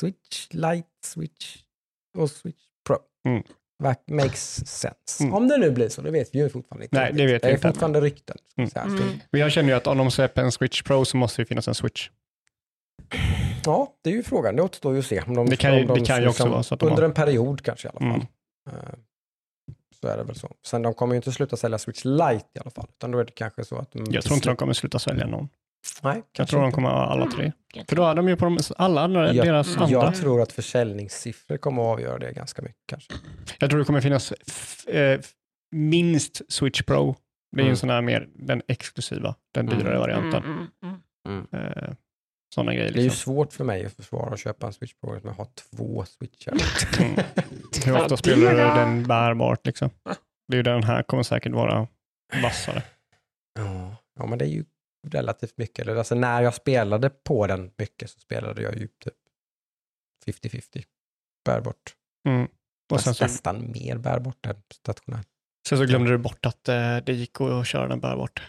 Switch 0.00 0.48
Lite, 0.50 0.88
Switch 1.04 1.56
och 2.18 2.30
Switch 2.30 2.62
Pro. 2.86 2.96
Mm. 3.28 3.42
That 3.82 4.02
makes 4.08 4.66
sense. 4.66 5.22
Mm. 5.24 5.34
Om 5.34 5.48
det 5.48 5.56
nu 5.58 5.70
blir 5.70 5.88
så, 5.88 6.02
det 6.02 6.10
vet 6.10 6.34
vi 6.34 6.38
ju 6.38 6.48
fortfarande 6.48 6.84
inte. 6.84 6.96
Nej, 6.96 7.12
det 7.12 7.26
vet 7.26 7.42
det 7.42 7.48
är 7.48 7.52
inte. 7.52 7.68
fortfarande 7.68 8.00
rykten. 8.00 8.36
ska 8.70 8.80
Mm. 8.80 8.96
Mm. 8.96 9.18
Men 9.30 9.40
jag 9.40 9.52
känner 9.52 9.68
ju 9.68 9.74
att 9.74 9.86
om 9.86 9.98
de 9.98 10.10
släpper 10.10 10.42
en 10.42 10.52
Switch 10.52 10.82
Pro 10.82 11.04
så 11.04 11.16
måste 11.16 11.42
det 11.42 11.46
finnas 11.46 11.68
en 11.68 11.74
Switch. 11.74 12.10
Ja, 13.64 13.92
det 14.02 14.10
är 14.10 14.14
ju 14.14 14.22
frågan. 14.22 14.56
Det 14.56 14.62
återstår 14.62 14.92
ju 14.92 14.98
att 14.98 15.06
se. 15.06 15.20
Om 15.26 15.34
de, 15.34 15.46
Det 15.46 15.56
kan 15.56 15.74
ju- 15.74 15.80
om 15.80 15.86
de 15.86 15.98
det 16.00 16.06
kan 16.06 16.22
ju 16.22 16.28
också 16.28 16.42
liksom- 16.42 16.50
vara 16.50 16.62
så 16.62 16.74
att 16.74 16.80
de 16.80 16.86
Under 16.88 17.02
har- 17.02 17.08
en 17.08 17.14
period 17.14 17.62
kanske 17.62 17.88
i 17.88 17.90
alla 17.90 18.00
fall. 18.00 18.08
Mm. 18.08 18.26
Eh, 18.70 18.94
Så 20.00 20.08
är 20.08 20.16
det 20.16 20.24
väl 20.24 20.34
så. 20.36 20.54
Sen 20.66 20.82
de 20.82 20.94
kommer 20.94 21.14
ju 21.14 21.16
inte 21.16 21.32
sluta 21.32 21.56
sälja 21.56 21.78
Switch 21.78 22.04
Lite 22.04 22.44
i 22.54 22.58
alla 22.60 22.70
fall. 22.70 22.86
Utan 22.96 23.10
då 23.10 23.18
är 23.18 23.24
det 23.24 23.32
kanske 23.32 23.64
så 23.64 23.76
att 23.76 23.92
de 23.92 24.04
Jag 24.10 24.24
tror 24.24 24.34
inte 24.36 24.48
de 24.48 24.56
kommer 24.56 24.72
sluta 24.72 24.98
sälja 24.98 25.26
någon. 25.26 25.48
Nej, 26.02 26.22
Jag 26.38 26.48
tror 26.48 26.60
de 26.60 26.66
inte. 26.66 26.74
kommer 26.74 26.88
ha 26.88 27.06
alla 27.06 27.26
tre. 27.30 27.52
För 27.88 27.96
då 27.96 28.04
är 28.04 28.14
de 28.14 28.28
ju 28.28 28.36
på 28.36 28.44
de, 28.44 28.58
alla 28.76 29.00
andra, 29.00 29.32
Jag- 29.34 29.46
deras 29.46 29.68
Mm. 29.68 29.82
andra. 29.82 29.92
Jag 29.98 30.16
tror 30.16 30.42
att 30.42 30.52
försäljningssiffror 30.52 31.56
kommer 31.56 31.82
att 31.82 31.88
avgöra 31.88 32.18
det 32.18 32.32
ganska 32.32 32.62
mycket 32.62 32.82
kanske. 32.86 33.12
Jag 33.58 33.70
tror 33.70 33.78
det 33.78 33.84
kommer 33.86 34.00
finnas 34.00 34.32
eh, 34.86 35.20
minst 35.76 36.52
Switch 36.52 36.82
Pro. 36.82 37.16
Det 37.56 37.60
är 37.60 37.62
ju 37.62 37.66
Mm. 37.66 37.70
en 37.70 37.76
sån 37.76 37.90
här 37.90 38.02
mer 38.02 38.28
den 38.34 38.62
exklusiva, 38.68 39.34
den 39.54 39.66
dyrare 39.66 39.88
Mm. 39.96 40.00
varianten. 40.00 40.42
Mm, 40.44 40.66
mm, 41.28 41.46
mm. 41.52 41.72
Eh, 41.72 41.94
sådana 42.54 42.74
grejer. 42.74 42.92
Det 42.92 42.98
är 42.98 43.02
ju 43.02 43.08
Liksom. 43.08 43.32
svårt 43.34 43.52
för 43.52 43.64
mig 43.64 43.86
att 43.86 43.92
försvara 43.92 44.32
att 44.34 44.40
köpa 44.40 44.66
en 44.66 44.72
Switch 44.72 44.92
Pro 45.00 45.10
med 45.12 45.26
att 45.26 45.36
ha 45.36 45.44
två 45.44 46.04
switchar. 46.04 46.52
Mm. 47.00 47.14
Hur 47.86 47.96
ofta 48.02 48.16
spelar 48.16 48.50
du 48.50 48.56
den 48.80 49.04
bärbart 49.06 49.66
liksom? 49.66 49.90
Det 50.48 50.54
är 50.54 50.56
ju 50.56 50.62
den 50.62 50.82
här 50.82 51.02
kommer 51.02 51.22
säkert 51.22 51.52
vara 51.52 51.86
vassare. 52.42 52.82
Ja. 53.58 53.96
ja, 54.18 54.26
men 54.26 54.38
det 54.38 54.44
är 54.44 54.48
ju 54.48 54.64
relativt 55.06 55.58
mycket. 55.58 55.78
Eller, 55.78 55.96
Alltså, 55.96 56.14
när 56.14 56.42
jag 56.42 56.54
spelade 56.54 57.10
på 57.10 57.46
den 57.46 57.70
mycket 57.78 58.10
så 58.10 58.20
spelade 58.20 58.62
jag 58.62 58.74
ju 58.76 58.86
typ 58.86 59.14
50-50 60.26 60.84
bärbart. 61.44 61.94
Mm. 62.28 62.48
Och 62.92 63.00
sen 63.00 63.10
Näst, 63.10 63.18
så, 63.18 63.24
Nästan 63.24 63.70
mer 63.72 63.96
bärbart 63.98 64.46
än 64.46 64.62
stationär. 64.74 65.20
sen 65.68 65.78
så 65.78 65.84
glömde 65.84 66.10
du 66.10 66.18
bort 66.18 66.46
att 66.46 66.68
eh, 66.68 66.96
det 66.96 67.12
gick 67.12 67.40
att 67.40 67.66
köra 67.66 67.88
den 67.88 68.00
bärbart. 68.00 68.42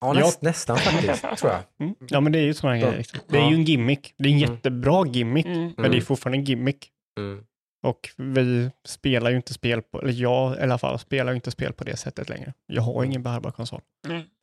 Ja, 0.00 0.12
näst, 0.12 0.42
nästan 0.42 0.78
faktiskt, 0.78 1.22
tror 1.38 1.52
jag. 1.52 1.62
Mm. 1.80 1.94
Ja, 2.08 2.20
men 2.20 2.32
det 2.32 2.38
är 2.38 2.42
ju 2.42 2.54
sådana 2.54 2.78
grejer. 2.78 2.96
Liksom. 2.98 3.20
Det 3.28 3.36
är 3.36 3.40
Ja. 3.40 3.48
ju 3.50 3.54
en 3.54 3.64
gimmick. 3.64 4.14
Det 4.18 4.28
är 4.28 4.32
en 4.32 4.38
Mm. 4.42 4.54
jättebra 4.54 5.06
gimmick, 5.06 5.46
Mm. 5.46 5.72
men 5.76 5.90
det 5.90 5.96
är 5.96 6.00
fortfarande 6.00 6.38
en 6.38 6.44
gimmick. 6.44 6.90
Mm. 7.18 7.44
Och 7.82 8.10
vi 8.16 8.70
spelar 8.84 9.30
ju 9.30 9.36
inte 9.36 9.54
spel 9.54 9.82
på, 9.82 10.00
eller 10.02 10.12
jag 10.12 10.56
i 10.58 10.60
alla 10.60 10.78
fall, 10.78 10.98
spelar 10.98 11.32
ju 11.32 11.36
inte 11.36 11.50
spel 11.50 11.72
på 11.72 11.84
det 11.84 11.96
sättet 11.96 12.28
längre. 12.28 12.54
Jag 12.66 12.82
har 12.82 13.04
ingen 13.04 13.22
bärbar 13.22 13.50
konsol. 13.50 13.80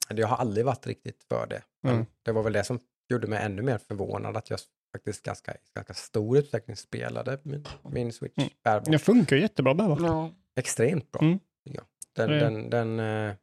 Mm. 0.10 0.22
Jag 0.22 0.28
har 0.28 0.38
aldrig 0.38 0.66
varit 0.66 0.88
riktigt 0.88 1.24
för 1.24 1.47
det. 1.47 1.62
Men 1.84 1.93
Mm. 1.95 2.06
Det 2.24 2.32
var 2.32 2.43
väl 2.43 2.53
det 2.53 2.64
som 2.64 2.80
gjorde 3.10 3.27
mig 3.27 3.44
ännu 3.44 3.61
mer 3.61 3.77
förvånad 3.77 4.38
att 4.38 4.49
jag 4.49 4.60
faktiskt 4.91 5.23
ganska, 5.23 5.53
i 5.53 5.57
ganska 5.76 5.94
stor 5.94 6.38
utsträckning 6.38 6.76
spelade 6.76 7.40
min, 7.44 7.65
min 7.91 8.14
Switch 8.14 8.38
Mm. 8.38 8.49
bärbart. 8.64 8.91
Det 8.91 8.99
funkar 8.99 9.36
ju 9.36 9.41
jättebra 9.41 9.73
bärbart. 9.73 9.99
Ja. 10.02 10.32
Extremt 10.56 11.11
bra. 11.11 11.22
Mm. 11.22 11.40
Ja. 11.64 11.82
Den, 12.14 12.30
Det- 12.30 12.40
den, 12.40 12.69
den, 12.69 12.99
eh, 12.99 13.36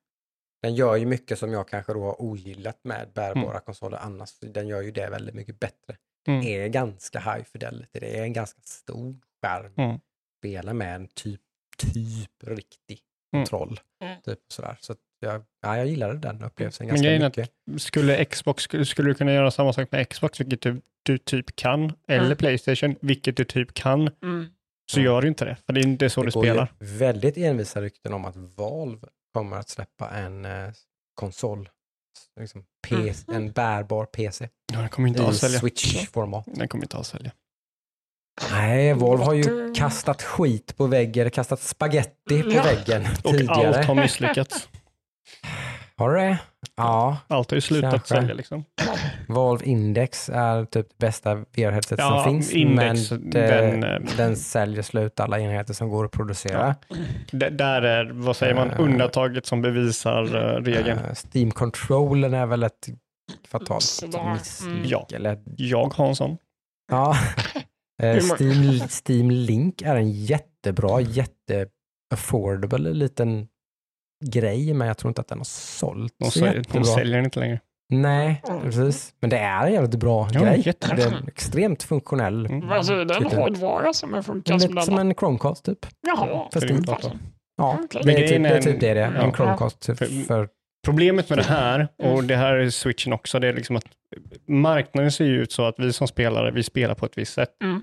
den 0.63 0.75
gör 0.75 0.97
ju 0.97 1.07
mycket 1.07 1.39
som 1.39 1.53
jag 1.53 1.69
kanske 1.69 1.93
då 1.93 2.03
har 2.05 2.23
ogillat 2.23 2.79
med 2.85 3.13
bärbara 3.15 3.51
Mm. 3.51 3.61
konsoler 3.61 3.99
annars. 3.99 4.39
Den 4.41 4.69
gör 4.69 4.83
ju 4.83 4.91
det 4.91 5.11
väldigt 5.11 5.35
mycket 5.35 5.61
bättre. 5.61 5.97
Mm. 6.29 6.41
Det 6.41 6.63
är 6.63 6.69
ganska 6.69 7.19
high 7.21 7.45
fidelity. 7.45 8.01
Det 8.01 8.19
är 8.19 8.23
en 8.23 8.33
ganska 8.33 8.61
stor 8.65 9.17
skärm. 9.43 9.73
Mm. 9.77 10.01
Spela 10.39 10.75
med 10.75 10.95
en 10.95 11.09
typ, 11.09 11.41
typ 11.79 12.31
riktig 12.45 13.01
Mm. 13.33 13.45
kontroll. 13.45 13.81
Mm. 14.01 14.21
Typ 14.23 14.39
sådär. 14.49 14.77
Så 14.81 14.93
att 14.93 14.99
jag, 15.23 15.43
ja, 15.63 15.77
jag 15.77 15.87
gillade 15.87 16.15
den 16.19 16.43
upplevelsen 16.45 16.87
Men 16.87 17.03
ganska 17.03 17.27
att- 17.27 17.37
mycket. 17.37 17.83
Skulle 17.83 18.25
Xbox, 18.25 18.63
skulle, 18.63 18.85
skulle 18.85 19.11
du 19.11 19.15
kunna 19.15 19.33
göra 19.33 19.51
samma 19.51 19.73
sak 19.73 19.89
med 19.93 20.09
Xbox, 20.09 20.41
vilket 20.41 20.61
du, 20.63 20.81
du 21.03 21.19
typ 21.19 21.57
kan, 21.57 21.93
eller 22.09 22.25
Mm. 22.27 22.37
Playstation, 22.37 22.97
vilket 23.01 23.37
du 23.37 23.45
typ 23.45 23.75
kan, 23.75 24.01
Mm. 24.23 24.47
så 24.93 24.99
Mm. 24.99 25.05
gör 25.05 25.23
du 25.23 25.29
inte 25.29 25.45
det. 25.45 25.57
För 25.67 25.73
det 25.73 25.81
är 25.81 25.85
inte 25.87 26.11
så 26.11 26.23
Det 26.23 26.29
du 26.29 26.33
går 26.33 26.45
ju 26.47 26.51
spelar. 26.53 26.73
väldigt 26.79 27.37
envisa 27.37 27.81
rykten 27.83 28.13
om 28.13 28.25
att 28.25 28.37
Valve 28.37 29.07
kommer 29.35 29.57
att 29.57 29.69
släppa 29.69 30.11
en 30.11 30.45
eh, 30.45 30.69
konsol. 31.15 31.69
Liksom 32.41 32.65
PC, 32.89 33.25
Mm. 33.29 33.43
En 33.43 33.53
bärbar 33.53 34.05
PC 34.05 34.49
Ja, 34.73 34.79
den 34.79 34.89
kommer 34.89 35.09
inte 35.09 35.23
i 35.23 35.25
att 35.27 35.37
sälja. 35.37 35.59
Switch-format. 35.61 36.45
Den 36.47 36.69
kommer 36.69 36.85
inte 36.85 36.97
att 36.97 37.07
sälja. 37.07 37.31
Nej, 38.51 38.95
Volvo 38.95 39.23
har 39.25 39.35
ju 39.35 39.75
kastat 39.75 40.23
skit 40.23 40.77
på 40.77 40.87
väggen, 40.87 41.31
kastat 41.31 41.61
spaghetti 41.61 42.43
på 42.43 42.51
Ja. 42.51 42.63
väggen 42.63 43.03
Och 43.03 43.09
allt 43.31 43.39
tidigare. 43.39 43.83
har 43.85 43.95
misslyckats. 43.95 44.69
Har 46.03 46.11
du 46.11 46.21
det? 46.21 46.39
Ja, 46.77 47.19
Allt 47.29 47.51
har 47.51 47.57
ju 47.57 47.61
slutat 47.61 47.91
Kanske. 47.91 48.15
sälja 48.15 48.35
liksom. 48.35 48.65
Valve 49.29 49.65
Index 49.65 50.29
är 50.29 50.65
typ 50.65 50.87
det 50.89 50.99
bästa 51.07 51.35
VR-headset 51.35 51.95
Ja, 51.99 52.23
som 52.25 52.33
finns, 52.33 52.53
Index, 52.53 53.11
men 53.11 53.31
det, 53.31 53.47
den, 53.47 53.81
den, 54.17 54.31
eh, 54.31 54.37
säljer 54.37 54.83
slut 54.83 55.21
alla 55.21 55.39
enheter 55.41 55.75
som 55.75 55.89
går 55.89 56.05
att 56.05 56.11
producera. 56.11 56.75
D- 57.33 57.49
där 57.51 57.83
är, 57.83 58.11
vad 58.13 58.37
säger 58.37 58.55
man, 58.55 58.71
Eh. 58.71 58.81
undantaget 58.81 59.47
som 59.47 59.63
bevisar 59.63 60.23
uh, 60.37 60.63
regeln. 60.65 60.99
Eh, 60.99 61.15
Steam 61.33 61.51
Controller 61.51 62.33
är 62.35 62.47
väl 62.47 62.63
ett 62.63 62.89
fatalt 63.49 63.83
Sådär. 63.83 64.33
misslyck. 64.33 64.73
Mm. 64.73 64.83
Ja. 65.25 65.37
Jag 65.57 65.95
har 65.95 66.07
en 66.09 66.17
sån. 66.17 66.37
ja. 66.93 67.17
Eh, 68.03 68.17
Steam, 68.19 68.81
Steam 69.07 69.31
Link 69.31 69.83
är 69.83 69.97
en 69.97 70.11
jättebra, 70.13 71.01
jätte 71.01 71.67
affordable 72.15 72.91
liten 72.93 73.49
grej, 74.23 74.75
men 74.75 74.89
jag 74.89 74.99
tror 74.99 75.11
inte 75.11 75.21
att 75.21 75.29
den 75.29 75.39
har 75.39 75.45
sålt 75.45 76.15
De, 76.19 76.25
så 76.25 76.31
säger, 76.31 76.53
de 76.53 76.59
jättebra. 76.59 76.85
säljer 76.85 77.17
den 77.17 77.25
inte 77.25 77.41
längre. 77.41 77.61
Nej, 77.93 78.43
precis. 78.63 79.15
Men 79.21 79.31
det 79.31 79.39
är 79.39 79.67
en 79.67 79.73
jävligt 79.73 79.95
bra 80.01 80.29
Ja, 80.33 80.41
grej. 80.41 80.63
jättebra. 80.67 80.97
Det 80.97 81.03
är 81.03 81.29
extremt 81.29 81.83
funktionell. 81.83 82.47
Mm. 82.47 82.71
Alltså, 82.71 82.93
är 82.93 83.05
det 83.05 83.15
en 83.15 83.23
Tycker- 83.23 83.37
hårdvara 83.37 83.93
som 83.93 84.15
är 84.15 84.23
funkar 84.23 84.59
som 84.59 84.71
lite 84.71 84.83
som 84.87 84.99
en 84.99 85.15
Chromecast 85.15 85.65
typ. 85.65 85.87
Jaha. 86.07 86.49
För 86.53 86.61
Det 86.61 86.67
är. 86.75 87.13
Ja, 87.57 87.79
Okej. 87.85 88.01
det 88.05 88.13
är, 88.13 88.15
Men 88.15 88.29
typ, 88.29 88.43
det 88.43 88.49
är 88.49 88.55
är- 88.57 88.63
typ 88.63 88.81
det 88.81 88.95
det 88.95 89.01
är. 89.01 89.15
ja. 89.15 89.23
En 89.23 89.33
Chromecast 89.35 89.85
för, 89.87 89.95
För- 89.95 90.25
för 90.27 90.49
Problemet 90.87 91.29
med 91.31 91.39
det 91.39 91.45
här, 91.45 91.89
och 91.99 92.25
det 92.25 92.37
här 92.37 92.55
är 92.55 92.71
switchen 92.71 93.13
också, 93.13 93.39
det 93.39 93.49
är 93.49 93.53
liksom 93.53 93.77
att 93.77 93.85
marknaden 94.49 95.13
ser 95.13 95.25
ju 95.25 95.43
ut 95.43 95.53
så 95.53 95.65
att 95.65 95.75
vi 95.79 95.93
som 95.93 96.09
spelare, 96.09 96.51
vi 96.51 96.63
spelar 96.63 96.95
på 96.95 97.07
ett 97.07 97.19
visst 97.19 97.33
sätt. 97.35 97.49
Mm. 97.65 97.83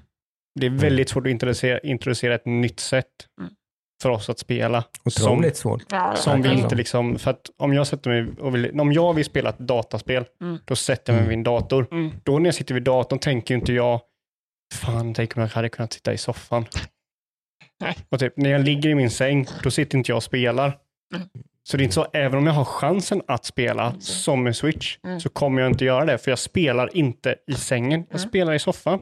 Det 0.60 0.66
är 0.66 0.70
väldigt 0.70 1.10
svårt 1.10 1.26
att 1.26 1.32
introducera, 1.32 1.80
introducera 1.80 2.36
ett 2.36 2.46
nytt 2.46 2.80
sätt 2.80 3.06
Mm. 3.40 3.52
För 4.02 4.10
oss 4.10 4.30
att 4.30 4.40
spela. 4.40 4.84
otroligt 5.06 5.58
svårt. 5.58 5.84
Ja, 5.92 6.16
Som 6.16 6.42
vi 6.42 6.50
inte 6.54 6.76
liksom, 6.76 7.20
för 7.20 7.32
att 7.32 7.50
om 7.58 7.74
jag 7.74 7.88
sätter 7.88 8.10
mig 8.10 8.34
och 8.40 8.56
vill, 8.56 8.80
om 8.80 8.94
jag 8.94 9.14
vill 9.14 9.26
spela 9.26 9.50
ett 9.50 9.60
dataspel, 9.60 10.26
Mm. 10.42 10.58
då 10.66 10.76
sätter 10.76 11.14
jag 11.14 11.20
mig 11.20 11.30
vid 11.30 11.38
min 11.38 11.44
dator. 11.44 11.88
Mm. 11.92 12.12
Då 12.24 12.40
när 12.40 12.48
jag 12.48 12.56
sitter 12.56 12.74
vid 12.74 12.84
datorn 12.84 13.20
tänker 13.20 13.56
inte 13.56 13.74
jag, 13.74 14.02
fan, 14.74 15.14
tänk 15.14 15.36
om 15.38 15.42
jag 15.42 15.50
hade 15.50 15.70
kunnat 15.70 15.94
sitta 15.94 16.14
i 16.14 16.18
soffan. 16.18 16.66
Nej. 17.82 17.96
Och 18.10 18.20
typ, 18.20 18.34
när 18.38 18.50
jag 18.50 18.62
ligger 18.62 18.90
i 18.90 18.96
min 18.96 19.10
säng, 19.12 19.46
då 19.64 19.72
sitter 19.72 19.98
inte 19.98 20.12
jag 20.12 20.18
och 20.18 20.24
spelar. 20.24 20.78
Mm. 21.16 21.28
Så 21.64 21.78
det 21.78 21.82
är 21.82 21.84
inte 21.84 21.96
så, 21.96 22.08
även 22.14 22.38
om 22.40 22.48
jag 22.48 22.54
har 22.54 22.66
chansen 22.66 23.22
att 23.28 23.46
spela 23.46 23.94
som 24.00 24.48
en 24.48 24.54
switch, 24.54 24.98
Mm. 25.04 25.20
så 25.20 25.30
kommer 25.30 25.62
jag 25.62 25.72
inte 25.72 25.86
göra 25.86 26.06
det, 26.06 26.18
för 26.18 26.32
jag 26.32 26.40
spelar 26.40 26.98
inte 26.98 27.36
i 27.48 27.54
sängen, 27.54 28.06
jag 28.10 28.20
Mm. 28.20 28.30
spelar 28.30 28.54
i 28.54 28.60
soffan. 28.60 29.00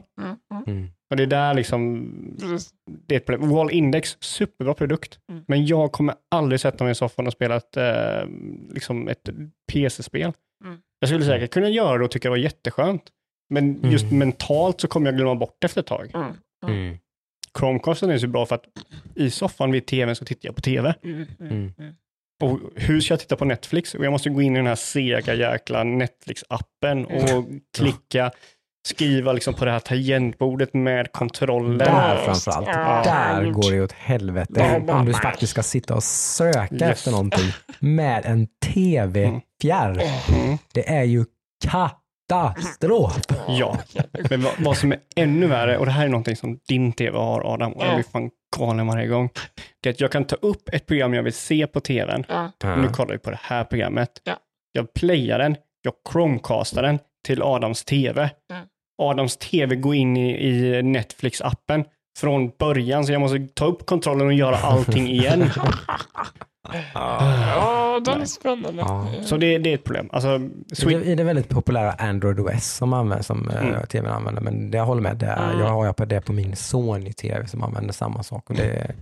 Mm. 1.10 1.10
Mm. 1.10 1.10
Mm. 1.10 1.10
Och 1.10 1.16
det 1.16 1.22
är 1.22 1.26
där 1.26 1.54
liksom, 1.54 2.36
Precis. 2.40 2.70
det 3.06 3.14
är 3.14 3.16
ett 3.16 3.26
problem. 3.26 3.50
Wall 3.50 3.70
Index, 3.70 4.16
superbra 4.20 4.74
produkt, 4.74 5.18
Mm. 5.30 5.44
men 5.48 5.66
jag 5.66 5.92
kommer 5.92 6.14
aldrig 6.30 6.60
sätta 6.60 6.84
mig 6.84 6.90
i 6.90 6.94
soffan 6.94 7.26
och 7.26 7.32
spela 7.32 7.56
ett, 7.56 7.76
eh, 7.76 8.26
liksom 8.70 9.08
ett 9.08 9.28
PC-spel. 9.72 10.32
Mm. 10.64 10.78
Jag 11.00 11.08
skulle 11.10 11.24
säkert 11.24 11.50
kunna 11.52 11.68
göra 11.68 11.98
det 11.98 12.04
och 12.04 12.10
tycka 12.10 12.28
det 12.28 12.30
var 12.30 12.36
jätteskönt, 12.36 13.02
men 13.50 13.90
just 13.90 14.04
Mm. 14.04 14.18
mentalt 14.18 14.80
så 14.80 14.88
kommer 14.88 15.06
jag 15.06 15.16
glömma 15.16 15.34
bort 15.34 15.56
det 15.60 15.64
efter 15.64 15.80
ett 15.80 15.86
tag. 15.86 16.10
Mm. 16.14 16.32
Mm. 16.66 16.98
Chromecasten 17.58 18.10
är 18.10 18.18
så 18.18 18.26
bra 18.26 18.46
för 18.46 18.54
att 18.54 18.64
i 19.14 19.30
soffan 19.30 19.72
vid 19.72 19.86
tvn 19.86 20.16
så 20.16 20.24
tittar 20.24 20.48
jag 20.48 20.54
på 20.56 20.60
tv. 20.62 20.94
Mm. 21.02 21.26
Mm. 21.40 21.72
Mm. 21.78 21.94
Och 22.42 22.60
hur 22.74 23.00
ska 23.00 23.12
jag 23.12 23.20
titta 23.20 23.36
på 23.36 23.44
Netflix? 23.44 23.94
Och 23.94 24.04
jag 24.04 24.10
måste 24.10 24.30
gå 24.30 24.42
in 24.42 24.52
i 24.56 24.58
den 24.58 24.66
här 24.66 24.74
sega 24.74 25.34
jäkla 25.34 25.84
Netflix-appen 25.84 27.04
och 27.04 27.44
klicka, 27.76 28.30
skriva 28.88 29.32
liksom 29.32 29.54
på 29.54 29.64
det 29.64 29.70
här 29.70 29.78
tangentbordet 29.78 30.74
med 30.74 31.12
kontrollen. 31.12 31.78
Där 31.78 32.16
framförallt. 32.24 32.66
Ja, 32.68 33.02
Där 33.04 33.50
går 33.50 33.70
det 33.72 33.80
åt 33.82 33.92
helvete. 33.92 34.82
Om 34.88 35.04
du 35.06 35.14
faktiskt 35.14 35.50
ska 35.50 35.62
sitta 35.62 35.94
och 35.94 36.02
söka 36.02 36.68
Yes. 36.74 36.82
efter 36.82 37.10
någonting 37.10 37.52
med 37.78 38.26
en 38.26 38.46
tv-fjärr. 38.66 39.90
Mm. 40.34 40.58
Det 40.74 40.88
är 40.88 41.02
ju 41.04 41.24
katastrof. 42.28 43.16
Ja, 43.48 43.78
men 44.30 44.42
vad, 44.42 44.52
vad 44.58 44.76
som 44.76 44.92
är 44.92 44.98
ännu 45.16 45.46
värre, 45.46 45.78
och 45.78 45.86
det 45.86 45.92
här 45.92 46.04
är 46.04 46.08
någonting 46.08 46.36
som 46.36 46.58
din 46.68 46.92
tv 46.92 47.18
har 47.18 47.54
Adam, 47.54 47.72
och 47.72 47.84
jag 47.86 47.94
blir 47.94 48.04
fan 48.04 48.30
galen 48.58 48.86
varje 48.86 49.06
gång, 49.06 49.30
det 49.82 49.88
är 49.88 49.92
att 49.92 50.00
jag 50.00 50.12
kan 50.12 50.24
ta 50.24 50.36
upp 50.36 50.68
ett 50.72 50.86
program 50.86 51.14
jag 51.14 51.22
vill 51.22 51.32
se 51.32 51.66
på 51.66 51.80
tvn, 51.80 52.24
Ja. 52.28 52.50
nu 52.76 52.88
kollar 52.88 53.12
vi 53.12 53.18
på 53.18 53.30
det 53.30 53.40
här 53.42 53.64
programmet, 53.64 54.10
Ja. 54.24 54.32
jag 54.72 54.92
playar 54.94 55.38
den, 55.38 55.56
jag 55.82 55.92
chromecastar 56.12 56.82
den 56.82 56.98
till 57.26 57.42
Adams 57.42 57.84
tv. 57.84 58.30
Mm. 58.52 58.62
Adams 58.98 59.36
tv 59.36 59.76
går 59.76 59.94
in 59.94 60.16
i, 60.16 60.30
i 60.48 60.82
Netflix-appen 60.82 61.84
från 62.18 62.50
början, 62.58 63.06
så 63.06 63.12
jag 63.12 63.20
måste 63.20 63.48
ta 63.54 63.64
upp 63.66 63.86
kontrollen 63.86 64.26
och 64.26 64.32
göra 64.32 64.56
allting 64.56 65.08
igen. 65.10 65.50
Ja, 66.94 68.00
den 68.04 68.20
är 68.20 68.24
spännande. 68.24 68.84
Så 69.24 69.36
det, 69.36 69.58
det 69.58 69.70
är 69.70 69.74
ett 69.74 69.84
problem. 69.84 70.08
Alltså, 70.12 70.40
Switch, 70.72 71.04
det, 71.04 71.10
I 71.10 71.14
det 71.14 71.24
väldigt 71.24 71.48
populära 71.48 71.92
Android 71.92 72.40
OS 72.40 72.64
som, 72.64 72.92
används, 72.92 73.26
som 73.26 73.48
Mm. 73.50 73.66
mm. 73.68 73.86
tvn 73.86 74.10
använder, 74.10 74.42
men 74.42 74.70
det 74.70 74.78
jag 74.78 74.84
håller 74.86 75.02
med, 75.02 75.16
det 75.16 75.26
är, 75.26 75.48
Mm. 75.48 75.60
jag 75.60 75.68
har 75.68 75.86
jag 75.86 75.96
på 75.96 76.04
det 76.04 76.20
på 76.20 76.32
min 76.32 76.56
Sony-tv 76.56 77.46
som 77.46 77.62
använder 77.62 77.92
samma 77.92 78.22
sak. 78.22 78.50
Och 78.50 78.56
det, 78.56 78.94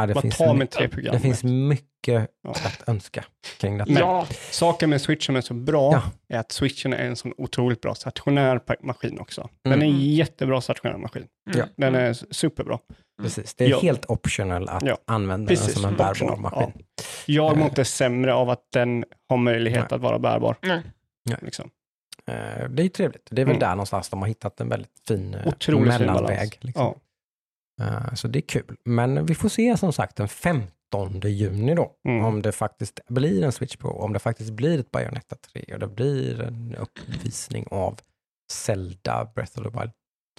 ja, 0.00 0.06
det, 0.06 0.20
finns, 0.20 0.36
tar 0.38 0.46
med 0.46 0.56
my- 0.56 0.66
tre 0.66 0.88
program. 0.88 1.12
det 1.14 1.20
finns 1.20 1.44
mycket 1.44 2.30
Ja. 2.42 2.50
att 2.50 2.88
önska 2.88 3.24
kring 3.60 3.78
detta. 3.78 3.92
Men- 3.92 4.00
Ja, 4.02 4.26
Saken 4.50 4.90
med 4.90 5.00
switchen 5.00 5.20
som 5.26 5.36
är 5.36 5.40
så 5.40 5.54
bra 5.54 5.92
Ja. 5.92 6.02
är 6.36 6.40
att 6.40 6.52
switchen 6.52 6.92
är 6.92 7.04
en 7.06 7.16
sån 7.16 7.32
otroligt 7.36 7.80
bra 7.80 7.94
stationär 7.94 8.60
maskin 8.82 9.18
också. 9.20 9.48
Den 9.64 9.72
Mm. 9.72 9.88
är 9.88 9.92
en 9.92 10.00
jättebra 10.14 10.60
stationär 10.60 10.96
maskin. 10.98 11.26
Ja. 11.54 11.64
Den 11.76 11.94
är 11.94 12.12
superbra. 12.30 12.78
Precis. 13.22 13.54
Det 13.54 13.64
är 13.64 13.68
Ja. 13.68 13.80
helt 13.80 14.06
optional 14.10 14.68
att 14.68 14.82
Ja. 14.86 14.98
använda 15.06 15.48
Precis, 15.48 15.66
den 15.66 15.74
som 15.74 15.84
en 15.84 15.96
bärbar 15.96 16.10
optional, 16.10 16.40
maskin. 16.40 16.72
Jag 17.26 17.56
mår 17.56 17.64
Eh. 17.64 17.68
inte 17.68 17.84
sämre 17.84 18.34
av 18.34 18.50
att 18.50 18.62
den 18.72 19.04
har 19.28 19.36
möjlighet 19.36 19.90
Nej. 19.90 19.96
att 19.96 20.00
vara 20.02 20.18
bärbar. 20.18 20.56
Nej. 20.62 20.80
Liksom. 21.42 21.70
Eh, 22.26 22.34
Det 22.70 22.82
är 22.82 22.84
ju 22.84 22.88
trevligt. 22.88 23.28
Det 23.30 23.42
är 23.42 23.46
väl 23.46 23.52
Mm. 23.52 23.60
där 23.60 23.70
någonstans 23.70 24.08
de 24.08 24.20
har 24.20 24.28
hittat 24.28 24.60
en 24.60 24.68
väldigt 24.68 24.90
fin 25.08 25.34
eh, 25.34 25.46
Otroligt 25.48 25.94
fin 25.96 26.06
mellanväg. 26.06 26.58
Liksom. 26.60 26.94
Eh, 27.80 28.14
Så 28.14 28.28
det 28.28 28.38
är 28.38 28.40
kul. 28.48 28.76
Men 28.84 29.26
vi 29.26 29.34
får 29.34 29.48
se 29.48 29.76
som 29.76 29.92
sagt 29.92 30.16
den 30.16 30.28
15 30.28 31.20
juni 31.24 31.74
då, 31.74 31.92
Mm. 32.08 32.24
om 32.24 32.42
det 32.42 32.52
faktiskt 32.52 33.00
blir 33.08 33.44
en 33.44 33.52
Switch 33.52 33.76
Pro, 33.76 33.90
om 33.90 34.12
det 34.12 34.18
faktiskt 34.18 34.50
blir 34.50 34.80
ett 34.80 34.90
Bayonetta 34.90 35.36
3 35.52 35.74
och 35.74 35.78
det 35.80 35.86
blir 35.88 36.40
en 36.42 36.74
uppvisning 36.74 37.66
av 37.70 38.00
Zelda 38.52 39.30
Breath 39.34 39.58
of 39.58 39.64
the 39.72 39.80
Wild 39.80 39.92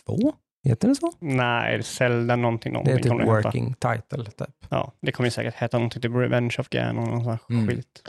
2. 0.05 0.33
Heter 0.63 0.87
det 0.87 0.95
så? 0.95 1.11
Nej, 1.19 1.83
Zelda 1.83 2.35
någonting. 2.35 2.73
Det 2.73 2.77
någonting 2.79 2.93
är 2.93 3.01
typ 3.03 3.27
det 3.27 3.35
heta. 3.35 3.47
working 3.49 3.73
title. 3.73 4.25
Typ. 4.31 4.55
Ja, 4.69 4.91
det 5.01 5.11
kommer 5.11 5.29
säkert 5.29 5.55
heta 5.55 5.77
någonting 5.77 6.01
typ 6.01 6.11
Revenge 6.15 6.55
of 6.59 6.69
Ganon 6.69 7.13
och 7.13 7.23
sån 7.23 7.37
Mm. 7.49 7.67
skit. 7.67 8.01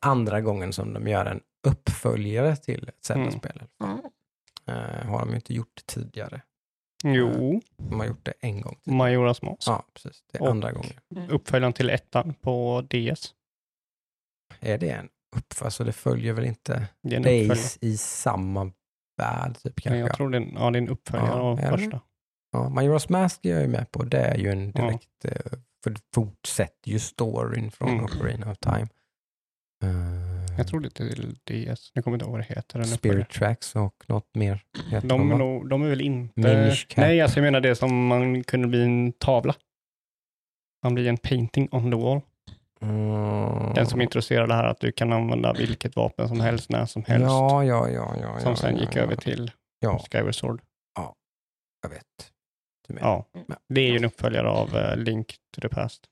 Andra 0.00 0.40
gången 0.40 0.72
som 0.72 0.92
de 0.92 1.08
gör 1.08 1.26
en 1.26 1.40
uppföljare 1.68 2.56
till 2.56 2.88
ett 2.88 3.04
Zelda-spel. 3.04 3.62
Mm. 3.84 3.98
Eh, 4.66 5.06
har 5.10 5.18
de 5.20 5.28
ju 5.28 5.34
inte 5.34 5.54
gjort 5.54 5.80
tidigare. 5.86 6.40
Jo, 7.02 7.60
De 7.76 8.00
har 8.00 8.06
gjort 8.06 8.24
det 8.24 8.34
en 8.40 8.60
gång. 8.60 8.76
till. 8.84 8.92
Majoras 8.92 9.42
Mask. 9.42 9.62
Ja, 9.68 9.84
precis. 9.94 10.24
Det 10.32 10.38
är 10.38 10.42
Och- 10.42 10.48
andra 10.50 10.72
gången. 10.72 10.92
Uppföljaren 11.30 11.72
till 11.72 11.90
ettan 11.90 12.34
på 12.34 12.82
DS. 12.90 13.34
Är 14.60 14.78
det 14.78 14.90
en 14.90 15.08
uppföljare? 15.36 15.70
Så 15.70 15.84
det 15.84 15.92
följer 15.92 16.32
väl 16.32 16.44
inte 16.44 16.86
Det. 17.02 17.48
Base 17.48 17.78
i 17.82 17.96
samma 17.96 18.72
värld? 19.16 19.54
Typ, 19.62 19.80
kanske. 19.80 19.90
Men 19.90 19.98
jag 20.00 20.14
tror 20.16 20.30
det 20.30 20.38
är, 20.38 20.40
en- 20.42 20.54
ja, 20.54 20.70
det 20.70 20.78
är 20.78 20.82
en 20.82 20.88
uppföljare 20.88 21.28
Ja, 21.28 21.34
av 21.40 21.56
första. 21.56 22.00
Ja, 22.52 22.58
Majora's 22.68 23.12
Mask 23.12 23.44
är 23.44 23.50
jag 23.50 23.62
ju 23.62 23.68
med 23.68 23.90
på. 23.92 24.02
Det 24.04 24.18
är 24.20 24.36
ju 24.38 24.50
en 24.50 24.72
Ja. 24.74 24.82
direkt, 24.82 25.24
eh, 25.24 25.58
för 25.84 25.96
fortsätter 26.14 26.90
ju 26.90 26.98
storyn 26.98 27.70
från 27.70 27.88
Mm. 27.88 28.04
Ocarina 28.04 28.50
of 28.50 28.58
Time. 28.58 28.86
Eh, 29.82 30.56
Jag 30.58 30.66
tror 30.66 30.80
det 30.80 30.86
är 30.86 30.90
till 30.90 31.34
DS. 31.44 31.90
Jag 31.94 32.04
kommer 32.04 32.14
inte 32.14 32.24
ihåg 32.24 32.32
vad 32.32 32.40
det 32.40 32.54
heter. 32.54 32.82
Spirit. 32.82 33.30
Tracks 33.30 33.76
och 33.76 34.04
något 34.06 34.34
mer. 34.34 34.64
heter 34.90 35.08
de, 35.08 35.30
är 35.30 35.32
va? 35.32 35.38
nog, 35.38 35.68
de 35.68 35.82
är 35.82 35.88
väl 35.88 36.00
inte... 36.00 36.76
Nej, 36.96 37.20
alltså 37.20 37.38
jag 37.38 37.44
menar 37.44 37.60
det 37.60 37.74
som 37.74 38.06
man 38.06 38.44
kunde 38.44 38.68
bli 38.68 38.82
en 38.82 39.12
tavla. 39.12 39.54
Man 40.84 40.94
blir 40.94 41.08
en 41.08 41.16
painting 41.16 41.68
on 41.72 41.90
the 41.90 41.96
wall. 41.96 42.20
Mm. 42.80 43.74
Den 43.74 43.86
som 43.86 44.00
introducerade 44.00 44.46
det 44.46 44.54
här 44.54 44.64
att 44.64 44.80
du 44.80 44.92
kan 44.92 45.12
använda 45.12 45.52
vilket 45.52 45.96
vapen 45.96 46.28
som 46.28 46.40
helst, 46.40 46.70
när 46.70 46.86
som 46.86 47.04
helst. 47.04 47.26
Ja, 47.26 47.64
ja, 47.64 47.88
ja. 47.88 48.14
ja 48.20 48.40
som 48.40 48.50
ja, 48.50 48.56
sen 48.56 48.74
ja, 48.76 48.80
gick 48.80 48.96
ja. 48.96 49.00
över 49.00 49.16
till 49.16 49.50
Ja, 49.80 49.98
Skyward 50.10 50.34
Sword. 50.34 50.62
jag 51.82 51.90
vet. 51.90 52.32
Ja, 53.00 53.26
det 53.68 53.80
är 53.80 53.90
ju 53.90 53.96
en 53.96 54.04
uppföljare 54.04 54.48
av 54.48 54.76
eh, 54.76 54.96
Link 54.96 55.36
to 55.54 55.60
the 55.60 55.68
Past. 55.68 56.06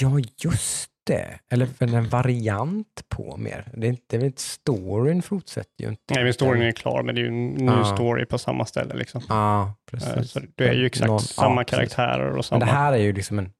Ja, 0.00 0.18
just 0.36 0.90
det. 1.06 1.38
Eller 1.50 1.66
för 1.66 1.94
en 1.94 2.08
variant 2.08 3.02
på 3.08 3.36
mer. 3.36 3.72
Det 3.76 3.86
är, 3.86 3.90
inte, 3.90 4.02
det 4.06 4.16
är 4.16 4.18
väl 4.18 4.26
inte 4.26 4.42
storyn 4.42 5.22
fortsätter 5.22 5.84
ju 5.84 5.88
inte. 5.88 6.14
Nej, 6.14 6.24
men 6.24 6.34
storyn 6.34 6.62
är 6.62 6.72
klar, 6.72 7.02
men 7.02 7.14
det 7.14 7.20
är 7.20 7.22
ju 7.22 7.28
en 7.28 7.50
ny 7.54 7.84
story 7.84 8.26
på 8.26 8.38
samma 8.38 8.66
ställe. 8.66 8.94
Liksom. 8.94 9.22
Ja, 9.28 9.62
Eh, 9.66 9.72
precis. 9.90 10.30
Så 10.30 10.40
det 10.54 10.68
är 10.68 10.72
ju 10.74 10.86
exakt 10.86 11.06
Någon- 11.08 11.20
samma 11.20 11.64
precis. 11.64 11.74
karaktärer 11.76 12.28
och 12.28 12.34
Men 12.34 12.42
samma... 12.42 12.58
det 12.64 12.70
här 12.70 12.92
är 12.92 12.96
ju 12.96 13.12
liksom 13.12 13.38
en, 13.38 13.52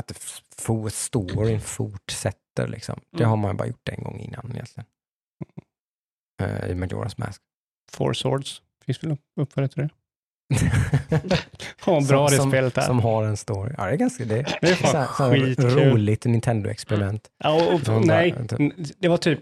att 0.00 0.06
det 0.06 0.14
f- 0.16 0.40
for, 0.58 0.88
storyn 0.88 1.60
fortsätter 1.60 2.68
liksom. 2.68 3.00
Det 3.12 3.18
Mm. 3.18 3.30
har 3.30 3.36
man 3.36 3.50
ju 3.50 3.56
bara 3.56 3.68
gjort 3.68 3.88
en 3.88 4.04
gång 4.04 4.18
innan 4.20 4.50
egentligen. 4.52 4.86
Uh, 6.42 6.70
I 6.70 6.74
Majora's 6.74 7.14
Mask. 7.16 7.42
Four 7.92 8.12
Swords. 8.12 8.62
Finns 8.84 9.04
väl 9.04 9.12
upp- 9.12 9.20
uppföljare 9.40 9.68
till 9.72 9.82
det? 9.82 9.90
Ja, 11.86 12.00
bra 12.08 12.28
det 12.28 12.36
som, 12.36 12.50
spelet 12.50 12.78
är. 12.78 12.82
Som 12.82 13.00
har 13.00 13.24
en 13.24 13.36
story. 13.36 13.72
Ja, 13.78 13.84
det 13.86 13.90
är 13.92 13.96
ganska 13.96 14.24
det. 14.24 14.46
Det 14.60 14.68
är 14.70 14.74
fan 14.74 14.90
så 14.90 15.24
här- 15.24 15.54
så 15.60 15.68
roligt 15.68 16.24
Nintendo-experiment. 16.24 17.20
Ja, 17.44 17.54
och, 17.66 17.74
och, 17.74 17.80
bara- 17.80 18.00
nej, 18.00 18.34
n- 18.58 18.72
det 18.98 19.08
var 19.08 19.16
typ 19.16 19.40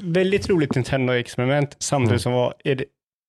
väldigt 0.00 0.48
roligt 0.48 0.74
Nintendo-experiment 0.74 1.76
samtidigt 1.78 2.10
Mm. 2.10 2.18
som 2.18 2.32
var 2.32 2.54
ett 2.64 2.80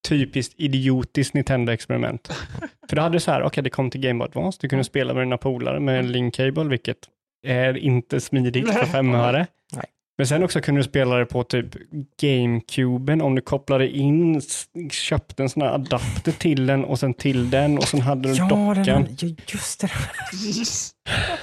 typiskt 0.07 0.53
idiotiskt 0.57 1.33
Nintendo-experiment. 1.33 2.31
För 2.89 2.95
det 2.95 3.01
hade 3.01 3.19
så 3.19 3.31
här, 3.31 3.43
okej 3.43 3.63
det 3.63 3.69
kom 3.69 3.89
till 3.89 4.01
Game 4.01 4.19
Boy 4.19 4.25
Advance, 4.27 4.57
du 4.61 4.69
kunde 4.69 4.83
spela 4.83 5.13
med 5.13 5.23
dina 5.23 5.37
polare 5.37 5.79
med 5.79 5.99
en 5.99 6.11
link 6.11 6.35
cable, 6.35 6.63
vilket 6.63 6.97
är 7.47 7.77
inte 7.77 8.21
smidigt 8.21 8.73
för 8.73 8.85
fem 8.91 9.15
öre. 9.15 9.47
Men 10.17 10.27
sen 10.27 10.43
också 10.43 10.61
kunde 10.61 10.79
du 10.79 10.83
spela 10.83 11.15
det 11.15 11.25
på 11.25 11.43
typ 11.43 11.65
GameCuben 12.21 13.21
om 13.21 13.35
du 13.35 13.41
kopplade 13.41 13.87
in, 13.89 14.41
köpte 14.91 15.43
en 15.43 15.49
sån 15.49 15.61
här 15.61 15.69
adapter 15.69 16.31
till 16.31 16.65
den 16.67 16.85
och 16.85 16.99
sen 16.99 17.13
till 17.13 17.49
den 17.49 17.77
och 17.77 17.83
sen 17.83 18.01
hade 18.01 18.29
du 18.29 18.35
Ja, 18.35 18.47
dockan. 18.47 19.07
ja, 19.19 19.27
just 19.47 19.81
det. 19.81 19.89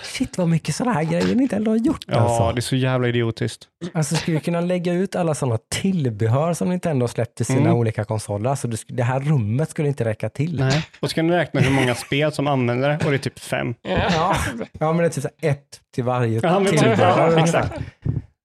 Shit 0.02 0.38
vad 0.38 0.48
mycket 0.48 0.74
sådana 0.74 0.92
här 0.94 1.04
grejer 1.04 1.34
Nintendo 1.34 1.70
har 1.70 1.76
gjort 1.76 2.04
Ja, 2.06 2.14
alltså. 2.18 2.52
det 2.52 2.58
är 2.58 2.62
så 2.62 2.76
jävla 2.76 3.08
idiotiskt. 3.08 3.64
Alltså 3.92 4.16
skulle 4.16 4.36
du 4.36 4.40
kunna 4.40 4.60
lägga 4.60 4.92
ut 4.92 5.16
alla 5.16 5.34
sådana 5.34 5.58
tillbehör 5.68 6.54
som 6.54 6.68
Nintendo 6.68 7.02
har 7.02 7.08
släppt 7.08 7.34
till 7.36 7.46
sina 7.46 7.60
Mm. 7.60 7.74
olika 7.74 8.04
konsoler. 8.04 8.50
Alltså 8.50 8.68
det 8.88 9.02
här 9.02 9.20
rummet 9.20 9.70
skulle 9.70 9.88
inte 9.88 10.04
räcka 10.04 10.28
till. 10.28 10.58
Nej. 10.60 10.86
Och 11.00 11.08
så 11.10 11.14
kan 11.14 11.26
du 11.26 11.34
räkna 11.34 11.60
hur 11.60 11.70
många 11.70 11.94
spel 11.94 12.32
som 12.32 12.46
använder 12.46 12.88
det 12.88 13.04
och 13.04 13.10
det 13.10 13.16
är 13.16 13.18
typ 13.18 13.38
fem. 13.38 13.74
Ja, 13.82 14.36
ja 14.72 14.92
men 14.92 14.96
det 14.96 15.04
är 15.04 15.08
typ 15.08 15.24
ett 15.42 15.80
till 15.94 16.04
varje 16.04 16.40
Ja, 16.42 16.60
typ, 16.60 16.68
tillbehör. 16.68 17.32
ja, 17.32 17.42
exakt. 17.44 17.72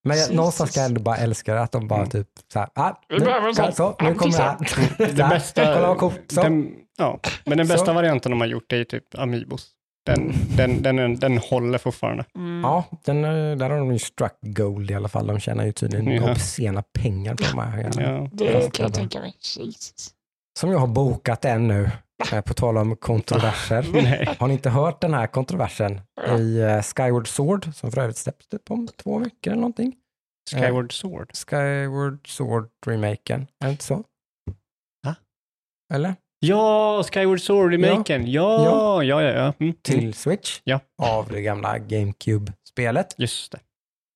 Men 0.06 0.18
jag, 0.18 0.34
någonstans 0.34 0.72
kan 0.72 0.82
jag 0.82 0.90
ändå 0.90 1.02
bara 1.02 1.18
älska 1.18 1.53
det, 1.53 1.61
att 1.61 1.72
de 1.72 1.88
bara 1.88 1.99
Mm. 1.99 2.10
typ 2.10 2.27
så 2.53 2.60
här, 2.60 2.69
ah, 2.76 2.94
nu, 3.10 3.15
en 3.48 3.56
sån. 3.56 3.72
så, 3.73 3.95
nu 4.02 4.14
kommer 4.15 4.38
det 4.38 4.44
här. 4.44 4.57
Det 5.15 5.23
bästa, 5.30 5.65
Kolla 5.73 5.88
vad 5.88 5.98
coolt. 5.98 6.22
Så. 6.32 6.41
den, 6.41 6.72
ja, 6.98 7.19
men 7.45 7.57
den 7.57 7.68
bästa 7.68 7.86
Så. 7.86 7.94
varianten 7.94 8.32
de 8.32 8.40
har 8.41 8.48
gjort 8.48 8.73
är 8.73 8.84
typ 8.84 9.03
Amiibos. 9.19 9.72
Den, 10.06 10.34
den, 10.57 10.82
den, 10.82 10.95
den, 10.95 11.15
den 11.15 11.38
håller 11.38 11.77
fortfarande. 11.77 12.26
Mm. 12.36 12.61
Ja, 12.64 12.84
den, 13.06 13.23
eh, 13.26 13.57
där 13.57 13.69
har 13.69 13.77
de 13.77 13.91
ju 13.94 13.99
struck 13.99 14.38
gold 14.41 14.91
i 14.91 14.94
alla 14.95 15.10
fall. 15.10 15.27
De 15.27 15.40
tjänar 15.40 15.65
ju 15.65 15.72
tydligen 15.72 16.07
Ja. 16.07 16.32
obscena 16.32 16.84
pengar 16.94 17.36
på 17.36 17.44
de 17.52 17.60
här. 17.60 17.91
Ja. 18.02 18.30
Det 18.32 18.73
kan 18.73 18.84
jag 18.84 18.94
tänka 18.94 19.19
mig. 19.19 19.34
Jesus. 19.57 20.10
Som 20.60 20.72
jag 20.72 20.80
har 20.80 20.88
bokat 20.88 21.45
än 21.45 21.68
nu, 21.68 21.90
på 22.46 22.54
tal 22.54 22.78
om 22.78 22.96
kontroverser. 22.96 23.84
Har 24.40 24.48
ni 24.48 24.54
inte 24.54 24.70
hört 24.70 25.02
den 25.02 25.14
här 25.14 25.28
kontroversen 25.28 26.02
i 26.40 26.60
eh, 26.60 26.82
Skyward 26.82 27.28
Sword, 27.28 27.74
som 27.74 27.92
för 27.92 28.02
övrigt 28.02 28.18
släpps 28.18 28.48
typ 28.48 28.72
om 28.72 28.88
två 28.88 29.20
veckor 29.20 29.52
eller 29.52 29.62
någonting? 29.62 29.96
Skyward 30.52 30.94
Sword. 30.94 31.32
Skyward 31.36 32.28
Sword-remaken, 32.28 33.48
är 33.60 33.66
det 33.66 33.72
inte 33.72 33.84
så? 33.84 34.04
Va? 35.04 35.16
Eller? 35.94 36.16
Ja, 36.40 37.04
Skyward 37.04 37.40
Sword-remaken. 37.40 38.24
Ja, 38.28 38.64
ja, 38.64 39.04
ja, 39.04 39.22
ja. 39.22 39.32
ja. 39.32 39.54
Mm. 39.60 39.74
Till 39.82 40.14
Switch, 40.14 40.62
Ja. 40.64 40.80
av 41.02 41.28
det 41.28 41.42
gamla 41.42 41.78
GameCube-spelet. 41.78 43.16
Just 43.18 43.52
det. 43.52 43.60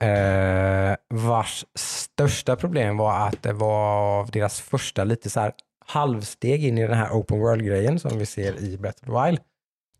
Eh, 0.05 0.95
vars 1.13 1.65
största 1.75 2.55
problem 2.55 2.97
var 2.97 3.27
att 3.27 3.43
det 3.43 3.53
var 3.53 4.27
deras 4.31 4.61
första 4.61 5.03
lite 5.03 5.29
så 5.29 5.39
här 5.39 5.53
halvsteg 5.89 6.65
in 6.65 6.77
i 6.77 6.87
den 6.87 6.97
här 6.97 7.11
open 7.11 7.39
world-grejen 7.39 7.99
som 7.99 8.19
vi 8.19 8.25
ser 8.25 8.63
i 8.63 8.77
Breath 8.77 9.03
of 9.03 9.05
the 9.05 9.25
Wild. 9.25 9.39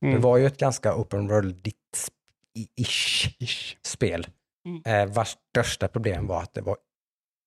Mm. 0.01 0.15
Det 0.15 0.21
var 0.21 0.37
ju 0.37 0.45
ett 0.45 0.57
ganska 0.57 0.95
open 0.95 1.31
world-ish 1.31 3.35
Ish. 3.39 3.77
spel. 3.81 4.27
Mm. 4.65 5.09
Eh, 5.09 5.15
vars 5.15 5.37
största 5.51 5.87
problem 5.87 6.27
var 6.27 6.41
att 6.41 6.53
det 6.53 6.61
var 6.61 6.77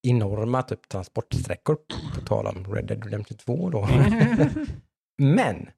enorma 0.03 0.63
typ, 0.63 0.89
transportsträckor, 0.89 1.77
på 2.15 2.21
tal 2.21 2.47
om 2.47 2.75
Red 2.75 2.87
Dead 2.87 3.05
Redemption 3.05 3.39
2 3.39 3.71
då. 3.71 3.85
Mm. 3.85 4.49
Men, 5.19 5.71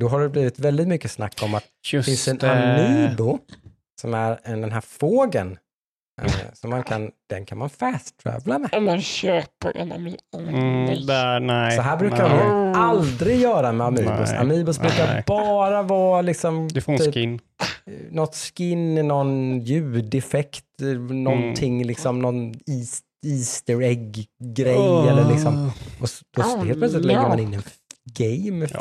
då 0.00 0.08
har 0.08 0.20
det 0.20 0.28
blivit 0.28 0.58
väldigt 0.58 0.88
mycket 0.88 1.10
snack 1.10 1.42
om 1.42 1.54
att 1.54 1.64
det 1.92 2.02
finns 2.02 2.28
en. 2.28 2.40
Amiibo, 2.40 3.38
som 4.00 4.14
är 4.14 4.40
en, 4.42 4.60
den 4.60 4.72
här 4.72 4.80
fågeln, 4.80 5.58
eh, 6.22 6.30
som 6.52 6.70
man 6.70 6.82
kan, 6.82 7.10
den 7.30 7.46
kan 7.46 7.58
man 7.58 7.70
fast-travla 7.70 8.58
med. 8.58 8.82
Man 8.82 9.00
köper 9.02 9.76
en 9.76 9.92
ami- 9.92 10.18
en 10.36 10.48
Mm, 10.48 10.84
nej. 10.84 11.06
där, 11.06 11.40
nej. 11.40 11.76
Så 11.76 11.82
här 11.82 11.96
brukar 11.96 12.28
nej. 12.28 12.38
de 12.38 12.72
aldrig 12.80 13.40
göra 13.40 13.72
med 13.72 13.86
Amiibos. 13.86 14.30
Nej. 14.30 14.38
Amiibos 14.38 14.78
brukar 14.78 15.06
Nej. 15.06 15.24
bara 15.26 15.82
vara 15.82 16.22
liksom 16.22 16.68
Du 16.68 16.80
får 16.80 16.92
en 16.92 16.98
typ, 16.98 17.14
skin. 17.14 17.40
något 18.10 18.36
skin, 18.36 18.94
någon 19.08 19.60
ljudeffekt, 19.60 20.64
någonting 21.10 21.74
Mm. 21.76 21.88
liksom, 21.88 22.18
någon 22.18 22.52
is- 22.66 23.00
Easter 23.26 23.82
egg-grej 23.82 25.08
eller 25.08 25.28
liksom. 25.32 25.70
Och 26.00 26.08
Oh, 26.38 26.64
helt 26.64 26.78
plötsligt 26.78 27.04
lägger 27.04 27.20
ja. 27.20 27.28
man 27.28 27.38
in 27.38 27.54
en 27.54 27.62
game 28.18 28.66
Ja. 28.70 28.78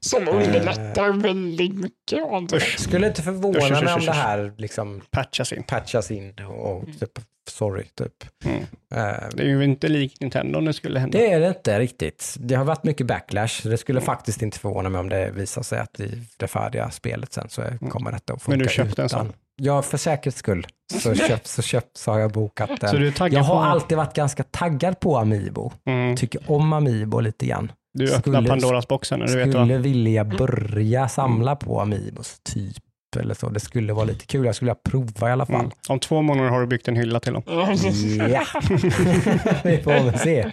Som 0.00 0.28
underlättar 0.28 1.10
väldigt 1.12 1.74
mycket. 1.74 2.52
Usch. 2.54 2.78
Skulle 2.80 3.06
inte 3.06 3.22
förvåna 3.22 3.58
Usch, 3.58 3.70
usch, 3.72 3.82
mig 3.84 3.92
om 3.94 4.00
usch, 4.00 4.06
det 4.06 4.12
här 4.12 4.52
liksom 4.56 5.02
Patchas 5.10 5.52
in. 5.52 5.62
patchas 5.62 6.10
in 6.10 6.34
och 6.48 6.84
typ, 7.00 7.10
sorry, 7.50 7.84
typ. 7.84 8.12
Mm. 8.44 8.60
Eh, 8.94 9.28
Det 9.34 9.42
är 9.42 9.46
ju 9.46 9.64
inte 9.64 9.88
likt 9.88 10.20
Nintendo 10.20 10.58
om 10.58 10.64
det 10.64 10.72
skulle 10.72 10.98
hända. 11.00 11.18
Det 11.18 11.32
är 11.32 11.40
det 11.40 11.48
inte 11.48 11.78
riktigt. 11.78 12.36
Det 12.38 12.54
har 12.54 12.64
varit 12.64 12.84
mycket 12.84 13.06
backlash. 13.06 13.60
Det 13.62 13.76
skulle 13.76 14.00
faktiskt 14.00 14.42
inte 14.42 14.58
förvåna 14.58 14.88
mig 14.88 14.98
om 14.98 15.08
det 15.08 15.30
visar 15.30 15.62
sig 15.62 15.78
att 15.78 16.00
i 16.00 16.22
det 16.36 16.46
färdiga 16.46 16.90
spelet 16.90 17.32
sen 17.32 17.48
så 17.48 17.62
är- 17.62 17.78
kommer 17.90 18.12
detta 18.12 18.32
att 18.32 18.42
funka 18.42 18.54
Mm. 18.54 18.58
Men 18.58 18.68
du 18.68 18.74
köpte 18.74 19.02
en 19.02 19.06
utan. 19.06 19.18
sån? 19.26 19.32
Ja, 19.58 19.82
för 19.82 19.98
säkerhets 19.98 20.38
skull 20.38 20.66
så, 21.02 21.14
köpt, 21.28 21.46
så, 21.46 21.62
köpt, 21.62 21.96
så 21.96 22.12
har 22.12 22.18
jag 22.18 22.32
bokat 22.32 22.70
den. 22.80 22.90
Så 22.90 22.96
du 22.96 23.06
är 23.08 23.12
taggad 23.12 23.38
jag 23.38 23.44
har 23.44 23.54
på... 23.54 23.60
alltid 23.62 23.96
varit 23.96 24.14
ganska 24.14 24.42
taggad 24.42 25.00
på 25.00 25.16
Amiibo. 25.18 25.72
Mm. 25.86 26.16
Tycker 26.16 26.40
om 26.50 26.72
Amiibo 26.72 27.20
lite 27.20 27.46
grann. 27.46 27.72
Du 27.96 28.04
öppnar 28.14 28.20
skulle- 28.20 28.48
Pandoras 28.48 28.88
boxen 28.88 29.20
du 29.20 29.36
vet 29.36 29.46
va? 29.46 29.52
Skulle 29.64 29.78
vilja 29.78 30.24
börja 30.24 31.08
samla 31.08 31.56
på 31.56 31.80
Amiibos 31.80 32.40
typ 32.42 32.76
eller 33.20 33.34
så. 33.34 33.48
Det 33.48 33.60
skulle 33.60 33.92
vara 33.92 34.04
lite 34.04 34.26
kul. 34.26 34.46
Jag 34.46 34.54
skulle 34.54 34.66
vilja 34.70 34.80
prova 34.90 35.28
i 35.28 35.32
alla 35.32 35.46
fall. 35.46 35.60
Mm. 35.60 35.70
Om 35.88 36.00
två 36.00 36.22
månader 36.22 36.50
har 36.50 36.60
du 36.60 36.66
byggt 36.66 36.88
en 36.88 36.96
hylla 36.96 37.20
till 37.20 37.32
dem. 37.32 37.42
Ja, 37.46 37.66
vi 39.64 39.82
får 39.82 39.90
väl 40.04 40.18
se. 40.18 40.52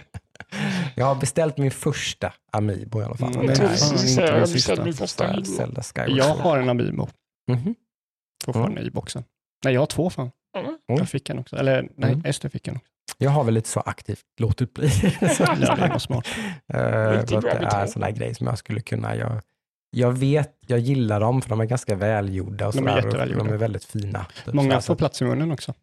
Jag 0.94 1.06
har 1.06 1.14
beställt 1.14 1.58
min 1.58 1.70
första 1.70 2.32
Amiibo 2.52 3.00
i 3.00 3.04
alla 3.04 3.14
fall. 3.14 3.34
Mm, 3.34 3.46
Jag 3.46 3.56
skulle 3.56 3.68
att 3.68 3.80
du 3.80 3.86
sista. 3.98 4.44
beställde 4.52 4.84
min 4.84 4.94
första 4.94 6.08
Jag 6.08 6.24
har 6.34 6.58
en 6.58 6.68
Amiibo 6.68 7.08
Mhm. 7.50 7.74
fortfarande 8.44 8.82
i 8.82 8.90
boxen. 8.90 9.24
Nej, 9.64 9.74
jag 9.74 9.80
har 9.80 9.86
två 9.86 10.10
fan. 10.10 10.30
Mm. 10.58 10.78
Jag 10.86 11.08
fick 11.08 11.30
en 11.30 11.38
också. 11.38 11.56
Eller 11.56 11.88
nej, 11.96 12.10
Mm. 12.12 12.24
Ester 12.24 12.48
fick 12.48 12.68
en 12.68 12.76
också. 12.76 12.86
Jag 13.18 13.30
har 13.30 13.44
väl 13.44 13.54
lite 13.54 13.68
så 13.68 13.80
aktivt 13.80 14.24
låtit 14.40 14.74
bli. 14.74 14.90
så, 14.90 15.06
Ja, 15.60 15.76
det 15.76 15.88
var 15.88 15.98
smart. 15.98 16.26
eh, 16.68 16.78
det 16.78 17.32
är 17.50 17.80
en 17.82 17.88
sån 17.88 18.02
där 18.02 18.10
grej 18.10 18.34
som 18.34 18.46
jag 18.46 18.58
skulle 18.58 18.80
kunna. 18.80 19.16
Jag, 19.16 19.40
jag 19.90 20.12
vet, 20.12 20.56
jag 20.66 20.78
gillar 20.78 21.20
dem 21.20 21.42
för 21.42 21.48
de 21.50 21.60
är 21.60 21.64
ganska 21.64 21.94
välgjorda. 21.94 22.66
Och 22.66 22.74
De 22.74 22.86
är 22.88 23.00
sådär, 23.02 23.32
och. 23.36 23.44
De 23.46 23.48
är 23.52 23.56
väldigt 23.56 23.84
fina. 23.84 24.26
typ 24.44 24.54
Många 24.54 24.80
får 24.80 24.94
plats 24.94 25.22
i 25.22 25.24
munnen 25.24 25.52
också. 25.52 25.74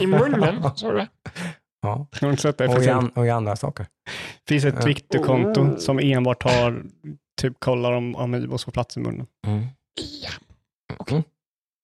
I 0.00 0.06
munnen, 0.06 0.62
sa 0.76 0.90
du 0.90 0.96
det? 0.96 1.08
ja. 1.82 1.88
Har 2.12 2.20
du 2.20 2.30
inte 2.30 2.42
sett 2.42 2.58
det? 2.58 2.66
Det 2.66 2.76
och, 2.76 2.82
i 2.82 2.88
an, 2.88 3.08
och 3.14 3.26
i 3.26 3.30
andra 3.30 3.56
saker. 3.56 3.86
finns 4.48 4.64
ett. 4.64 4.82
Twitterkonto 4.82 5.76
som 5.78 5.98
enbart 5.98 6.42
har, 6.42 6.82
typ 7.40 7.60
kollar 7.60 7.92
om 7.92 8.16
Amiibos 8.16 8.64
får 8.64 8.72
plats 8.72 8.96
i 8.96 9.00
munnen. 9.00 9.26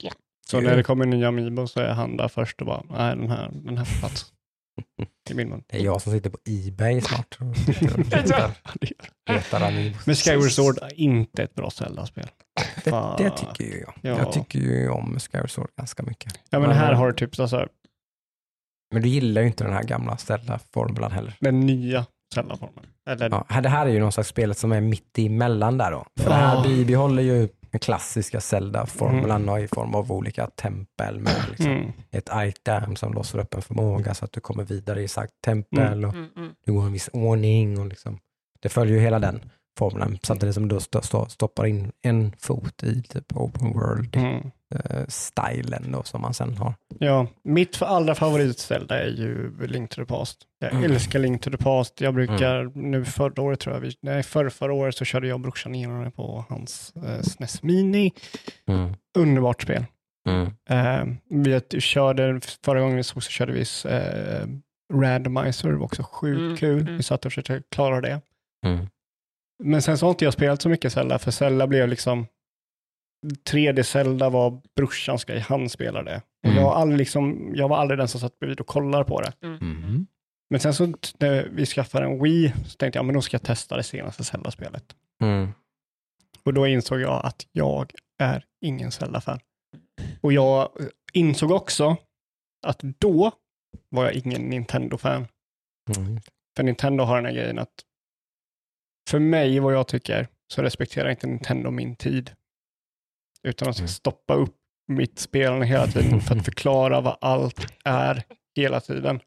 Ja. 0.03 0.13
Så 0.47 0.59
Mm. 0.59 0.71
när 0.71 0.77
det 0.77 0.83
kommer 0.83 1.07
nya 1.07 1.29
Amiibo 1.29 1.67
så 1.67 1.81
är 1.81 1.93
han 1.93 2.17
där 2.17 2.29
först 2.29 2.61
och 2.61 2.67
bara, 2.67 2.83
nej 2.91 3.17
den 3.17 3.31
här, 3.31 3.51
den 3.53 3.79
här 3.79 3.85
får 3.85 4.01
plats. 4.01 4.33
I 5.31 5.35
min 5.35 5.49
mun. 5.49 5.63
Det 5.67 5.77
är 5.77 5.85
jag 5.85 6.03
som 6.03 6.13
sitter 6.13 6.31
på 6.31 6.39
Ebay 6.45 7.01
snart. 7.01 7.39
letar-. 9.29 10.07
Men 10.07 10.15
Skyward 10.15 10.51
Sword 10.53 10.79
är 10.83 11.01
inte 11.01 11.43
ett 11.43 11.55
bra 11.55 11.71
Zelda-spel. 11.71 12.27
Det, 12.85 12.91
det 13.19 13.31
tycker 13.31 13.65
ju 13.65 13.81
jag. 13.81 13.95
Ja. 14.01 14.19
Jag 14.19 14.33
tycker 14.33 14.59
ju 14.59 14.89
om 14.89 15.19
Skyward 15.21 15.51
Sword 15.51 15.69
ganska 15.77 16.03
mycket. 16.03 16.33
Ja 16.51 16.59
men 16.59 16.69
Men- 16.69 16.79
här 16.79 16.93
har 16.93 17.07
du 17.07 17.13
typ 17.15 17.41
alltså, 17.41 17.69
Men 18.95 19.03
du 19.03 19.09
gillar 19.09 19.41
ju 19.43 19.47
inte 19.47 19.65
den 19.65 19.73
här 19.73 19.83
gamla 19.83 20.17
Zelda-formulan 20.17 21.13
heller. 21.13 21.35
den 21.41 21.61
nya 21.61 22.07
Zelda-formen. 22.35 22.85
Eller, 23.11 23.31
Ja, 23.31 23.45
här- 23.49 23.63
det 23.63 23.69
här 23.69 23.87
är 23.87 23.91
ju 23.91 24.01
någon 24.01 24.13
slags 24.13 24.29
spelet 24.29 24.59
som 24.59 24.73
är 24.73 24.81
mitt 24.81 25.19
emellan 25.19 25.79
där 25.79 25.91
då. 25.91 26.07
För 26.21 26.31
det 26.31 26.37
här 26.37 26.63
bibehåller 26.69 27.23
ju 27.23 27.49
den 27.73 27.79
klassiska 27.79 28.41
Zelda-formulan 28.41 29.49
och 29.49 29.61
i 29.61 29.69
form 29.69 29.95
av 29.95 30.13
olika 30.13 30.47
tempel 30.47 31.21
med 31.21 31.47
liksom 31.51 31.71
mm, 31.71 31.93
ett 32.11 32.29
item 32.35 32.97
som 32.97 33.13
låser 33.13 33.39
upp 33.39 33.55
en 33.55 33.63
förmåga 33.63 34.15
så 34.15 34.25
att 34.25 34.33
du 34.33 34.41
kommer 34.41 34.65
vidare 34.65 35.03
i 35.03 35.09
sagt 35.09 35.33
tempel 35.45 36.05
och 36.05 36.13
Mm, 36.15 36.29
mm. 36.37 36.53
du 36.65 36.73
går 36.73 36.83
en 36.83 36.93
viss 36.93 37.11
ordning 37.13 37.81
och 37.81 37.87
liksom, 37.87 38.19
det 38.61 38.69
följer 38.69 38.95
ju 38.95 39.01
hela 39.01 39.19
den 39.19 39.51
formulan 39.79 40.19
samtidigt 40.23 40.55
som 40.55 40.69
du 40.69 40.77
sto- 40.77 41.01
sto- 41.01 41.29
stoppar 41.29 41.67
in 41.67 41.93
en 42.03 42.33
fot 42.39 42.83
i 42.83 43.03
typ 43.03 43.37
open 43.37 43.73
world 43.73 44.17
mm. 44.17 44.51
eh, 44.75 45.05
stilen 45.09 45.93
då 45.93 46.03
som 46.03 46.21
man 46.21 46.35
sen 46.35 46.57
har. 46.57 46.75
Ja, 46.99 47.27
mitt 47.45 47.83
allra 47.83 48.15
favorit 48.15 48.59
Zelda 48.59 49.03
är 49.03 49.09
ju 49.09 49.53
Link 49.67 49.91
to 49.91 49.95
the 50.03 50.07
Past. 50.07 50.39
Jag 50.59 50.73
Mm. 50.73 50.85
älskar 50.93 51.19
Link 51.19 51.43
to 51.43 51.51
the 51.51 51.57
Past. 51.57 52.01
Jag 52.01 52.15
brukar, 52.15 52.73
nu 52.79 53.05
förra 53.05 53.43
året 53.43 53.61
tror 53.61 53.75
jag, 53.75 53.81
vi, 53.81 53.93
nej 54.03 54.23
förra, 54.23 54.51
förra 54.51 54.73
året 54.73 54.95
så 54.97 55.05
körde 55.05 55.27
jag 55.29 55.35
och 55.35 55.41
brorsan 55.41 55.75
igenom 55.75 56.05
det 56.05 56.11
på 56.11 56.45
hans 56.49 56.93
eh, 56.97 57.21
SNES 57.23 57.63
Mini. 57.63 58.13
Underbart 59.19 59.63
spel. 59.63 59.85
Eh, 60.69 61.05
vi 61.29 61.61
körde, 61.81 62.41
förra 62.65 62.81
gången 62.81 62.97
vi 62.97 63.03
såg 63.03 63.23
så 63.23 63.31
körde 63.31 63.53
vi 63.53 63.65
eh, 63.89 64.47
Randomizer, 65.01 65.69
det 65.69 65.77
var 65.77 65.85
också 65.85 66.03
sjukt 66.03 66.39
Mm, 66.41 66.57
kul. 66.57 66.81
mm. 66.81 66.97
Vi 66.97 67.03
satt 67.03 67.25
och 67.27 67.33
försökte 67.33 67.63
klara 67.71 68.01
det. 68.01 68.21
Men 69.63 69.83
sen 69.83 69.99
så 69.99 70.07
har 70.07 70.11
inte 70.11 70.25
jag 70.25 70.35
spelat 70.35 70.63
så 70.63 70.69
mycket 70.69 70.93
Zelda, 70.93 71.19
för 71.19 71.31
Zelda 71.31 71.67
blev 71.67 71.89
liksom 71.89 72.27
3D 73.51 73.83
Zelda 73.83 74.29
var 74.31 74.61
brorsans 74.77 75.25
grej, 75.25 75.39
han 75.41 75.69
spelade 75.69 76.11
det. 76.11 76.17
Och 76.17 76.49
Mm. 76.49 76.57
jag, 76.57 76.65
har 76.65 76.75
aldrig 76.75 76.99
liksom, 76.99 77.53
jag 77.55 77.69
var 77.69 77.77
aldrig 77.77 77.99
den 77.99 78.09
som 78.09 78.21
satt 78.21 78.39
bredvid 78.39 78.61
och 78.61 78.67
kollade 78.67 79.05
på 79.05 79.21
det. 79.21 79.33
Mm. 79.43 80.07
Men 80.51 80.61
sen 80.61 80.75
så 80.75 80.87
när 81.19 81.49
vi 81.53 81.67
skaffade 81.67 82.07
en 82.07 82.23
Wii 82.23 82.53
så 82.67 82.77
tänkte 82.77 82.99
jag, 82.99 83.05
men 83.07 83.15
då 83.15 83.21
ska 83.23 83.35
jag 83.35 83.43
testa 83.43 83.77
det 83.77 83.83
senaste 83.83 84.25
Zelda-spelet. 84.25 84.85
Mm. 85.23 85.49
Och 86.45 86.55
då 86.55 86.67
insåg 86.67 87.01
jag 87.01 87.27
att 87.27 87.47
jag 87.53 87.93
är 88.19 88.45
ingen 88.61 88.93
Zelda-fan. 88.93 89.41
Och 90.21 90.33
jag 90.33 90.69
insåg 91.13 91.51
också 91.51 91.97
att 92.67 92.79
då 92.99 93.33
var 93.89 94.05
jag 94.05 94.15
ingen 94.15 94.43
Nintendo-fan. 94.43 95.27
Mm. 95.97 96.21
För 96.57 96.63
Nintendo 96.63 97.05
har 97.05 97.17
den 97.17 97.25
här 97.25 97.33
grejen 97.33 97.59
att 97.59 97.75
för 99.11 99.19
mig, 99.19 99.61
vad 99.61 99.75
jag 99.75 99.89
tycker, 99.89 100.29
så 100.55 100.63
respekterar 100.63 101.11
inte 101.11 101.27
Nintendo 101.27 101.71
min 101.71 101.97
tid. 101.97 102.31
Utan 103.43 103.69
att 103.69 103.79
Mm. 103.79 103.89
stoppa 103.89 104.35
upp 104.35 104.57
mitt 104.89 105.19
spelande 105.19 105.67
hela 105.67 105.87
tiden 105.87 106.21
för 106.21 106.37
att 106.37 106.45
förklara 106.45 107.01
vad 107.01 107.17
allt 107.21 107.67
är 107.85 108.23
hela 108.57 108.81
tiden. 108.81 109.21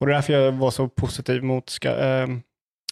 Och 0.00 0.06
det 0.06 0.12
är 0.12 0.14
därför 0.14 0.32
jag 0.32 0.52
var 0.52 0.70
så 0.70 0.88
positiv 0.88 1.42
mot 1.42 1.70
ska, 1.70 1.96
ähm, 2.04 2.42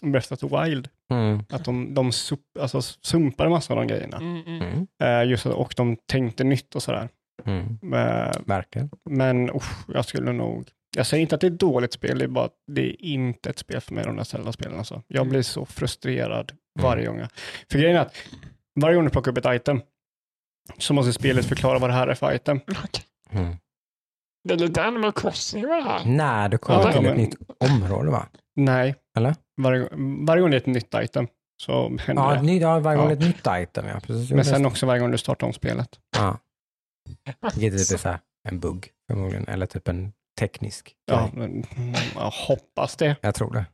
Breath 0.03 0.33
of 0.33 0.39
the 0.39 0.47
Wild. 0.47 0.89
Mm. 1.11 1.43
Att 1.49 1.65
de, 1.65 1.93
de 1.93 2.11
sup, 2.11 2.39
alltså, 2.59 2.81
sumpade 2.81 3.49
massa 3.49 3.73
av 3.73 3.79
de 3.79 3.87
grejerna. 3.87 4.17
Mm. 4.17 4.87
Eh, 5.03 5.29
just, 5.29 5.45
och 5.45 5.73
de 5.77 5.95
tänkte 6.05 6.43
nytt 6.43 6.75
och 6.75 6.83
sådär. 6.83 7.09
Mm. 7.45 7.93
Eh, 7.93 8.31
Verkligen. 8.45 8.89
men 9.09 9.49
usch, 9.49 9.89
jag 9.93 10.05
skulle 10.05 10.31
nog... 10.31 10.69
Jag 10.95 11.05
säger 11.07 11.21
inte 11.21 11.35
att 11.35 11.41
det 11.41 11.47
är 11.47 11.51
ett 11.51 11.59
dåligt 11.59 11.93
spel, 11.93 12.17
det 12.17 12.25
är 12.25 12.29
bara 12.29 12.45
att 12.45 12.55
det 12.71 12.81
är 12.89 13.01
inte 13.01 13.49
ett 13.49 13.59
spel 13.59 13.81
för 13.81 13.93
mig, 13.93 14.03
de 14.03 14.15
där 14.15 14.23
Zelda-spelen. 14.23 14.77
Alltså. 14.77 15.01
Jag 15.07 15.27
blir 15.29 15.41
så 15.41 15.65
frustrerad 15.65 16.51
varje 16.79 17.07
gång. 17.07 17.21
För 17.71 17.79
grejen 17.79 17.95
är 17.97 18.01
att 18.01 18.15
varje 18.79 18.95
gång 18.95 19.05
du 19.05 19.09
plockar 19.11 19.31
upp 19.31 19.37
ett 19.37 19.55
item 19.61 19.81
så 20.77 20.93
måste 20.93 21.13
spelet 21.13 21.45
förklara 21.45 21.79
vad 21.79 21.89
det 21.89 21.93
här 21.93 22.07
är 22.07 22.15
för 22.15 22.33
item. 22.35 22.59
Mm. 23.31 23.55
Det 24.47 24.53
är 24.53 24.57
lite 24.57 24.83
Animal 24.83 25.11
Crossing 25.11 25.61
med 25.61 25.77
det 25.77 25.83
här. 25.83 26.05
När 26.05 26.49
du 26.49 26.57
kommer 26.57 26.79
Ja, 26.79 26.91
till 26.91 27.01
men- 27.01 27.11
ett 27.11 27.17
nytt 27.17 27.35
område 27.59 28.11
va? 28.11 28.27
Nej. 28.55 28.95
Eller? 29.17 29.35
Varje, 29.61 29.89
varje 30.27 30.41
gång 30.41 30.51
det 30.51 30.57
är 30.57 30.61
ett 30.61 30.65
nytt 30.65 30.93
item 30.95 31.27
så 31.63 31.97
händer 31.99 32.23
Ja, 32.23 32.35
det. 32.35 32.41
nytt, 32.41 32.61
ja 32.61 32.79
varje 32.79 32.97
gång 32.97 33.07
Ja. 33.07 33.13
ett 33.13 33.19
nytt 33.19 33.47
item. 33.49 33.85
Ja, 33.87 33.99
precis. 33.99 34.31
Men 34.31 34.45
sen 34.45 34.65
också 34.65 34.85
varje 34.85 34.99
gång 35.01 35.11
du 35.11 35.17
startar 35.17 35.47
om 35.47 35.53
spelet. 35.53 35.99
Ja. 36.17 36.37
Vilket 37.55 37.73
är 37.81 37.85
typ 37.93 37.99
så 37.99 38.09
här, 38.09 38.19
en 38.49 38.59
bugg 38.59 38.89
förmodligen, 39.11 39.47
eller 39.47 39.65
typ 39.65 39.87
en 39.87 40.13
teknisk 40.39 40.95
Ja, 41.05 41.29
men, 41.33 41.63
jag 42.15 42.29
hoppas 42.29 42.95
det. 42.95 43.15
Jag 43.21 43.35
tror 43.35 43.53
det. 43.53 43.65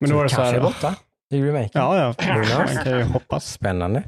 Men 0.00 0.10
då 0.10 0.16
var 0.16 0.22
det 0.24 0.30
så 0.30 0.36
kanske 0.36 0.52
här, 0.52 0.58
är 0.60 0.62
borta 0.62 0.94
i 1.32 1.42
remaken. 1.42 1.70
Ja, 1.82 1.98
ja. 1.98 2.14
Man 2.58 2.84
kan 2.84 2.98
ju 2.98 3.02
hoppas. 3.04 3.52
Spännande. 3.52 4.02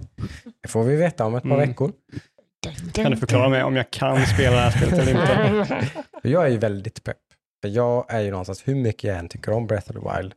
Det 0.62 0.69
får 0.69 0.85
vi 0.85 0.97
veta 0.97 1.24
om 1.27 1.35
ett 1.35 1.43
par 1.43 1.51
Mm. 1.55 1.69
veckor. 1.69 1.93
Kan 2.93 3.10
du 3.10 3.16
förklara 3.16 3.48
mig 3.48 3.62
om 3.62 3.77
jag 3.77 3.90
kan 3.90 4.27
spela 4.27 4.56
det 4.56 4.62
här 4.62 4.70
spelet 4.70 4.98
eller 4.98 5.20
inte? 5.60 5.86
För 6.23 6.28
jag 6.28 6.44
är 6.47 6.48
ju 6.48 6.59
väldigt 6.59 7.05
pepp. 7.05 7.16
För 7.62 7.69
jag 7.69 8.14
är 8.14 8.20
ju 8.20 8.31
någonstans, 8.31 8.69
hur 8.69 8.74
mycket 8.74 9.05
jag 9.05 9.19
än 9.19 9.28
tycker 9.28 9.52
om 9.52 9.66
Breath 9.66 9.90
of 9.90 9.97
the 9.97 10.16
Wild, 10.16 10.32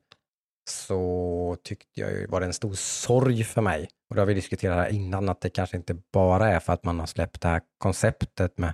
så 0.69 1.57
tyckte 1.63 2.01
jag 2.01 2.11
ju 2.11 2.27
var 2.27 2.39
det 2.39 2.45
en 2.45 2.53
stor 2.53 2.73
sorg 2.73 3.43
för 3.43 3.61
mig. 3.61 3.87
Och 4.09 4.15
det 4.15 4.21
har 4.21 4.25
vi 4.25 4.33
diskuterat 4.33 4.77
här 4.77 4.89
innan, 4.93 5.29
att 5.29 5.41
det 5.41 5.49
kanske 5.49 5.77
inte 5.77 5.97
bara 6.13 6.47
är 6.51 6.59
för 6.59 6.73
att 6.73 6.83
man 6.83 6.99
har 6.99 7.07
släppt 7.07 7.41
det 7.41 7.47
här 7.47 7.61
konceptet 7.77 8.57
med 8.57 8.73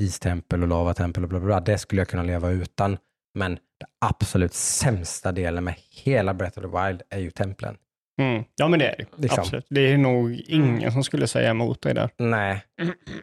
istempel 0.00 0.62
och 0.62 0.68
lavatempel 0.68 1.22
och 1.22 1.28
bla 1.28 1.38
bla 1.40 1.46
bla. 1.46 1.60
Det 1.60 1.78
skulle 1.78 2.00
jag 2.00 2.08
kunna 2.08 2.22
leva 2.22 2.50
utan. 2.50 2.98
Men 3.34 3.54
det 3.54 3.86
absolut 4.00 4.54
sämsta 4.54 5.32
delen 5.32 5.64
med 5.64 5.74
hela 5.90 6.34
Breath 6.34 6.58
of 6.58 6.64
the 6.64 6.78
Wild 6.86 7.02
är 7.10 7.18
ju 7.18 7.30
templen. 7.30 7.76
Mm. 8.20 8.44
Ja, 8.56 8.68
men 8.68 8.78
det 8.78 8.88
är 8.88 8.96
det. 8.96 9.22
Liksom. 9.22 9.40
Absolut. 9.40 9.66
Det 9.70 9.80
är 9.92 9.98
nog 9.98 10.32
ingen 10.46 10.92
som 10.92 11.04
skulle 11.04 11.26
säga 11.26 11.50
emot 11.50 11.82
dig 11.82 11.94
där. 11.94 12.10
Nej, 12.18 12.62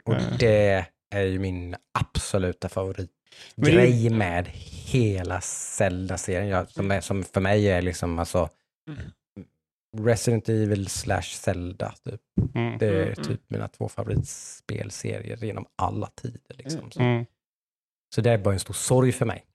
och 0.04 0.14
Mm. 0.14 0.24
det 0.40 0.86
är 1.16 1.22
ju 1.24 1.40
min 1.40 1.76
absoluta 2.00 2.70
favoritgrej 2.70 4.10
med 4.10 4.48
hela 4.92 5.42
Zelda-serien. 5.42 6.68
Som, 6.68 7.02
som 7.02 7.24
för 7.24 7.42
mig 7.42 7.68
är 7.70 7.82
liksom 7.82 8.20
alltså 8.20 8.50
Resident 10.00 10.50
Evil 10.50 10.88
slash 10.88 11.22
Zelda. 11.22 11.94
Typ. 12.04 12.22
Mm. 12.56 12.78
Det 12.78 12.86
är 12.86 12.92
Mm, 12.94 13.04
mm. 13.14 13.24
typ 13.24 13.42
mina 13.50 13.68
två 13.68 13.90
favoritspelserier 13.90 15.38
genom 15.46 15.66
alla 15.76 16.08
tider. 16.08 16.56
Liksom. 16.58 16.92
Så, 16.92 17.02
Mm. 17.02 17.26
så 18.16 18.22
det 18.22 18.32
är 18.32 18.38
bara 18.38 18.54
en 18.54 18.60
stor 18.60 18.74
sorg 18.74 19.12
för 19.12 19.26
mig. 19.26 19.46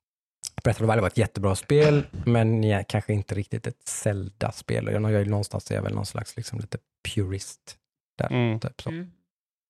Breath 0.64 0.82
of 0.82 0.86
the 0.86 0.92
Wild 0.92 1.00
var 1.00 1.06
ett 1.08 1.18
jättebra 1.18 1.54
spel, 1.56 2.06
men 2.26 2.64
ja, 2.64 2.82
kanske 2.88 3.12
inte 3.12 3.34
riktigt 3.34 3.66
ett 3.66 3.82
Zelda-spel. 3.88 4.86
Och 4.88 4.92
jag, 4.94 5.12
jag, 5.12 5.26
någonstans 5.28 5.70
är 5.70 5.74
jag 5.74 5.82
väl 5.82 5.94
någon 5.94 6.06
slags 6.06 6.36
liksom, 6.36 6.58
lite 6.60 6.78
purist. 7.14 7.78
Där, 8.18 8.32
Mm. 8.32 8.60
typ, 8.60 8.82
så. 8.82 8.90
Mm. 8.90 9.10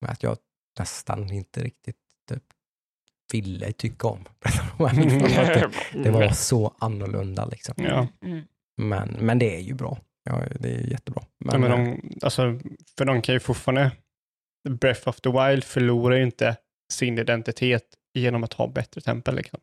Med 0.00 0.10
att 0.10 0.22
jag 0.22 0.36
nästan 0.78 1.32
inte 1.32 1.62
riktigt 1.64 1.96
typ, 2.28 2.42
ville 3.32 3.72
tycka 3.72 4.08
om 4.08 4.24
Breath 4.40 4.82
of 4.82 4.90
the 4.90 4.96
Wild. 5.04 5.74
Det, 5.92 6.02
det 6.02 6.10
var 6.10 6.28
så 6.28 6.74
annorlunda 6.78 7.44
liksom. 7.46 7.74
Ja. 7.78 8.08
Mm. 8.22 8.42
Men, 8.76 9.08
men 9.20 9.38
det 9.38 9.56
är 9.56 9.60
ju 9.60 9.74
bra. 9.74 9.98
Ja, 10.24 10.42
det 10.60 10.68
är 10.74 10.86
jättebra. 10.90 11.22
Ja, 11.44 11.58
men 11.58 11.70
de, 11.70 12.00
alltså, 12.22 12.58
för 12.98 13.04
de 13.04 13.22
kan 13.22 13.32
ju 13.34 13.40
fortfarande... 13.40 13.90
Breath 14.68 15.08
of 15.08 15.20
the 15.20 15.30
Wild 15.30 15.64
förlorar 15.64 16.16
ju 16.16 16.22
inte 16.22 16.56
sin 16.92 17.18
identitet 17.18 17.84
genom 18.14 18.44
att 18.44 18.52
ha 18.52 18.66
bättre 18.68 19.00
tempel. 19.00 19.34
Liksom. 19.36 19.60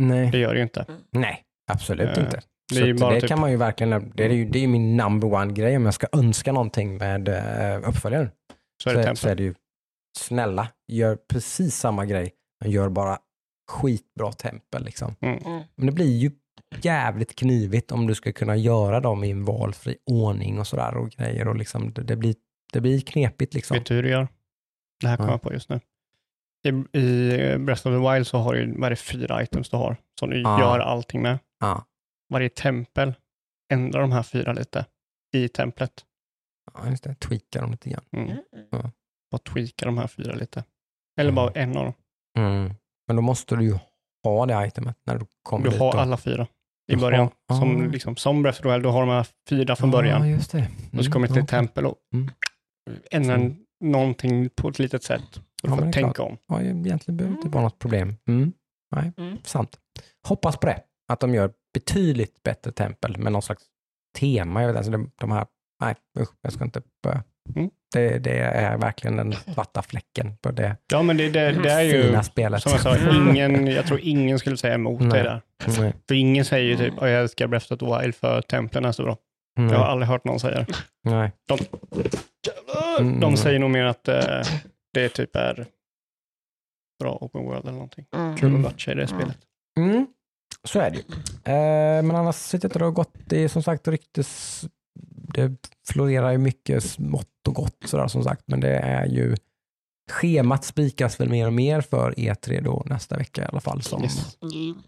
nej, 0.00 0.30
Det 0.30 0.38
gör 0.38 0.52
det 0.52 0.56
ju 0.58 0.62
inte. 0.62 0.86
nej, 1.10 1.42
absolut 1.72 2.18
Eh, 2.18 2.24
inte. 2.24 2.40
det 2.68 2.74
Så 2.74 2.80
är 2.80 2.86
ju 2.86 2.94
att 2.94 3.00
bara 3.00 3.14
det 3.14 3.20
typ- 3.20 3.28
kan 3.28 3.40
man 3.40 3.50
ju 3.50 3.56
verkligen, 3.56 4.12
det 4.14 4.24
är 4.24 4.30
ju, 4.30 4.44
det 4.44 4.58
är 4.58 4.60
ju 4.60 4.66
min 4.68 4.96
number 4.96 5.32
one 5.34 5.52
grej 5.52 5.76
om 5.76 5.84
jag 5.84 5.94
ska 5.94 6.06
önska 6.12 6.52
någonting 6.52 6.96
med 6.96 7.28
uh, 7.28 7.88
uppföljaren. 7.88 8.30
Så 8.82 8.90
är 8.90 8.92
Så, 8.94 8.98
det 8.98 9.04
tempel. 9.04 9.16
så 9.16 9.28
är 9.28 9.34
det 9.34 9.42
ju, 9.42 9.54
snälla, 10.18 10.68
gör 10.88 11.16
precis 11.16 11.76
samma 11.76 12.06
grej, 12.06 12.32
men 12.60 12.70
gör 12.70 12.88
bara 12.88 13.18
skitbra 13.70 14.32
tempel 14.32 14.84
liksom. 14.84 15.14
Mm. 15.20 15.38
Mm. 15.44 15.62
Men 15.76 15.86
det 15.86 15.92
blir 15.92 16.16
ju 16.16 16.30
jävligt 16.82 17.34
knivigt 17.34 17.92
om 17.92 18.06
du 18.06 18.14
ska 18.14 18.32
kunna 18.32 18.56
göra 18.56 19.00
dem 19.00 19.24
i 19.24 19.30
en 19.30 19.44
valfri 19.44 19.96
ordning 20.06 20.58
och 20.58 20.66
sådär 20.66 20.96
och 20.96 21.10
grejer 21.10 21.48
och 21.48 21.56
liksom 21.56 21.92
det, 21.92 22.02
det, 22.02 22.16
blir, 22.16 22.34
det 22.72 22.80
blir 22.80 23.00
knepigt 23.00 23.54
liksom. 23.54 23.74
Vet 23.76 23.86
du 23.86 23.94
hur 23.94 24.02
du 24.02 24.08
gör? 24.10 24.28
Det 25.00 25.08
här 25.08 25.16
kommer 25.16 25.28
Ja. 25.30 25.34
jag 25.34 25.42
på 25.42 25.52
just 25.52 25.68
nu. 25.68 25.80
I, 26.64 26.98
I 26.98 27.58
Breath 27.58 27.86
of 27.86 27.92
the 28.04 28.12
Wild 28.14 28.26
så 28.26 28.38
har 28.38 28.54
du, 28.54 28.72
vad 28.76 28.84
är 28.86 28.90
det, 28.90 28.96
fyra 28.96 29.42
items 29.42 29.70
du 29.70 29.76
har 29.76 29.96
som 30.20 30.30
du 30.30 30.40
Ja. 30.42 30.60
gör 30.60 30.78
allting 30.78 31.22
med. 31.22 31.38
Ja, 31.60 31.84
Varje 32.32 32.48
tempel 32.48 33.14
ändrar 33.72 34.00
de 34.00 34.12
här 34.12 34.22
fyra 34.22 34.52
lite 34.52 34.86
i 35.32 35.48
templet. 35.48 36.04
ja 36.74 36.90
just 36.90 37.04
det, 37.04 37.14
tweaka 37.14 37.60
dem 37.60 37.70
lite 37.70 37.90
grann. 37.90 38.04
Mm. 38.12 38.28
Mm. 38.28 38.90
Och 39.32 39.44
tweaka 39.44 39.86
de 39.86 39.98
här 39.98 40.06
fyra 40.06 40.34
lite. 40.34 40.64
Eller 41.20 41.32
bara 41.32 41.50
en 41.50 41.76
av 41.76 41.84
dem. 41.84 41.94
Mm. 42.38 42.74
Men 43.06 43.16
då 43.16 43.22
måste 43.22 43.56
du 43.56 43.64
ju 43.64 43.78
ha 44.24 44.46
det 44.46 44.66
itemet 44.66 44.96
när 45.06 45.18
du 45.18 45.26
kommer 45.42 45.64
Du 45.64 45.70
dit. 45.70 45.80
har 45.80 45.88
och- 45.94 46.00
alla 46.00 46.16
fyra 46.16 46.46
i 46.90 46.92
Jaha, 46.92 47.00
början. 47.00 47.30
Som, 47.58 47.82
ah. 47.82 47.86
liksom, 47.92 48.16
som 48.16 48.42
Breath 48.42 48.58
of 48.58 48.62
the 48.62 48.68
Wild, 48.72 48.82
du 48.82 48.88
har 48.88 49.00
de 49.00 49.08
här 49.10 49.26
fyra 49.48 49.76
från 49.76 49.90
början. 49.90 50.20
Ja, 50.28 50.34
just 50.36 50.52
det. 50.52 50.68
Och 50.98 51.04
så 51.04 51.10
kommer 51.12 51.26
du 51.28 51.32
till 51.34 51.42
ett 51.42 51.48
tempel 51.48 51.86
och 51.86 51.96
Mm. 52.14 52.30
ändrar 53.10 53.34
Mm. 53.36 53.56
någonting 53.84 54.48
på 54.56 54.68
ett 54.68 54.78
litet 54.78 55.02
sätt. 55.02 55.22
Så 55.32 55.40
Ja, 55.62 55.76
får 55.76 55.84
det 55.84 55.92
tänka 55.92 56.12
klart. 56.12 56.30
om. 56.30 56.36
Ja, 56.48 56.62
egentligen 56.62 57.16
behöver 57.16 57.36
det 57.36 57.38
inte 57.38 57.48
vara 57.48 57.64
något 57.64 57.78
problem. 57.78 58.16
Mm. 58.28 58.52
Nej, 58.96 59.12
Mm. 59.16 59.38
sant. 59.44 59.78
Hoppas 60.28 60.56
på 60.56 60.66
det. 60.66 60.82
Att 61.12 61.20
de 61.20 61.34
gör 61.34 61.52
betydligt 61.74 62.42
bättre 62.42 62.72
tempel 62.72 63.18
med 63.18 63.32
någon 63.32 63.42
slags 63.42 63.62
tema. 64.18 64.60
Jag 64.60 64.68
vet, 64.68 64.76
alltså 64.76 64.92
de, 64.92 65.10
de 65.20 65.30
här, 65.30 65.46
nej 65.80 65.94
usch, 66.20 66.28
jag 66.42 66.52
ska 66.52 66.64
inte 66.64 66.82
börja. 67.02 67.24
Mm. 67.56 67.70
Det, 67.92 68.18
det 68.18 68.38
är 68.38 68.76
verkligen 68.78 69.16
den 69.16 69.32
svarta 69.32 69.82
fläcken 69.82 70.36
på 70.36 70.50
det 70.50 70.76
Ja, 70.92 71.02
men 71.02 71.16
det, 71.16 71.28
det, 71.30 71.52
det 71.52 71.70
är 71.70 71.80
ju, 71.82 72.02
fina 72.02 72.22
spelet. 72.22 72.62
som 72.62 72.72
jag 72.72 72.80
sa, 72.80 72.96
ingen, 73.14 73.66
jag 73.66 73.86
tror 73.86 74.00
ingen 74.02 74.38
skulle 74.38 74.56
säga 74.56 74.74
emot 74.74 75.00
Nej. 75.00 75.10
det 75.10 75.22
där. 75.22 75.42
Nej. 75.80 75.94
För 76.08 76.14
ingen 76.14 76.44
säger 76.44 76.68
ju 76.68 76.76
typ, 76.76 76.94
"Åh, 77.02 77.08
jag 77.08 77.20
älskar 77.22 77.46
Breath 77.46 77.72
of 77.72 77.78
the 77.78 77.86
Wild 77.86 78.14
för 78.14 78.42
templen 78.42 78.84
är 78.84 78.92
så 78.92 79.02
bra. 79.02 79.16
Jag 79.56 79.78
har 79.78 79.84
aldrig 79.86 80.08
hört 80.08 80.24
någon 80.24 80.40
säga 80.40 80.58
det. 80.58 80.66
Nej. 81.04 81.32
Mm. 83.00 83.20
De 83.20 83.36
säger 83.36 83.58
nog 83.58 83.70
mer 83.70 83.84
att 83.84 84.08
eh, 84.08 84.42
det 84.94 85.08
typ 85.08 85.36
är 85.36 85.66
bra 87.02 87.18
open 87.20 87.44
world 87.44 87.62
eller 87.62 87.72
någonting. 87.72 88.06
Mm. 88.16 88.36
Kul 88.36 88.48
Mm. 88.48 88.64
att 88.64 88.72
matcha 88.72 88.92
i 88.92 88.94
det 88.94 89.06
spelet. 89.06 89.38
Mm. 89.78 90.06
Så 90.64 90.80
är 90.80 90.90
det 90.90 90.96
ju. 90.96 91.02
Eh, 91.54 92.02
men 92.02 92.16
annars 92.16 92.36
sitter 92.36 92.68
inte 92.68 92.84
och 92.84 92.94
gått. 92.94 93.12
Det 93.26 93.44
är 93.44 93.48
som 93.48 93.62
sagt 93.62 93.88
ryktes... 93.88 94.64
Det 95.48 95.56
florerar 95.88 96.30
ju 96.32 96.38
mycket 96.38 96.84
smått 96.84 97.48
och 97.48 97.54
gott 97.54 97.76
sådär 97.84 98.08
som 98.08 98.24
sagt. 98.24 98.42
Men 98.46 98.60
det 98.60 98.76
är 98.76 99.06
ju... 99.06 99.36
Schemat 100.10 100.64
spikas 100.64 101.20
väl 101.20 101.28
mer 101.28 101.46
och 101.46 101.52
mer 101.52 101.80
för 101.80 102.12
E3 102.12 102.62
då 102.62 102.82
nästa 102.86 103.16
vecka 103.16 103.42
i 103.42 103.44
alla 103.44 103.60
fall. 103.60 103.82
Som, 103.82 104.02
Yes. 104.02 104.38
Mm. 104.42 104.78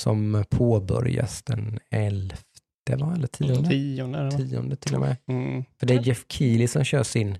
som 0.00 0.44
påbörjas 0.50 1.42
den 1.42 1.78
11 1.90 2.34
va? 2.96 3.14
eller 3.16 3.26
10? 3.26 3.54
Tionde 3.56 4.18
eller 4.18 4.30
vad? 4.30 4.36
10 4.70 4.76
till 4.76 4.94
och 4.94 5.00
med. 5.00 5.16
Mm. 5.28 5.64
För 5.80 5.86
det 5.86 5.94
är 5.94 6.00
Jeff 6.02 6.24
Keely 6.28 6.68
som 6.68 6.84
kör 6.84 7.02
sin 7.02 7.38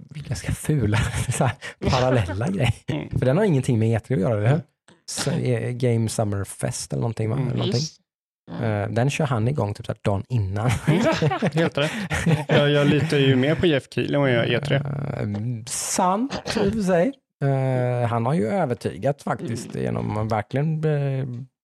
ganska 0.00 0.52
fula 0.52 0.98
så 1.36 1.44
här, 1.44 1.56
parallella 1.90 2.48
grej. 2.48 2.74
Mm. 2.86 3.08
För 3.10 3.26
den 3.26 3.36
har 3.36 3.44
ingenting 3.44 3.78
med 3.78 4.00
E3 4.00 4.14
att 4.14 4.20
göra, 4.20 4.38
eller 4.38 4.50
hur? 4.50 4.62
Så, 5.06 5.30
eh, 5.30 5.70
Game 5.72 6.08
Summer 6.08 6.44
Fest 6.44 6.92
eller 6.92 7.00
någonting 7.00 7.30
va? 7.30 7.36
Mm, 7.36 7.48
Eller 7.48 7.56
någonting. 7.58 7.82
Just. 8.50 8.62
Eh, 8.62 8.86
Den 8.88 9.10
kör 9.10 9.24
han 9.26 9.48
igång 9.48 9.74
typ 9.74 9.86
så 9.86 9.92
här 9.92 9.98
dagen 10.02 10.24
innan. 10.28 10.70
Helt 11.54 11.78
rätt. 11.78 11.90
Jag, 12.48 12.70
jag 12.70 12.86
litar 12.86 13.16
ju 13.16 13.36
mer 13.36 13.54
på 13.54 13.66
Jeff 13.66 13.84
Keely 13.90 14.14
än 14.14 14.20
vad 14.20 14.30
jag 14.30 14.48
gör 14.48 14.60
E3. 14.60 14.74
Eh, 14.74 15.64
Sant 15.66 16.32
i 16.64 16.68
och 16.68 16.72
för 16.72 16.80
sig. 16.82 17.12
Eh, 17.44 18.08
han 18.08 18.26
har 18.26 18.34
ju 18.34 18.46
övertygat 18.46 19.22
faktiskt 19.22 19.74
genom 19.74 20.28
verkligen, 20.28 20.82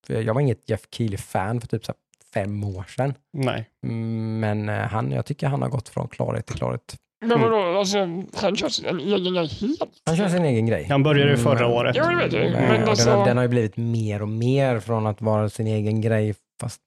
jag 0.06 0.34
var 0.34 0.40
inget 0.40 0.70
Jeff 0.70 0.80
Keely-fan 0.96 1.60
för 1.60 1.68
typ 1.68 1.84
så 1.84 1.92
här 1.92 1.98
fem 2.44 2.64
år 2.64 2.84
sedan. 2.88 3.14
Nej. 3.32 3.68
Mm, 3.86 4.40
Men 4.40 4.68
han, 4.88 5.12
jag 5.12 5.26
tycker 5.26 5.46
han 5.46 5.62
har 5.62 5.68
gått 5.68 5.88
från 5.88 6.08
klarhet 6.08 6.46
till 6.46 6.56
klarhet. 6.56 6.94
Men 7.24 7.40
vadå, 7.40 7.78
alltså, 7.78 7.98
han 8.34 8.56
kör 8.56 8.68
sin 8.68 9.00
egen 9.00 9.34
grej 9.34 9.46
helt? 9.60 9.82
Han 10.06 10.16
kör 10.16 10.28
sin 10.28 10.44
egen 10.44 10.66
grej. 10.66 10.86
Han 10.90 11.02
började 11.02 11.30
ju 11.30 11.34
Mm, 11.38 11.44
förra 11.44 11.68
men- 11.68 11.76
året. 11.76 11.94
Det 11.94 12.14
vet 12.16 12.32
jag. 12.32 12.44
Eh, 12.46 12.52
Men 12.52 12.62
och 12.62 12.68
den, 12.72 12.80
har, 12.82 12.88
alltså, 12.90 13.24
den 13.24 13.36
har 13.36 13.44
ju 13.44 13.48
blivit 13.48 13.76
mer 13.76 14.22
och 14.22 14.28
mer 14.28 14.78
från 14.80 15.06
att 15.06 15.20
vara 15.22 15.48
sin 15.48 15.66
egen 15.66 16.00
grej, 16.00 16.34
fast 16.60 16.80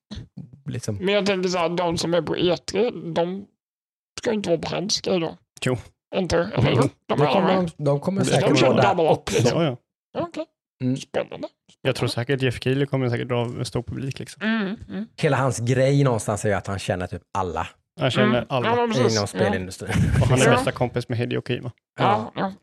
liksom, 0.70 0.96
men 0.96 1.14
jag 1.14 1.26
tänker 1.26 1.50
så 1.50 1.58
här, 1.58 1.70
de 1.70 1.98
som 1.98 2.14
är 2.14 2.22
på 2.22 2.36
E3, 2.36 3.14
de 3.14 3.46
ska 4.20 4.30
ju 4.30 4.36
inte 4.36 4.50
vara 4.50 4.60
på 4.60 4.70
hans 4.76 5.02
grej 5.02 5.20
då. 5.20 5.38
Jo. 5.66 5.78
Inte, 6.16 6.38
eller 6.38 6.70
hur? 6.70 6.76
De 6.82 6.90
de 7.08 7.18
kommer, 7.18 7.56
de, 7.78 7.84
de 7.84 8.00
kommer 8.00 8.22
De 8.22 8.26
säkert 8.26 8.60
kör 8.60 8.68
vara 8.68 8.82
där 8.82 8.90
double 8.90 9.12
up, 9.12 9.18
också. 9.18 9.36
liksom. 9.38 9.62
Ja, 9.62 9.78
ja. 10.14 10.22
Okej, 10.28 10.46
Mm. 10.84 10.98
spännande. 10.98 11.48
Jag 11.82 11.96
tror 11.96 12.08
säkert 12.08 12.42
Jeff 12.42 12.64
Keely 12.64 12.86
kommer 12.86 13.10
säkert 13.10 13.28
dra 13.28 13.42
en 13.46 13.66
stor 13.66 13.84
publik. 13.84 14.20
Liksom. 14.20 14.42
Mm, 14.44 14.76
mm. 14.90 15.06
Hela 15.18 15.38
hans 15.38 15.60
grej 15.60 16.04
någonstans 16.04 16.46
är 16.46 16.50
ju 16.50 16.56
att 16.56 16.68
han 16.68 16.80
känner 16.80 17.08
typ 17.08 17.22
alla 17.34 17.68
Han 18.00 18.12
känner 18.12 18.28
Mm. 18.28 18.46
alla. 18.50 18.68
Ja, 18.68 18.86
men 18.88 18.98
inom 18.98 19.10
Ja. 19.12 19.28
spelindustrin. 19.28 19.92
Och 20.22 20.28
han 20.28 20.42
är 20.42 20.46
Ja. 20.46 20.52
bästa 20.52 20.72
kompis 20.72 21.10
med 21.10 21.18
Hideo 21.18 21.42
Kojima. 21.42 21.72
Ja, 22.00 22.32
ja. 22.36 22.54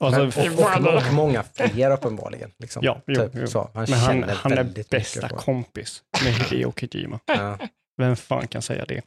Och 0.00 0.12
så, 0.14 0.18
Men, 0.18 0.28
och, 0.58 0.86
och, 0.86 1.06
och 1.08 1.12
många 1.14 1.42
fler 1.42 1.90
uppenbarligen. 1.92 2.50
Liksom. 2.58 2.82
Ja, 2.84 3.00
jo, 3.06 3.14
typ, 3.14 3.30
jo. 3.34 3.46
Så. 3.46 3.70
Han 3.74 3.86
men 3.90 3.98
han, 3.98 4.24
han 4.28 4.52
är 4.52 4.90
bästa 4.90 5.28
kompis 5.28 6.02
med 6.24 6.32
Hideo 6.34 6.72
Kojima. 6.72 7.20
Ja. 7.26 7.58
Vem 7.96 8.16
fan 8.16 8.46
kan 8.46 8.62
säga 8.62 8.84
det? 8.84 9.02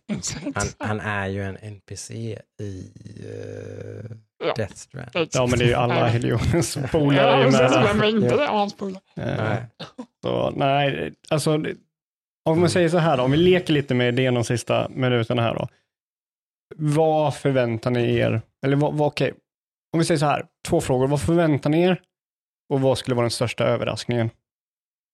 Han, 0.56 0.66
han 0.78 1.00
är 1.00 1.28
ju 1.28 1.44
en 1.44 1.58
NPC 1.62 2.14
i 2.62 2.92
uh, 3.24 4.12
Ja. 4.46 4.54
Death 4.58 4.74
Strand. 4.76 5.10
Ja, 5.32 5.48
men 5.48 5.60
det 5.60 5.66
är 5.66 5.70
ju 5.70 5.74
alla 5.74 6.08
Hideos 6.08 6.78
polare 6.92 7.16
Ja, 7.28 7.38
är 7.38 8.06
inte 8.08 8.36
det? 8.38 8.48
Hans 8.48 8.78
polare. 8.78 9.02
Nej. 9.16 9.66
Så, 10.24 10.50
nej, 10.56 11.14
alltså 11.30 11.58
det- 11.58 11.76
om 12.45 12.59
man 12.59 12.69
säger 12.69 12.89
så 12.89 12.97
här 12.97 13.17
då, 13.17 13.23
om 13.23 13.31
vi 13.31 13.38
leker 13.38 13.73
lite 13.73 13.93
med 13.93 14.07
idén 14.07 14.34
de 14.34 14.43
sista 14.43 14.89
minuterna 14.89 15.41
här 15.41 15.53
då. 15.53 15.67
Vad 16.76 17.35
förväntar 17.35 17.91
ni 17.91 18.15
er? 18.15 18.41
Eller 18.65 18.76
vad, 18.76 18.93
vad, 18.93 19.07
okej, 19.07 19.34
om 19.93 19.99
vi 19.99 20.05
säger 20.05 20.19
så 20.19 20.26
här, 20.26 20.45
två 20.67 20.81
frågor. 20.81 21.07
Vad 21.07 21.22
förväntar 21.22 21.69
ni 21.69 21.81
er? 21.81 22.01
Och 22.69 22.81
vad 22.81 22.97
skulle 22.97 23.15
vara 23.15 23.23
den 23.23 23.31
största 23.31 23.63
överraskningen 23.63 24.30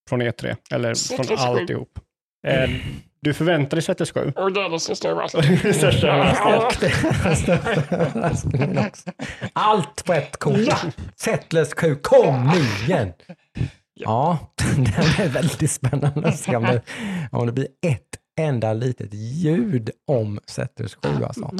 från 0.08 0.22
E3? 0.22 0.56
Eller 0.70 1.16
från 1.16 1.38
alltihop? 1.38 1.98
Eh, 2.46 2.70
du 3.20 3.34
förväntar 3.34 3.76
dig 3.76 3.82
Settlers 3.82 4.12
7? 4.12 4.32
Och 4.36 4.52
det 4.52 4.60
är 4.60 4.68
den 4.68 4.80
största 4.80 5.08
överraskningen. 5.08 5.58
det 5.62 5.68
är 5.68 5.72
den 5.72 5.74
största 5.74 6.08
överraskningen. 7.96 8.90
Allt 9.52 10.04
på 10.04 10.12
ett 10.12 10.36
kort. 10.36 10.56
Settlers 11.16 11.74
Q, 11.74 11.94
kom 11.94 12.50
igen! 12.86 13.12
Ja, 13.94 14.38
den 14.76 14.86
är 14.86 15.28
väldigt 15.28 15.70
spännande 15.70 16.28
att 16.28 16.38
se 16.38 16.56
om 16.56 16.62
det, 16.62 16.82
om 17.32 17.46
det 17.46 17.52
blir 17.52 17.68
ett 17.86 18.16
enda 18.40 18.72
litet 18.72 19.14
ljud 19.14 19.90
om 20.06 20.40
Settlers 20.46 20.94
7 20.94 21.24
alltså. 21.24 21.50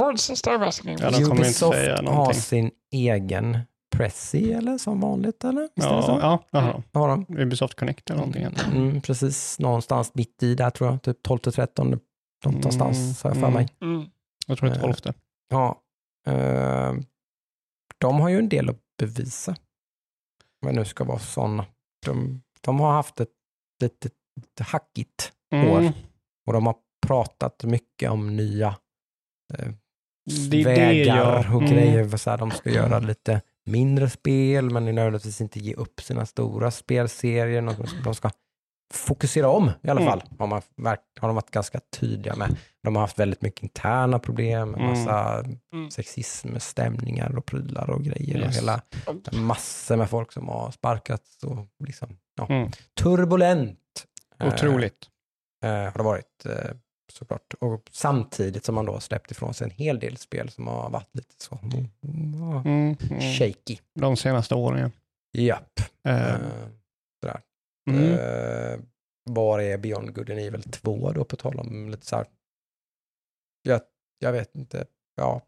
Ja, 1.03 1.11
kommer 1.25 1.35
inte 1.35 1.43
Ubisoft 1.43 1.79
säga 1.79 2.03
har 2.11 2.33
sin 2.33 2.71
egen 2.93 3.59
Pressy 3.97 4.53
eller 4.53 4.79
som 4.79 5.01
vanligt 5.01 5.45
eller? 5.45 5.63
Visst 5.75 5.89
det 5.97 6.03
så? 6.03 6.19
Ja, 6.23 6.43
ja. 6.51 6.83
Har 6.93 7.09
de? 7.09 7.27
Ubisoft 7.29 7.75
Connect 7.75 8.11
eller 8.11 8.19
någonting. 8.19 8.47
Mm, 8.73 9.01
precis, 9.01 9.59
någonstans 9.59 10.11
mitt 10.15 10.43
i 10.43 10.55
där 10.55 10.71
tror 10.71 10.91
jag, 10.91 11.03
typ 11.03 11.23
12 11.23 11.39
till 11.39 11.53
13 11.53 12.01
någonstans 12.45 13.23
har 13.23 13.31
jag 13.31 13.37
för 13.37 13.47
Mm. 13.47 13.55
mig. 13.55 13.69
Mm. 13.83 14.07
Jag 14.47 14.59
tror 14.59 14.69
det 14.69 14.75
är 14.75 14.79
Eh, 14.79 14.83
tolfte. 14.85 15.15
Ja, 15.51 15.81
eh, 16.27 16.93
de 17.99 18.21
har 18.21 18.29
ju 18.29 18.39
en 18.39 18.49
del 18.49 18.69
att 18.69 18.81
bevisa. 18.99 19.57
Men 20.63 20.75
nu 20.75 20.85
ska 20.85 21.05
vara 21.05 21.19
sådana. 21.19 21.67
De, 22.07 22.43
de 22.61 22.81
har 22.81 22.93
haft 22.93 23.21
ett 23.21 23.29
lite, 23.83 24.09
hackigt 24.65 25.33
år 25.55 25.79
Mm. 25.79 25.93
och 26.47 26.53
de 26.53 26.67
har 26.67 26.77
pratat 27.07 27.65
mycket 27.65 28.11
om 28.11 28.37
nya 28.37 28.69
eh, 29.59 29.69
Det 30.25 30.49
det 30.51 30.65
vägar 30.65 31.17
jag- 31.17 31.55
och 31.57 31.63
mm. 31.63 31.71
grejer. 31.75 32.17
Så 32.17 32.31
här, 32.31 32.39
de 32.39 32.51
ska 32.51 32.71
göra 32.71 32.99
lite 32.99 33.41
mindre 33.65 34.11
spel 34.11 34.71
men 34.71 34.85
nödvändigtvis 34.85 35.41
inte 35.41 35.59
ge 35.61 35.75
upp 35.75 36.01
sina 36.01 36.27
stora 36.27 36.71
spelserier. 36.71 37.63
De, 37.63 37.87
de 38.05 38.15
ska 38.15 38.31
fokusera 38.93 39.49
om 39.49 39.71
i 39.83 39.89
alla 39.91 40.01
Mm. 40.01 40.11
fall. 40.13 40.23
Har, 40.39 40.47
man, 40.47 40.63
har 41.21 41.29
de 41.29 41.35
varit 41.35 41.51
ganska 41.51 41.81
tydliga 41.81 42.37
med. 42.37 42.57
De 42.83 42.95
har 42.97 43.01
haft 43.03 43.19
väldigt 43.19 43.43
mycket 43.43 43.63
interna 43.63 44.19
problem, 44.19 44.71
med 44.71 44.81
Mm. 44.81 44.91
massa 44.91 45.45
Mm. 45.73 45.91
sexism, 45.91 46.59
stämningar 46.59 47.37
och 47.37 47.47
prylar 47.47 47.91
och 47.91 48.03
grejer. 48.05 48.37
Och 48.37 48.43
Yes. 48.47 48.57
hela, 48.57 48.83
massor 49.33 49.97
med 49.97 50.11
folk 50.11 50.33
som 50.33 50.49
har 50.49 50.71
sparkats 50.71 51.43
och 51.45 51.67
liksom, 51.87 52.17
ja, 52.37 52.47
Mm. 52.49 52.71
turbulent. 53.01 53.79
eh, 54.39 54.49
Otroligt. 54.49 55.09
eh, 55.65 55.71
har 55.71 55.93
det 55.99 56.03
varit 56.03 56.47
eh, 56.47 56.71
såklart. 57.13 57.55
Och 57.61 57.89
samtidigt 57.93 58.65
som 58.65 58.75
man 58.75 58.87
då 58.87 58.93
har 58.93 59.01
släppt 59.01 59.31
ifrån 59.31 59.55
sig 59.55 59.65
en 59.65 59.71
hel 59.71 59.99
del 59.99 60.17
spel 60.17 60.51
som 60.51 60.67
har 60.67 60.91
varit 60.91 61.09
lite 61.17 61.35
så 61.39 61.59
mm, 61.63 61.89
mm, 62.05 62.57
Mm. 62.65 62.97
Mm. 63.11 63.21
shaky. 63.21 63.79
De 63.95 64.17
senaste 64.17 64.55
åren. 64.55 64.93
Japp. 65.33 65.81
Eh, 66.09 66.35
Eh, 66.35 66.37
sådär. 67.21 67.41
Mm. 67.91 68.13
Eh, 68.13 68.81
var 69.31 69.61
är 69.61 69.79
Beyond 69.79 70.15
Good 70.15 70.31
and 70.31 70.41
Evil 70.41 70.63
2 70.63 71.13
då 71.13 71.25
på 71.25 71.37
tal 71.37 71.59
om 71.59 71.91
lite 71.91 72.07
så 72.07 72.17
här. 72.17 72.27
Jag, 73.63 73.81
jag 74.19 74.33
vet 74.33 74.55
inte. 74.55 74.85
Ja, 75.17 75.43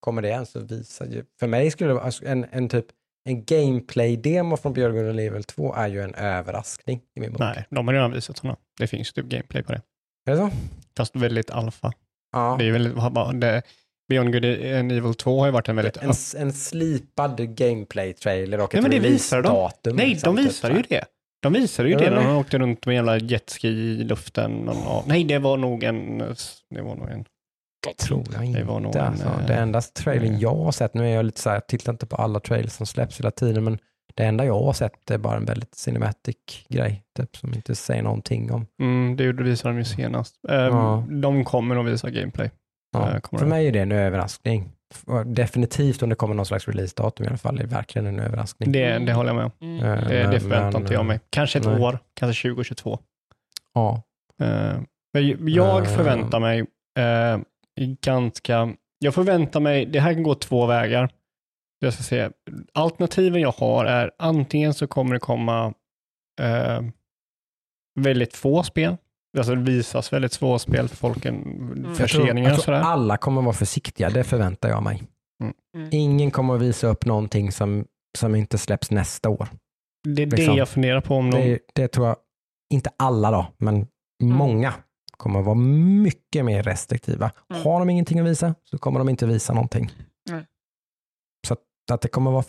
kommer 0.00 0.22
det 0.22 0.28
ens 0.28 0.56
att 0.56 0.70
visa? 0.70 1.06
För 1.40 1.46
mig 1.46 1.70
skulle 1.70 1.90
det 1.90 1.94
vara 1.94 2.04
alltså, 2.04 2.26
en, 2.26 2.46
en 2.50 2.68
typ 2.68 2.86
en 3.24 3.44
gameplay-demo 3.44 4.56
från 4.56 4.72
Beyond 4.72 4.94
Good 4.94 5.08
and 5.08 5.20
Evil 5.20 5.44
2 5.44 5.74
är 5.74 5.88
ju 5.88 6.02
en 6.02 6.14
överraskning 6.14 7.00
i 7.16 7.20
min 7.20 7.32
bok. 7.32 7.40
Nej, 7.40 7.66
de 7.70 7.88
har 7.88 7.94
redan 7.94 8.12
visat 8.12 8.36
sådana. 8.36 8.56
Det 8.78 8.86
finns 8.86 9.12
typ 9.12 9.26
gameplay 9.26 9.62
på 9.62 9.72
det. 9.72 9.82
Är 10.26 10.32
det 10.32 10.36
så? 10.36 10.50
Fast 10.96 11.16
väldigt 11.16 11.50
alfa. 11.50 11.92
Ja. 12.32 12.56
Det 12.58 12.68
är 12.68 12.72
väldigt, 12.72 13.40
det, 13.40 13.62
Beyond 14.08 14.32
Good 14.32 14.44
and 14.44 14.92
Evil 14.92 15.14
2 15.14 15.38
har 15.38 15.46
ju 15.46 15.52
varit 15.52 15.68
en 15.68 15.76
väldigt... 15.76 15.96
En, 15.96 16.12
en 16.36 16.52
slipad 16.52 17.56
gameplay-trailer 17.56 18.60
och 18.60 18.74
Nej, 18.74 18.78
ett 18.78 18.82
men 18.82 18.90
det 18.90 19.08
visar 19.08 19.42
de. 19.42 19.70
Nej, 19.84 20.08
liksom, 20.08 20.36
de 20.36 20.42
typ 20.42 20.50
visar 20.50 20.70
ju 20.70 20.82
det. 20.82 21.04
De 21.42 21.52
visade 21.52 21.88
ju 21.88 21.94
det 21.94 22.04
de 22.04 22.10
när 22.10 22.20
det? 22.20 22.26
de 22.28 22.36
åkte 22.36 22.58
runt 22.58 22.86
med 22.86 22.94
jävla 22.94 23.18
jetski 23.18 23.68
i 23.68 24.04
luften. 24.04 24.70
Nej, 25.06 25.24
det 25.24 25.38
var 25.38 25.56
nog 25.56 25.82
en... 25.84 26.18
Det 26.70 26.82
var 26.82 26.96
nog 26.96 27.08
en... 27.10 27.24
tror 28.06 28.24
jag 28.34 28.44
inte. 28.44 28.58
Det 28.58 28.64
var 28.64 28.80
nog 28.80 28.96
en, 28.96 29.02
alltså. 29.02 29.26
eh, 29.26 29.46
det 29.46 29.54
enda 29.54 29.80
trailern 29.80 30.34
eh, 30.34 30.40
jag 30.40 30.54
har 30.54 30.72
sett, 30.72 30.94
nu 30.94 31.04
är 31.10 31.14
jag 31.14 31.24
lite 31.24 31.40
så 31.40 31.48
här, 31.48 31.56
jag 31.56 31.66
tittar 31.66 31.92
inte 31.92 32.06
på 32.06 32.16
alla 32.16 32.40
trailers 32.40 32.72
som 32.72 32.86
släpps 32.86 33.20
hela 33.20 33.30
tiden, 33.30 33.64
men 33.64 33.78
det 34.14 34.24
enda 34.24 34.44
jag 34.44 34.60
har 34.62 34.72
sett 34.72 35.10
är 35.10 35.18
bara 35.18 35.36
en 35.36 35.44
väldigt 35.44 35.74
cinematic 35.74 36.36
grej, 36.68 37.02
typ, 37.18 37.36
som 37.36 37.54
inte 37.54 37.74
säger 37.74 38.02
någonting 38.02 38.52
om. 38.52 38.66
Mm, 38.80 39.16
det 39.16 39.32
visade 39.32 39.74
de 39.74 39.78
ju 39.78 39.84
senast. 39.84 40.34
Eh, 40.48 40.54
Ja. 40.56 41.04
De 41.10 41.44
kommer 41.44 41.76
att 41.76 41.86
visa 41.86 42.10
gameplay. 42.10 42.50
Ja, 42.92 43.14
Eh, 43.14 43.20
kommer 43.20 43.38
för 43.38 43.46
det. 43.46 43.50
mig 43.50 43.66
är 43.68 43.72
det 43.72 43.80
en 43.80 43.92
överraskning. 43.92 44.72
Definitivt 45.26 46.02
om 46.02 46.08
det 46.08 46.14
kommer 46.14 46.34
någon 46.34 46.46
slags 46.46 46.68
release-datum 46.68 47.24
i 47.24 47.28
alla 47.28 47.36
fall, 47.38 47.58
är 47.58 47.62
det 47.62 47.68
verkligen 47.68 48.06
en 48.06 48.20
överraskning. 48.20 48.72
Det, 48.72 48.98
det 48.98 49.12
håller 49.12 49.28
jag 49.28 49.36
med 49.36 49.44
om. 49.44 49.50
Mm. 49.60 49.84
Eh, 49.84 50.08
Det, 50.08 50.14
det 50.22 50.28
men- 50.28 50.40
förväntar 50.40 50.72
men, 50.72 50.80
inte 50.82 50.94
jag 50.94 51.04
mig. 51.06 51.20
Kanske 51.30 51.58
ett 51.58 51.64
nej. 51.64 51.80
år, 51.82 51.98
kanske 52.14 52.48
2022. 52.48 52.98
Ja, 53.74 54.02
Eh, 54.42 54.80
men 55.12 55.48
jag 55.48 55.82
Eh. 55.86 55.96
förväntar 55.96 56.40
mig 56.40 56.60
eh, 56.98 57.38
ganska... 58.00 58.72
Jag 58.98 59.14
förväntar 59.14 59.60
mig, 59.60 59.86
det 59.86 60.00
här 60.00 60.14
kan 60.14 60.22
gå 60.22 60.34
två 60.34 60.66
vägar. 60.66 61.10
Jag 61.78 61.92
ska 61.94 62.02
säga, 62.02 62.32
alternativen 62.74 63.40
jag 63.40 63.52
har 63.52 63.84
är 63.84 64.10
antingen 64.18 64.74
så 64.74 64.86
kommer 64.86 65.14
det 65.14 65.20
komma 65.20 65.74
eh, 66.40 66.80
väldigt 68.00 68.36
få 68.36 68.62
spel. 68.62 68.96
Alltså 69.38 69.54
det 69.54 69.62
visas 69.62 70.12
väldigt 70.12 70.36
få 70.36 70.58
spel 70.58 70.88
för 70.88 70.96
folken, 70.96 71.42
tror, 71.84 71.94
förseningar 71.94 72.52
och 72.52 72.60
sådär. 72.60 72.80
alla 72.80 73.16
kommer 73.16 73.42
vara 73.42 73.52
försiktiga, 73.52 74.10
det 74.10 74.24
förväntar 74.24 74.68
jag 74.68 74.82
mig. 74.82 75.02
Mm. 75.42 75.54
Mm. 75.76 75.88
Ingen 75.92 76.30
kommer 76.30 76.54
att 76.54 76.62
visa 76.62 76.86
upp 76.86 77.06
någonting 77.06 77.52
som, 77.52 77.84
som 78.18 78.34
inte 78.34 78.58
släpps 78.58 78.90
nästa 78.90 79.28
år. 79.28 79.48
Det 80.04 80.22
är 80.22 80.26
det 80.26 80.36
liksom. 80.36 80.56
jag 80.56 80.68
funderar 80.68 81.00
på 81.00 81.14
om 81.14 81.30
de... 81.30 81.36
Det, 81.38 81.58
det 81.74 81.88
tror 81.88 82.06
jag, 82.06 82.16
inte 82.74 82.90
alla 82.96 83.30
då, 83.30 83.46
men 83.58 83.86
många 84.22 84.74
kommer 85.16 85.40
att 85.40 85.46
vara 85.46 85.54
mycket 85.54 86.44
mer 86.44 86.62
restriktiva. 86.62 87.30
Mm. 87.50 87.62
Har 87.62 87.78
de 87.78 87.90
ingenting 87.90 88.18
att 88.18 88.26
visa 88.26 88.54
så 88.64 88.78
kommer 88.78 88.98
de 88.98 89.08
inte 89.08 89.26
visa 89.26 89.54
någonting. 89.54 89.90
Att, 91.90 92.00
det 92.00 92.08
kommer 92.08 92.30
att 92.30 92.34
vara 92.34 92.44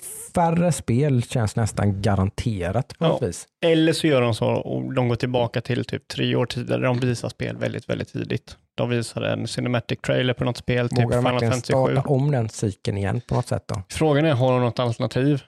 färre 0.56 0.72
spel 0.72 1.24
känns 1.24 1.56
nästan 1.56 2.02
garanterat 2.02 2.88
på 3.00 3.06
Ja. 3.06 3.08
något 3.08 3.22
vis. 3.22 3.48
Eller 3.66 3.94
så 3.94 4.08
gör 4.08 4.22
de 4.22 4.36
så 4.36 4.46
och 4.48 4.94
de 4.94 5.08
går 5.08 5.16
tillbaka 5.16 5.62
till 5.62 5.86
typ 5.86 6.08
tre 6.08 6.36
år 6.36 6.46
tidigare. 6.46 6.82
De 6.82 7.00
visar 7.00 7.30
spel 7.30 7.58
väldigt, 7.58 7.90
väldigt 7.90 8.12
tidigt. 8.14 8.58
De 8.76 8.90
visade 8.90 9.32
en 9.34 9.48
cinematic 9.48 10.00
trailer 10.02 10.34
på 10.34 10.44
något 10.44 10.58
spel, 10.58 10.90
typ 10.90 10.98
Vågar 10.98 11.10
de 11.18 11.22
Final 11.22 11.32
verkligen 11.32 11.52
Fantasy 11.54 11.74
7. 11.74 11.94
starta 11.94 12.10
om 12.10 12.32
den 12.32 12.50
cykeln 12.50 12.98
igen 12.98 13.22
på 13.28 13.36
något 13.36 13.48
sätt 13.48 13.64
då? 13.68 13.82
Frågan 13.90 14.26
är, 14.26 14.34
har 14.34 14.52
de 14.52 14.62
något 14.62 14.80
alternativ? 14.80 15.42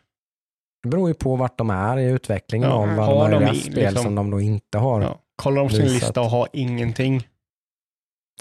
Det 0.84 0.90
beror 0.90 1.08
ju 1.08 1.14
på 1.14 1.36
vart 1.36 1.58
de 1.58 1.70
är 1.70 1.98
i 1.98 2.06
utvecklingen 2.06 2.70
Ja, 2.70 2.76
av 2.76 2.88
har 2.88 3.16
vad 3.16 3.32
de 3.32 3.44
möjliga 3.44 3.54
i- 3.54 3.58
spel 3.60 3.76
liksom- 3.76 4.04
som 4.04 4.16
de 4.16 4.32
då 4.32 4.42
inte 4.42 4.78
har 4.78 5.02
Ja. 5.02 5.18
kollar 5.36 5.62
de 5.62 5.70
sin 5.70 5.82
Visat. 5.82 5.94
lista 6.02 6.22
och 6.22 6.30
har 6.30 6.48
ingenting. 6.54 7.28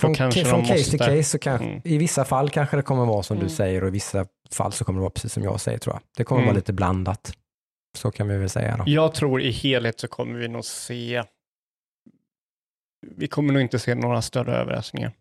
Från, 0.01 0.15
kanske 0.15 0.45
från 0.45 0.61
case 0.63 0.73
måste. 0.75 0.91
till 0.91 0.99
case 0.99 1.23
så 1.23 1.39
kanske, 1.39 1.67
Mm. 1.67 1.81
i 1.85 1.99
vissa 1.99 2.25
fall 2.25 2.51
kanske 2.51 2.77
det 2.77 2.83
kommer 2.83 3.05
vara 3.07 3.23
som 3.23 3.37
Mm. 3.37 3.49
du 3.49 3.55
säger 3.55 3.83
och 3.83 3.89
i 3.89 3.91
vissa 3.91 4.27
fall 4.51 4.73
så 4.73 4.85
kommer 4.85 4.99
det 4.99 5.03
vara 5.03 5.11
precis 5.11 5.33
som 5.33 5.43
jag 5.43 5.61
säger 5.61 5.79
tror 5.79 5.95
jag. 5.95 6.03
Det 6.17 6.25
kommer 6.25 6.41
Mm. 6.41 6.47
vara 6.49 6.57
lite 6.57 6.73
blandat. 6.73 7.33
Så 7.99 8.11
kan 8.11 8.29
vi 8.29 8.37
väl 8.37 8.49
säga 8.49 8.77
då. 8.77 8.85
Jag 8.87 9.15
tror 9.15 9.43
i 9.43 9.51
helhet 9.51 10.01
så 10.01 10.09
kommer 10.09 10.39
vi 10.39 10.49
nog 10.49 10.65
se, 10.65 11.23
vi 13.17 13.29
kommer 13.29 13.53
nog 13.53 13.63
inte 13.63 13.79
se 13.79 13.95
några 13.95 14.23
större 14.23 14.57
överraskningar. 14.57 15.13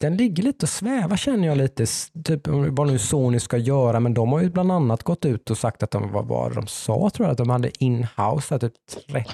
Den 0.00 0.16
ligger 0.16 0.42
lite 0.42 0.64
och 0.66 0.68
svävar 0.70 1.16
känner 1.16 1.48
jag 1.48 1.58
lite, 1.58 1.86
typ 2.24 2.40
vad 2.48 2.86
nu 2.86 2.98
Sony 2.98 3.40
ska 3.40 3.56
göra, 3.56 4.00
men 4.00 4.14
de 4.14 4.32
har 4.32 4.40
ju 4.40 4.50
bland 4.50 4.72
annat 4.72 5.02
gått 5.02 5.24
ut 5.24 5.50
och 5.50 5.58
sagt 5.58 5.82
att 5.82 5.90
de, 5.90 6.12
vad 6.12 6.26
var 6.26 6.48
det 6.48 6.54
de 6.54 6.66
sa 6.66 7.10
tror 7.10 7.26
jag, 7.26 7.32
att 7.32 7.38
de 7.38 7.50
hade 7.50 7.84
in-house, 7.84 8.54
att 8.54 8.60
typ 8.60 8.72
35 8.86 9.24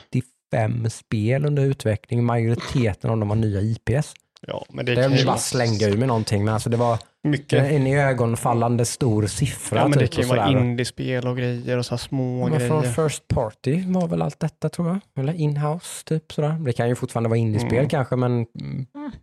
spel 0.91 1.47
under 1.47 1.63
utveckling, 1.63 2.25
majoriteten 2.25 3.11
av 3.11 3.19
dem 3.19 3.29
var 3.29 3.37
nya 3.37 3.61
IPs. 3.61 4.15
Ja, 4.41 4.65
men 4.69 4.87
det, 4.87 4.95
Det 4.95 5.03
kan 5.03 5.17
ju 5.17 5.25
bara 5.27 5.37
slängde 5.39 5.85
ur 5.85 5.97
med 5.97 6.09
någonting, 6.09 6.45
men 6.45 6.55
alltså 6.55 6.71
det 6.71 6.77
var 6.77 6.99
mycket. 7.23 7.73
en 7.73 7.87
i 7.87 7.99
ögonfallande 7.99 8.85
stor 8.85 9.27
siffra. 9.27 9.79
Ja, 9.79 9.89
men 9.89 9.99
det 9.99 10.07
typ, 10.07 10.15
kan 10.15 10.23
ju 10.23 10.29
vara 10.29 10.61
indiespel 10.61 11.27
och 11.27 11.37
grejer 11.37 11.79
och 11.79 11.87
så 11.87 11.99
små 11.99 12.49
Men 12.49 12.61
från 12.69 12.81
grejer. 12.83 12.95
First 13.09 13.29
Party 13.29 13.85
var 13.87 14.09
väl 14.09 14.23
allt 14.23 14.41
detta 14.41 14.69
tror 14.69 14.89
jag, 14.89 14.99
eller 15.23 15.33
in-house 15.33 16.05
typ 16.05 16.33
sådär. 16.33 16.57
Det 16.65 16.73
kan 16.73 16.89
ju 16.89 16.95
fortfarande 16.95 17.29
vara 17.29 17.39
indiespel 17.39 17.79
Mm. 17.79 17.89
kanske, 17.89 18.17
men 18.17 18.47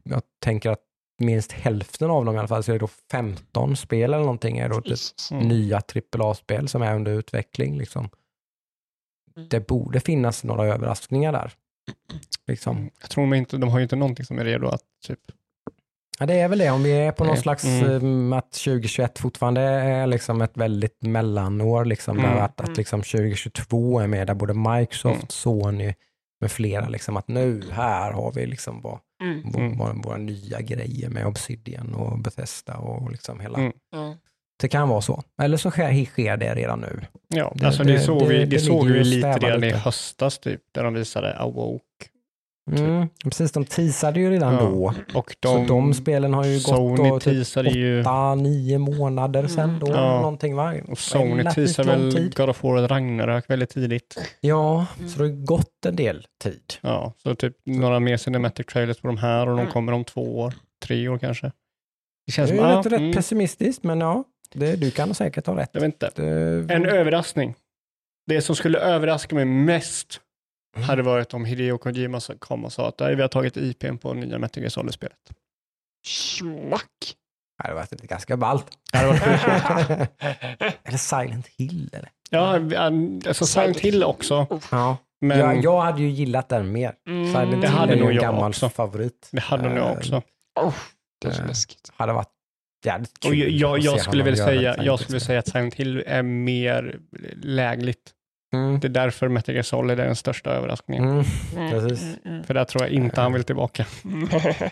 jag 0.04 0.22
tänker 0.44 0.70
att 0.70 0.80
minst 1.20 1.52
hälften 1.52 2.10
av 2.10 2.26
dem 2.26 2.36
i 2.36 2.40
alla 2.40 2.48
fall, 2.48 2.64
så 2.64 2.72
är 2.72 2.74
det 2.74 2.80
då 2.80 2.90
15 3.12 3.76
spel 3.76 4.04
eller 4.14 4.18
någonting, 4.24 4.58
är 4.58 4.70
då 4.70 4.82
typ. 4.82 5.00
Mm. 5.32 5.48
nya 5.48 5.82
AAA-spel 6.16 6.68
som 6.68 6.82
är 6.82 6.96
under 6.96 7.12
utveckling. 7.12 7.78
Liksom. 7.78 8.10
Mm. 9.38 9.48
Det 9.50 9.68
borde 9.68 10.00
finnas 10.00 10.44
några 10.44 10.66
överraskningar 10.66 11.32
där. 11.32 11.52
Liksom. 12.48 12.90
Jag 13.02 13.10
tror 13.10 13.24
de 13.24 13.34
inte, 13.34 13.58
de 13.58 13.70
har 13.70 13.80
ju 13.80 13.84
inte 13.84 13.96
någonting 13.96 14.26
som 14.26 14.40
är 14.40 14.46
redo 14.46 14.68
att 14.68 14.82
typ, 15.08 15.20
Ja, 16.20 16.26
det 16.26 16.34
är 16.34 16.48
väl 16.48 16.60
det, 16.60 16.70
om 16.70 16.84
vi 16.84 16.92
är 16.92 17.12
på 17.12 17.24
någon 17.24 17.34
Nej. 17.34 17.42
slags 17.42 17.64
Mm. 17.66 18.32
eh, 18.34 18.38
att 18.38 18.52
2021 18.52 19.20
fortfarande 19.20 19.62
är 19.62 20.08
liksom 20.08 20.42
ett 20.42 20.58
väldigt 20.58 21.02
mellanår, 21.02 21.86
liksom, 21.86 22.18
där 22.18 22.32
Mm. 22.32 22.44
att, 22.44 22.62
att 22.62 22.78
liksom 22.78 23.02
2022 23.02 24.00
är 24.00 24.08
med, 24.08 24.28
där 24.28 24.34
både 24.34 24.54
Microsoft, 24.54 25.16
Mm. 25.16 25.28
Sony 25.30 25.94
med 26.42 26.52
flera, 26.52 26.90
liksom, 26.90 27.18
att 27.18 27.28
nu 27.28 27.64
här 27.72 28.12
har 28.12 28.32
vi 28.32 28.46
liksom 28.46 28.74
Mm. 29.22 29.42
vår, 29.54 29.60
Mm. 29.60 29.78
våra, 29.78 29.94
våra 29.94 30.18
nya 30.18 30.62
grejer 30.62 31.10
med 31.10 31.26
Obsidian 31.28 31.94
och 31.94 32.20
Bethesda 32.20 32.78
och 32.78 33.12
liksom 33.12 33.40
hela. 33.40 33.72
Mm. 34.64 34.70
Det 34.70 34.70
kan 34.70 34.90
vara 34.90 35.02
så. 35.02 35.24
Eller 35.42 35.58
så 35.58 35.72
sker, 35.72 36.06
sker 36.06 36.38
det 36.38 36.56
redan 36.56 36.80
nu. 36.80 37.02
ja, 37.28 37.54
Det- 37.56 37.66
alltså 37.66 37.84
det, 37.84 37.94
det- 37.94 38.00
såg 38.00 38.20
det- 38.20 38.28
vi, 38.28 38.38
det, 38.38 38.46
det 38.46 38.60
såg 38.60 38.88
vi 38.88 39.04
lite 39.04 39.32
redan 39.38 39.64
i 39.64 39.66
lite. 39.68 39.78
höstas 39.78 40.40
typ, 40.40 40.62
där 40.74 40.84
de 40.84 40.94
visade 40.94 41.38
Awoke. 41.38 41.84
Mm, 42.78 43.08
precis, 43.24 43.52
de 43.52 43.66
teasade 43.66 44.20
ju 44.20 44.30
redan 44.30 44.54
Ja. 44.54 44.60
då. 44.62 44.94
Och 45.20 45.36
så 45.44 45.58
de, 45.58 45.68
de 45.68 45.94
spelen 45.94 46.34
har 46.34 46.46
ju 46.46 46.60
Sony 46.60 46.96
gått 46.98 47.12
och 47.12 47.22
typ 47.22 47.34
teasade 47.34 47.70
ju, 47.70 48.02
åtta, 48.02 48.36
nio 48.36 48.78
månader 48.78 49.48
sedan 49.48 49.78
då. 49.80 49.88
Ja. 49.92 50.22
Någonting 50.22 50.56
va? 50.56 50.74
och 50.88 50.98
Sony 51.00 51.44
teasade 51.44 51.90
väl. 51.96 52.32
God 52.36 52.50
of 52.50 52.64
War 52.64 52.84
och 52.84 52.90
Ragnarök 52.90 53.50
väldigt 53.50 53.70
tidigt. 53.70 54.18
Ja, 54.42 54.86
Mm. 54.98 55.10
så 55.10 55.18
det 55.24 55.30
har 55.30 55.46
gått 55.46 55.86
en 55.86 55.96
del 55.96 56.26
tid. 56.44 56.74
Ja, 56.82 57.14
så 57.24 57.36
typ 57.36 57.54
några 57.66 58.00
mer 58.00 58.18
cinematic 58.18 58.66
trailers 58.66 58.98
på 59.02 59.08
de 59.08 59.18
här 59.18 59.40
och 59.42 59.56
de 59.56 59.60
Mm. 59.60 59.72
kommer 59.72 59.92
om 59.94 60.04
två 60.04 60.40
år, 60.40 60.54
tre 60.86 61.08
år 61.10 61.18
kanske. 61.18 61.48
Det 61.48 61.54
Det 62.26 62.32
känns 62.32 62.52
är 62.52 62.56
som, 62.58 62.66
ju 62.66 62.72
ah, 62.72 62.80
rätt, 62.80 62.86
rätt 62.86 63.00
mm, 63.00 63.14
pessimistiskt, 63.14 63.84
men 63.84 64.00
ja, 64.02 64.24
det, 64.54 64.76
du 64.76 64.92
kan 64.92 65.16
säkert 65.16 65.48
ha 65.48 65.58
rätt. 65.58 65.70
jag 65.74 65.82
vet 65.82 65.94
inte. 65.94 66.12
Det, 66.16 66.74
En 66.74 66.86
överraskning. 66.86 67.56
Det 68.28 68.42
som 68.42 68.56
skulle 68.56 68.80
överraska 68.80 69.36
mig 69.36 69.46
mest 69.46 70.20
Mm. 70.76 70.90
hade 70.90 71.02
varit 71.04 71.34
om 71.34 71.46
Hideo 71.46 71.78
Kojima 71.78 72.20
så- 72.20 72.38
kom 72.38 72.66
och 72.66 72.74
sa 72.74 72.88
att 72.88 73.00
"Nej, 73.00 73.16
vi 73.16 73.22
har 73.22 73.30
tagit 73.30 73.58
IPn 73.58 73.98
på 73.98 74.14
nya 74.14 74.38
Metal 74.40 74.64
Gear 74.64 74.70
Solid-spelet. 74.70 75.18
Smack. 76.06 77.16
det 77.58 77.64
hade 77.64 77.76
varit 77.76 77.92
ganska 78.02 78.38
ballt. 78.38 78.66
Eller 80.84 80.98
Silent 80.98 81.48
Hill 81.48 81.90
eller? 81.94 82.10
Ja, 82.30 82.60
alltså 83.28 83.46
Silent 83.46 83.80
Hill 83.80 84.04
också, 84.04 84.48
Ja, 84.72 84.98
men 85.22 85.40
jag, 85.40 85.64
jag 85.64 85.82
hade 85.82 86.02
ju 86.02 86.10
gillat 86.10 86.50
den 86.50 86.72
mer. 86.72 86.94
Mm. 87.08 87.28
Silent 87.34 87.52
Det 87.52 87.58
Hill 87.68 87.78
hade 87.78 87.94
är 87.94 87.96
ju 87.96 88.02
nog 88.04 88.12
en 88.12 88.18
gammal 88.18 88.50
också. 88.50 88.70
favorit. 88.70 89.30
det 89.32 89.42
hade 89.42 89.70
nog 89.70 89.78
jag 89.78 89.92
Eh, 89.92 89.98
också. 89.98 90.22
Oh, 90.60 90.74
det 91.22 91.28
är 91.28 91.32
för 91.32 91.42
Eh, 91.42 91.48
läskigt. 91.48 91.92
Hade 91.96 92.14
varit 92.14 92.30
jävligt 92.86 93.20
kul 93.20 93.32
Och 93.32 93.36
jag, 93.36 93.50
jag, 93.50 93.80
jag 93.80 94.02
skulle 94.02 94.24
med 94.24 94.38
säga, 94.38 94.84
jag 94.84 95.00
skulle 95.00 95.20
säga 95.20 95.40
att 95.40 95.48
Silent 95.48 95.74
Hill 95.76 96.04
är 96.08 96.24
mer 96.24 97.00
lägligt. 97.42 98.12
Mm. 98.54 98.80
Det 98.80 98.88
är 98.88 98.90
därför 98.90 99.28
Metal 99.28 99.56
Gear 99.56 99.64
Solid 99.64 100.00
är 100.00 100.06
den 100.06 100.16
största 100.16 100.50
överraskningen. 100.50 101.04
Mm. 101.10 101.26
Mm, 101.58 101.72
Precis. 101.72 102.04
mm, 102.04 102.16
mm. 102.26 102.44
För 102.44 102.54
där 102.54 102.66
tror 102.66 102.84
jag 102.84 102.92
inte 102.92 103.22
han 103.22 103.34
vill 103.34 103.44
tillbaka. 103.44 103.86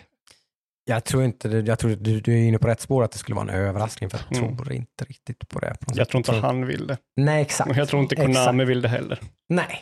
Jag 0.84 1.04
tror 1.04 1.24
inte 1.24 1.48
jag 1.48 1.78
tror 1.78 1.90
du, 1.90 2.20
du 2.20 2.32
är 2.32 2.38
inne 2.38 2.58
på 2.58 2.68
rätt 2.68 2.80
spår 2.80 3.04
att 3.04 3.12
det 3.12 3.18
skulle 3.18 3.34
vara 3.34 3.48
en 3.52 3.54
överraskning 3.60 4.10
för 4.10 4.20
jag 4.30 4.38
Mm. 4.38 4.56
tror 4.56 4.72
inte 4.72 5.04
riktigt 5.04 5.48
på 5.48 5.58
det. 5.58 5.74
På 5.80 5.92
Jag 5.94 6.08
tror 6.08 6.18
inte 6.18 6.32
han 6.32 6.66
vill 6.66 6.86
det. 6.86 6.96
Nej, 7.16 7.42
exakt. 7.42 7.70
Och 7.70 7.76
jag 7.76 7.88
tror 7.88 8.02
inte 8.02 8.16
Konami 8.16 8.32
Exakt. 8.32 8.68
vill 8.68 8.82
det 8.82 8.88
heller. 8.88 9.20
Nej, 9.48 9.78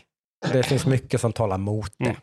det 0.52 0.62
finns 0.62 0.86
mycket 0.86 1.20
som 1.20 1.32
talar 1.32 1.59
mot 1.59 1.93
det. 1.98 2.16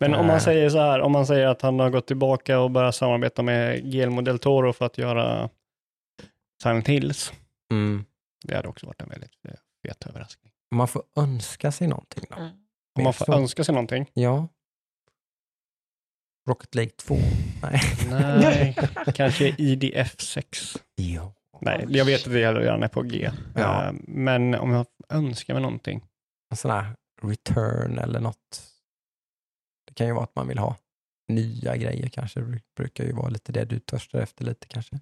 Men 0.00 0.14
om 0.14 0.26
man 0.26 0.40
säger 0.40 0.70
så 0.70 0.78
här, 0.78 1.00
om 1.00 1.12
man 1.12 1.26
säger 1.26 1.46
att 1.46 1.62
han 1.62 1.80
har 1.80 1.90
gått 1.90 2.06
tillbaka 2.06 2.60
och 2.60 2.70
börjat 2.70 2.94
samarbeta 2.94 3.42
med 3.42 3.82
Guillermo 3.82 4.20
del 4.20 4.38
Toro 4.38 4.72
för 4.72 4.86
att 4.86 4.98
göra 4.98 5.48
Silent 6.62 6.88
Hills. 6.88 7.32
Mm. 7.72 8.04
Det 8.44 8.56
hade 8.56 8.68
också 8.68 8.86
varit 8.86 9.02
en 9.02 9.08
väldigt 9.08 9.44
eh, 9.48 9.54
fet 9.86 10.06
överraskning. 10.06 10.52
Om 10.70 10.76
man 10.78 10.88
får 10.88 11.02
önska 11.16 11.72
sig 11.72 11.88
någonting 11.88 12.24
då? 12.30 12.36
Mm. 12.36 12.50
Om 12.98 13.04
man 13.04 13.12
får 13.12 13.24
Så. 13.24 13.32
önska 13.32 13.64
sig 13.64 13.74
någonting. 13.74 14.10
Ja. 14.14 14.48
Rocket 16.48 16.74
League 16.74 16.92
2? 16.92 17.16
Nej. 17.62 17.80
Nej, 18.10 18.76
kanske 19.14 19.54
IDF 19.58 20.20
6. 20.20 20.76
Ja. 20.94 21.34
Nej, 21.60 21.86
jag 21.88 22.04
vet 22.04 22.26
att 22.26 22.32
det 22.32 22.54
redan 22.54 22.82
är 22.82 22.88
på 22.88 23.02
G. 23.02 23.30
Ja. 23.54 23.84
Eh, 23.84 23.92
Men 24.02 24.54
om 24.54 24.70
jag 24.70 24.86
önskar 25.08 25.54
mig 25.54 25.62
någonting. 25.62 26.04
En 26.50 26.56
sån 26.56 26.70
här 26.70 26.86
return 27.22 27.98
eller 27.98 28.20
något. 28.20 28.71
Det 29.92 29.94
kan 29.94 30.06
ju 30.06 30.12
vara 30.12 30.24
att 30.24 30.36
man 30.36 30.48
vill 30.48 30.58
ha 30.58 30.76
nya 31.28 31.76
grejer 31.76 32.08
kanske. 32.08 32.40
Det 32.40 32.60
brukar 32.76 33.04
ju 33.04 33.12
vara 33.12 33.28
lite 33.28 33.52
det 33.52 33.64
du 33.64 33.78
törstar 33.78 34.18
efter 34.18 34.44
lite 34.44 34.66
kanske. 34.66 35.00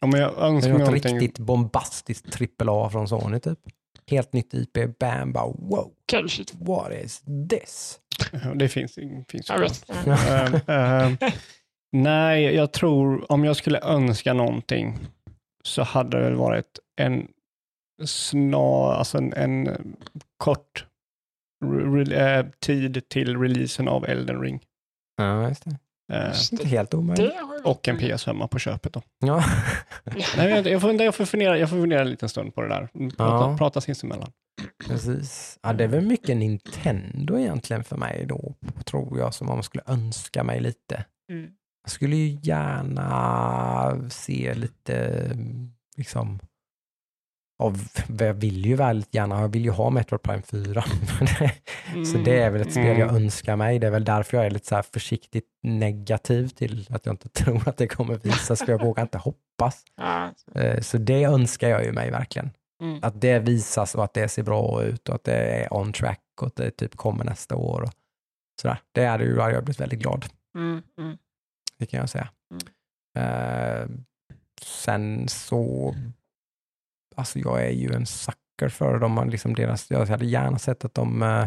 Om 0.00 0.10
jag 0.10 0.30
Det 0.34 0.40
önskar 0.40 0.70
något 0.72 0.78
någonting. 0.80 1.18
riktigt 1.18 1.38
bombastiskt 1.38 2.32
trippel 2.32 2.68
A 2.70 2.88
från 2.92 3.08
Sony 3.08 3.40
typ. 3.40 3.58
Helt 4.06 4.32
nytt 4.32 4.54
IP, 4.54 4.98
bam, 4.98 5.32
bara 5.32 5.46
wow, 5.46 5.92
Kanske. 6.06 6.44
what 6.58 6.92
is 6.92 7.22
this? 7.50 8.00
Det 8.54 8.68
finns, 8.68 8.94
finns 9.28 9.48
Jag 9.48 9.58
vet. 9.58 9.90
Eh, 10.06 10.54
eh, 10.76 11.12
nej, 11.92 12.42
jag 12.44 12.72
tror 12.72 13.32
om 13.32 13.44
jag 13.44 13.56
skulle 13.56 13.80
önska 13.80 14.32
någonting 14.32 14.98
så 15.64 15.82
hade 15.82 16.18
det 16.18 16.24
väl 16.24 16.34
varit 16.34 16.78
en 16.96 17.28
snar, 18.04 18.92
alltså 18.92 19.18
en, 19.18 19.32
en 19.32 19.96
kort 20.36 20.86
re, 21.64 22.04
re, 22.04 22.38
eh, 22.38 22.46
tid 22.60 23.08
till 23.08 23.36
releasen 23.38 23.88
av 23.88 24.04
Elden 24.06 24.40
Ring. 24.40 24.60
Ja, 25.16 25.48
just 25.48 25.64
det. 25.64 25.78
Eh, 26.12 26.32
Inte 26.52 26.68
helt 26.68 26.94
omöjligt. 26.94 27.30
Det 27.30 27.60
och 27.70 27.88
en 27.88 27.98
PS5 27.98 28.46
på 28.48 28.58
köpet 28.58 28.92
då. 28.92 29.02
Ja. 29.18 29.44
Nej, 30.36 30.50
jag, 30.50 30.66
jag, 30.66 30.80
får, 30.80 31.02
jag, 31.02 31.14
får 31.14 31.24
fundera, 31.24 31.58
jag 31.58 31.70
får 31.70 31.76
fundera 31.76 32.00
en 32.00 32.10
liten 32.10 32.28
stund 32.28 32.54
på 32.54 32.62
det 32.62 32.68
där. 32.68 32.88
Prata, 33.16 33.24
Ja. 33.50 33.56
prata 33.58 33.80
sinsemellan. 33.80 34.32
Precis. 34.86 35.58
Ja, 35.62 35.72
det 35.72 35.84
är 35.84 35.88
väl 35.88 36.06
mycket 36.06 36.36
Nintendo 36.36 37.38
egentligen 37.38 37.84
för 37.84 37.96
mig 37.96 38.26
då, 38.28 38.54
tror 38.84 39.18
jag, 39.18 39.34
som 39.34 39.46
man 39.46 39.62
skulle 39.62 39.82
önska 39.86 40.44
mig 40.44 40.60
lite. 40.60 41.04
Mm. 41.32 41.50
Jag 41.82 41.90
skulle 41.90 42.16
ju 42.16 42.38
gärna 42.42 44.10
se 44.10 44.54
lite, 44.54 45.22
liksom, 45.96 46.38
av, 47.58 47.82
jag 48.18 48.34
vill 48.34 48.66
ju 48.66 48.74
väldigt 48.76 49.14
gärna, 49.14 49.40
jag 49.40 49.48
vill 49.48 49.64
ju 49.64 49.70
ha 49.70 49.90
Metroid 49.90 50.22
Prime 50.22 50.42
4. 50.42 50.82
så 52.12 52.18
det 52.18 52.42
är 52.42 52.50
väl 52.50 52.60
ett 52.62 52.72
spel 52.72 52.98
jag 52.98 53.08
Mm. 53.08 53.16
önskar 53.24 53.56
mig. 53.56 53.78
Det 53.78 53.86
är 53.86 53.90
väl 53.90 54.04
därför 54.04 54.36
jag 54.36 54.46
är 54.46 54.50
lite 54.50 54.66
så 54.66 54.74
här 54.74 54.82
försiktigt 54.82 55.44
negativ 55.62 56.48
till 56.48 56.86
att 56.90 57.06
jag 57.06 57.12
inte 57.12 57.28
tror 57.44 57.68
att 57.68 57.76
det 57.76 57.86
kommer 57.86 58.14
visas, 58.14 58.58
för 58.58 58.72
jag 58.72 58.80
vågar 58.82 59.02
inte 59.02 59.18
hoppas. 59.18 59.84
Ja. 59.96 60.30
Eh, 60.54 60.80
Så 60.80 60.98
det 60.98 61.24
önskar 61.24 61.68
jag 61.68 61.84
ju 61.84 61.92
mig 61.92 62.10
verkligen. 62.10 62.50
Mm. 62.82 62.98
Att 63.02 63.20
det 63.20 63.38
visas 63.38 63.94
och 63.94 64.04
att 64.04 64.14
det 64.14 64.28
ser 64.28 64.42
bra 64.42 64.82
ut 64.82 65.08
och 65.08 65.14
att 65.14 65.24
det 65.24 65.34
är 65.36 65.72
on 65.74 65.92
track 65.92 66.20
och 66.40 66.46
att 66.46 66.56
det 66.56 66.70
typ 66.70 66.96
kommer 66.96 67.24
nästa 67.24 67.56
år. 67.56 67.82
Och 67.82 67.92
sådär. 68.62 68.78
Det 68.92 69.04
hade 69.06 69.24
ju 69.24 69.36
jag 69.36 69.64
blivit 69.64 69.80
väldigt 69.80 69.98
glad, 69.98 70.26
Mm. 70.58 70.82
Mm. 70.98 71.16
det 71.78 71.86
kan 71.86 72.00
jag 72.00 72.08
säga. 72.10 72.28
Eh, 73.18 73.88
sen 74.62 75.28
så, 75.28 75.94
alltså 77.18 77.38
jag 77.38 77.64
är 77.66 77.70
ju 77.70 77.92
en 77.94 78.06
sucker 78.06 78.68
för 78.68 78.98
dem. 78.98 79.12
Man 79.12 79.30
Liksom 79.30 79.54
deras, 79.54 79.90
jag 79.90 80.06
hade 80.06 80.26
gärna 80.26 80.58
sett 80.58 80.84
att 80.84 80.94
de 80.94 81.22
eh, 81.22 81.46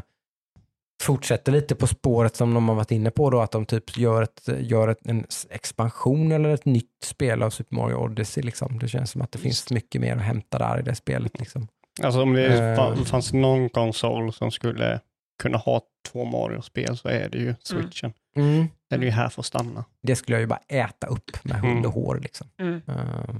fortsätter 1.01 1.51
lite 1.51 1.75
på 1.75 1.87
spåret 1.87 2.35
som 2.35 2.53
de 2.53 2.69
har 2.69 2.75
varit 2.75 2.91
inne 2.91 3.11
på 3.11 3.29
då, 3.29 3.41
att 3.41 3.51
de 3.51 3.65
typ 3.65 3.97
gör, 3.97 4.21
ett, 4.21 4.49
gör 4.59 4.87
ett, 4.87 5.05
en 5.05 5.25
expansion 5.49 6.31
eller 6.31 6.49
ett 6.49 6.65
nytt 6.65 7.03
spel 7.03 7.43
av 7.43 7.49
Super 7.49 7.75
Mario 7.75 7.95
Odyssey. 7.95 8.43
Liksom. 8.43 8.79
Det 8.79 8.87
känns 8.87 9.11
som 9.11 9.21
att 9.21 9.31
det 9.31 9.39
finns 9.39 9.71
mycket 9.71 10.01
mer 10.01 10.15
att 10.15 10.21
hämta 10.21 10.57
där 10.59 10.79
i 10.79 10.81
det 10.81 10.95
spelet. 10.95 11.39
Liksom. 11.39 11.67
Alltså 12.03 12.21
om 12.21 12.33
det 12.33 12.77
fa- 12.77 13.03
fanns 13.05 13.33
någon 13.33 13.69
konsol 13.69 14.33
som 14.33 14.51
skulle 14.51 14.99
kunna 15.41 15.57
ha 15.57 15.81
två 16.11 16.25
Mario-spel 16.25 16.97
så 16.97 17.07
är 17.07 17.29
det 17.29 17.37
ju 17.37 17.55
switchen. 17.63 18.13
Mm. 18.35 18.67
Den 18.89 19.01
är 19.01 19.05
ju 19.05 19.11
här 19.11 19.29
för 19.29 19.41
att 19.41 19.45
stanna. 19.45 19.85
Det 20.03 20.15
skulle 20.15 20.35
jag 20.35 20.41
ju 20.41 20.47
bara 20.47 20.61
äta 20.67 21.07
upp 21.07 21.43
med 21.43 21.59
hull 21.61 21.85
och 21.85 21.93
hår. 21.93 22.19
Liksom. 22.21 22.47
Mm. 22.59 22.81
Eh, 22.87 23.35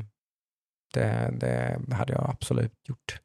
Det, 0.94 1.34
det 1.88 1.96
hade 1.96 2.14
jag 2.14 2.30
absolut 2.30 2.74
gjort. 2.88 3.20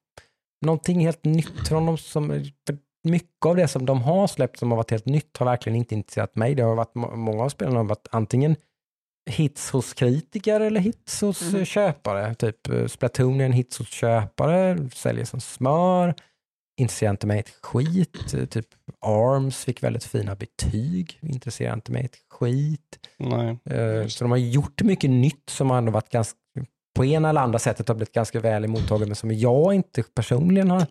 Någonting 0.67 1.01
helt 1.01 1.25
nytt 1.25 1.69
från 1.69 1.87
dem 1.87 1.99
som, 1.99 2.29
för 2.67 2.79
mycket 3.09 3.47
av 3.47 3.57
det 3.57 3.69
som 3.69 3.87
de 3.87 4.03
har 4.03 4.27
släppt 4.27 4.59
som 4.59 4.71
har 4.71 4.77
varit 4.77 4.91
helt 4.91 5.07
nytt 5.07 5.37
har 5.37 5.47
verkligen 5.47 5.77
inte 5.77 5.95
intresserat 5.95 6.37
mig. 6.37 6.55
Det 6.55 6.63
har 6.63 6.75
varit, 6.75 6.95
må- 6.95 7.17
många 7.17 7.43
av 7.45 7.49
spelen 7.49 7.77
har 7.77 7.85
varit 7.85 8.09
antingen 8.11 8.57
hits 9.31 9.71
hos 9.71 9.95
kritiker 9.95 10.61
eller 10.61 10.81
hits 10.81 11.21
hos 11.21 11.43
Mhm. 11.43 11.57
eh, 11.57 11.65
köpare. 11.65 12.35
Typ 12.35 12.69
eh, 12.69 12.87
Splatoon 12.87 13.41
är 13.41 13.45
en 13.45 13.53
hits 13.53 13.79
hos 13.79 13.89
köpare, 13.89 14.91
säljer 14.95 15.25
som 15.25 15.41
smör. 15.41 16.15
Intresserar 16.81 17.11
inte 17.11 17.27
mig 17.27 17.41
ett 17.41 17.59
skit. 17.63 18.35
Eh, 18.35 18.45
Typ 18.45 18.67
Arms 19.01 19.65
fick 19.65 19.83
väldigt 19.83 20.05
fina 20.05 20.35
betyg. 20.35 21.19
Intresserar 21.23 21.75
inte 21.75 21.93
mig 21.93 22.05
ett 22.05 22.17
skit. 22.31 23.09
Nej. 23.19 23.59
Så 24.11 24.25
de 24.25 24.31
har 24.31 24.39
gjort 24.39 24.83
mycket 24.83 25.11
nytt 25.11 25.51
som 25.51 25.71
har 25.71 25.79
ändå 25.79 25.93
varit 25.93 26.09
ganska, 26.11 26.39
på 26.97 27.05
ena 27.05 27.29
eller 27.29 27.41
andra 27.41 27.59
sättet 27.59 27.89
har 27.89 27.95
blivit 27.95 28.13
ganska 28.15 28.41
väl 28.41 28.65
emottaget, 28.65 29.09
men 29.09 29.17
som 29.17 29.31
jag 29.33 29.75
inte 29.75 30.03
personligen 30.03 30.71
har. 30.71 30.87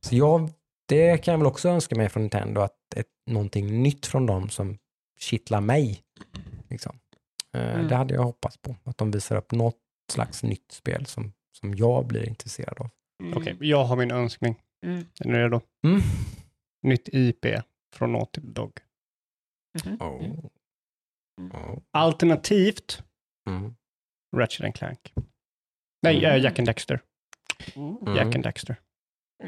Så 0.00 0.16
jag, 0.16 0.50
det 0.88 1.18
kan 1.18 1.32
jag 1.32 1.38
väl 1.38 1.46
också 1.46 1.68
önska 1.68 1.94
mig 1.96 2.08
från 2.08 2.22
Nintendo, 2.22 2.60
att 2.60 2.94
ett, 2.96 3.06
någonting 3.26 3.82
nytt 3.82 4.06
från 4.06 4.26
dem 4.26 4.48
som 4.48 4.78
kittlar 5.20 5.60
mig. 5.60 6.02
Liksom. 6.68 6.98
Eh, 7.54 7.74
Mm. 7.74 7.88
Det 7.88 7.96
hade 7.96 8.14
jag 8.14 8.22
hoppats 8.22 8.56
på, 8.58 8.76
att 8.84 8.98
de 8.98 9.10
visar 9.10 9.36
upp 9.36 9.52
något 9.52 9.76
slags 10.12 10.42
nytt 10.42 10.72
spel 10.72 11.06
som, 11.06 11.32
som 11.60 11.74
jag 11.74 12.06
blir 12.06 12.28
intresserad 12.28 12.78
av. 12.80 12.90
Mm. 13.22 13.38
Okej, 13.38 13.56
jag 13.60 13.84
har 13.84 13.96
min 13.96 14.10
önskning. 14.10 14.54
Mm. 14.86 15.04
Är 15.20 15.28
ni 15.28 15.38
redo? 15.38 15.60
Mm. 15.84 16.00
Nytt 16.82 17.08
IP 17.12 17.46
från 17.94 18.12
Naughty 18.12 18.40
Dog. 18.40 18.72
Mhm. 19.84 19.96
Oh. 20.02 20.22
Mm. 21.40 21.52
Oh. 21.52 21.78
Alternativt 21.90 23.02
Mm. 23.48 23.74
Ratchet 24.36 24.64
and 24.64 24.74
Clank. 24.74 25.12
Nej, 26.02 26.18
Mm. 26.24 26.30
äh, 26.36 26.42
Jack 26.44 26.58
and 26.58 26.66
Dexter. 26.68 27.00
Mm. 27.76 28.16
Jack 28.16 28.34
and 28.34 28.44
Dexter. 28.44 28.76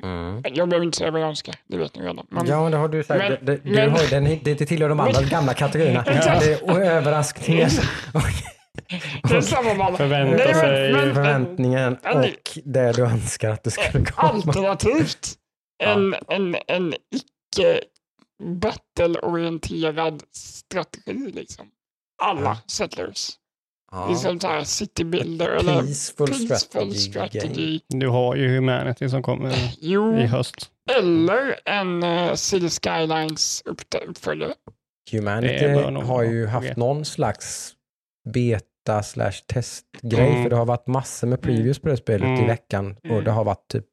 Mm. 0.03 0.43
Jag 0.55 0.69
behöver 0.69 0.85
inte 0.87 0.99
säga 0.99 1.11
vad 1.11 1.21
jag 1.21 1.29
önskar, 1.29 1.55
det 1.69 1.77
vet 1.79 1.97
ni 1.97 2.03
redan. 2.03 2.27
Men, 2.31 2.47
Ja, 2.47 2.63
men 2.63 2.73
det 2.73 2.79
har 2.79 2.89
du 2.89 3.05
sagt. 3.05 3.19
Men- 3.19 3.31
det, 3.31 3.57
det, 3.57 3.57
du 3.65 3.71
men- 3.75 3.91
har, 3.91 4.01
ju 4.03 4.07
den, 4.07 4.25
det, 4.25 4.55
det 4.55 4.67
tillhör 4.67 4.89
de 4.89 5.01
andra 5.01 5.23
gamla 5.23 5.55
kategorierna. 5.55 6.03
Det 6.07 6.53
är 6.69 6.81
överraskningar. 6.81 7.71
det 9.29 9.37
är 9.37 9.41
samma 9.41 9.75
man. 9.75 9.97
Förvänta 9.97 10.37
Nej, 10.37 10.47
men- 10.47 10.55
sig... 10.61 10.93
men- 10.93 11.15
förväntningen 11.15 11.97
men- 12.03 12.17
och 12.19 12.27
det 12.65 12.93
du 12.93 13.03
önskar 13.05 13.51
att 13.51 13.65
det 13.65 13.71
skulle 13.71 14.05
komma. 14.05 14.29
Alternativt 14.33 15.35
en, 15.85 16.15
en, 16.29 16.57
en 16.69 16.95
icke 17.15 17.81
battle-orienterad 18.43 20.23
strategi. 20.33 21.33
Liksom. 21.35 21.67
Alla 22.23 22.41
Ja. 22.43 22.59
settlers. 22.67 23.31
Ja. 23.91 24.09
Liksom 24.11 24.41
så 24.41 24.47
här 24.49 24.65
citybuilder 24.65 25.49
eller 25.49 25.75
Peaceful, 25.83 26.27
peaceful 26.27 26.57
strategy, 26.59 26.95
strategy. 26.99 27.81
Du 27.89 28.09
har 28.09 28.35
ju 28.37 28.55
Humanity 28.57 29.09
som 29.09 29.23
kommer 29.23 29.53
Jo, 29.81 30.17
i 30.19 30.27
höst. 30.27 30.71
eller 30.99 31.61
en 31.65 32.03
uh, 32.05 32.35
City 32.35 32.69
Skylines 32.71 33.63
upp- 33.65 33.81
uppföljare. 34.09 34.55
Humanity 35.13 35.55
Det 35.67 36.01
har 36.03 36.23
ju 36.23 36.47
haft 36.47 36.65
okej. 36.65 36.75
någon 36.77 37.05
slags 37.05 37.73
beta 38.35 39.03
slash 39.03 39.33
testgrej 39.47 40.29
Mm. 40.31 40.43
för 40.43 40.51
det 40.51 40.57
har 40.57 40.65
varit 40.67 40.87
massor 40.87 41.27
med 41.27 41.41
previews 41.41 41.79
på 41.79 41.89
det 41.89 41.97
spelet 41.97 42.27
i 42.29 42.33
Mm. 42.33 42.47
veckan 42.47 42.97
och 43.05 43.11
Mm. 43.11 43.25
det 43.25 43.31
har 43.31 43.45
varit 43.45 43.69
typ 43.69 43.85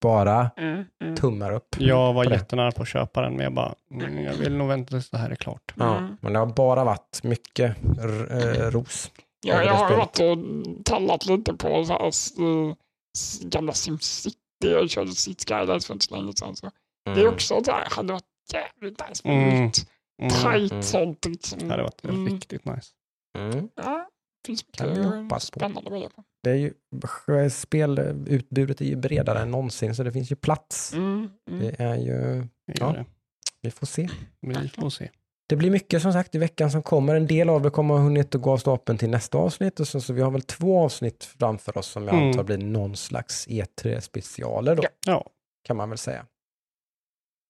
bara 0.00 0.50
Mm, 0.56 0.84
mm. 1.02 1.16
tummar 1.16 1.52
upp. 1.52 1.76
Jag 1.78 2.12
var 2.12 2.24
det. 2.24 2.30
jättenära 2.34 2.72
på 2.72 2.82
att 2.82 2.88
köpa 2.88 3.20
den, 3.22 3.32
men 3.34 3.44
jag 3.44 3.52
bara, 3.54 3.74
mm, 3.90 4.24
jag 4.24 4.34
vill 4.34 4.56
nog 4.56 4.68
vänta 4.68 4.90
tills 4.90 5.10
det 5.10 5.18
här 5.18 5.30
är 5.30 5.34
klart. 5.34 5.72
Ja, 5.76 5.96
Mm. 5.98 6.16
men 6.20 6.32
det 6.32 6.38
har 6.38 6.46
bara 6.46 6.84
varit 6.84 7.20
mycket 7.22 7.76
r- 8.00 8.28
eh, 8.30 8.70
ros. 8.70 9.10
Ja, 9.46 9.54
jag 9.54 9.64
det 9.66 9.70
har 9.70 9.96
varit 9.96 10.20
och 10.20 10.84
tallat 10.84 11.26
lite 11.26 11.54
på 11.54 11.84
så 11.84 11.92
här, 11.92 12.74
gamla 13.50 13.72
SimCity. 13.72 14.36
Jag 14.60 14.90
körde 14.90 15.12
City 15.12 15.44
Skylines 15.54 15.86
för 15.86 15.94
inte 15.94 16.06
så 16.06 16.16
länge 16.16 16.32
sedan. 16.32 16.56
Så 16.56 16.70
Det 17.14 17.20
är 17.20 17.28
också 17.28 17.60
så 17.64 17.72
här, 17.72 17.84
hade 17.90 18.12
varit 18.12 18.24
jävligt 18.52 19.08
nice 19.08 19.28
med 19.28 19.48
Mm. 19.52 19.64
nytt. 19.64 19.88
Mm. 20.22 20.30
Tajt 20.42 20.70
Mm. 20.72 20.82
sånt. 20.82 21.24
Liksom. 21.24 21.58
Det 21.58 21.66
hade 21.70 21.82
varit 21.82 22.04
Mm. 22.04 22.26
riktigt 22.28 22.64
nice. 22.64 22.90
Mm. 23.38 23.68
Ja, 23.76 24.08
finns 24.46 24.64
Kan 24.72 24.94
vi 24.94 25.02
hoppas 25.02 25.50
på. 25.50 25.58
spännande 25.60 25.90
grejer 25.90 26.08
på. 26.08 26.24
Det 26.42 26.50
är 26.50 26.54
ju, 26.54 26.72
spelutbudet 27.50 28.80
är 28.80 28.84
ju 28.84 28.96
bredare 28.96 29.38
än 29.40 29.50
någonsin 29.50 29.94
så 29.94 30.02
det 30.02 30.12
finns 30.12 30.32
ju 30.32 30.36
plats. 30.36 30.92
Mm, 30.92 31.28
mm. 31.50 31.60
Det 31.60 31.80
är 31.82 31.94
ju, 31.96 32.46
Ja. 32.66 32.92
det. 32.92 33.04
vi 33.60 33.70
får 33.70 33.86
se. 33.86 34.08
Vi 34.40 34.68
får 34.68 34.90
se. 34.90 35.10
Det 35.48 35.56
blir 35.56 35.70
mycket 35.70 36.02
som 36.02 36.12
sagt 36.12 36.34
i 36.34 36.38
veckan 36.38 36.70
som 36.70 36.82
kommer. 36.82 37.14
En 37.14 37.26
del 37.26 37.48
av 37.48 37.62
det 37.62 37.70
kommer 37.70 37.94
ha 37.94 38.00
hunnit 38.02 38.34
att 38.34 38.40
gå 38.42 38.52
av 38.52 38.58
stapeln 38.58 38.98
till 38.98 39.10
nästa 39.10 39.38
avsnitt. 39.38 39.80
Och 39.80 39.88
så, 39.88 40.00
så 40.00 40.12
vi 40.12 40.20
har 40.22 40.30
väl 40.30 40.42
två 40.42 40.78
avsnitt 40.84 41.24
framför 41.24 41.78
oss 41.78 41.86
som 41.86 42.04
jag 42.04 42.14
Mm. 42.14 42.28
antar 42.28 42.42
blir 42.44 42.58
någon 42.58 42.96
slags 42.96 43.48
E3-specialer 43.48 44.74
då, 44.74 44.82
Ja, 45.06 45.26
kan 45.64 45.76
man 45.76 45.88
väl 45.88 45.98
säga. 45.98 46.26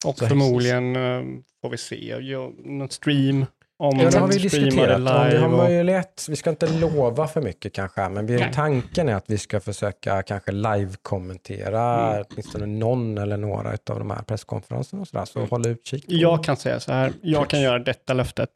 och 0.07 0.19
Så 0.19 0.27
förmodligen 0.27 0.97
eh, 0.97 1.23
får 1.63 1.71
vi 1.71 1.79
se 1.79 2.17
ja, 2.21 2.53
någon 2.65 2.91
stream. 2.91 3.47
Om 3.79 3.99
Ja, 4.01 4.11
det 4.11 4.19
har 4.19 4.29
vi 4.29 4.39
diskuterat. 4.39 4.89
det 4.89 4.95
Om 4.97 5.05
vi 5.05 5.11
har 5.11 5.31
live. 5.31 5.45
Och, 5.45 5.51
möjlighet, 5.51 6.27
vi 6.29 6.37
ska 6.37 6.51
inte 6.51 6.79
lova 6.79 7.27
för 7.29 7.41
mycket 7.43 7.73
kanske, 7.73 8.09
men 8.09 8.27
vi, 8.27 8.47
tanken 8.55 9.09
är 9.09 9.15
att 9.15 9.25
vi 9.31 9.39
ska 9.39 9.61
försöka 9.61 10.23
kanske 10.23 10.53
live-kommentera 10.53 12.11
Mm. 12.13 12.25
åtminstone 12.31 12.67
någon 12.67 13.19
eller 13.19 13.37
några 13.37 13.71
av 13.71 13.99
de 13.99 14.11
här 14.11 14.23
presskonferenserna 14.23 15.03
och 15.03 15.09
sådär. 15.09 15.25
Så 15.25 15.39
Mm. 15.39 15.51
håll 15.51 15.67
utkik. 15.67 16.07
på- 16.07 16.13
jag 16.13 16.45
kan 16.45 16.57
säga 16.57 16.81
så 16.81 16.93
här, 16.93 17.13
jag 17.23 17.51
kan 17.51 17.61
göra 17.61 17.79
detta 17.79 18.15
löftet. 18.15 18.51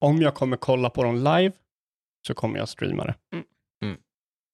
Om 0.00 0.22
jag 0.22 0.34
kommer 0.34 0.56
kolla 0.56 0.90
på 0.90 1.02
dem 1.02 1.16
live 1.16 1.52
så 2.26 2.34
kommer 2.34 2.58
jag 2.58 2.68
streama 2.68 3.04
det. 3.04 3.14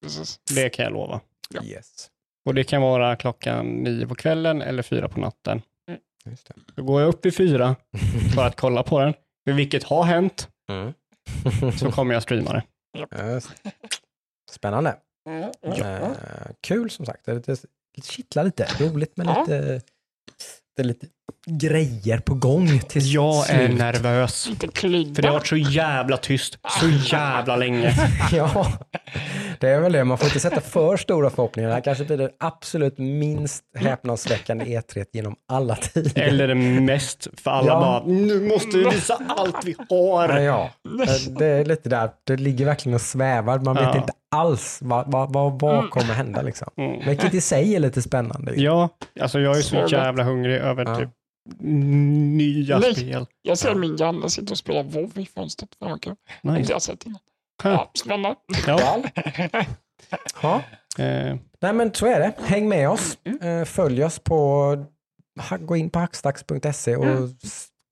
Precis. 0.03 0.41
Det 0.55 0.69
kan 0.69 0.85
jag 0.85 0.93
lova. 0.93 1.21
Ja. 1.51 1.65
Yes. 1.65 2.11
Och 2.47 2.55
det 2.55 2.65
kan 2.65 2.83
vara 2.83 3.17
klockan 3.17 3.67
nio 3.67 4.07
på 4.07 4.15
kvällen 4.15 4.63
eller 4.63 4.83
fyra 4.83 5.09
på 5.09 5.21
natten. 5.21 5.63
Just 6.27 6.47
det. 6.49 6.55
Då 6.77 6.83
går 6.83 7.01
jag 7.01 7.09
upp 7.09 7.27
i 7.27 7.31
fyra 7.31 7.77
för 8.35 8.47
att 8.47 8.57
kolla 8.57 8.83
på 8.83 9.01
den. 9.01 9.15
Vilket 9.45 9.85
har 9.85 10.05
hänt, 10.05 10.49
Mm. 10.71 10.93
så 11.79 11.93
kommer 11.93 12.15
jag 12.15 12.23
streama 12.23 12.53
det. 12.53 12.63
Spännande. 14.51 14.97
Mm, 15.29 15.51
Eh, 15.63 16.09
kul 16.61 16.91
som 16.91 17.07
sagt. 17.07 17.25
Det, 17.25 17.47
det, 17.47 17.65
det 17.97 18.05
kittlar 18.05 18.45
lite. 18.45 18.67
Roligt 18.81 19.17
med 19.17 19.27
Ja. 19.27 19.41
lite, 19.41 19.81
det 20.77 20.83
är 20.83 20.85
lite 20.85 21.07
grejer 21.47 22.19
på 22.19 22.35
gång 22.35 22.79
till 22.81 23.13
Jag 23.15 23.51
är 23.51 23.67
slut. 23.67 23.79
nervös. 23.79 24.49
Lite 24.49 24.69
klydda. 24.69 25.15
För 25.15 25.23
det 25.23 25.29
har 25.29 25.35
varit 25.35 25.47
så 25.47 25.57
jävla 25.57 26.17
tyst 26.17 26.59
så 26.81 26.89
jävla 26.89 27.57
länge. 27.57 27.95
Ja, 28.33 28.73
det 29.61 29.69
är 29.69 29.81
väl 29.81 29.93
det. 29.93 30.05
Man 30.05 30.19
får 30.19 30.27
inte 30.27 30.41
sätta 30.41 30.61
för 30.61 30.97
stora 30.97 31.31
förhoppningar. 31.31 31.69
Det 31.69 31.75
här 31.75 31.81
kanske 31.83 32.05
blir 32.05 32.17
det 32.19 32.31
absolut 32.41 32.99
minst 32.99 33.65
häpnadsväckande 33.77 34.65
E3 34.65 35.05
genom 35.13 35.35
alla 35.49 35.77
tider. 35.77 36.23
Eller 36.23 36.49
det 36.49 36.55
mest, 36.55 37.29
för 37.41 37.51
alla 37.51 37.67
Ja. 37.69 37.81
bara, 37.81 38.07
nu 38.07 38.49
måste 38.49 38.79
vi 38.79 38.85
visa 38.85 39.19
allt 39.29 39.65
vi 39.65 39.75
Ja, 39.89 40.27
har. 40.27 40.39
ja. 40.39 40.71
det 41.39 41.47
är 41.47 41.65
lite 41.65 41.89
där. 41.89 42.11
Det 42.25 42.37
ligger 42.37 42.65
verkligen 42.65 42.95
och 42.95 43.01
svävar. 43.01 43.59
Man 43.59 43.75
vet 43.75 43.85
Ja. 43.85 43.97
inte 43.97 44.13
alls 44.37 44.79
vad, 44.83 45.13
vad, 45.13 45.33
vad, 45.33 45.61
vad 45.61 45.91
kommer 45.91 46.15
hända. 46.15 46.43
Liksom. 46.43 46.69
Mm. 46.77 47.09
Vilket 47.09 47.35
i 47.35 47.41
sig 47.41 47.75
är 47.77 47.81
lite 47.81 48.03
spännande. 48.03 48.53
Ja, 48.57 48.89
alltså 49.21 49.41
jag 49.41 49.57
är 49.57 49.61
så 49.63 49.89
Så 49.89 49.95
jävla 49.97 50.23
hungrig 50.25 50.57
över 50.57 50.85
Ja. 50.85 50.97
typ 50.97 51.11
nya 51.61 52.79
Nej. 52.79 52.95
spel. 52.95 53.27
Jag 53.43 53.59
ser 53.59 53.69
Ja. 53.69 53.75
min 53.75 53.97
granne 53.97 54.31
sitta 54.31 54.51
och 54.53 54.59
spela 54.59 54.83
WoW 54.83 55.19
i 55.19 55.27
fönstret. 55.27 55.71
Fan 55.79 55.91
vad 55.91 56.03
kul. 56.03 56.15
Inte 56.59 56.73
jag 56.73 56.83
sett 56.83 57.07
innan. 57.07 57.19
Ja, 57.63 57.91
spännande. 57.95 58.37
Ja. 58.67 59.03
Ja. 60.43 60.63
Eh, 60.99 61.37
Nej 61.61 61.73
men 61.73 61.95
så 61.95 62.07
är 62.07 62.21
det. 62.21 62.33
Häng 62.45 62.69
med 62.69 62.89
oss. 62.91 63.19
Eh, 63.43 63.65
Följ 63.65 64.05
oss 64.05 64.19
på, 64.19 64.77
gå 65.61 65.77
in 65.77 65.91
på 65.91 65.99
hackstacks.se 65.99 66.97
och 66.97 67.05
Mm. 67.05 67.31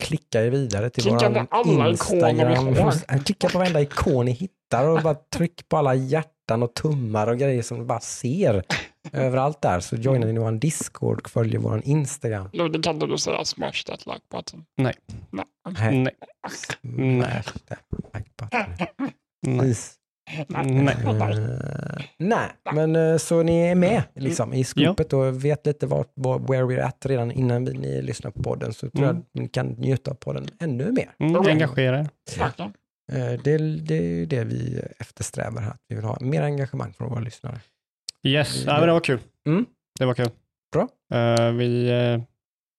klicka 0.05 0.44
er 0.47 0.51
vidare 0.51 0.90
till 0.90 1.02
Klicka 1.02 1.28
våran 1.28 1.47
på 1.47 1.56
alla 1.56 1.89
Instagram. 1.90 2.93
Klicka 3.24 3.48
på 3.48 3.59
varenda 3.59 3.80
ikon 3.80 4.24
ni 4.24 4.30
hittar 4.32 4.89
och 4.89 5.02
bara 5.02 5.14
tryck 5.14 5.68
på 5.68 5.76
alla 5.76 5.94
hjärtan 5.94 6.62
och 6.62 6.74
tummar 6.74 7.26
och 7.26 7.39
grejer 7.39 7.62
som 7.62 7.78
du 7.78 7.84
bara 7.84 8.01
ser 8.01 8.62
överallt 9.12 9.62
där. 9.62 9.80
Så 9.80 9.97
joinar 9.97 10.26
ni 10.26 10.39
vår 10.40 10.52
Discord 10.52 11.20
och 11.20 11.30
följer 11.30 11.60
vår 11.60 11.82
Instagram. 11.84 12.48
Ludde, 12.52 12.82
kan 12.82 12.98
du 12.98 13.18
säga 13.18 13.44
smash 13.44 13.84
that 13.86 14.06
like 14.06 14.22
button? 14.30 14.64
Nej. 14.76 14.94
Nej. 15.30 15.44
Nej. 15.80 16.02
nej, 16.02 16.14
Nej. 16.82 17.43
Like 18.14 18.30
button. 18.36 19.09
Nej, 19.47 19.59
Precis. 19.59 19.94
nej. 20.48 20.97
Eh, 21.05 22.05
nej, 22.19 22.48
men 22.74 22.97
eh, 22.97 23.16
så 23.16 23.43
ni 23.43 23.59
är 23.60 23.74
med 23.74 24.02
liksom, 24.14 24.52
i 24.52 24.64
skopet 24.64 25.12
och 25.12 25.44
vet 25.44 25.66
lite 25.66 25.86
vart, 25.86 26.12
var, 26.14 26.39
where 26.39 26.62
we're 26.62 26.82
at 26.85 27.06
redan 27.06 27.31
innan 27.32 27.64
vi- 27.64 27.73
ni 27.73 28.02
lyssnar 28.02 28.31
på 28.31 28.43
podden 28.43 28.73
så 28.74 28.90
tror 28.90 29.05
Mm. 29.05 29.16
jag 29.16 29.23
att 29.23 29.28
ni 29.43 29.48
kan 29.48 29.66
njuta 29.66 30.10
av 30.10 30.14
podden 30.14 30.47
ännu 30.60 30.93
mer. 30.93 31.14
Mm, 31.19 31.36
engagera 31.47 31.98
er. 31.98 32.09
Eh, 33.12 33.40
det, 33.44 33.59
det 33.59 33.97
är 33.98 34.02
ju 34.02 34.27
det 34.27 34.44
vi 34.44 34.81
eftersträvar 34.98 35.62
här. 35.62 35.77
Vi 35.89 35.94
vill 35.97 36.05
ha 36.05 36.19
mer 36.20 36.43
engagemang 36.43 36.93
från 36.93 37.09
våra 37.10 37.20
lyssnare. 37.20 37.60
Yes, 38.27 38.64
ja, 38.66 38.73
men 38.78 38.86
det 38.86 38.93
var 38.93 39.01
kul. 39.01 39.19
Mm. 39.47 39.66
Det 39.98 40.05
var 40.06 40.14
kul. 40.14 40.31
Bra. 40.73 40.89
Eh, 41.14 41.52
vi, 41.52 41.89
eh, 41.90 42.23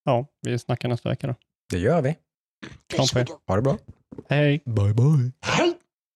ja, 0.05 0.25
vi 0.41 0.59
snackar 0.59 0.89
nästa 0.89 1.09
vecka 1.09 1.27
då. 1.27 1.35
Det 1.71 1.77
gör 1.79 2.01
vi. 2.01 2.15
Kram 2.95 3.05
på 3.13 3.19
er. 3.19 3.27
Ha 3.47 3.55
det 3.55 3.61
bra. 3.61 3.77
Hej. 4.29 4.61
Bye 4.65 4.93
bye. 4.93 5.31